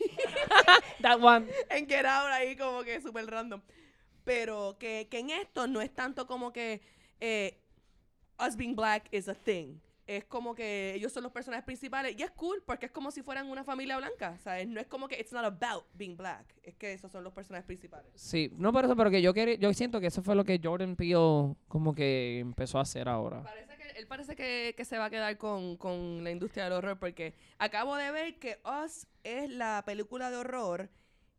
That 1.01 1.21
one. 1.21 1.47
en 1.69 1.87
Get 1.87 2.05
Out 2.05 2.31
ahí 2.31 2.55
como 2.55 2.83
que 2.83 3.01
súper 3.01 3.25
random. 3.25 3.61
Pero 4.23 4.77
que, 4.79 5.07
que 5.09 5.19
en 5.19 5.29
esto 5.29 5.67
no 5.67 5.81
es 5.81 5.93
tanto 5.93 6.25
como 6.27 6.51
que 6.53 6.81
eh, 7.19 7.57
Us 8.45 8.55
being 8.55 8.75
black 8.75 9.07
is 9.11 9.27
a 9.29 9.35
thing. 9.35 9.79
Es 10.07 10.25
como 10.25 10.53
que 10.53 10.93
ellos 10.93 11.11
son 11.11 11.23
los 11.23 11.31
personajes 11.31 11.65
principales 11.65 12.15
y 12.17 12.21
es 12.21 12.31
cool 12.31 12.61
porque 12.65 12.85
es 12.85 12.91
como 12.91 13.09
si 13.09 13.23
fueran 13.23 13.49
una 13.49 13.63
familia 13.63 13.97
blanca, 13.97 14.37
¿sabes? 14.39 14.67
No 14.67 14.79
es 14.79 14.87
como 14.87 15.07
que 15.07 15.19
it's 15.19 15.31
not 15.31 15.45
about 15.45 15.85
being 15.93 16.15
black, 16.15 16.55
es 16.61 16.75
que 16.75 16.93
esos 16.93 17.11
son 17.11 17.23
los 17.23 17.33
personajes 17.33 17.65
principales. 17.65 18.11
Sí, 18.15 18.51
no 18.55 18.71
por 18.71 18.85
eso, 18.85 18.95
pero 18.95 19.09
que 19.09 19.21
yo 19.21 19.33
quería, 19.33 19.55
yo 19.55 19.73
siento 19.73 19.99
que 19.99 20.07
eso 20.07 20.21
fue 20.21 20.35
lo 20.35 20.43
que 20.43 20.59
Jordan 20.63 20.95
Peele 20.95 21.55
como 21.67 21.95
que 21.95 22.39
empezó 22.39 22.77
a 22.77 22.81
hacer 22.81 23.09
ahora. 23.09 23.41
Parece 23.43 23.77
que, 23.77 23.99
él 23.99 24.07
parece 24.07 24.35
que, 24.35 24.73
que 24.77 24.85
se 24.85 24.97
va 24.97 25.05
a 25.05 25.09
quedar 25.09 25.37
con, 25.37 25.77
con 25.77 26.23
la 26.23 26.29
industria 26.29 26.65
del 26.65 26.73
horror 26.73 26.99
porque 26.99 27.33
acabo 27.57 27.95
de 27.95 28.11
ver 28.11 28.37
que 28.37 28.59
Us 28.63 29.07
es 29.23 29.49
la 29.49 29.83
película 29.85 30.29
de 30.29 30.37
horror 30.37 30.89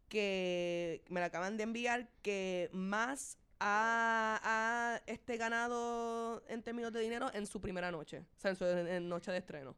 que 0.08 1.04
me 1.08 1.20
la 1.20 1.26
acaban 1.26 1.56
de 1.56 1.64
enviar 1.64 2.08
que 2.22 2.70
más 2.72 3.38
ha, 3.60 4.40
ha, 4.42 5.00
este, 5.06 5.36
ganado 5.36 6.42
en 6.48 6.62
términos 6.62 6.92
de 6.92 7.00
dinero 7.00 7.30
en 7.32 7.46
su 7.46 7.60
primera 7.60 7.90
noche, 7.90 8.18
o 8.20 8.40
sea, 8.40 8.50
en, 8.50 8.56
su, 8.56 8.64
en- 8.64 8.86
en 8.88 9.08
noche 9.08 9.30
de 9.32 9.38
estreno. 9.38 9.74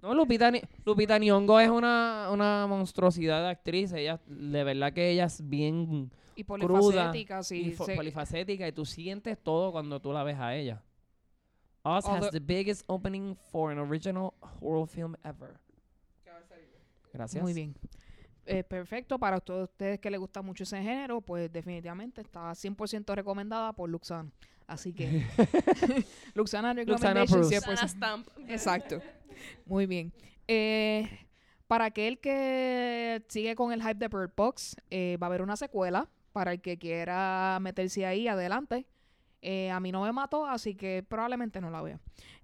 No, 0.00 0.14
Lupita, 0.14 0.50
Lupita 0.84 1.16
Nyong'o 1.18 1.60
es 1.60 1.70
una, 1.70 2.28
una 2.32 2.66
monstruosidad 2.66 3.40
de 3.42 3.50
actriz. 3.50 3.92
Ella, 3.92 4.20
de 4.26 4.64
verdad 4.64 4.92
que 4.92 5.10
ella 5.10 5.26
es 5.26 5.48
bien 5.48 6.10
y 6.34 6.42
cruda 6.42 6.58
polifacética, 7.12 7.40
y 7.40 7.44
sí. 7.44 7.74
se- 7.76 7.94
polifacética 7.94 8.66
y 8.66 8.72
tú 8.72 8.84
sientes 8.84 9.38
todo 9.38 9.70
cuando 9.70 10.00
tú 10.00 10.12
la 10.12 10.24
ves 10.24 10.38
a 10.38 10.56
ella. 10.56 10.82
Us 11.84 12.04
Although- 12.04 12.24
has 12.26 12.30
the 12.32 12.40
biggest 12.40 12.82
opening 12.88 13.36
for 13.52 13.70
an 13.70 13.78
original 13.78 14.32
horror 14.60 14.88
film 14.88 15.14
ever. 15.22 15.60
Gracias. 17.12 17.42
Muy 17.42 17.52
bien. 17.52 17.74
Eh, 18.46 18.64
perfecto, 18.64 19.18
para 19.18 19.40
todos 19.40 19.70
ustedes 19.70 20.00
que 20.00 20.10
les 20.10 20.18
gusta 20.18 20.42
mucho 20.42 20.64
ese 20.64 20.82
género, 20.82 21.20
pues 21.20 21.52
definitivamente 21.52 22.20
está 22.20 22.50
100% 22.52 23.14
recomendada 23.14 23.72
por 23.72 23.88
Luxana. 23.88 24.30
Así 24.66 24.92
que 24.92 25.24
Luxana 26.34 26.72
Luxana 26.74 26.74
Recommendation 26.74 27.22
approves. 27.22 27.50
100%. 27.50 27.60
Sana 27.76 27.88
Stamp. 27.88 28.28
Exacto. 28.48 29.00
Muy 29.66 29.86
bien. 29.86 30.12
Eh, 30.48 31.08
para 31.66 31.86
aquel 31.86 32.18
que 32.18 33.22
sigue 33.28 33.54
con 33.54 33.72
el 33.72 33.80
hype 33.82 33.94
de 33.94 34.08
Bird 34.08 34.32
Box, 34.36 34.76
eh, 34.90 35.16
va 35.22 35.26
a 35.26 35.28
haber 35.28 35.42
una 35.42 35.56
secuela. 35.56 36.08
Para 36.32 36.52
el 36.52 36.62
que 36.62 36.78
quiera 36.78 37.58
meterse 37.60 38.06
ahí, 38.06 38.26
adelante. 38.26 38.86
Eh, 39.42 39.70
a 39.70 39.80
mí 39.80 39.92
no 39.92 40.02
me 40.02 40.12
mató, 40.12 40.46
así 40.46 40.74
que 40.74 41.04
probablemente 41.06 41.60
no 41.60 41.68
la 41.70 41.82
vea. 41.82 42.00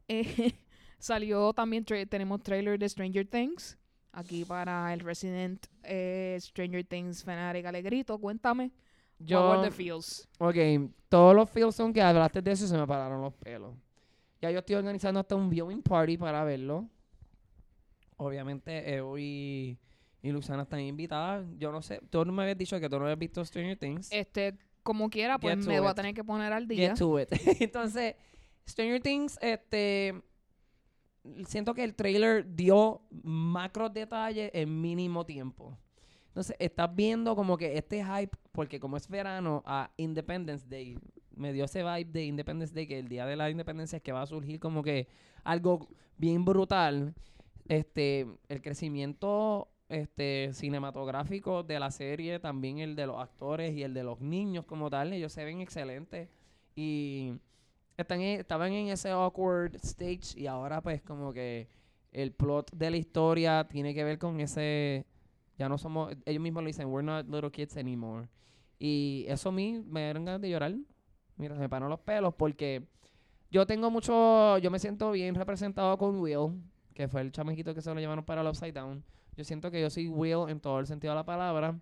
Eh, 0.08 0.52
salió 0.98 1.54
también, 1.54 1.86
tra- 1.86 2.06
tenemos 2.06 2.42
trailer 2.42 2.78
de 2.78 2.86
Stranger 2.88 3.26
Things. 3.26 3.77
Aquí 4.12 4.44
para 4.44 4.92
el 4.92 5.00
Resident 5.00 5.66
eh, 5.82 6.36
Stranger 6.40 6.84
Things 6.84 7.22
fanatic 7.22 7.66
Alegrito. 7.66 8.18
Cuéntame. 8.18 8.72
Yo, 9.18 9.40
what 9.40 9.58
were 9.58 9.68
the 9.68 9.74
feels? 9.74 10.28
ok, 10.38 10.56
todos 11.08 11.34
los 11.34 11.50
feels 11.50 11.74
son 11.74 11.92
que 11.92 12.00
hablaste 12.00 12.40
de 12.40 12.52
eso 12.52 12.64
y 12.64 12.68
se 12.68 12.76
me 12.78 12.86
pararon 12.86 13.20
los 13.20 13.34
pelos. 13.34 13.74
Ya 14.40 14.50
yo 14.50 14.60
estoy 14.60 14.76
organizando 14.76 15.18
hasta 15.18 15.34
un 15.34 15.50
viewing 15.50 15.82
party 15.82 16.16
para 16.16 16.44
verlo. 16.44 16.88
Obviamente, 18.16 18.94
Evo 18.94 19.18
y, 19.18 19.76
y 20.22 20.30
Luxana 20.30 20.62
están 20.62 20.80
invitadas. 20.80 21.44
Yo 21.58 21.72
no 21.72 21.82
sé, 21.82 22.00
tú 22.10 22.24
no 22.24 22.32
me 22.32 22.42
habías 22.42 22.58
dicho 22.58 22.78
que 22.78 22.88
tú 22.88 22.98
no 22.98 23.04
habías 23.04 23.18
visto 23.18 23.44
Stranger 23.44 23.76
Things. 23.76 24.08
Este, 24.12 24.56
como 24.84 25.10
quiera, 25.10 25.38
pues 25.38 25.56
me 25.66 25.80
voy 25.80 25.88
a 25.88 25.90
it. 25.90 25.96
tener 25.96 26.14
que 26.14 26.22
poner 26.22 26.52
al 26.52 26.68
día. 26.68 26.90
Get 26.90 26.98
to 26.98 27.18
it. 27.18 27.28
Entonces, 27.60 28.14
Stranger 28.68 29.00
Things, 29.00 29.38
este. 29.42 30.22
Siento 31.46 31.74
que 31.74 31.84
el 31.84 31.94
trailer 31.94 32.54
dio 32.54 33.02
macros 33.22 33.92
detalles 33.92 34.50
en 34.54 34.80
mínimo 34.80 35.24
tiempo. 35.24 35.76
Entonces, 36.28 36.56
estás 36.58 36.94
viendo 36.94 37.34
como 37.34 37.56
que 37.56 37.76
este 37.76 38.04
hype, 38.04 38.36
porque 38.52 38.78
como 38.78 38.96
es 38.96 39.08
verano, 39.08 39.62
a 39.66 39.90
Independence 39.96 40.66
Day, 40.68 40.98
me 41.34 41.52
dio 41.52 41.64
ese 41.64 41.82
vibe 41.82 42.10
de 42.12 42.24
Independence 42.24 42.74
Day, 42.74 42.86
que 42.86 42.98
el 42.98 43.08
día 43.08 43.26
de 43.26 43.36
la 43.36 43.50
independencia 43.50 43.96
es 43.96 44.02
que 44.02 44.12
va 44.12 44.22
a 44.22 44.26
surgir 44.26 44.60
como 44.60 44.82
que 44.82 45.08
algo 45.44 45.88
bien 46.16 46.44
brutal. 46.44 47.14
Este, 47.68 48.26
el 48.48 48.62
crecimiento 48.62 49.68
este 49.88 50.52
cinematográfico 50.52 51.62
de 51.62 51.80
la 51.80 51.90
serie, 51.90 52.38
también 52.38 52.78
el 52.78 52.94
de 52.94 53.06
los 53.06 53.18
actores 53.18 53.74
y 53.74 53.82
el 53.82 53.94
de 53.94 54.04
los 54.04 54.20
niños 54.20 54.64
como 54.66 54.90
tal, 54.90 55.12
ellos 55.12 55.32
se 55.32 55.44
ven 55.44 55.60
excelentes 55.60 56.28
y 56.76 57.32
están 57.98 58.20
estaban 58.20 58.72
en 58.72 58.88
ese 58.88 59.10
awkward 59.10 59.74
stage 59.82 60.38
y 60.38 60.46
ahora 60.46 60.80
pues 60.80 61.02
como 61.02 61.32
que 61.32 61.68
el 62.12 62.32
plot 62.32 62.70
de 62.72 62.90
la 62.90 62.96
historia 62.96 63.66
tiene 63.68 63.92
que 63.92 64.04
ver 64.04 64.18
con 64.18 64.40
ese 64.40 65.04
ya 65.58 65.68
no 65.68 65.76
somos 65.78 66.14
ellos 66.24 66.40
mismos 66.40 66.62
lo 66.62 66.68
dicen 66.68 66.86
we're 66.88 67.04
not 67.04 67.26
little 67.28 67.50
kids 67.50 67.76
anymore. 67.76 68.28
Y 68.78 69.24
eso 69.28 69.48
a 69.48 69.52
mí 69.52 69.82
me 69.84 70.04
dieron 70.04 70.24
ganas 70.24 70.40
de 70.40 70.48
llorar. 70.48 70.72
Mira 71.36 71.56
se 71.56 71.60
me 71.60 71.68
paran 71.68 71.90
los 71.90 71.98
pelos 71.98 72.32
porque 72.34 72.86
yo 73.50 73.66
tengo 73.66 73.90
mucho 73.90 74.58
yo 74.58 74.70
me 74.70 74.78
siento 74.78 75.10
bien 75.10 75.34
representado 75.34 75.98
con 75.98 76.20
Will 76.20 76.62
que 76.94 77.08
fue 77.08 77.20
el 77.20 77.32
chamaquito 77.32 77.74
que 77.74 77.82
se 77.82 77.92
lo 77.92 77.98
llevaron 77.98 78.24
para 78.24 78.42
el 78.42 78.46
Upside 78.46 78.72
Down. 78.72 79.04
Yo 79.36 79.42
siento 79.42 79.72
que 79.72 79.80
yo 79.80 79.90
soy 79.90 80.06
Will 80.06 80.48
en 80.48 80.60
todo 80.60 80.78
el 80.78 80.86
sentido 80.86 81.12
de 81.12 81.16
la 81.16 81.26
palabra 81.26 81.80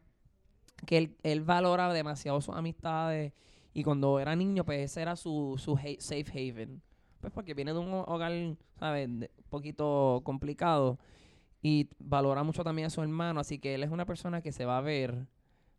que 0.87 0.97
él, 0.97 1.17
él 1.23 1.43
valora 1.43 1.93
demasiado 1.93 2.41
sus 2.41 2.55
amistades 2.55 3.33
y 3.79 3.85
cuando 3.85 4.19
era 4.19 4.35
niño, 4.35 4.65
pues 4.65 4.81
ese 4.91 5.03
era 5.03 5.17
su, 5.17 5.55
su 5.59 5.77
ha- 5.77 6.01
safe 6.01 6.25
haven. 6.51 6.81
Pues 7.21 7.33
porque 7.33 7.53
viene 7.55 7.73
de 7.73 7.79
un 7.79 7.93
ho- 7.93 8.05
hogar, 8.05 8.33
¿sabes? 8.79 9.07
Un 9.09 9.29
poquito 9.51 10.21
complicado. 10.25 10.99
Y 11.63 11.89
valora 11.99 12.43
mucho 12.43 12.65
también 12.65 12.87
a 12.87 12.91
su 12.91 13.03
hermano. 13.03 13.41
Así 13.41 13.59
que 13.59 13.75
él 13.75 13.83
es 13.83 13.91
una 13.91 14.07
persona 14.07 14.41
que 14.41 14.53
se 14.53 14.65
va 14.65 14.79
a 14.79 14.83
ver 14.83 15.27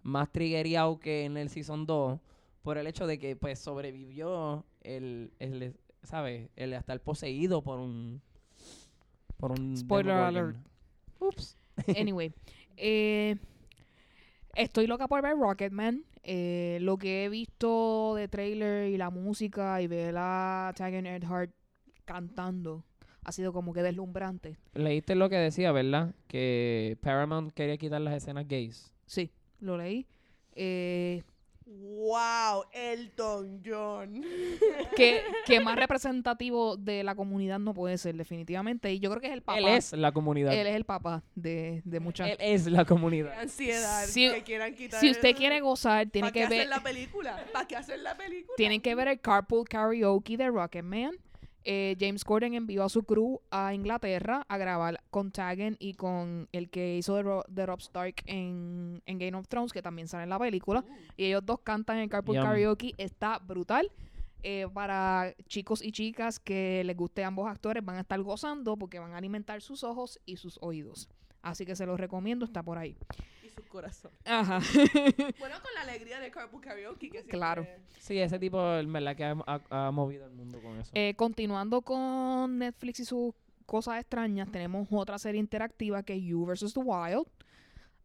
más 0.04 0.32
triggeriado 0.32 1.00
que 1.00 1.26
en 1.26 1.38
el 1.38 1.50
Season 1.50 1.86
2 1.86 2.20
por 2.62 2.78
el 2.78 2.86
hecho 2.88 3.08
de 3.08 3.18
que, 3.18 3.36
pues, 3.36 3.58
sobrevivió 3.60 4.66
el, 4.82 5.32
el 5.40 5.74
¿sabes? 6.04 6.50
El 6.56 6.74
estar 6.74 7.00
poseído 7.00 7.62
por 7.64 7.80
un... 7.80 8.22
Por 9.38 9.52
un 9.52 9.76
Spoiler 9.78 10.14
alert. 10.16 10.58
Ups. 11.20 11.58
Anyway, 11.98 12.34
eh, 12.76 13.38
estoy 14.56 14.88
loca 14.88 15.08
por 15.08 15.22
ver 15.22 15.36
Rocketman. 15.38 16.04
Eh, 16.30 16.80
lo 16.82 16.98
que 16.98 17.24
he 17.24 17.30
visto 17.30 18.14
de 18.16 18.28
trailer 18.28 18.90
y 18.90 18.98
la 18.98 19.10
música 19.10 19.82
y 19.82 19.88
ver 19.88 20.14
a 20.18 20.74
Tagan 20.76 21.06
Earhart 21.06 21.52
cantando 22.04 22.84
ha 23.24 23.32
sido 23.32 23.54
como 23.54 23.72
que 23.72 23.82
deslumbrante. 23.82 24.58
Leíste 24.74 25.16
lo 25.16 25.30
que 25.30 25.38
decía, 25.38 25.72
¿verdad? 25.72 26.14
Que 26.28 26.98
Paramount 27.00 27.54
quería 27.54 27.78
quitar 27.78 28.02
las 28.02 28.14
escenas 28.14 28.46
gays. 28.46 28.92
Sí, 29.06 29.32
lo 29.62 29.78
leí. 29.78 30.06
Eh, 30.54 31.24
¡Wow! 31.70 32.64
Elton 32.72 33.62
John. 33.66 34.24
que, 34.96 35.22
que 35.46 35.60
más 35.60 35.76
representativo 35.76 36.78
de 36.78 37.04
la 37.04 37.14
comunidad 37.16 37.60
no 37.60 37.74
puede 37.74 37.98
ser, 37.98 38.16
definitivamente. 38.16 38.92
Y 38.94 39.00
yo 39.00 39.10
creo 39.10 39.20
que 39.22 39.28
es 39.28 39.34
el 39.34 39.42
papá. 39.42 39.60
Él 39.60 39.68
es 39.68 39.92
la 39.94 40.12
comunidad. 40.14 40.54
Él 40.54 40.68
es 40.68 40.76
el 40.76 40.86
papá 40.86 41.24
de, 41.36 41.82
de 41.84 42.00
muchas. 42.00 42.30
Él 42.30 42.38
es 42.40 42.68
la 42.68 42.86
Qué 42.86 42.90
comunidad. 42.90 43.38
ansiedad 43.40 44.06
Si- 44.06 44.32
que 44.32 44.44
quieran 44.44 44.74
quitar. 44.76 45.00
Si 45.02 45.10
usted 45.12 45.30
eso. 45.30 45.38
quiere 45.38 45.60
gozar, 45.60 46.08
tiene 46.10 46.28
¿Para 46.28 46.34
qué 46.34 46.40
que 46.40 46.46
hacer 46.46 46.58
ver. 46.60 46.68
la 46.70 46.80
película? 46.82 47.46
¿Para 47.52 47.68
qué 47.68 47.76
hacer 47.76 48.00
la 48.00 48.16
película? 48.16 48.54
Tienen 48.56 48.80
que 48.82 48.96
ver 48.96 49.10
el 49.10 49.20
Carpool 49.20 49.68
Karaoke 49.68 50.38
de 50.38 50.48
Rocketman. 50.48 51.12
Eh, 51.70 51.98
James 52.00 52.24
Corden 52.24 52.54
envió 52.54 52.86
a 52.86 52.90
su 52.90 53.04
crew 53.04 53.42
a 53.52 53.74
Inglaterra 53.74 54.46
a 54.48 54.58
grabar 54.58 55.04
con 55.10 55.32
Tagen 55.32 55.76
y 55.80 55.96
con 55.96 56.48
el 56.54 56.70
que 56.70 56.96
hizo 56.96 57.18
de, 57.18 57.24
Ro- 57.24 57.44
de 57.50 57.66
Rob 57.66 57.80
Stark 57.80 58.24
en, 58.26 59.02
en 59.06 59.20
Game 59.20 59.36
of 59.38 59.50
Thrones, 59.50 59.74
que 59.74 59.82
también 59.82 60.08
sale 60.08 60.24
en 60.24 60.30
la 60.30 60.40
película. 60.40 60.86
Y 61.18 61.26
ellos 61.26 61.46
dos 61.46 61.60
cantan 61.60 61.98
en 61.98 62.04
el 62.04 62.10
Carpool 62.10 62.38
Yum. 62.38 62.46
Karaoke. 62.46 62.94
Está 62.98 63.40
brutal. 63.40 63.92
Eh, 64.44 64.66
para 64.74 65.34
chicos 65.48 65.84
y 65.84 65.92
chicas 65.92 66.40
que 66.40 66.84
les 66.86 66.96
guste 66.96 67.26
ambos 67.26 67.50
actores, 67.50 67.84
van 67.84 67.98
a 67.98 68.02
estar 68.02 68.22
gozando 68.22 68.78
porque 68.78 69.00
van 69.00 69.12
a 69.14 69.18
alimentar 69.18 69.62
sus 69.62 69.84
ojos 69.84 70.22
y 70.26 70.38
sus 70.38 70.58
oídos. 70.62 71.10
Así 71.42 71.66
que 71.66 71.76
se 71.76 71.86
los 71.86 72.00
recomiendo, 72.00 72.46
está 72.46 72.64
por 72.64 72.78
ahí. 72.78 72.96
Y 73.58 73.62
sus 73.62 73.70
corazones. 73.70 74.18
Ajá. 74.26 74.60
Bueno, 75.40 75.56
con 75.62 75.74
la 75.76 75.82
alegría 75.82 76.20
de 76.20 76.30
Carpool 76.32 76.62
Karaoke. 76.62 77.10
Que 77.10 77.24
Claro. 77.24 77.66
Sí, 78.00 78.18
ese 78.20 78.38
tipo, 78.40 78.76
en 78.76 78.92
verdad, 78.94 79.16
que 79.16 79.24
ha, 79.26 79.36
ha- 79.46 79.88
ha 79.88 79.92
movido 79.92 80.26
el 80.26 80.34
mundo 80.34 80.60
con 80.62 80.80
eso. 80.80 80.92
Eh, 80.94 81.14
continuando 81.16 81.82
con 81.82 82.58
Netflix 82.60 83.00
y 83.02 83.06
sus 83.06 83.34
cosas 83.66 84.00
extrañas, 84.00 84.50
tenemos 84.52 84.88
otra 84.92 85.18
serie 85.20 85.40
interactiva 85.42 86.04
que 86.04 86.14
es 86.16 86.22
You 86.24 86.46
vs. 86.46 86.74
The 86.74 86.80
Wild. 86.80 87.28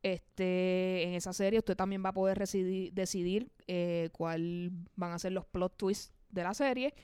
Este, 0.03 1.05
en 1.05 1.15
esa 1.15 1.33
serie 1.33 1.61
usted 1.61 1.77
también 1.77 2.05
va 2.05 2.09
a 2.09 2.13
poder 2.13 2.37
decidir 2.39 3.49
eh, 3.69 4.09
cuál 4.13 4.73
van 4.97 5.13
a 5.13 5.19
ser 5.19 5.31
los 5.33 5.45
plot 5.47 5.77
twists 5.77 6.13
de 6.31 6.43
la 6.43 6.55
serie. 6.55 6.95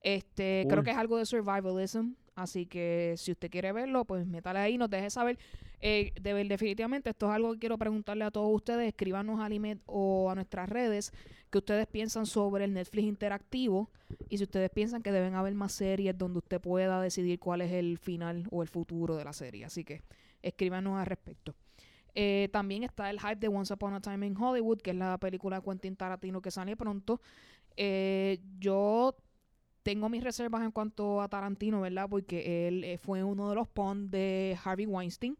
Este, 0.00 0.66
creo 0.68 0.82
que 0.82 0.90
es 0.90 0.96
algo 0.96 1.18
de 1.18 1.26
survivalism, 1.26 2.14
así 2.34 2.66
que 2.66 3.14
si 3.16 3.30
usted 3.32 3.50
quiere 3.50 3.70
verlo, 3.72 4.04
pues 4.04 4.26
métale 4.26 4.58
ahí, 4.58 4.76
nos 4.78 4.90
deje 4.90 5.10
saber. 5.10 5.38
Eh, 5.80 6.12
definitivamente, 6.20 7.10
esto 7.10 7.26
es 7.26 7.32
algo 7.32 7.52
que 7.52 7.60
quiero 7.60 7.78
preguntarle 7.78 8.24
a 8.24 8.30
todos 8.30 8.54
ustedes. 8.54 8.88
Escríbanos 8.88 9.40
al 9.40 9.52
email 9.52 9.80
o 9.86 10.30
a 10.30 10.34
nuestras 10.34 10.68
redes 10.68 11.12
que 11.50 11.58
ustedes 11.58 11.86
piensan 11.86 12.26
sobre 12.26 12.64
el 12.64 12.74
Netflix 12.74 13.06
interactivo 13.06 13.90
y 14.28 14.38
si 14.38 14.44
ustedes 14.44 14.70
piensan 14.70 15.02
que 15.02 15.12
deben 15.12 15.34
haber 15.34 15.54
más 15.54 15.72
series 15.72 16.16
donde 16.16 16.38
usted 16.38 16.60
pueda 16.60 17.00
decidir 17.00 17.38
cuál 17.38 17.60
es 17.60 17.72
el 17.72 17.98
final 17.98 18.46
o 18.50 18.62
el 18.62 18.68
futuro 18.68 19.16
de 19.16 19.24
la 19.24 19.32
serie. 19.32 19.64
Así 19.64 19.84
que 19.84 20.02
escríbanos 20.42 20.98
al 20.98 21.06
respecto. 21.06 21.54
Eh, 22.14 22.48
también 22.52 22.82
está 22.82 23.10
el 23.10 23.20
hype 23.20 23.36
de 23.36 23.48
Once 23.48 23.72
Upon 23.72 23.94
a 23.94 24.00
Time 24.00 24.26
in 24.26 24.36
Hollywood, 24.36 24.78
que 24.80 24.90
es 24.90 24.96
la 24.96 25.18
película 25.18 25.60
de 25.60 25.62
Quentin 25.62 25.94
Tarantino 25.94 26.42
que 26.42 26.50
sale 26.50 26.76
pronto. 26.76 27.20
Eh, 27.76 28.40
yo 28.58 29.14
tengo 29.84 30.08
mis 30.08 30.24
reservas 30.24 30.62
en 30.62 30.72
cuanto 30.72 31.22
a 31.22 31.28
Tarantino, 31.28 31.80
¿verdad? 31.80 32.08
Porque 32.10 32.66
él 32.68 32.82
eh, 32.84 32.98
fue 32.98 33.22
uno 33.22 33.48
de 33.48 33.54
los 33.54 33.68
pawns 33.68 34.10
de 34.10 34.58
Harvey 34.64 34.86
Weinstein, 34.86 35.38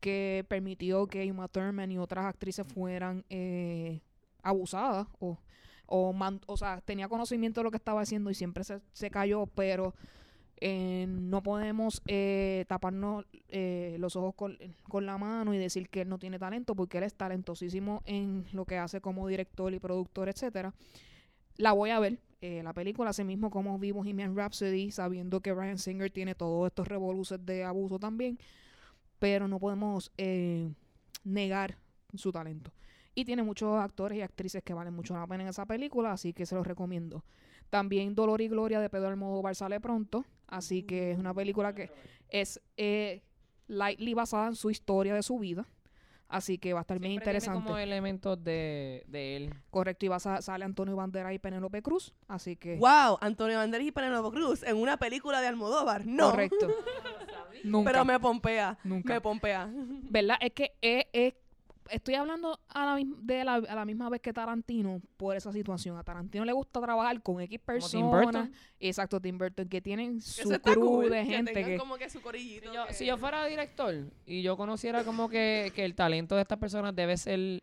que 0.00 0.44
permitió 0.48 1.06
que 1.06 1.30
Uma 1.30 1.48
Thurman 1.48 1.90
y 1.92 1.98
otras 1.98 2.26
actrices 2.26 2.66
fueran 2.66 3.24
eh, 3.28 4.00
abusadas 4.42 5.06
o, 5.18 5.38
o, 5.86 6.14
o 6.46 6.56
sea, 6.56 6.80
tenía 6.80 7.08
conocimiento 7.08 7.60
de 7.60 7.64
lo 7.64 7.70
que 7.70 7.76
estaba 7.76 8.00
haciendo 8.00 8.30
y 8.30 8.34
siempre 8.34 8.64
se, 8.64 8.80
se 8.92 9.10
cayó, 9.10 9.46
pero 9.46 9.94
eh, 10.58 11.06
no 11.08 11.42
podemos 11.42 12.02
eh, 12.06 12.64
taparnos 12.68 13.26
eh, 13.48 13.96
los 13.98 14.16
ojos 14.16 14.34
con, 14.34 14.58
con 14.88 15.04
la 15.04 15.18
mano 15.18 15.52
y 15.52 15.58
decir 15.58 15.88
que 15.88 16.02
él 16.02 16.08
no 16.08 16.18
tiene 16.18 16.38
talento, 16.38 16.74
porque 16.74 16.98
él 16.98 17.04
es 17.04 17.14
talentosísimo 17.14 18.02
en 18.06 18.46
lo 18.52 18.64
que 18.64 18.78
hace 18.78 19.00
como 19.00 19.28
director 19.28 19.72
y 19.74 19.78
productor, 19.78 20.28
etcétera. 20.28 20.74
La 21.56 21.72
voy 21.72 21.90
a 21.90 22.00
ver, 22.00 22.18
eh, 22.40 22.62
la 22.62 22.72
película, 22.72 23.10
así 23.10 23.24
mismo 23.24 23.50
como 23.50 23.78
vi 23.78 23.90
Bohemian 23.90 24.36
Rhapsody, 24.36 24.90
sabiendo 24.90 25.40
que 25.40 25.54
Ryan 25.54 25.78
Singer 25.78 26.10
tiene 26.10 26.34
todos 26.34 26.66
estos 26.66 26.88
revoluces 26.88 27.44
de 27.44 27.64
abuso 27.64 27.98
también, 27.98 28.38
pero 29.18 29.48
no 29.48 29.58
podemos 29.58 30.12
eh, 30.18 30.70
negar 31.24 31.76
su 32.14 32.32
talento. 32.32 32.72
Y 33.14 33.24
tiene 33.24 33.42
muchos 33.42 33.78
actores 33.80 34.18
y 34.18 34.22
actrices 34.22 34.62
que 34.62 34.74
valen 34.74 34.92
mucho 34.94 35.14
la 35.14 35.26
pena 35.26 35.42
en 35.44 35.48
esa 35.48 35.64
película, 35.64 36.12
así 36.12 36.32
que 36.34 36.44
se 36.46 36.54
los 36.54 36.66
recomiendo. 36.66 37.24
También 37.70 38.14
Dolor 38.14 38.40
y 38.42 38.48
Gloria 38.48 38.78
de 38.78 38.90
Pedro 38.90 39.08
Almodóvar 39.08 39.54
sale 39.54 39.80
pronto, 39.80 40.24
así 40.46 40.82
que 40.82 41.12
es 41.12 41.18
una 41.18 41.32
película 41.34 41.74
que 41.74 41.90
es 42.28 42.60
eh, 42.76 43.22
lightly 43.68 44.14
basada 44.14 44.48
en 44.48 44.54
su 44.54 44.70
historia 44.70 45.14
de 45.14 45.22
su 45.22 45.38
vida, 45.38 45.66
así 46.28 46.58
que 46.58 46.74
va 46.74 46.80
a 46.80 46.82
estar 46.82 46.98
bien 46.98 47.12
Siempre 47.12 47.24
tiene 47.24 47.38
interesante. 47.38 47.64
como 47.66 47.78
elementos 47.78 48.44
de, 48.44 49.02
de 49.08 49.36
él. 49.36 49.54
Correcto, 49.70 50.04
y 50.04 50.08
va 50.08 50.16
a 50.16 50.20
sa- 50.20 50.42
sale 50.42 50.64
Antonio 50.66 50.94
Bandera 50.94 51.32
y 51.32 51.38
Penélope 51.38 51.80
Cruz, 51.82 52.14
así 52.28 52.54
que 52.56 52.76
Wow, 52.76 53.16
Antonio 53.20 53.56
Banderas 53.56 53.86
y 53.86 53.92
Penélope 53.92 54.36
Cruz 54.36 54.62
en 54.62 54.76
una 54.76 54.98
película 54.98 55.40
de 55.40 55.46
Almodóvar. 55.48 56.06
No. 56.06 56.30
correcto. 56.30 56.68
Nunca, 57.64 57.90
Pero 57.92 58.04
me 58.04 58.18
pompea. 58.20 58.78
nunca. 58.84 59.14
Me 59.14 59.20
pompea. 59.20 59.68
¿Verdad? 60.10 60.36
Es 60.40 60.52
que 60.52 60.72
es- 60.80 61.06
es- 61.12 61.34
estoy 61.88 62.14
hablando 62.14 62.58
a 62.68 62.84
la, 62.96 63.00
de 63.22 63.44
la, 63.44 63.54
a 63.54 63.74
la 63.76 63.84
misma 63.84 64.08
vez 64.10 64.20
que 64.20 64.32
Tarantino 64.32 65.00
por 65.16 65.36
esa 65.36 65.52
situación. 65.52 65.96
A 65.96 66.02
Tarantino 66.02 66.44
le 66.44 66.52
gusta 66.52 66.80
trabajar 66.80 67.22
con 67.22 67.40
X 67.40 67.60
Tim 67.60 67.64
personas. 67.64 68.50
Exacto, 68.80 69.20
Tim 69.20 69.38
Burton, 69.38 69.68
que 69.68 69.80
tienen 69.80 70.20
su 70.20 70.50
Eso 70.52 70.60
crew 70.60 70.80
cool, 70.84 71.10
de 71.10 71.24
gente 71.24 71.64
que... 71.64 71.76
como 71.78 71.96
que 71.96 72.10
su 72.10 72.20
corillito. 72.20 72.70
Si 72.70 72.74
yo, 72.76 72.86
que- 72.86 72.92
si 72.94 73.06
yo 73.06 73.16
fuera 73.16 73.46
director 73.46 73.94
y 74.26 74.42
yo 74.42 74.56
conociera 74.56 75.04
como 75.04 75.28
que, 75.28 75.70
que 75.76 75.84
el 75.84 75.94
talento 75.94 76.34
de 76.34 76.42
estas 76.42 76.58
personas 76.58 76.94
debe 76.96 77.16
ser 77.16 77.62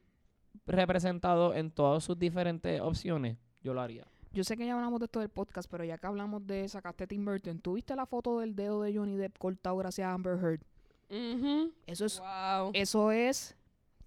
representado 0.66 1.54
en 1.54 1.72
todas 1.72 2.04
sus 2.04 2.18
diferentes 2.18 2.80
opciones, 2.82 3.38
yo 3.62 3.74
lo 3.74 3.82
haría. 3.82 4.06
Yo 4.34 4.44
sé 4.44 4.58
que 4.58 4.66
ya 4.66 4.74
hablamos 4.74 5.00
de 5.00 5.06
esto 5.06 5.20
del 5.20 5.30
podcast, 5.30 5.70
pero 5.70 5.84
ya 5.84 5.98
que 5.98 6.08
hablamos 6.08 6.46
de 6.48 6.68
sacaste 6.68 7.06
Tim 7.08 7.24
Burton, 7.24 7.60
¿tuviste 7.60 7.96
la 7.96 8.06
foto 8.08 8.40
del 8.40 8.56
dedo 8.56 8.82
de 8.82 8.94
Johnny 8.96 9.16
Depp 9.16 9.38
cortado 9.38 9.78
gracias 9.78 10.08
a 10.08 10.14
Amber 10.14 10.38
Heard? 10.40 10.62
Ujú. 11.10 11.72
Eso 11.86 12.06
es 12.06 12.20
Wow. 12.20 12.72
eso 12.74 13.12
es 13.12 13.56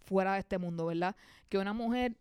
fuera 0.04 0.34
de 0.34 0.40
este 0.40 0.58
mundo, 0.58 0.86
¿verdad? 0.86 1.14
Que 1.48 1.58
una 1.58 1.72
mujer, 1.72 2.16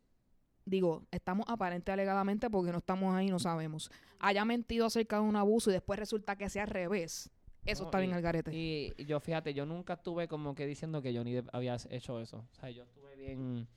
digo, 0.65 1.01
estamos 1.11 1.45
aparente 1.49 1.91
alegadamente 1.91 2.47
porque 2.49 2.71
no 2.71 2.77
estamos 2.77 3.15
ahí, 3.15 3.27
no 3.29 3.39
sabemos, 3.39 3.89
haya 4.19 4.45
mentido 4.45 4.85
acerca 4.85 5.15
de 5.15 5.23
un 5.23 5.35
abuso 5.35 5.71
y 5.71 5.73
después 5.73 5.97
resulta 5.99 6.35
que 6.35 6.47
sea 6.49 6.63
al 6.63 6.69
revés. 6.69 7.29
Eso 7.65 7.83
No, 7.83 7.87
está 7.87 7.99
bien 7.99 8.13
al 8.13 8.21
garete. 8.21 8.53
Y 8.55 8.93
y 8.97 9.05
yo, 9.05 9.19
fíjate, 9.19 9.51
yo 9.55 9.65
nunca 9.65 9.93
estuve 9.93 10.27
como 10.27 10.53
que 10.53 10.67
diciendo 10.67 11.01
que 11.01 11.15
Johnny 11.15 11.33
Depp 11.33 11.49
había 11.51 11.75
hecho 11.89 12.19
eso. 12.19 12.45
O 12.51 12.55
sea, 12.59 12.69
yo 12.69 12.83
estuve 12.83 13.15
bien 13.15 13.67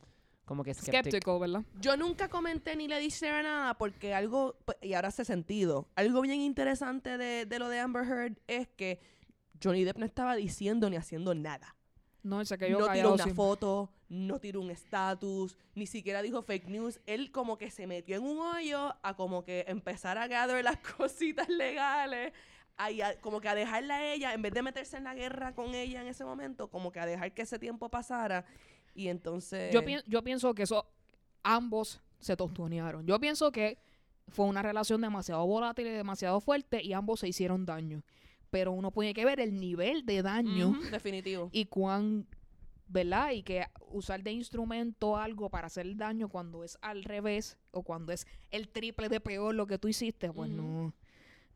como 0.48 0.64
que 0.64 0.72
skeptic. 0.74 1.24
¿verdad? 1.38 1.62
Yo 1.80 1.96
nunca 1.96 2.28
comenté 2.28 2.74
ni 2.74 2.88
le 2.88 2.98
dije 2.98 3.30
nada 3.42 3.74
porque 3.74 4.14
algo, 4.14 4.56
pues, 4.64 4.78
y 4.80 4.94
ahora 4.94 5.08
hace 5.08 5.24
sentido, 5.24 5.86
algo 5.94 6.22
bien 6.22 6.40
interesante 6.40 7.18
de, 7.18 7.44
de 7.46 7.58
lo 7.58 7.68
de 7.68 7.78
Amber 7.78 8.04
Heard 8.04 8.38
es 8.46 8.66
que 8.68 8.98
Johnny 9.62 9.84
Depp 9.84 9.98
no 9.98 10.06
estaba 10.06 10.34
diciendo 10.34 10.88
ni 10.88 10.96
haciendo 10.96 11.34
nada. 11.34 11.76
No, 12.22 12.44
se 12.44 12.56
cayó 12.58 12.78
no 12.80 12.90
tiró 12.92 13.12
una 13.14 13.24
foto, 13.34 13.92
no 14.08 14.38
tiró 14.40 14.60
un 14.60 14.70
estatus, 14.70 15.56
ni 15.74 15.86
siquiera 15.86 16.22
dijo 16.22 16.42
fake 16.42 16.66
news. 16.68 17.00
Él 17.06 17.30
como 17.30 17.58
que 17.58 17.70
se 17.70 17.86
metió 17.86 18.16
en 18.16 18.24
un 18.24 18.38
hoyo 18.38 18.94
a 19.02 19.14
como 19.16 19.44
que 19.44 19.64
empezar 19.68 20.16
a 20.18 20.26
gather 20.28 20.64
las 20.64 20.78
cositas 20.96 21.48
legales, 21.48 22.32
a- 22.76 23.14
como 23.20 23.40
que 23.40 23.48
a 23.48 23.54
dejarla 23.54 23.96
a 23.96 24.12
ella, 24.12 24.32
en 24.34 24.42
vez 24.42 24.52
de 24.52 24.62
meterse 24.62 24.96
en 24.96 25.04
la 25.04 25.14
guerra 25.14 25.54
con 25.54 25.74
ella 25.74 26.00
en 26.00 26.08
ese 26.08 26.24
momento, 26.24 26.68
como 26.70 26.90
que 26.92 27.00
a 27.00 27.06
dejar 27.06 27.32
que 27.32 27.42
ese 27.42 27.58
tiempo 27.58 27.88
pasara. 27.90 28.44
Y 28.98 29.08
entonces... 29.08 29.72
Yo, 29.72 29.82
pien- 29.82 30.02
yo 30.06 30.22
pienso 30.24 30.54
que 30.54 30.64
eso, 30.64 30.84
ambos 31.42 32.00
se 32.18 32.36
tostonearon. 32.36 33.06
Yo 33.06 33.18
pienso 33.20 33.52
que 33.52 33.78
fue 34.26 34.46
una 34.46 34.60
relación 34.60 35.00
demasiado 35.00 35.46
volátil 35.46 35.86
y 35.86 35.90
demasiado 35.90 36.40
fuerte 36.40 36.82
y 36.82 36.92
ambos 36.92 37.20
se 37.20 37.28
hicieron 37.28 37.64
daño. 37.64 38.02
Pero 38.50 38.72
uno 38.72 38.90
tiene 38.90 39.14
que 39.14 39.24
ver 39.24 39.40
el 39.40 39.60
nivel 39.60 40.04
de 40.04 40.22
daño 40.22 40.72
definitivo. 40.90 41.48
y 41.52 41.66
cuán, 41.66 42.26
¿verdad? 42.88 43.30
Y 43.32 43.42
que 43.42 43.64
usar 43.90 44.22
de 44.22 44.32
instrumento 44.32 45.16
algo 45.16 45.48
para 45.50 45.66
hacer 45.68 45.96
daño 45.96 46.28
cuando 46.28 46.64
es 46.64 46.76
al 46.82 47.04
revés 47.04 47.56
o 47.70 47.82
cuando 47.82 48.12
es 48.12 48.26
el 48.50 48.68
triple 48.68 49.08
de 49.08 49.20
peor 49.20 49.54
lo 49.54 49.66
que 49.66 49.78
tú 49.78 49.86
hiciste, 49.88 50.32
pues 50.32 50.50
no. 50.50 50.92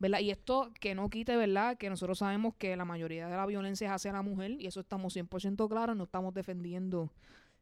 ¿Verdad? 0.02 0.18
Y 0.18 0.30
esto 0.32 0.72
que 0.80 0.96
no 0.96 1.08
quite, 1.08 1.36
¿verdad? 1.36 1.76
Que 1.78 1.88
nosotros 1.88 2.18
sabemos 2.18 2.54
que 2.58 2.76
la 2.76 2.84
mayoría 2.84 3.28
de 3.28 3.36
la 3.36 3.46
violencia 3.46 3.86
es 3.86 3.92
hacia 3.92 4.12
la 4.12 4.20
mujer 4.22 4.50
y 4.60 4.66
eso 4.66 4.80
estamos 4.80 5.14
100% 5.14 5.68
claros, 5.68 5.96
no 5.96 6.02
estamos 6.04 6.34
defendiendo 6.34 7.08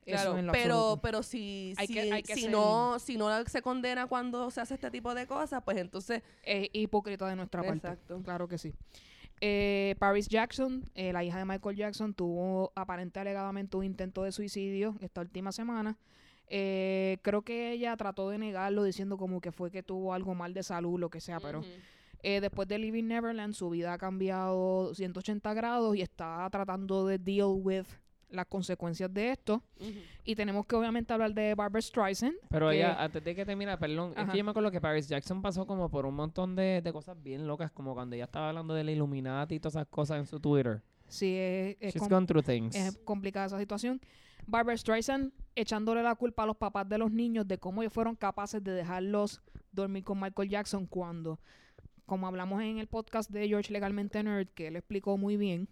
eso 0.07 0.23
Claro, 0.25 0.39
en 0.39 0.47
lo 0.47 0.53
pero, 0.53 0.75
absoluto. 0.77 1.01
pero 1.03 1.23
si, 1.23 1.75
Hay 1.77 1.87
si, 1.87 1.93
que- 1.93 2.13
hay 2.15 2.23
que 2.23 2.35
si 2.35 2.41
ser- 2.45 2.51
no, 2.51 2.99
si 2.99 3.19
no 3.19 3.45
se 3.45 3.61
condena 3.61 4.07
cuando 4.07 4.51
se 4.51 4.63
hace 4.63 4.73
este 4.75 4.91
tipo 4.91 5.15
de 5.15 5.27
cosas, 5.27 5.63
pues 5.63 5.77
entonces... 5.77 6.23
es 6.43 6.71
hipócrita 6.73 7.29
de 7.29 7.37
nuestra 7.37 7.61
parte. 7.63 7.87
Exacto. 7.89 8.23
Claro 8.25 8.49
que 8.49 8.57
sí. 8.57 8.73
Eh, 9.43 9.95
Paris 9.99 10.27
Jackson, 10.29 10.83
eh, 10.95 11.13
la 11.13 11.23
hija 11.23 11.37
de 11.39 11.45
Michael 11.45 11.77
Jackson, 11.77 12.15
tuvo 12.15 12.73
aparente 12.75 13.21
alegadamente 13.21 13.77
un 13.77 13.85
intento 13.85 14.23
de 14.23 14.33
suicidio 14.33 14.97
esta 15.01 15.21
última 15.21 15.53
semana. 15.53 15.99
Eh, 16.49 17.19
creo 17.23 17.43
que 17.43 17.73
ella 17.73 17.95
trató 17.99 18.31
de 18.31 18.39
negarlo 18.39 18.83
diciendo 18.83 19.17
como 19.19 19.41
que 19.43 19.53
fue 19.53 19.71
que 19.71 19.83
tuvo 19.83 20.15
algo 20.15 20.35
mal 20.35 20.55
de 20.55 20.63
salud, 20.63 20.99
lo 20.99 21.11
que 21.11 21.21
sea, 21.21 21.39
pero. 21.41 21.63
Eh, 22.23 22.41
después 22.41 22.69
de 22.69 22.79
Living 22.79 23.05
Neverland, 23.05 23.55
su 23.55 23.71
vida 23.71 23.93
ha 23.95 23.99
cambiado 23.99 24.95
180 24.95 25.55
grados 25.55 25.97
y 25.97 26.03
está 26.03 26.49
tratando 26.51 27.07
de 27.07 27.19
deal 27.19 27.49
with 27.55 27.87
las 28.29 28.47
consecuencias 28.47 29.13
de 29.13 29.33
esto. 29.33 29.63
Y 30.25 30.37
tenemos 30.37 30.65
que 30.67 30.77
obviamente 30.77 31.13
hablar 31.13 31.35
de 31.35 31.55
Barbara 31.55 31.81
Streisand. 31.83 32.35
Pero 32.49 32.69
que- 32.71 32.77
ella, 32.77 33.03
antes 33.03 33.25
de 33.25 33.35
que 33.35 33.45
termine, 33.45 33.77
perdón, 33.77 34.13
es 34.13 34.19
Ajá. 34.19 34.31
que 34.33 34.39
yo 34.39 34.45
me 34.45 34.51
acuerdo 34.51 34.71
que 34.71 34.81
Paris 34.81 35.09
Jackson 35.09 35.43
pasó 35.43 35.67
como 35.67 35.89
por 35.89 36.07
un 36.07 36.15
montón 36.15 36.55
de, 36.55 36.81
de 36.81 36.93
cosas 36.93 37.21
bien 37.21 37.47
locas, 37.49 37.73
como 37.73 37.93
cuando 37.95 38.15
ella 38.15 38.25
estaba 38.27 38.51
hablando 38.51 38.73
de 38.75 38.85
la 38.85 38.93
Illuminati 38.93 39.57
y 39.57 39.61
todas 39.61 39.75
esas 39.75 39.89
cosas 39.89 40.19
en 40.19 40.27
su 40.27 40.39
Twitter. 40.39 40.81
Sí, 41.09 41.35
es, 41.37 41.77
es 41.81 41.95
She's 41.95 42.03
com- 42.03 42.09
gone 42.09 42.27
through 42.27 42.45
things. 42.45 42.77
es 42.77 42.97
complicada 42.99 43.47
esa 43.47 43.59
situación. 43.59 44.01
Barbara 44.47 44.77
Streisand 44.77 45.33
echándole 45.57 46.03
la 46.03 46.15
culpa 46.15 46.45
a 46.45 46.47
los 46.47 46.57
papás 46.57 46.89
de 46.89 46.99
los 46.99 47.11
niños 47.11 47.49
de 47.49 47.59
cómo 47.59 47.83
ellos 47.83 47.93
fueron 47.93 48.15
capaces 48.15 48.63
de 48.63 48.71
dejarlos 48.73 49.43
dormir 49.73 50.05
con 50.05 50.21
Michael 50.21 50.49
Jackson 50.49 50.87
cuando, 50.87 51.41
como 52.11 52.27
hablamos 52.27 52.61
en 52.61 52.79
el 52.79 52.89
podcast 52.89 53.31
de 53.31 53.47
George 53.47 53.73
Legalmente 53.73 54.21
Nerd, 54.21 54.49
que 54.49 54.67
él 54.67 54.75
explicó 54.75 55.17
muy 55.17 55.37
bien, 55.37 55.69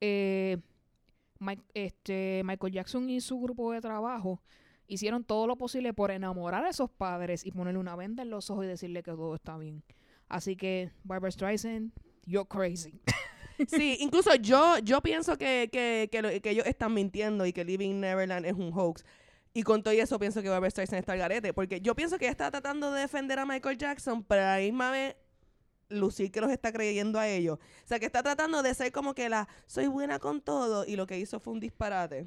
eh, 0.00 0.56
este, 1.74 2.40
Michael 2.46 2.72
Jackson 2.72 3.10
y 3.10 3.20
su 3.20 3.38
grupo 3.38 3.72
de 3.72 3.82
trabajo 3.82 4.40
hicieron 4.86 5.22
todo 5.22 5.46
lo 5.46 5.56
posible 5.56 5.92
por 5.92 6.10
enamorar 6.10 6.64
a 6.64 6.70
esos 6.70 6.88
padres 6.88 7.44
y 7.44 7.52
ponerle 7.52 7.78
una 7.78 7.94
venda 7.94 8.22
en 8.22 8.30
los 8.30 8.48
ojos 8.48 8.64
y 8.64 8.68
decirle 8.68 9.02
que 9.02 9.10
todo 9.10 9.34
está 9.34 9.58
bien. 9.58 9.82
Así 10.30 10.56
que, 10.56 10.92
Barbara 11.04 11.30
Streisand, 11.30 11.92
you're 12.24 12.48
crazy. 12.48 12.98
Sí, 13.68 13.96
incluso 14.00 14.34
yo, 14.34 14.78
yo 14.80 15.00
pienso 15.00 15.38
que, 15.38 15.70
que, 15.72 16.10
que 16.10 16.50
ellos 16.50 16.66
están 16.66 16.92
mintiendo 16.92 17.46
y 17.46 17.54
que 17.54 17.64
Living 17.64 18.00
Neverland 18.00 18.44
es 18.44 18.52
un 18.52 18.70
hoax. 18.70 19.02
Y 19.54 19.62
con 19.62 19.82
todo 19.82 19.94
eso 19.94 20.18
pienso 20.18 20.42
que 20.42 20.50
Barbara 20.50 20.68
Streisand 20.70 21.00
está 21.00 21.12
al 21.14 21.18
garete. 21.18 21.54
Porque 21.54 21.80
yo 21.80 21.94
pienso 21.94 22.18
que 22.18 22.26
ella 22.26 22.32
está 22.32 22.50
tratando 22.50 22.92
de 22.92 23.00
defender 23.00 23.38
a 23.38 23.46
Michael 23.46 23.78
Jackson, 23.78 24.22
pero 24.24 24.42
a 24.42 24.56
la 24.56 24.58
misma 24.58 24.90
vez 24.90 25.16
lucir 25.88 26.30
que 26.32 26.40
los 26.40 26.50
está 26.50 26.72
creyendo 26.72 27.18
a 27.18 27.28
ellos. 27.28 27.58
O 27.58 27.86
sea, 27.88 27.98
que 27.98 28.06
está 28.06 28.22
tratando 28.22 28.62
de 28.62 28.74
ser 28.74 28.92
como 28.92 29.14
que 29.14 29.28
la 29.28 29.48
soy 29.66 29.86
buena 29.86 30.18
con 30.18 30.40
todo 30.40 30.84
y 30.86 30.96
lo 30.96 31.06
que 31.06 31.18
hizo 31.18 31.38
fue 31.40 31.52
un 31.52 31.60
disparate. 31.60 32.26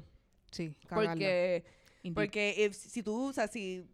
Sí, 0.50 0.74
cagarla. 0.88 1.10
Porque, 1.12 1.64
Indeed. 2.02 2.14
porque 2.14 2.54
if- 2.66 2.74
si 2.76 3.02
tú, 3.02 3.28
o 3.28 3.32
sea, 3.32 3.46
si 3.48 3.84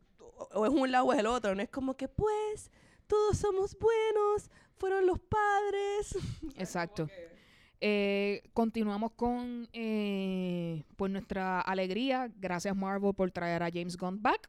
o 0.52 0.66
es 0.66 0.72
un 0.72 0.90
lado 0.92 1.06
o 1.06 1.12
es 1.12 1.18
el 1.18 1.26
otro, 1.26 1.54
no 1.54 1.62
es 1.62 1.68
como 1.68 1.96
que 1.96 2.08
pues 2.08 2.70
todos 3.06 3.36
somos 3.38 3.76
buenos, 3.78 4.50
fueron 4.76 5.06
los 5.06 5.18
padres. 5.20 6.16
Exacto. 6.56 7.08
Eh, 7.80 8.42
continuamos 8.54 9.12
con 9.12 9.68
eh, 9.72 10.82
pues 10.96 11.12
nuestra 11.12 11.60
alegría. 11.60 12.30
Gracias 12.38 12.74
Marvel 12.74 13.14
por 13.14 13.30
traer 13.30 13.62
a 13.62 13.70
James 13.70 13.96
Gunn 13.96 14.22
back. 14.22 14.48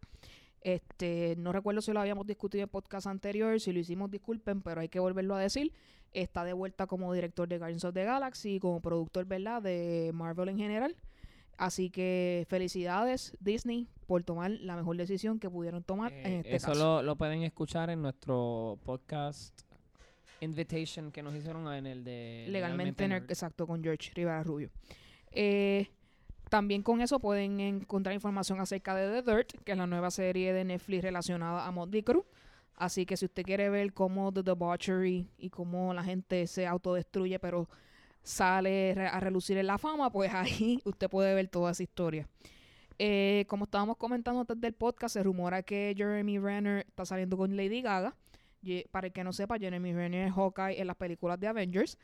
Este, 0.68 1.36
no 1.38 1.54
recuerdo 1.54 1.80
si 1.82 1.94
lo 1.94 2.02
habíamos 2.02 2.28
discutido 2.28 2.62
en 2.64 2.68
podcast 2.70 3.08
anterior, 3.08 3.58
si 3.62 3.72
lo 3.72 3.80
hicimos, 3.80 4.12
disculpen, 4.12 4.62
pero 4.62 4.82
hay 4.82 4.90
que 4.90 5.00
volverlo 5.00 5.34
a 5.36 5.40
decir. 5.40 5.72
Está 6.14 6.44
de 6.44 6.52
vuelta 6.52 6.88
como 6.88 7.14
director 7.14 7.48
de 7.48 7.58
Guardians 7.58 7.86
of 7.86 7.94
the 7.94 8.04
Galaxy 8.04 8.56
y 8.56 8.60
como 8.60 8.82
productor, 8.82 9.24
¿verdad?, 9.26 9.62
de 9.62 10.12
Marvel 10.14 10.50
en 10.50 10.58
general. 10.58 10.94
Así 11.58 11.90
que 11.90 12.46
felicidades 12.50 13.36
Disney 13.40 13.88
por 14.08 14.24
tomar 14.24 14.52
la 14.52 14.76
mejor 14.76 14.98
decisión 14.98 15.40
que 15.40 15.50
pudieron 15.50 15.84
tomar 15.84 16.12
en 16.12 16.26
Eh, 16.26 16.40
este 16.40 16.56
eso 16.58 16.68
caso. 16.68 16.80
lo, 16.98 17.02
lo 17.02 17.16
pueden 17.16 17.44
escuchar 17.44 17.90
en 17.90 18.02
nuestro 18.02 18.78
podcast 18.84 19.62
Invitation 20.42 21.12
que 21.14 21.24
nos 21.24 21.34
hicieron 21.34 21.72
en 21.74 21.88
el 21.88 22.04
de 22.04 22.46
legalmente, 22.50 23.08
Nerd. 23.08 23.24
exacto, 23.32 23.66
con 23.66 23.82
George 23.82 24.12
Rivera 24.14 24.44
Rubio. 24.44 24.70
Eh, 25.32 25.88
también 26.50 26.84
con 26.84 27.02
eso 27.02 27.20
pueden 27.20 27.60
encontrar 27.60 28.14
información 28.14 28.60
acerca 28.60 28.96
de 28.96 29.22
The 29.22 29.32
Dirt, 29.32 29.52
que 29.64 29.74
es 29.74 29.78
la 29.78 29.88
nueva 29.88 30.12
serie 30.12 30.54
de 30.54 30.64
Netflix 30.64 31.04
relacionada 31.04 31.66
a 31.66 31.72
Motley 31.72 32.04
Crue. 32.04 32.26
Así 32.76 33.06
que 33.06 33.18
si 33.18 33.26
usted 33.26 33.44
quiere 33.44 33.70
ver 33.70 33.94
cómo 33.94 34.32
The 34.32 34.44
Debauchery 34.44 35.28
y 35.38 35.50
cómo 35.50 35.94
la 35.94 36.04
gente 36.04 36.46
se 36.48 36.68
autodestruye, 36.68 37.40
pero 37.40 37.68
sale 38.22 38.92
a 38.92 39.20
relucir 39.20 39.58
en 39.58 39.68
la 39.68 39.78
fama, 39.78 40.12
pues 40.12 40.32
ahí 40.34 40.80
usted 40.86 41.10
puede 41.10 41.34
ver 41.34 41.48
toda 41.48 41.72
esa 41.72 41.84
historia. 41.84 42.28
Eh, 43.00 43.46
como 43.48 43.66
estábamos 43.66 43.98
comentando 43.98 44.42
antes 44.42 44.60
del 44.60 44.74
podcast, 44.74 45.14
se 45.14 45.24
rumora 45.24 45.64
que 45.64 45.94
Jeremy 45.96 46.40
Renner 46.40 46.86
está 46.88 47.06
saliendo 47.06 47.38
con 47.38 47.56
Lady 47.56 47.82
Gaga. 47.82 48.16
Para 48.92 49.08
el 49.08 49.14
que 49.14 49.24
no 49.24 49.32
sepa, 49.32 49.58
Jeremy 49.58 49.94
Renner 49.94 50.28
es 50.28 50.34
Hawkeye 50.34 50.82
en 50.82 50.88
las 50.88 50.98
películas 50.98 51.40
de 51.40 51.48
Avengers. 51.48 51.98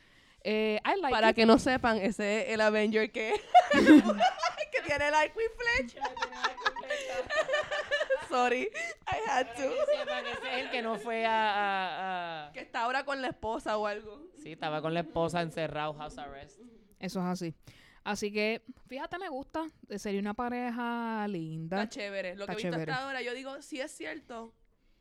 Eh, 0.45 0.80
I 0.86 0.99
like 0.99 1.11
Para 1.14 1.30
it. 1.30 1.36
que 1.36 1.45
no 1.45 1.57
sepan, 1.57 1.98
ese 1.98 2.41
es 2.44 2.49
el 2.49 2.61
Avenger 2.61 3.11
que, 3.11 3.34
que 3.72 4.82
tiene 4.86 5.07
el 5.07 5.14
arco 5.14 5.40
y 5.40 5.84
flecha. 5.84 6.02
Sorry, 8.30 8.68
I 9.07 9.30
had 9.30 9.48
to. 9.56 9.64
Ese 9.64 10.57
es 10.57 10.65
el 10.65 10.72
que 10.72 10.82
no 10.82 10.98
fue 10.98 11.26
a, 11.26 11.53
a- 11.53 12.48
a- 12.48 12.52
Que 12.52 12.61
está 12.61 12.82
ahora 12.82 13.06
con 13.06 13.22
la 13.22 13.30
esposa 13.30 13.78
o 13.78 13.86
algo. 13.88 14.28
Sí, 14.41 14.52
estaba 14.53 14.82
con 14.82 14.94
la 14.94 15.02
esposa 15.02 15.41
encerrado, 15.41 15.94
house 15.94 16.18
arrest. 16.18 16.60
Eso 16.99 17.20
es 17.20 17.26
así. 17.26 17.53
Así 18.03 18.34
que, 18.34 18.64
fíjate, 18.88 19.18
me 19.20 19.30
gusta. 19.30 19.65
Eh, 19.88 19.98
Sería 19.99 20.20
una 20.20 20.34
pareja 20.34 21.26
linda. 21.30 21.84
Está 21.84 21.90
chévere. 21.99 22.36
Lo 22.36 22.45
que 22.48 22.52
Está 22.52 22.53
he 22.53 22.56
visto 22.57 22.72
chévere. 22.72 22.91
hasta 22.91 23.03
ahora, 23.06 23.22
yo 23.22 23.34
digo, 23.34 23.61
si 23.61 23.80
es 23.80 23.91
cierto, 23.91 24.53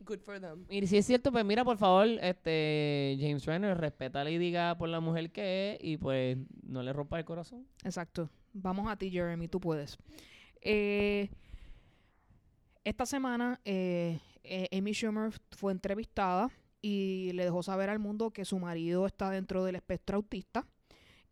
good 0.05 0.21
for 0.21 0.41
them. 0.41 0.67
Y 0.69 0.87
si 0.87 0.99
es 0.99 1.07
cierto, 1.07 1.33
pues 1.33 1.45
mira, 1.45 1.65
por 1.65 1.77
favor, 1.79 2.07
este 2.07 3.17
James 3.21 3.45
Renner 3.45 3.77
respeta 3.77 4.21
a 4.21 4.25
Lady 4.25 4.51
Gaga 4.51 4.77
por 4.77 4.89
la 4.89 5.01
mujer 5.01 5.33
que 5.33 5.73
es 5.73 5.79
y 5.83 5.97
pues 5.97 6.37
no 6.63 6.83
le 6.83 6.93
rompa 6.93 7.19
el 7.19 7.25
corazón. 7.25 7.67
Exacto. 7.85 8.31
Vamos 8.53 8.91
a 8.91 8.97
ti, 8.97 9.11
Jeremy, 9.11 9.49
tú 9.49 9.61
puedes. 9.61 9.99
Eh, 10.61 11.31
esta 12.85 13.07
semana, 13.07 13.61
eh, 13.65 14.19
eh, 14.43 14.69
Amy 14.77 14.93
Schumer 14.93 15.33
fue 15.53 15.73
entrevistada 15.73 16.51
y 16.81 17.31
le 17.35 17.45
dejó 17.45 17.63
saber 17.63 17.89
al 17.91 18.01
mundo 18.01 18.33
que 18.33 18.45
su 18.45 18.59
marido 18.59 19.07
está 19.07 19.31
dentro 19.31 19.65
del 19.65 19.77
espectro 19.77 20.17
autista. 20.17 20.67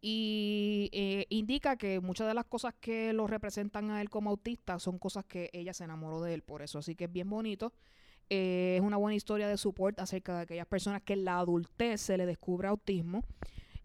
Y 0.00 0.88
eh, 0.92 1.26
indica 1.28 1.76
que 1.76 2.00
muchas 2.00 2.26
de 2.26 2.34
las 2.34 2.46
cosas 2.46 2.74
que 2.80 3.12
lo 3.12 3.26
representan 3.26 3.90
a 3.90 4.00
él 4.00 4.08
como 4.08 4.30
autista 4.30 4.78
son 4.78 4.98
cosas 4.98 5.26
que 5.26 5.50
ella 5.52 5.74
se 5.74 5.84
enamoró 5.84 6.22
de 6.22 6.32
él 6.34 6.42
por 6.42 6.62
eso. 6.62 6.78
Así 6.78 6.94
que 6.94 7.04
es 7.04 7.12
bien 7.12 7.28
bonito. 7.28 7.74
Eh, 8.32 8.76
es 8.76 8.80
una 8.80 8.96
buena 8.96 9.16
historia 9.16 9.48
de 9.48 9.56
support 9.56 9.98
acerca 9.98 10.36
de 10.36 10.42
aquellas 10.42 10.66
personas 10.66 11.02
que 11.02 11.14
en 11.14 11.24
la 11.24 11.40
adultez 11.40 12.00
se 12.00 12.16
le 12.16 12.26
descubre 12.26 12.68
autismo 12.68 13.24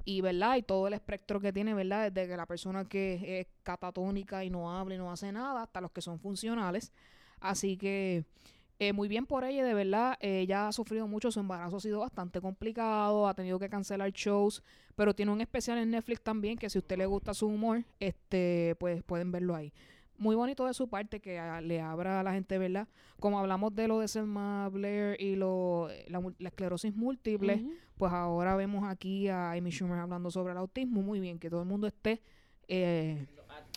y 0.06 0.22
verdad 0.22 0.58
y 0.58 0.62
todo 0.62 0.88
el 0.88 0.94
espectro 0.94 1.40
que 1.40 1.52
tiene 1.52 1.74
verdad 1.74 2.12
desde 2.12 2.30
que 2.30 2.38
la 2.38 2.46
persona 2.46 2.86
que 2.86 3.40
es 3.40 3.48
catatónica 3.64 4.46
y 4.46 4.52
no 4.52 4.72
habla 4.72 4.94
y 4.94 4.98
no 5.00 5.12
hace 5.12 5.32
nada 5.32 5.64
hasta 5.64 5.82
los 5.82 5.92
que 5.92 6.02
son 6.02 6.20
funcionales. 6.20 6.94
Así 7.40 7.76
que 7.76 8.26
eh, 8.78 8.94
muy 8.94 9.08
bien 9.08 9.26
por 9.26 9.46
ella 9.46 9.66
de 9.66 9.74
verdad 9.74 10.16
eh, 10.20 10.42
ella 10.42 10.68
ha 10.68 10.72
sufrido 10.72 11.08
mucho 11.08 11.32
su 11.32 11.40
embarazo 11.40 11.78
ha 11.78 11.80
sido 11.80 12.02
bastante 12.02 12.42
complicado 12.42 13.26
ha 13.26 13.34
tenido 13.34 13.58
que 13.58 13.70
cancelar 13.70 14.12
shows 14.12 14.62
pero 14.96 15.16
tiene 15.16 15.32
un 15.32 15.40
especial 15.40 15.78
en 15.78 15.92
Netflix 15.92 16.22
también 16.22 16.58
que 16.58 16.70
si 16.70 16.78
a 16.78 16.82
usted 16.82 16.98
le 16.98 17.06
gusta 17.06 17.34
su 17.34 17.48
humor 17.48 17.86
este 18.02 18.76
pues 18.78 19.02
pueden 19.04 19.32
verlo 19.32 19.56
ahí 19.56 19.72
muy 20.18 20.36
bonito 20.36 20.66
de 20.66 20.74
su 20.74 20.88
parte 20.88 21.20
que 21.20 21.40
le 21.64 21.82
abra 21.82 22.20
a 22.20 22.24
la 22.24 22.34
gente, 22.34 22.58
¿verdad? 22.58 22.88
Como 23.20 23.40
hablamos 23.40 23.76
de 23.76 23.88
lo 23.88 24.00
de 24.00 24.08
Selma 24.08 24.70
Blair 24.70 25.20
y 25.22 25.36
lo, 25.36 25.90
la, 26.08 26.22
esclerosis 26.48 26.96
múltiple, 26.96 27.66
pues 27.98 28.12
ahora 28.14 28.56
vemos 28.56 28.84
aquí 28.88 29.28
a 29.28 29.52
Amy 29.52 29.72
Schumer 29.72 30.00
hablando 30.00 30.32
sobre 30.32 30.52
el 30.54 30.58
autismo. 30.58 31.02
Muy 31.02 31.20
bien, 31.20 31.40
que 31.40 31.50
todo 31.50 31.62
el 31.62 31.68
mundo 31.68 31.88
esté. 31.88 32.22
eh, 32.68 33.28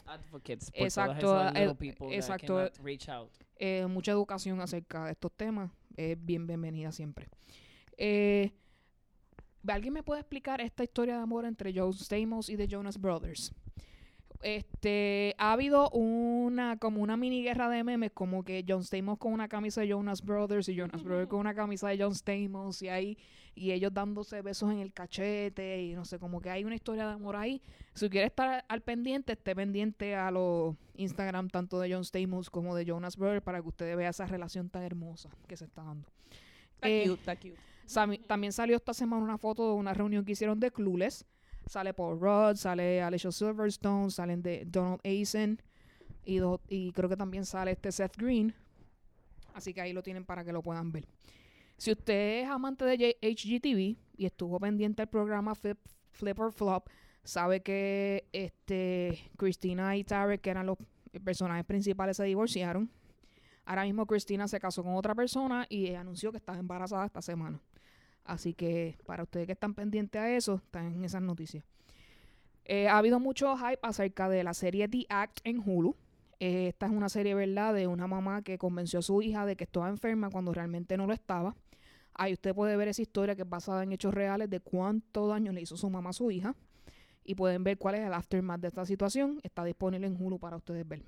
Advocates 0.07 0.71
por 0.71 0.83
Exacto, 0.83 1.77
people 1.79 2.17
exacto. 2.17 2.55
cannot 2.57 2.79
reach 2.79 3.09
out. 3.11 3.31
eh, 3.57 3.87
mucha 3.87 4.13
educación 4.13 4.59
acerca 4.61 5.05
de 5.05 5.13
estos 5.13 5.31
temas. 5.33 5.71
Es 5.97 6.17
bien 6.25 6.47
bienvenida 6.47 6.93
siempre. 6.93 7.29
Eh, 7.99 8.53
¿Alguien 9.67 9.93
me 9.93 10.03
puede 10.03 10.21
explicar 10.21 10.61
esta 10.63 10.83
historia 10.83 11.17
de 11.17 11.23
amor 11.23 11.45
entre 11.45 11.73
John 11.75 11.93
Stamos 11.93 12.49
y 12.49 12.57
The 12.57 12.69
Jonas 12.69 12.99
Brothers? 12.99 13.53
Este, 14.43 15.35
ha 15.39 15.53
habido 15.53 15.91
una 15.91 16.77
como 16.79 17.03
una 17.03 17.17
mini 17.17 17.43
guerra 17.43 17.69
de 17.69 17.83
memes 17.83 18.13
como 18.13 18.45
que 18.45 18.65
John 18.67 18.85
Stamos 18.85 19.19
con 19.19 19.33
una 19.33 19.49
camisa 19.49 19.81
de 19.81 19.89
Jonas 19.89 20.23
Brothers 20.23 20.69
y 20.69 20.77
Jonas 20.77 21.03
Brothers 21.03 21.29
con 21.29 21.41
una 21.41 21.55
camisa 21.55 21.89
de 21.89 21.99
John 22.03 22.15
Stamos 22.15 22.81
y 22.83 22.89
ahí 22.89 23.19
y 23.57 23.73
ellos 23.73 23.93
dándose 23.93 24.41
besos 24.43 24.71
en 24.71 24.79
el 24.79 24.93
cachete 24.93 25.83
y 25.83 25.95
no 25.95 26.05
sé, 26.05 26.21
como 26.21 26.41
que 26.41 26.51
hay 26.51 26.63
una 26.65 26.77
historia 26.77 27.07
de 27.09 27.15
amor 27.15 27.35
ahí. 27.35 27.61
Si 27.95 28.09
quiere 28.09 28.29
estar 28.29 28.65
al 28.69 28.81
pendiente, 28.83 29.33
esté 29.33 29.57
pendiente 29.57 30.15
a 30.15 30.31
los 30.31 30.77
Instagram 30.95 31.49
tanto 31.49 31.81
de 31.81 31.93
John 31.93 32.05
Stamos 32.05 32.49
como 32.51 32.77
de 32.77 32.85
Jonas 32.85 33.17
Brothers 33.17 33.43
para 33.43 33.61
que 33.61 33.67
ustedes 33.69 33.97
vean 33.97 34.11
esa 34.11 34.27
relación 34.27 34.71
tan 34.71 34.85
hermosa 34.85 35.31
que 35.49 35.57
se 35.57 35.65
está 35.65 35.83
dando. 35.83 36.09
Está 36.75 36.89
Eh, 36.89 37.03
cute, 37.09 37.21
está 37.21 37.37
cute. 37.37 37.57
Sami- 37.87 38.19
también 38.19 38.53
salió 38.53 38.77
esta 38.77 38.95
semana 38.95 39.25
una 39.25 39.39
foto 39.39 39.67
de 39.69 39.75
una 39.75 39.95
reunión 39.95 40.25
que 40.25 40.33
hicieron 40.33 40.61
de 40.61 40.71
Clueless. 40.71 41.25
Sale 41.69 41.93
Paul 41.95 42.19
Rudd, 42.19 42.57
sale 42.57 43.03
Alicia 43.03 43.31
Silverstone, 43.31 44.11
salen 44.11 44.43
de 44.43 44.65
Donald 44.67 45.01
Asen 45.05 45.61
y, 46.25 46.39
do- 46.39 46.61
y 46.69 46.93
creo 46.93 47.09
que 47.09 47.17
también 47.17 47.45
sale 47.45 47.73
este 47.73 47.93
Seth 47.93 48.17
Green. 48.17 48.55
Así 49.55 49.75
que 49.75 49.81
ahí 49.81 49.93
lo 49.93 50.03
tienen 50.03 50.25
para 50.25 50.45
que 50.45 50.53
lo 50.53 50.63
puedan 50.63 50.93
ver. 50.93 51.07
Si 51.77 51.93
usted 51.93 52.43
es 52.43 52.49
amante 52.49 52.85
de 52.85 53.17
HGTV 53.21 53.97
y 54.17 54.27
estuvo 54.27 54.59
pendiente 54.59 55.03
del 55.03 55.09
programa 55.09 55.55
Flip, 55.55 55.79
or 56.39 56.53
Flop, 56.53 56.89
sabe 57.23 57.61
que 57.63 58.27
este 58.33 59.19
Christina 59.37 59.97
y 59.97 60.05
Tarek, 60.05 60.41
que 60.41 60.51
eran 60.51 60.67
los 60.67 60.79
personajes 61.25 61.65
principales, 61.65 62.17
se 62.17 62.25
divorciaron. 62.25 62.91
Ahora 63.65 63.85
mismo 63.85 64.07
Christina 64.07 64.49
se 64.49 64.59
casó 64.59 64.83
con 64.83 64.95
otra 64.97 65.15
persona 65.15 65.67
y 65.69 65.93
anunció 65.95 66.31
que 66.33 66.39
estaba 66.39 66.59
embarazada 66.59 67.05
esta 67.07 67.21
semana. 67.23 67.61
Así 68.29 68.53
que 68.53 68.99
para 69.07 69.23
ustedes 69.23 69.47
que 69.47 69.53
están 69.53 69.73
pendientes 69.73 70.21
a 70.21 70.31
eso, 70.31 70.57
están 70.57 70.93
en 70.93 71.05
esas 71.05 71.23
noticias. 71.23 71.65
Eh, 72.67 72.87
ha 72.87 72.99
habido 72.99 73.19
mucho 73.19 73.57
hype 73.57 73.79
acerca 73.83 74.29
de 74.29 74.45
la 74.45 74.53
serie 74.53 74.87
The 74.87 75.07
Act 75.09 75.41
en 75.45 75.63
Hulu. 75.65 75.97
Eh, 76.39 76.69
esta 76.69 76.85
es 76.85 76.93
una 76.93 77.09
serie, 77.09 77.35
¿verdad?, 77.35 77.73
de 77.73 77.87
una 77.87 78.07
mamá 78.07 78.43
que 78.43 78.59
convenció 78.59 78.99
a 78.99 79.03
su 79.03 79.23
hija 79.23 79.47
de 79.47 79.57
que 79.57 79.65
estaba 79.65 79.89
enferma 79.89 80.29
cuando 80.29 80.53
realmente 80.53 80.99
no 80.99 81.07
lo 81.07 81.15
estaba. 81.15 81.57
Ahí 82.13 82.35
usted 82.35 82.55
puede 82.55 82.77
ver 82.77 82.89
esa 82.89 83.01
historia 83.01 83.35
que 83.35 83.43
es 83.43 83.49
basada 83.49 83.83
en 83.83 83.93
hechos 83.93 84.13
reales 84.13 84.51
de 84.51 84.61
cuánto 84.61 85.27
daño 85.27 85.51
le 85.53 85.63
hizo 85.63 85.79
su 85.79 85.89
mamá 85.89 86.11
a 86.11 86.13
su 86.13 86.31
hija. 86.31 86.55
Y 87.25 87.35
pueden 87.35 87.65
ver 87.65 87.79
cuál 87.79 87.95
es 87.95 88.03
el 88.03 88.13
aftermath 88.13 88.61
de 88.61 88.69
esta 88.69 88.85
situación. 88.85 89.41
Está 89.43 89.65
disponible 89.65 90.07
en 90.07 90.23
Hulu 90.23 90.39
para 90.39 90.59
ustedes 90.59 90.87
ver. 90.87 91.03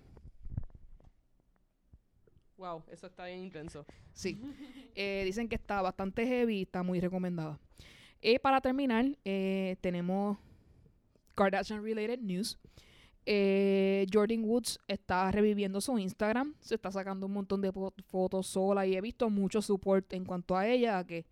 Wow, 2.60 2.82
eso 2.92 3.06
está 3.06 3.24
bien 3.26 3.40
intenso. 3.40 3.84
Sí. 4.12 4.38
Eh, 4.96 5.22
dicen 5.24 5.48
que 5.48 5.54
está 5.54 5.80
bastante 5.80 6.26
heavy 6.26 6.62
está 6.62 6.82
muy 6.82 7.00
recomendada. 7.00 7.58
Y 8.20 8.38
para 8.40 8.60
terminar, 8.60 9.06
eh, 9.24 9.76
tenemos 9.80 10.36
Kardashian 11.36 11.82
Related 11.82 12.18
News. 12.18 12.58
Eh, 13.24 14.04
Jordan 14.12 14.44
Woods 14.44 14.78
está 14.88 15.30
reviviendo 15.30 15.80
su 15.80 15.96
Instagram. 15.98 16.54
Se 16.60 16.74
está 16.74 16.90
sacando 16.90 17.26
un 17.26 17.32
montón 17.32 17.60
de 17.62 17.72
fo- 17.72 17.94
fotos 18.08 18.48
sola 18.48 18.84
y 18.84 18.96
he 18.96 19.00
visto 19.00 19.30
mucho 19.30 19.62
support 19.62 20.12
en 20.12 20.24
cuanto 20.24 20.56
a 20.56 20.66
ella, 20.66 21.02
que 21.04 21.24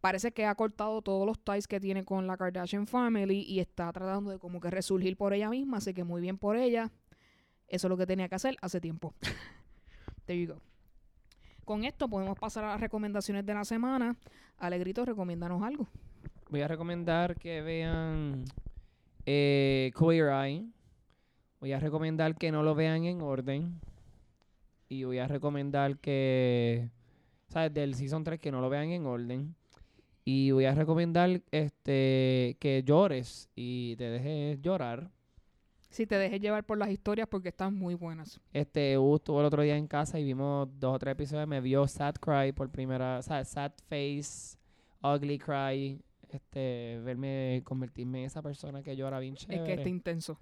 parece 0.00 0.32
que 0.32 0.46
ha 0.46 0.54
cortado 0.54 1.02
todos 1.02 1.26
los 1.26 1.38
ties 1.38 1.68
que 1.68 1.78
tiene 1.78 2.04
con 2.04 2.26
la 2.26 2.36
Kardashian 2.38 2.86
Family 2.86 3.42
y 3.42 3.60
está 3.60 3.92
tratando 3.92 4.30
de 4.30 4.38
como 4.38 4.60
que 4.60 4.70
resurgir 4.70 5.16
por 5.16 5.34
ella 5.34 5.50
misma. 5.50 5.76
Así 5.76 5.92
que 5.94 6.02
muy 6.04 6.20
bien 6.22 6.38
por 6.38 6.56
ella. 6.56 6.90
Eso 7.68 7.86
es 7.86 7.90
lo 7.90 7.96
que 7.98 8.06
tenía 8.06 8.28
que 8.30 8.34
hacer 8.34 8.56
hace 8.62 8.80
tiempo. 8.80 9.14
There 10.28 10.38
you 10.38 10.46
go. 10.46 10.60
Con 11.64 11.84
esto 11.84 12.06
podemos 12.06 12.38
pasar 12.38 12.62
a 12.64 12.68
las 12.68 12.80
recomendaciones 12.82 13.46
de 13.46 13.54
la 13.54 13.64
semana. 13.64 14.14
Alegrito, 14.58 15.06
recomiéndanos 15.06 15.62
algo. 15.62 15.88
Voy 16.50 16.60
a 16.60 16.68
recomendar 16.68 17.34
que 17.36 17.62
vean 17.62 18.44
eh, 19.24 19.90
Queer 19.98 20.28
Eye. 20.28 20.66
Voy 21.60 21.72
a 21.72 21.80
recomendar 21.80 22.36
que 22.36 22.52
no 22.52 22.62
lo 22.62 22.74
vean 22.74 23.04
en 23.04 23.22
orden. 23.22 23.80
Y 24.90 25.04
voy 25.04 25.16
a 25.16 25.26
recomendar 25.28 25.96
que, 25.96 26.90
¿sabes? 27.48 27.72
Del 27.72 27.94
Season 27.94 28.22
3 28.22 28.38
que 28.38 28.52
no 28.52 28.60
lo 28.60 28.68
vean 28.68 28.90
en 28.90 29.06
orden. 29.06 29.54
Y 30.26 30.50
voy 30.50 30.66
a 30.66 30.74
recomendar 30.74 31.40
este 31.52 32.58
que 32.60 32.82
llores 32.84 33.48
y 33.56 33.96
te 33.96 34.10
dejes 34.10 34.60
llorar. 34.60 35.10
Si 35.90 36.06
te 36.06 36.16
dejes 36.16 36.40
llevar 36.40 36.64
por 36.64 36.76
las 36.78 36.90
historias 36.90 37.28
porque 37.28 37.48
están 37.48 37.74
muy 37.74 37.94
buenas. 37.94 38.40
Este, 38.52 38.98
Hugo 38.98 39.16
estuvo 39.16 39.40
el 39.40 39.46
otro 39.46 39.62
día 39.62 39.76
en 39.76 39.86
casa 39.86 40.18
y 40.20 40.24
vimos 40.24 40.68
dos 40.78 40.96
o 40.96 40.98
tres 40.98 41.12
episodios. 41.12 41.48
Me 41.48 41.60
vio 41.60 41.86
Sad 41.88 42.16
Cry 42.16 42.52
por 42.52 42.70
primera, 42.70 43.22
¿sabes? 43.22 43.48
Sad 43.48 43.72
Face, 43.88 44.58
Ugly 45.02 45.38
Cry. 45.38 46.00
Este, 46.28 47.00
verme, 47.02 47.62
convertirme 47.64 48.20
en 48.20 48.26
esa 48.26 48.42
persona 48.42 48.82
que 48.82 48.94
llora 48.96 49.18
bien 49.18 49.34
Es 49.34 49.40
chévere. 49.46 49.64
que 49.64 49.72
está 49.74 49.88
intenso. 49.88 50.38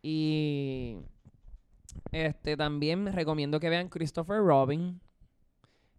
Y 0.00 0.98
este 2.12 2.56
también 2.56 3.12
recomiendo 3.12 3.58
que 3.58 3.68
vean 3.70 3.88
Christopher 3.88 4.38
Robin. 4.38 5.00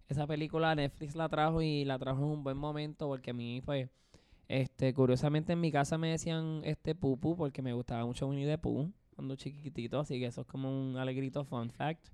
Esa 0.08 0.26
película 0.26 0.74
Netflix 0.76 1.16
la 1.16 1.28
trajo 1.28 1.62
y 1.62 1.84
la 1.84 2.00
trajo 2.00 2.20
en 2.20 2.30
un 2.30 2.44
buen 2.44 2.58
momento 2.58 3.08
porque 3.08 3.32
a 3.32 3.34
mí 3.34 3.62
pues 3.66 3.90
este 4.48 4.94
curiosamente 4.94 5.54
en 5.54 5.62
mi 5.62 5.72
casa 5.72 5.98
me 5.98 6.10
decían 6.10 6.62
este 6.64 6.96
Pupu 6.96 7.36
porque 7.36 7.62
me 7.62 7.74
gustaba 7.74 8.06
mucho 8.06 8.28
Winnie 8.28 8.46
the 8.46 8.58
Pooh 8.58 8.92
cuando 9.16 9.36
chiquitito, 9.36 10.00
así 10.00 10.20
que 10.20 10.28
eso 10.28 10.42
es 10.42 10.48
como 10.48 10.70
un 10.70 10.98
alegrito 10.98 11.46
fun 11.46 11.70
fact. 11.70 12.08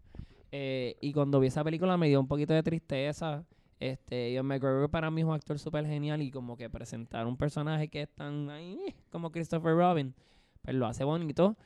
Eh, 0.51 0.97
y 1.01 1.13
cuando 1.13 1.39
vi 1.39 1.47
esa 1.47 1.63
película 1.63 1.97
me 1.97 2.07
dio 2.07 2.19
un 2.19 2.27
poquito 2.27 2.53
de 2.53 2.63
tristeza. 2.63 3.43
Este, 3.79 4.31
Ian 4.33 4.45
McGregor 4.45 4.89
para 4.91 5.09
mí 5.09 5.21
es 5.21 5.27
un 5.27 5.33
actor 5.33 5.57
súper 5.57 5.87
genial 5.87 6.21
y 6.21 6.29
como 6.29 6.55
que 6.55 6.69
presentar 6.69 7.25
un 7.25 7.35
personaje 7.35 7.87
que 7.87 8.03
es 8.03 8.09
tan 8.09 8.51
ahí, 8.51 8.77
como 9.09 9.31
Christopher 9.31 9.75
Robin, 9.75 10.13
pues 10.61 10.75
lo 10.75 10.85
hace 10.85 11.03
bonito. 11.03 11.57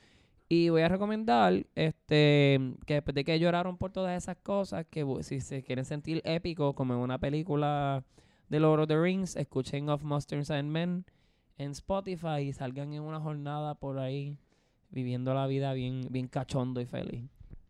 Y 0.48 0.70
voy 0.70 0.84
a 0.84 0.88
recomendar 0.88 1.66
este 1.76 2.62
que 2.86 2.94
después 2.94 3.16
de 3.16 3.26
que 3.26 3.38
lloraron 3.40 3.78
por 3.78 3.92
todas 3.92 4.16
esas 4.16 4.38
cosas, 4.38 4.86
que 4.86 5.06
si 5.22 5.42
se 5.42 5.64
quieren 5.64 5.84
sentir 5.84 6.22
épico 6.24 6.74
como 6.74 6.94
en 6.94 7.00
una 7.00 7.18
película 7.20 8.04
de 8.50 8.60
Lord 8.60 8.82
of 8.82 8.88
the 8.88 9.00
Rings, 9.00 9.36
escuchen 9.36 9.90
Of 9.90 10.04
Monsters 10.04 10.52
and 10.52 10.70
Men 10.70 11.06
en 11.58 11.72
Spotify 11.72 12.40
y 12.42 12.54
salgan 12.54 12.94
en 12.94 13.02
una 13.02 13.20
jornada 13.20 13.76
por 13.76 13.98
ahí 14.00 14.38
viviendo 14.90 15.34
la 15.34 15.48
vida 15.48 15.74
bien, 15.74 16.08
bien 16.10 16.28
cachondo 16.28 16.82
y 16.82 16.86
feliz. 16.86 17.24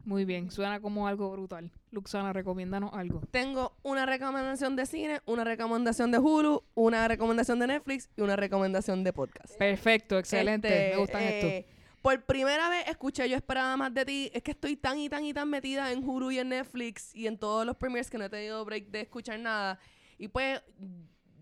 Muy 0.03 0.23
bien, 0.23 0.51
suena 0.51 0.79
como 0.81 1.07
algo 1.07 1.31
brutal. 1.31 1.71
Luxana, 1.89 2.31
recomiéndanos 2.31 2.93
algo. 2.93 3.21
Tengo 3.31 3.75
una 3.81 4.05
recomendación 4.05 4.75
de 4.75 4.85
cine, 4.85 5.21
una 5.25 5.43
recomendación 5.43 6.11
de 6.11 6.19
Hulu, 6.19 6.61
una 6.75 7.07
recomendación 7.07 7.57
de 7.57 7.65
Netflix 7.67 8.09
y 8.15 8.21
una 8.21 8.35
recomendación 8.35 9.03
de 9.03 9.13
podcast. 9.13 9.57
Perfecto, 9.57 10.19
excelente. 10.19 10.67
Este, 10.67 10.89
Me 10.95 10.97
gustan 11.01 11.23
esto. 11.23 11.47
eh, 11.47 11.65
Por 12.03 12.23
primera 12.23 12.69
vez 12.69 12.87
escuché 12.87 13.27
Yo 13.27 13.35
esperaba 13.35 13.75
más 13.77 13.91
de 13.95 14.05
ti. 14.05 14.29
Es 14.31 14.43
que 14.43 14.51
estoy 14.51 14.75
tan 14.75 14.99
y 14.99 15.09
tan 15.09 15.25
y 15.25 15.33
tan 15.33 15.49
metida 15.49 15.91
en 15.91 16.07
Hulu 16.07 16.29
y 16.29 16.37
en 16.37 16.49
Netflix 16.49 17.15
y 17.15 17.25
en 17.25 17.39
todos 17.39 17.65
los 17.65 17.75
premiers 17.75 18.11
que 18.11 18.19
no 18.19 18.25
he 18.25 18.29
tenido 18.29 18.63
break 18.63 18.89
de 18.91 19.01
escuchar 19.01 19.39
nada. 19.39 19.79
Y 20.17 20.27
pues 20.29 20.61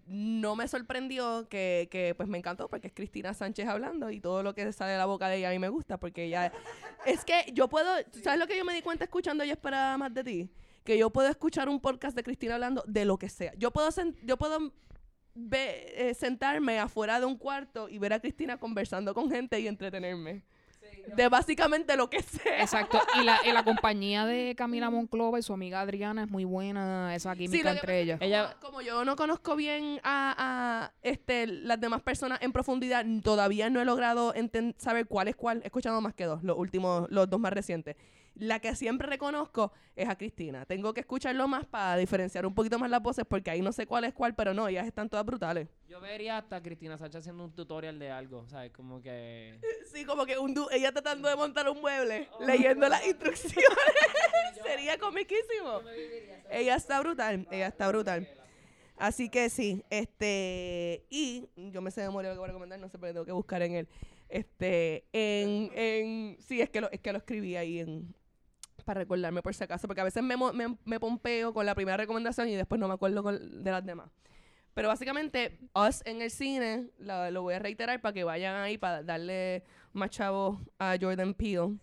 no 0.06 0.56
me 0.56 0.68
sorprendió 0.68 1.48
que, 1.50 1.88
que, 1.90 2.14
pues 2.16 2.28
me 2.28 2.38
encantó 2.38 2.70
porque 2.70 2.88
es 2.88 2.94
Cristina 2.94 3.34
Sánchez 3.34 3.68
hablando 3.68 4.10
y 4.10 4.20
todo 4.20 4.44
lo 4.44 4.54
que 4.54 4.72
sale 4.74 4.92
de 4.92 4.98
la 4.98 5.06
boca 5.06 5.30
de 5.30 5.38
ella 5.38 5.50
a 5.50 5.52
mí 5.52 5.60
me 5.60 5.70
gusta 5.70 5.98
porque 5.98 6.26
ella 6.26 6.52
es 7.06 7.24
que 7.24 7.46
yo 7.54 7.70
puedo, 7.70 7.90
¿sabes 8.22 8.40
lo 8.40 8.46
que 8.48 8.58
yo 8.58 8.66
me 8.66 8.74
di 8.74 8.82
cuenta 8.82 9.06
escuchando 9.06 9.44
Yo 9.46 9.54
esperaba 9.54 9.98
más 9.98 10.14
de 10.14 10.24
ti? 10.24 10.50
Que 10.84 10.98
yo 10.98 11.10
puedo 11.10 11.30
escuchar 11.30 11.70
un 11.70 11.80
podcast 11.80 12.16
de 12.16 12.24
Cristina 12.24 12.56
hablando 12.56 12.84
de 12.86 13.06
lo 13.06 13.18
que 13.18 13.30
sea. 13.30 13.54
Yo 13.56 13.72
puedo 13.72 13.90
yo 14.24 14.38
puedo 14.38 14.74
ve- 15.34 16.10
eh, 16.10 16.14
sentarme 16.14 16.80
afuera 16.80 17.22
de 17.22 17.26
un 17.26 17.38
cuarto 17.38 17.88
y 17.88 17.98
ver 18.00 18.12
a 18.12 18.20
Cristina 18.20 18.58
conversando 18.60 19.14
con 19.14 19.32
gente 19.32 19.58
y 19.62 19.68
entretenerme. 19.68 20.44
De 21.16 21.28
básicamente 21.30 21.96
lo 21.98 22.10
que 22.10 22.22
sea. 22.24 22.62
Exacto. 22.62 23.00
Y 23.20 23.24
la, 23.24 23.38
y 23.46 23.52
la 23.52 23.64
compañía 23.66 24.26
de 24.26 24.56
Camila 24.56 24.90
Monclova 24.90 25.38
y 25.40 25.44
su 25.44 25.54
amiga 25.54 25.82
Adriana 25.82 26.24
es 26.24 26.30
muy 26.30 26.44
buena, 26.46 27.14
esa 27.16 27.36
química 27.36 27.72
entre 27.72 28.02
ellas. 28.02 28.20
Ella- 28.22 28.58
como, 28.62 28.82
yo 28.82 29.06
no 29.06 29.16
conozco 29.16 29.56
bien 29.56 30.00
a, 30.04 30.34
a, 30.38 30.92
este, 31.04 31.46
las 31.48 31.80
demás 31.80 32.02
personas 32.02 32.40
en 32.42 32.52
profundidad, 32.52 33.06
todavía 33.24 33.70
no 33.70 33.82
he 33.82 33.86
logrado 33.86 34.34
saber 34.78 35.06
cuál 35.08 35.28
es 35.28 35.36
cuál. 35.36 35.62
He 35.64 35.68
escuchado 35.68 36.02
más 36.02 36.14
que 36.14 36.26
dos, 36.26 36.44
los 36.44 36.58
últimos, 36.58 37.10
los 37.12 37.30
dos 37.30 37.40
más 37.40 37.54
recientes. 37.54 37.96
La 38.36 38.60
que 38.60 38.76
siempre 38.76 39.08
reconozco 39.08 39.72
es 39.96 40.10
a 40.10 40.18
Cristina. 40.18 40.66
Tengo 40.66 40.92
que 40.94 41.02
escucharlo 41.02 41.48
más 41.48 41.66
para 41.68 41.98
diferenciar 41.98 42.46
un 42.48 42.56
poquito 42.56 42.80
más 42.80 42.90
las 42.90 43.02
voces 43.02 43.26
porque 43.30 43.52
ahí 43.52 43.62
no 43.62 43.72
sé 43.72 43.86
cuál 43.86 44.06
es 44.06 44.14
cuál, 44.14 44.34
pero 44.34 44.54
no, 44.56 44.68
ellas 44.68 44.88
están 44.88 45.08
todas 45.08 45.24
brutales. 45.26 45.68
Yo 45.88 46.02
vería 46.02 46.40
hasta 46.40 46.56
a 46.56 46.64
Cristina 46.64 46.98
Sánchez 46.98 47.20
haciendo 47.20 47.44
un 47.44 47.54
tutorial 47.54 48.00
de 48.00 48.10
algo, 48.10 48.48
¿sabes? 48.50 48.72
Como 48.72 49.02
que... 49.02 49.60
Sí, 49.94 50.04
como 50.06 50.26
que 50.26 50.40
un 50.40 50.56
du- 50.56 50.68
ella 50.72 50.92
tratando 50.92 51.30
de 51.30 51.36
montar 51.36 51.70
un 51.70 51.80
mueble, 51.80 52.28
leyendo 52.40 52.90
las 52.90 53.06
instrucciones. 53.08 53.68
Sería 54.66 54.98
comiquísimo. 54.98 55.82
Ella 56.50 56.76
está 56.76 57.00
brutal, 57.02 57.48
ella 57.52 57.68
está 57.68 57.88
brutal. 57.90 58.28
Así 58.98 59.30
que 59.30 59.50
sí, 59.52 59.84
este, 59.92 61.06
y 61.10 61.48
yo 61.72 61.82
me 61.82 61.92
sé 61.92 62.02
de 62.02 62.08
memoria 62.08 62.30
lo 62.32 62.36
que 62.36 62.40
voy 62.40 62.46
a 62.46 62.48
recomendar, 62.54 62.80
no 62.80 62.90
sé, 62.90 62.98
pero 62.98 63.14
tengo 63.14 63.26
que 63.26 63.32
buscar 63.32 63.62
en 63.62 63.74
él. 63.76 63.88
Este, 64.30 65.06
en, 65.14 65.72
en, 65.76 66.38
sí, 66.40 66.62
es 66.62 66.70
que 66.72 66.82
lo, 66.82 66.90
es 66.92 67.00
que 67.00 67.12
lo 67.12 67.18
escribí 67.20 67.56
ahí 67.56 67.80
en, 67.80 68.16
para 68.84 69.02
recordarme 69.02 69.42
por 69.42 69.54
si 69.56 69.64
acaso, 69.64 69.88
porque 69.88 70.02
a 70.02 70.06
veces 70.06 70.22
me, 70.24 70.36
me, 70.38 70.78
me 70.86 71.00
pompeo 71.00 71.54
con 71.54 71.66
la 71.66 71.76
primera 71.76 71.98
recomendación 71.98 72.48
y 72.50 72.56
después 72.56 72.80
no 72.80 72.88
me 72.88 72.94
acuerdo 72.94 73.24
con- 73.24 73.64
de 73.64 73.72
las 73.72 73.86
demás. 73.86 74.10
Pero 74.74 74.88
básicamente, 74.88 75.60
Us 75.76 76.02
en 76.06 76.22
el 76.22 76.32
cine, 76.32 76.90
la- 76.98 77.30
lo 77.32 77.44
voy 77.44 77.54
a 77.54 77.60
reiterar 77.60 78.02
para 78.02 78.14
que 78.14 78.24
vayan 78.24 78.56
ahí 78.56 78.78
para 78.78 79.04
darle 79.04 79.64
más 79.94 80.10
chavo 80.10 80.62
a 80.80 80.96
Jordan 81.00 81.34
Peele. 81.34 81.78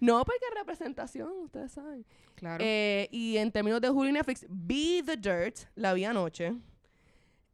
No, 0.00 0.24
porque 0.24 0.40
es 0.50 0.54
representación, 0.58 1.30
ustedes 1.44 1.70
saben. 1.72 2.04
Claro. 2.34 2.64
Eh, 2.66 3.08
y 3.12 3.36
en 3.36 3.52
términos 3.52 3.80
de 3.80 3.88
Hulu 3.90 4.08
y 4.08 4.12
Netflix, 4.12 4.44
Be 4.48 5.02
the 5.06 5.16
Dirt, 5.16 5.58
la 5.76 5.92
vi 5.94 6.04
anoche. 6.04 6.54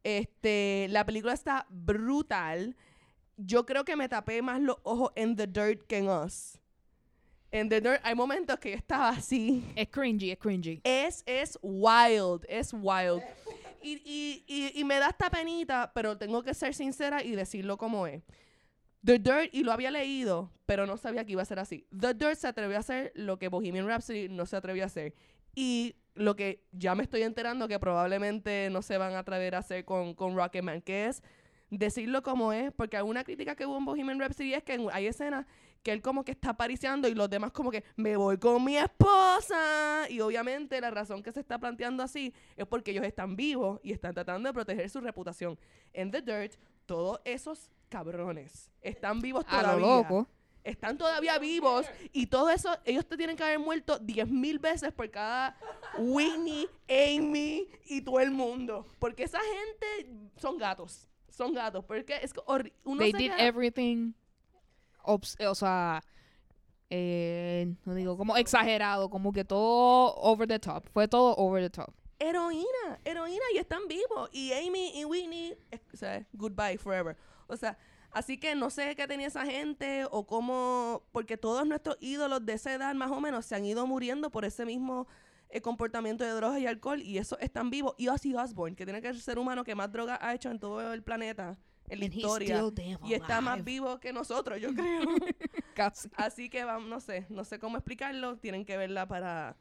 Este, 0.03 0.87
la 0.89 1.05
película 1.05 1.33
está 1.33 1.67
brutal. 1.69 2.75
Yo 3.37 3.65
creo 3.65 3.85
que 3.85 3.95
me 3.95 4.09
tapé 4.09 4.41
más 4.41 4.59
los 4.61 4.77
ojos 4.83 5.11
en 5.15 5.35
The 5.35 5.47
Dirt 5.47 5.83
que 5.87 5.97
en 5.99 6.09
Us. 6.09 6.58
En 7.51 7.67
The 7.67 7.81
Dirt 7.81 8.01
hay 8.03 8.15
momentos 8.15 8.59
que 8.59 8.71
yo 8.71 8.77
estaba 8.77 9.09
así. 9.09 9.63
es 9.75 9.87
cringy, 9.89 10.31
es 10.31 10.37
cringy. 10.37 10.81
Es, 10.83 11.23
es 11.25 11.57
wild, 11.61 12.45
es 12.47 12.73
wild. 12.73 13.23
Y, 13.81 13.93
y, 14.05 14.43
y, 14.47 14.79
y 14.79 14.83
me 14.83 14.99
da 14.99 15.09
esta 15.09 15.29
penita, 15.29 15.91
pero 15.93 16.17
tengo 16.17 16.43
que 16.43 16.53
ser 16.53 16.73
sincera 16.73 17.23
y 17.23 17.31
decirlo 17.31 17.77
como 17.77 18.05
es. 18.05 18.21
The 19.03 19.17
Dirt, 19.17 19.49
y 19.53 19.63
lo 19.63 19.71
había 19.71 19.91
leído, 19.91 20.51
pero 20.65 20.85
no 20.85 20.97
sabía 20.97 21.25
que 21.25 21.31
iba 21.31 21.41
a 21.41 21.45
ser 21.45 21.59
así. 21.59 21.87
The 21.97 22.13
Dirt 22.13 22.35
se 22.35 22.47
atrevió 22.47 22.75
a 22.77 22.81
hacer 22.81 23.11
lo 23.15 23.39
que 23.39 23.47
Bohemian 23.47 23.87
Rhapsody 23.87 24.27
no 24.27 24.45
se 24.45 24.57
atrevió 24.57 24.83
a 24.83 24.87
hacer. 24.87 25.15
Y 25.55 25.95
lo 26.15 26.35
que 26.35 26.65
ya 26.73 26.95
me 26.95 27.03
estoy 27.03 27.23
enterando 27.23 27.67
que 27.67 27.79
probablemente 27.79 28.69
no 28.69 28.81
se 28.81 28.97
van 28.97 29.13
a 29.13 29.19
atrever 29.19 29.55
a 29.55 29.59
hacer 29.59 29.85
con, 29.85 30.13
con 30.13 30.35
Rocketman, 30.35 30.81
que 30.81 31.07
es 31.07 31.23
decirlo 31.69 32.23
como 32.23 32.51
es, 32.51 32.71
porque 32.73 32.97
alguna 32.97 33.23
crítica 33.23 33.55
que 33.55 33.65
hubo 33.65 33.77
en 33.77 33.85
Bohemian 33.85 34.19
Rhapsody 34.19 34.53
es 34.53 34.63
que 34.63 34.85
hay 34.91 35.07
escenas 35.07 35.45
que 35.83 35.91
él 35.91 36.01
como 36.01 36.23
que 36.25 36.31
está 36.31 36.49
apariciando 36.51 37.07
y 37.07 37.15
los 37.15 37.29
demás 37.29 37.51
como 37.51 37.71
que 37.71 37.83
me 37.95 38.15
voy 38.17 38.37
con 38.37 38.63
mi 38.63 38.75
esposa. 38.77 40.07
Y 40.09 40.19
obviamente 40.21 40.79
la 40.81 40.91
razón 40.91 41.23
que 41.23 41.31
se 41.31 41.39
está 41.39 41.57
planteando 41.59 42.03
así 42.03 42.33
es 42.57 42.65
porque 42.67 42.91
ellos 42.91 43.05
están 43.05 43.35
vivos 43.35 43.79
y 43.83 43.91
están 43.91 44.13
tratando 44.13 44.49
de 44.49 44.53
proteger 44.53 44.89
su 44.89 44.99
reputación. 45.01 45.57
En 45.93 46.11
The 46.11 46.21
Dirt, 46.21 46.53
todos 46.85 47.19
esos 47.25 47.69
cabrones 47.89 48.71
están 48.81 49.19
vivos 49.21 49.45
A 49.47 49.61
todavía. 49.61 49.85
lo 49.85 49.95
loco. 49.97 50.27
Están 50.61 50.97
todavía 50.97 51.39
vivos 51.39 51.85
y 52.11 52.27
todo 52.27 52.49
eso, 52.49 52.77
ellos 52.83 53.05
te 53.07 53.15
tienen 53.15 53.37
que 53.37 53.43
haber 53.43 53.59
muerto 53.59 53.97
10 53.97 54.27
mil 54.29 54.59
veces 54.59 54.91
por 54.91 55.09
cada 55.09 55.57
Whitney, 55.97 56.67
Amy 56.89 57.65
y 57.85 58.01
todo 58.01 58.19
el 58.19 58.31
mundo. 58.31 58.85
Porque 58.99 59.23
esa 59.23 59.39
gente 59.39 60.11
son 60.37 60.57
gatos. 60.57 61.07
Son 61.29 61.53
gatos. 61.53 61.85
Porque 61.85 62.17
es 62.21 62.33
que 62.33 62.41
uno 62.83 62.99
They 62.99 63.11
se 63.11 63.17
did 63.17 63.31
queda- 63.31 63.37
everything. 63.47 64.11
O 65.03 65.55
sea, 65.55 66.03
eh, 66.89 67.75
no 67.85 67.93
digo, 67.93 68.17
como 68.17 68.35
exagerado, 68.37 69.09
como 69.09 69.31
que 69.31 69.45
todo 69.45 70.15
over 70.15 70.47
the 70.47 70.59
top. 70.59 70.87
Fue 70.91 71.07
todo 71.07 71.35
over 71.37 71.63
the 71.63 71.69
top. 71.69 71.93
heroína, 72.19 72.99
heroína 73.05 73.45
y 73.53 73.57
están 73.57 73.87
vivos. 73.87 74.29
Y 74.31 74.51
Amy 74.53 74.99
y 74.99 75.05
Whitney, 75.05 75.55
o 75.93 75.97
sea, 75.97 76.25
goodbye 76.33 76.77
forever. 76.77 77.15
O 77.47 77.55
sea, 77.55 77.77
así 78.11 78.37
que 78.37 78.55
no 78.55 78.69
sé 78.69 78.95
qué 78.95 79.07
tenía 79.07 79.27
esa 79.27 79.45
gente 79.45 80.05
o 80.11 80.25
cómo, 80.25 81.03
porque 81.11 81.37
todos 81.37 81.65
nuestros 81.65 81.97
ídolos 81.99 82.45
de 82.45 82.53
esa 82.53 82.73
edad 82.73 82.93
más 82.95 83.11
o 83.11 83.21
menos 83.21 83.45
se 83.45 83.55
han 83.55 83.65
ido 83.65 83.85
muriendo 83.87 84.29
por 84.31 84.43
ese 84.43 84.65
mismo 84.65 85.07
eh, 85.49 85.61
comportamiento 85.61 86.23
de 86.23 86.31
drogas 86.31 86.59
y 86.59 86.67
alcohol 86.67 87.01
y 87.01 87.19
eso 87.19 87.37
están 87.39 87.69
vivos. 87.69 87.93
Y 87.97 88.07
Ozzy 88.07 88.35
Osbourne, 88.35 88.75
que 88.75 88.85
tiene 88.85 89.01
que 89.01 89.07
ser 89.07 89.15
el 89.15 89.21
ser 89.21 89.39
humano 89.39 89.63
que 89.63 89.75
más 89.75 89.91
drogas 89.91 90.19
ha 90.21 90.33
hecho 90.33 90.49
en 90.49 90.59
todo 90.59 90.93
el 90.93 91.03
planeta, 91.03 91.57
en 91.89 91.99
la 91.99 92.05
And 92.05 92.15
historia. 92.15 92.63
Y 93.05 93.13
está 93.13 93.41
más 93.41 93.63
vivo 93.63 93.99
que 93.99 94.13
nosotros, 94.13 94.59
yo 94.61 94.73
creo. 94.75 95.01
Casi. 95.73 96.09
Así 96.15 96.49
que 96.49 96.63
vamos, 96.63 96.89
no 96.89 96.99
sé, 96.99 97.25
no 97.29 97.43
sé 97.43 97.59
cómo 97.59 97.77
explicarlo. 97.77 98.37
Tienen 98.37 98.65
que 98.65 98.77
verla 98.77 99.07
para 99.07 99.57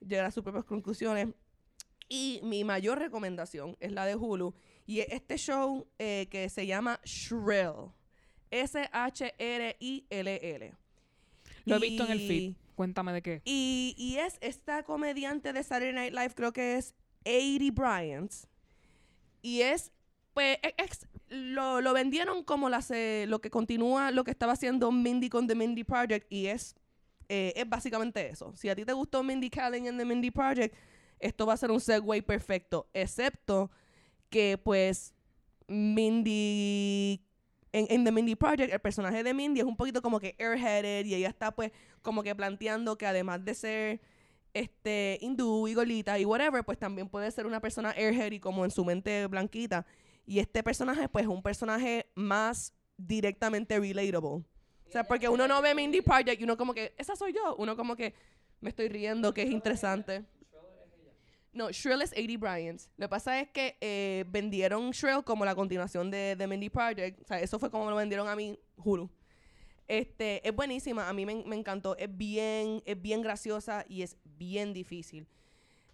llegar 0.00 0.26
a 0.26 0.30
sus 0.30 0.42
propias 0.42 0.64
conclusiones. 0.64 1.28
Y 2.08 2.40
mi 2.42 2.64
mayor 2.64 2.98
recomendación 2.98 3.76
es 3.80 3.92
la 3.92 4.06
de 4.06 4.16
Hulu. 4.16 4.54
Y 4.86 5.00
es 5.00 5.08
este 5.10 5.36
show 5.36 5.86
eh, 5.98 6.28
que 6.30 6.48
se 6.48 6.66
llama 6.66 7.00
Shrill. 7.04 7.92
S-H-R-I-L-L. 8.50 9.14
Lo 11.66 11.76
he 11.76 11.78
visto 11.78 12.04
en 12.04 12.10
el 12.10 12.20
feed. 12.20 12.54
Cuéntame 12.74 13.12
de 13.12 13.22
qué. 13.22 13.42
Y, 13.44 13.94
y 13.98 14.16
es 14.16 14.38
esta 14.40 14.84
comediante 14.84 15.52
de 15.52 15.62
Saturday 15.62 15.92
Night 15.92 16.14
Live, 16.14 16.34
creo 16.34 16.52
que 16.52 16.76
es 16.76 16.94
80 17.26 17.72
Bryant. 17.72 18.32
Y 19.42 19.62
es, 19.62 19.92
pues, 20.38 20.58
e- 20.62 20.74
ex- 20.78 21.08
lo, 21.30 21.80
lo 21.80 21.92
vendieron 21.92 22.44
como 22.44 22.68
la 22.68 22.80
se- 22.80 23.26
lo 23.26 23.40
que 23.40 23.50
continúa 23.50 24.12
lo 24.12 24.22
que 24.22 24.30
estaba 24.30 24.52
haciendo 24.52 24.92
Mindy 24.92 25.28
con 25.28 25.48
The 25.48 25.56
Mindy 25.56 25.82
Project. 25.82 26.26
Y 26.32 26.46
es, 26.46 26.76
eh, 27.28 27.52
es 27.56 27.68
básicamente 27.68 28.28
eso. 28.30 28.52
Si 28.54 28.68
a 28.68 28.76
ti 28.76 28.84
te 28.84 28.92
gustó 28.92 29.24
Mindy 29.24 29.50
Kaling 29.50 29.86
en 29.88 29.98
The 29.98 30.04
Mindy 30.04 30.30
Project, 30.30 30.74
esto 31.18 31.44
va 31.44 31.54
a 31.54 31.56
ser 31.56 31.72
un 31.72 31.80
segue 31.80 32.22
perfecto. 32.22 32.88
Excepto 32.92 33.70
que, 34.30 34.58
pues, 34.62 35.12
Mindy 35.66 37.20
en, 37.72 37.86
en 37.90 38.04
The 38.04 38.12
Mindy 38.12 38.36
Project, 38.36 38.72
el 38.72 38.80
personaje 38.80 39.22
de 39.24 39.34
Mindy 39.34 39.60
es 39.60 39.66
un 39.66 39.76
poquito 39.76 40.00
como 40.02 40.20
que 40.20 40.36
airheaded 40.38 41.04
y 41.06 41.14
ella 41.14 41.28
está 41.28 41.50
pues 41.50 41.72
como 42.02 42.22
que 42.22 42.34
planteando 42.34 42.96
que 42.96 43.06
además 43.06 43.44
de 43.44 43.54
ser 43.54 44.00
este 44.54 45.18
hindú 45.20 45.68
y 45.68 45.74
golita 45.74 46.18
y 46.18 46.24
whatever, 46.24 46.64
pues 46.64 46.78
también 46.78 47.08
puede 47.08 47.30
ser 47.30 47.46
una 47.46 47.60
persona 47.60 47.90
airhead 47.90 48.32
y 48.32 48.40
como 48.40 48.64
en 48.64 48.70
su 48.70 48.84
mente 48.84 49.26
blanquita. 49.26 49.84
Y 50.28 50.40
este 50.40 50.62
personaje 50.62 51.08
pues 51.08 51.24
es 51.24 51.28
un 51.30 51.42
personaje 51.42 52.10
más 52.14 52.74
directamente 52.98 53.80
relatable. 53.80 54.28
O 54.28 54.90
sea, 54.90 55.02
porque 55.04 55.26
uno 55.26 55.48
no 55.48 55.62
ve 55.62 55.74
Mindy 55.74 56.02
Project 56.02 56.38
y 56.38 56.44
uno 56.44 56.58
como 56.58 56.74
que, 56.74 56.94
esa 56.98 57.16
soy 57.16 57.32
yo. 57.32 57.56
Uno 57.56 57.78
como 57.78 57.96
que 57.96 58.12
me 58.60 58.68
estoy 58.68 58.90
riendo, 58.90 59.32
que 59.32 59.42
es 59.44 59.50
interesante. 59.50 60.26
No, 61.54 61.70
Shrill 61.70 62.02
es 62.02 62.12
80 62.12 62.38
Bryant. 62.38 62.82
Lo 62.98 63.06
que 63.06 63.08
pasa 63.08 63.40
es 63.40 63.48
que 63.48 63.78
eh, 63.80 64.26
vendieron 64.28 64.90
Shrill 64.90 65.24
como 65.24 65.46
la 65.46 65.54
continuación 65.54 66.10
de, 66.10 66.46
Mindy 66.46 66.68
Project. 66.68 67.22
O 67.22 67.26
sea, 67.26 67.40
eso 67.40 67.58
fue 67.58 67.70
como 67.70 67.88
lo 67.88 67.96
vendieron 67.96 68.28
a 68.28 68.36
mí, 68.36 68.58
Hulu. 68.76 69.10
Este, 69.86 70.46
es 70.46 70.54
buenísima, 70.54 71.08
a 71.08 71.14
mí 71.14 71.24
me, 71.24 71.42
me 71.46 71.56
encantó. 71.56 71.96
Es 71.96 72.14
bien, 72.14 72.82
es 72.84 73.00
bien 73.00 73.22
graciosa 73.22 73.86
y 73.88 74.02
es 74.02 74.18
bien 74.24 74.74
difícil. 74.74 75.26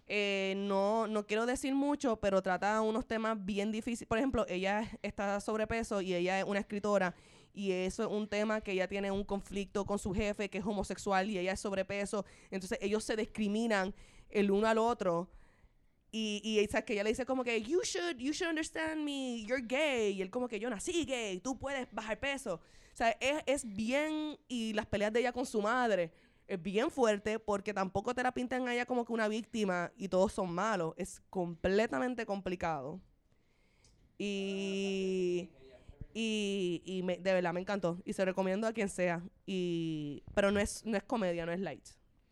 Eh, 0.07 0.53
no, 0.57 1.07
no 1.07 1.25
quiero 1.25 1.45
decir 1.45 1.73
mucho, 1.73 2.17
pero 2.17 2.41
trata 2.41 2.81
unos 2.81 3.07
temas 3.07 3.43
bien 3.43 3.71
difíciles. 3.71 4.07
Por 4.07 4.17
ejemplo, 4.17 4.45
ella 4.47 4.89
está 5.01 5.39
sobrepeso 5.39 6.01
y 6.01 6.13
ella 6.13 6.39
es 6.39 6.45
una 6.45 6.59
escritora. 6.59 7.15
Y 7.53 7.71
eso 7.71 8.03
es 8.03 8.09
un 8.09 8.27
tema 8.27 8.61
que 8.61 8.73
ella 8.73 8.87
tiene 8.87 9.11
un 9.11 9.23
conflicto 9.23 9.85
con 9.85 9.97
su 9.97 10.13
jefe, 10.13 10.49
que 10.49 10.57
es 10.57 10.65
homosexual, 10.65 11.29
y 11.29 11.39
ella 11.39 11.53
es 11.53 11.59
sobrepeso. 11.59 12.25
Entonces 12.51 12.77
ellos 12.81 13.03
se 13.03 13.15
discriminan 13.15 13.95
el 14.29 14.51
uno 14.51 14.67
al 14.67 14.77
otro. 14.77 15.29
Y, 16.11 16.41
y 16.43 16.67
que 16.83 16.93
ella 16.93 17.03
le 17.03 17.09
dice 17.09 17.25
como 17.25 17.43
que, 17.43 17.61
you 17.61 17.81
should, 17.83 18.17
you 18.17 18.31
should 18.31 18.49
understand 18.49 19.03
me, 19.03 19.43
you're 19.43 19.65
gay. 19.65 20.13
Y 20.13 20.21
él 20.21 20.29
como 20.29 20.47
que, 20.47 20.59
yo 20.59 20.69
nací 20.69 21.05
gay, 21.05 21.39
tú 21.39 21.57
puedes 21.57 21.87
bajar 21.91 22.19
peso. 22.19 22.55
O 22.55 22.97
sea, 22.97 23.11
es, 23.19 23.43
es 23.45 23.65
bien, 23.65 24.37
y 24.47 24.71
las 24.73 24.85
peleas 24.85 25.11
de 25.11 25.19
ella 25.21 25.33
con 25.33 25.45
su 25.45 25.61
madre, 25.61 26.11
es 26.47 26.61
bien 26.61 26.91
fuerte 26.91 27.39
porque 27.39 27.73
tampoco 27.73 28.13
te 28.13 28.23
la 28.23 28.31
pintan 28.33 28.67
a 28.67 28.73
ella 28.73 28.85
como 28.85 29.05
que 29.05 29.13
una 29.13 29.27
víctima 29.27 29.91
y 29.97 30.07
todos 30.07 30.33
son 30.33 30.51
malos. 30.51 30.93
Es 30.97 31.21
completamente 31.29 32.25
complicado. 32.25 32.99
Y, 34.17 35.49
y, 36.13 36.81
y 36.85 37.03
me- 37.03 37.17
de 37.17 37.33
verdad 37.33 37.53
me 37.53 37.59
encantó. 37.61 37.97
Y 38.05 38.13
se 38.13 38.23
recomiendo 38.25 38.67
a 38.67 38.73
quien 38.73 38.89
sea. 38.89 39.21
Y, 39.45 40.23
pero 40.33 40.51
no 40.51 40.59
es, 40.59 40.85
no 40.85 40.95
es 40.97 41.03
comedia, 41.03 41.45
no 41.45 41.51
es 41.51 41.59
light. 41.59 41.85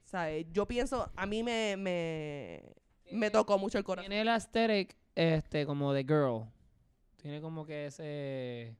O 0.05 0.07
sea, 0.07 0.31
eh, 0.31 0.47
yo 0.51 0.67
pienso, 0.67 1.11
a 1.15 1.25
mí 1.25 1.43
me, 1.43 1.75
me, 1.77 2.63
me 3.11 3.31
tocó 3.31 3.57
mucho 3.57 3.77
el 3.77 3.83
corazón. 3.83 4.09
Tiene 4.09 4.21
el 4.21 4.29
aesthetic 4.29 4.95
este, 5.15 5.65
como 5.65 5.91
de 5.93 6.03
girl. 6.03 6.45
Tiene 7.17 7.41
como 7.41 7.65
que 7.65 7.87
ese 7.87 8.75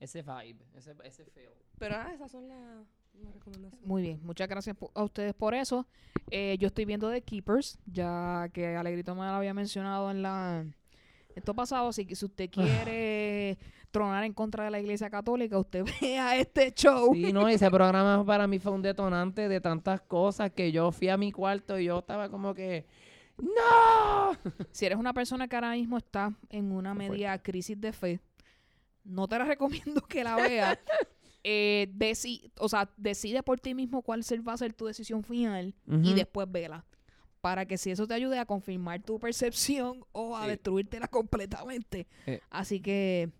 ese 0.00 0.22
vibe, 0.22 0.64
ese, 0.74 0.94
ese 1.04 1.24
feel. 1.26 1.50
Pero 1.78 1.94
ah, 1.96 2.10
esas 2.14 2.30
son 2.30 2.48
las, 2.48 2.86
Muy 3.82 4.02
bien, 4.02 4.20
muchas 4.22 4.48
gracias 4.48 4.76
a 4.94 5.02
ustedes 5.02 5.34
por 5.34 5.54
eso. 5.54 5.86
Eh, 6.30 6.56
yo 6.58 6.68
estoy 6.68 6.84
viendo 6.84 7.10
The 7.10 7.22
Keepers, 7.22 7.78
ya 7.86 8.48
que 8.52 8.76
Alegrito 8.76 9.14
me 9.14 9.22
lo 9.22 9.32
había 9.32 9.54
mencionado 9.54 10.10
en 10.10 10.22
la 10.22 10.64
esto 11.34 11.54
pasado, 11.54 11.88
así 11.88 12.06
que 12.06 12.14
si 12.14 12.24
usted 12.24 12.50
quiere 12.52 13.58
tronar 13.90 14.24
en 14.24 14.32
contra 14.32 14.64
de 14.64 14.70
la 14.70 14.80
Iglesia 14.80 15.10
Católica, 15.10 15.58
usted 15.58 15.84
vea 16.00 16.36
este 16.36 16.72
show. 16.72 17.12
Sí, 17.14 17.32
no, 17.32 17.48
ese 17.48 17.70
programa 17.70 18.24
para 18.24 18.46
mí 18.46 18.58
fue 18.58 18.72
un 18.72 18.82
detonante 18.82 19.48
de 19.48 19.60
tantas 19.60 20.00
cosas 20.02 20.52
que 20.52 20.70
yo 20.72 20.92
fui 20.92 21.08
a 21.08 21.16
mi 21.16 21.32
cuarto 21.32 21.78
y 21.78 21.86
yo 21.86 21.98
estaba 21.98 22.28
como 22.28 22.54
que 22.54 22.86
¡No! 23.40 24.36
Si 24.72 24.86
eres 24.86 24.98
una 24.98 25.12
persona 25.12 25.48
que 25.48 25.56
ahora 25.56 25.72
mismo 25.72 25.96
está 25.96 26.32
en 26.50 26.72
una 26.72 26.94
media 26.94 27.38
crisis 27.42 27.80
de 27.80 27.92
fe, 27.92 28.20
no 29.04 29.26
te 29.26 29.38
la 29.38 29.44
recomiendo 29.46 30.02
que 30.02 30.24
la 30.24 30.36
veas. 30.36 30.78
Eh, 31.44 31.88
deci- 31.96 32.50
o 32.58 32.68
sea, 32.68 32.90
decide 32.96 33.42
por 33.42 33.58
ti 33.60 33.74
mismo 33.74 34.02
cuál 34.02 34.22
ser- 34.24 34.46
va 34.46 34.52
a 34.52 34.56
ser 34.58 34.72
tu 34.74 34.86
decisión 34.86 35.22
final 35.24 35.74
y 36.02 36.14
después 36.14 36.50
vela. 36.50 36.84
Para 37.40 37.64
que 37.64 37.78
si 37.78 37.90
eso 37.90 38.06
te 38.06 38.12
ayude 38.12 38.38
a 38.38 38.44
confirmar 38.44 39.00
tu 39.02 39.18
percepción 39.18 40.04
o 40.12 40.36
a 40.36 40.42
Sí. 40.44 40.50
destruírtela 40.50 41.08
completamente. 41.08 42.06
Eh. 42.26 42.40
Así 42.50 42.80
que 42.80 43.30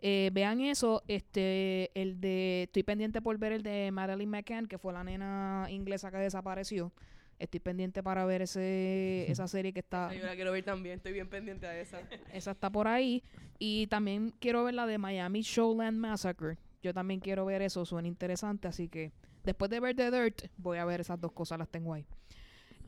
eh, 0.00 0.30
vean 0.32 0.60
eso. 0.60 1.02
Este, 1.06 1.90
el 1.94 2.20
de. 2.20 2.64
Estoy 2.64 2.82
pendiente 2.82 3.22
por 3.22 3.38
ver 3.38 3.52
el 3.52 3.62
de 3.62 3.90
Madeline 3.92 4.28
McCann, 4.30 4.66
que 4.66 4.76
fue 4.76 4.92
la 4.92 5.04
nena 5.04 5.66
inglesa 5.70 6.10
que 6.10 6.16
desapareció. 6.18 6.92
Estoy 7.38 7.60
pendiente 7.60 8.02
para 8.02 8.24
ver 8.24 8.42
ese, 8.42 9.24
esa 9.30 9.46
serie 9.46 9.72
que 9.72 9.80
está. 9.80 10.08
Ay, 10.08 10.18
yo 10.18 10.26
la 10.26 10.34
quiero 10.34 10.50
ver 10.52 10.64
también, 10.64 10.96
estoy 10.96 11.12
bien 11.12 11.28
pendiente 11.28 11.66
a 11.68 11.78
esa. 11.80 12.00
Esa 12.32 12.50
está 12.50 12.70
por 12.70 12.88
ahí. 12.88 13.22
Y 13.60 13.86
también 13.86 14.34
quiero 14.40 14.64
ver 14.64 14.74
la 14.74 14.86
de 14.86 14.98
Miami 14.98 15.42
Showland 15.42 15.96
Massacre. 15.96 16.58
Yo 16.84 16.92
también 16.92 17.18
quiero 17.18 17.46
ver 17.46 17.62
eso, 17.62 17.86
suena 17.86 18.08
interesante. 18.08 18.68
Así 18.68 18.88
que 18.90 19.10
después 19.42 19.70
de 19.70 19.80
ver 19.80 19.96
The 19.96 20.10
Dirt, 20.10 20.42
voy 20.58 20.76
a 20.76 20.84
ver 20.84 21.00
esas 21.00 21.18
dos 21.18 21.32
cosas, 21.32 21.58
las 21.58 21.70
tengo 21.70 21.94
ahí. 21.94 22.06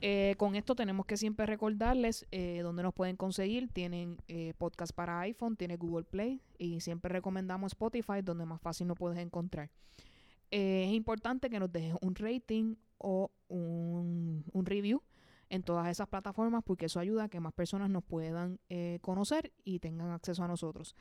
Eh, 0.02 0.34
con 0.36 0.54
esto 0.54 0.74
tenemos 0.74 1.06
que 1.06 1.16
siempre 1.16 1.46
recordarles 1.46 2.26
eh, 2.30 2.60
dónde 2.62 2.82
nos 2.82 2.92
pueden 2.92 3.16
conseguir. 3.16 3.70
Tienen 3.72 4.18
eh, 4.28 4.52
podcast 4.58 4.92
para 4.92 5.18
iPhone, 5.20 5.56
tiene 5.56 5.78
Google 5.78 6.04
Play 6.04 6.42
y 6.58 6.80
siempre 6.80 7.10
recomendamos 7.10 7.72
Spotify, 7.72 8.20
donde 8.22 8.44
más 8.44 8.60
fácil 8.60 8.86
nos 8.86 8.98
puedes 8.98 9.18
encontrar. 9.18 9.70
Es 10.50 10.92
importante 10.92 11.48
que 11.48 11.58
nos 11.58 11.72
dejes 11.72 11.94
un 12.02 12.14
rating 12.16 12.74
o 12.98 13.30
un, 13.48 14.44
un 14.52 14.66
review 14.66 15.02
en 15.48 15.62
todas 15.62 15.88
esas 15.88 16.06
plataformas 16.06 16.62
porque 16.64 16.84
eso 16.84 17.00
ayuda 17.00 17.24
a 17.24 17.28
que 17.30 17.40
más 17.40 17.54
personas 17.54 17.88
nos 17.88 18.04
puedan 18.04 18.60
conocer 19.00 19.54
y 19.64 19.78
tengan 19.78 20.10
acceso 20.10 20.44
a 20.44 20.48
nosotros. 20.48 20.94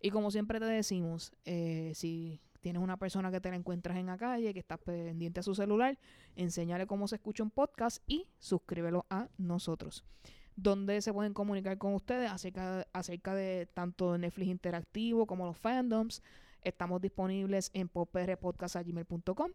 Y 0.00 0.10
como 0.10 0.30
siempre 0.30 0.58
te 0.58 0.66
decimos, 0.66 1.32
eh, 1.44 1.92
si 1.94 2.40
tienes 2.60 2.82
una 2.82 2.96
persona 2.96 3.30
que 3.30 3.40
te 3.40 3.50
la 3.50 3.56
encuentras 3.56 3.96
en 3.98 4.06
la 4.06 4.16
calle, 4.16 4.52
que 4.52 4.60
estás 4.60 4.78
pendiente 4.78 5.40
a 5.40 5.42
su 5.42 5.54
celular, 5.54 5.98
enséñale 6.36 6.86
cómo 6.86 7.08
se 7.08 7.16
escucha 7.16 7.42
un 7.42 7.50
podcast 7.50 8.02
y 8.06 8.26
suscríbelo 8.38 9.06
a 9.10 9.28
nosotros. 9.38 10.04
Donde 10.56 11.00
se 11.00 11.12
pueden 11.12 11.32
comunicar 11.32 11.78
con 11.78 11.94
ustedes 11.94 12.30
acerca, 12.30 13.34
de 13.34 13.66
tanto 13.72 14.18
Netflix 14.18 14.50
interactivo 14.50 15.26
como 15.26 15.46
los 15.46 15.56
fandoms, 15.56 16.22
Estamos 16.62 17.00
disponibles 17.00 17.70
en 17.72 17.88
poprpodcast.gmail.com. 17.88 19.50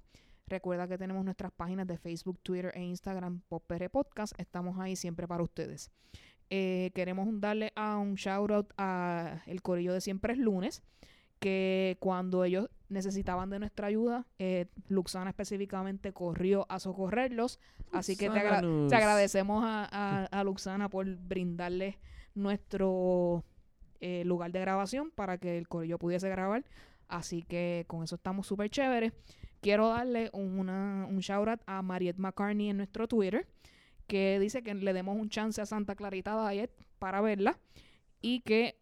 Recuerda 0.48 0.88
que 0.88 0.98
tenemos 0.98 1.24
nuestras 1.24 1.52
páginas 1.52 1.88
de 1.88 1.98
Facebook, 1.98 2.40
Twitter 2.42 2.72
e 2.76 2.84
Instagram, 2.84 3.42
PopR 3.48 3.90
Podcast. 3.90 4.40
Estamos 4.40 4.80
ahí 4.80 4.96
siempre 4.96 5.28
para 5.28 5.44
ustedes. 5.44 5.92
Eh, 6.50 6.92
queremos 6.94 7.28
darle 7.42 7.72
a 7.76 7.98
un 7.98 8.16
shout 8.16 8.52
out 8.52 8.72
a 8.78 9.42
el 9.48 9.62
corillo 9.62 9.94
de 9.94 10.02
Siempre 10.02 10.34
es 10.34 10.40
Lunes, 10.40 10.84
que 11.40 11.98
cuando 12.00 12.44
ellos 12.44 12.70
necesitaban 12.90 13.50
de 13.50 13.60
nuestra 13.60 13.88
ayuda, 13.88 14.26
eh, 14.40 14.68
Luxana 14.88 15.32
específicamente 15.32 16.14
corrió 16.14 16.66
a 16.70 16.80
socorrerlos. 16.80 17.60
Así 17.92 18.16
que 18.16 18.30
te, 18.30 18.40
agra- 18.40 18.60
te 18.88 18.96
agradecemos 18.96 19.64
a, 19.66 19.88
a- 19.92 20.26
a 20.26 20.44
Luxana 20.44 20.90
por 20.90 21.06
brindarles 21.16 21.96
nuestro 22.36 23.44
eh, 24.02 24.24
lugar 24.26 24.52
de 24.52 24.60
grabación 24.60 25.12
para 25.12 25.38
que 25.38 25.58
el 25.58 25.68
corillo 25.68 25.98
pudiese 25.98 26.30
grabar. 26.30 26.64
Así 27.08 27.44
que 27.44 27.86
con 27.88 28.04
eso 28.04 28.16
estamos 28.16 28.48
súper 28.48 28.70
chéveres. 28.70 29.14
Quiero 29.62 29.90
darle 29.90 30.30
una, 30.34 31.06
un 31.10 31.20
shout 31.20 31.48
out 31.48 31.62
a 31.66 31.82
Mariette 31.82 32.20
McCartney 32.20 32.70
en 32.70 32.78
nuestro 32.78 33.08
Twitter, 33.08 33.48
que 34.08 34.40
dice 34.40 34.64
que 34.64 34.74
le 34.74 34.94
demos 34.94 35.18
un 35.18 35.30
chance 35.30 35.62
a 35.62 35.66
Santa 35.66 35.96
Clarita 35.96 36.50
Diet 36.50 36.72
para 37.00 37.22
verla 37.22 37.58
y 38.22 38.42
que 38.42 38.76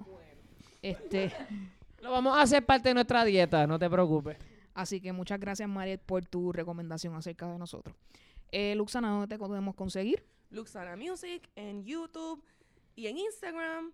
este 0.82 1.32
Lo 2.04 2.12
vamos 2.12 2.36
a 2.38 2.42
hacer 2.42 2.66
parte 2.66 2.90
de 2.90 2.96
nuestra 2.96 3.24
dieta, 3.24 3.66
no 3.66 3.80
te 3.80 3.90
preocupes. 3.90 4.38
así 4.74 5.00
que 5.00 5.14
muchas 5.14 5.40
gracias 5.40 5.70
Mariette 5.70 6.04
por 6.06 6.26
tu 6.26 6.52
recomendación 6.52 7.16
acerca 7.16 7.50
de 7.50 7.58
nosotros. 7.58 7.96
Eh, 8.52 8.76
Luxana, 8.76 9.10
¿dónde 9.10 9.28
te 9.28 9.40
podemos 9.40 9.74
conseguir? 9.74 10.26
Luxana 10.50 10.98
Music 10.98 11.50
en 11.56 11.86
YouTube 11.86 12.44
y 12.96 13.08
en 13.08 13.18
Instagram. 13.18 13.94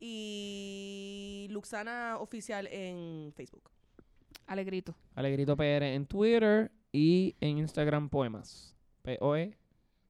Y 0.00 1.46
Luxana 1.50 2.18
Oficial 2.18 2.66
en 2.66 3.32
Facebook. 3.32 3.70
Alegrito. 4.46 4.94
Alegrito 5.14 5.56
PR 5.56 5.94
en 5.94 6.06
Twitter 6.06 6.72
y 6.92 7.36
en 7.40 7.58
Instagram 7.58 8.10
Poemas. 8.10 8.76
E 9.04 9.54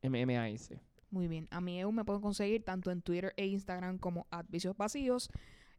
MMAIC. 0.04 0.78
Muy 1.10 1.28
bien, 1.28 1.48
a 1.50 1.60
mí 1.60 1.84
me 1.84 2.04
pueden 2.04 2.22
conseguir 2.22 2.64
tanto 2.64 2.90
en 2.90 3.00
Twitter 3.02 3.32
e 3.36 3.46
Instagram 3.46 3.98
como 3.98 4.26
Vicios 4.48 4.76
Vacíos. 4.76 5.30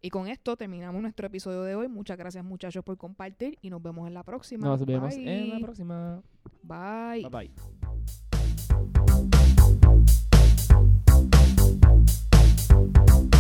Y 0.02 0.10
con 0.10 0.28
esto 0.28 0.56
terminamos 0.56 1.02
nuestro 1.02 1.28
episodio 1.28 1.64
de 1.64 1.76
hoy. 1.76 1.88
Muchas 1.88 2.18
gracias 2.18 2.44
muchachos 2.44 2.84
por 2.84 2.98
compartir 2.98 3.58
y 3.62 3.70
nos 3.70 3.82
vemos 3.82 4.08
en 4.08 4.14
la 4.14 4.24
próxima. 4.24 4.68
Nos 4.68 4.86
vemos 4.86 5.16
bye. 5.16 5.42
en 5.42 5.50
la 5.50 5.60
próxima. 5.60 6.22
Bye. 6.62 7.28
Bye 7.28 7.50
bye. 13.32 13.35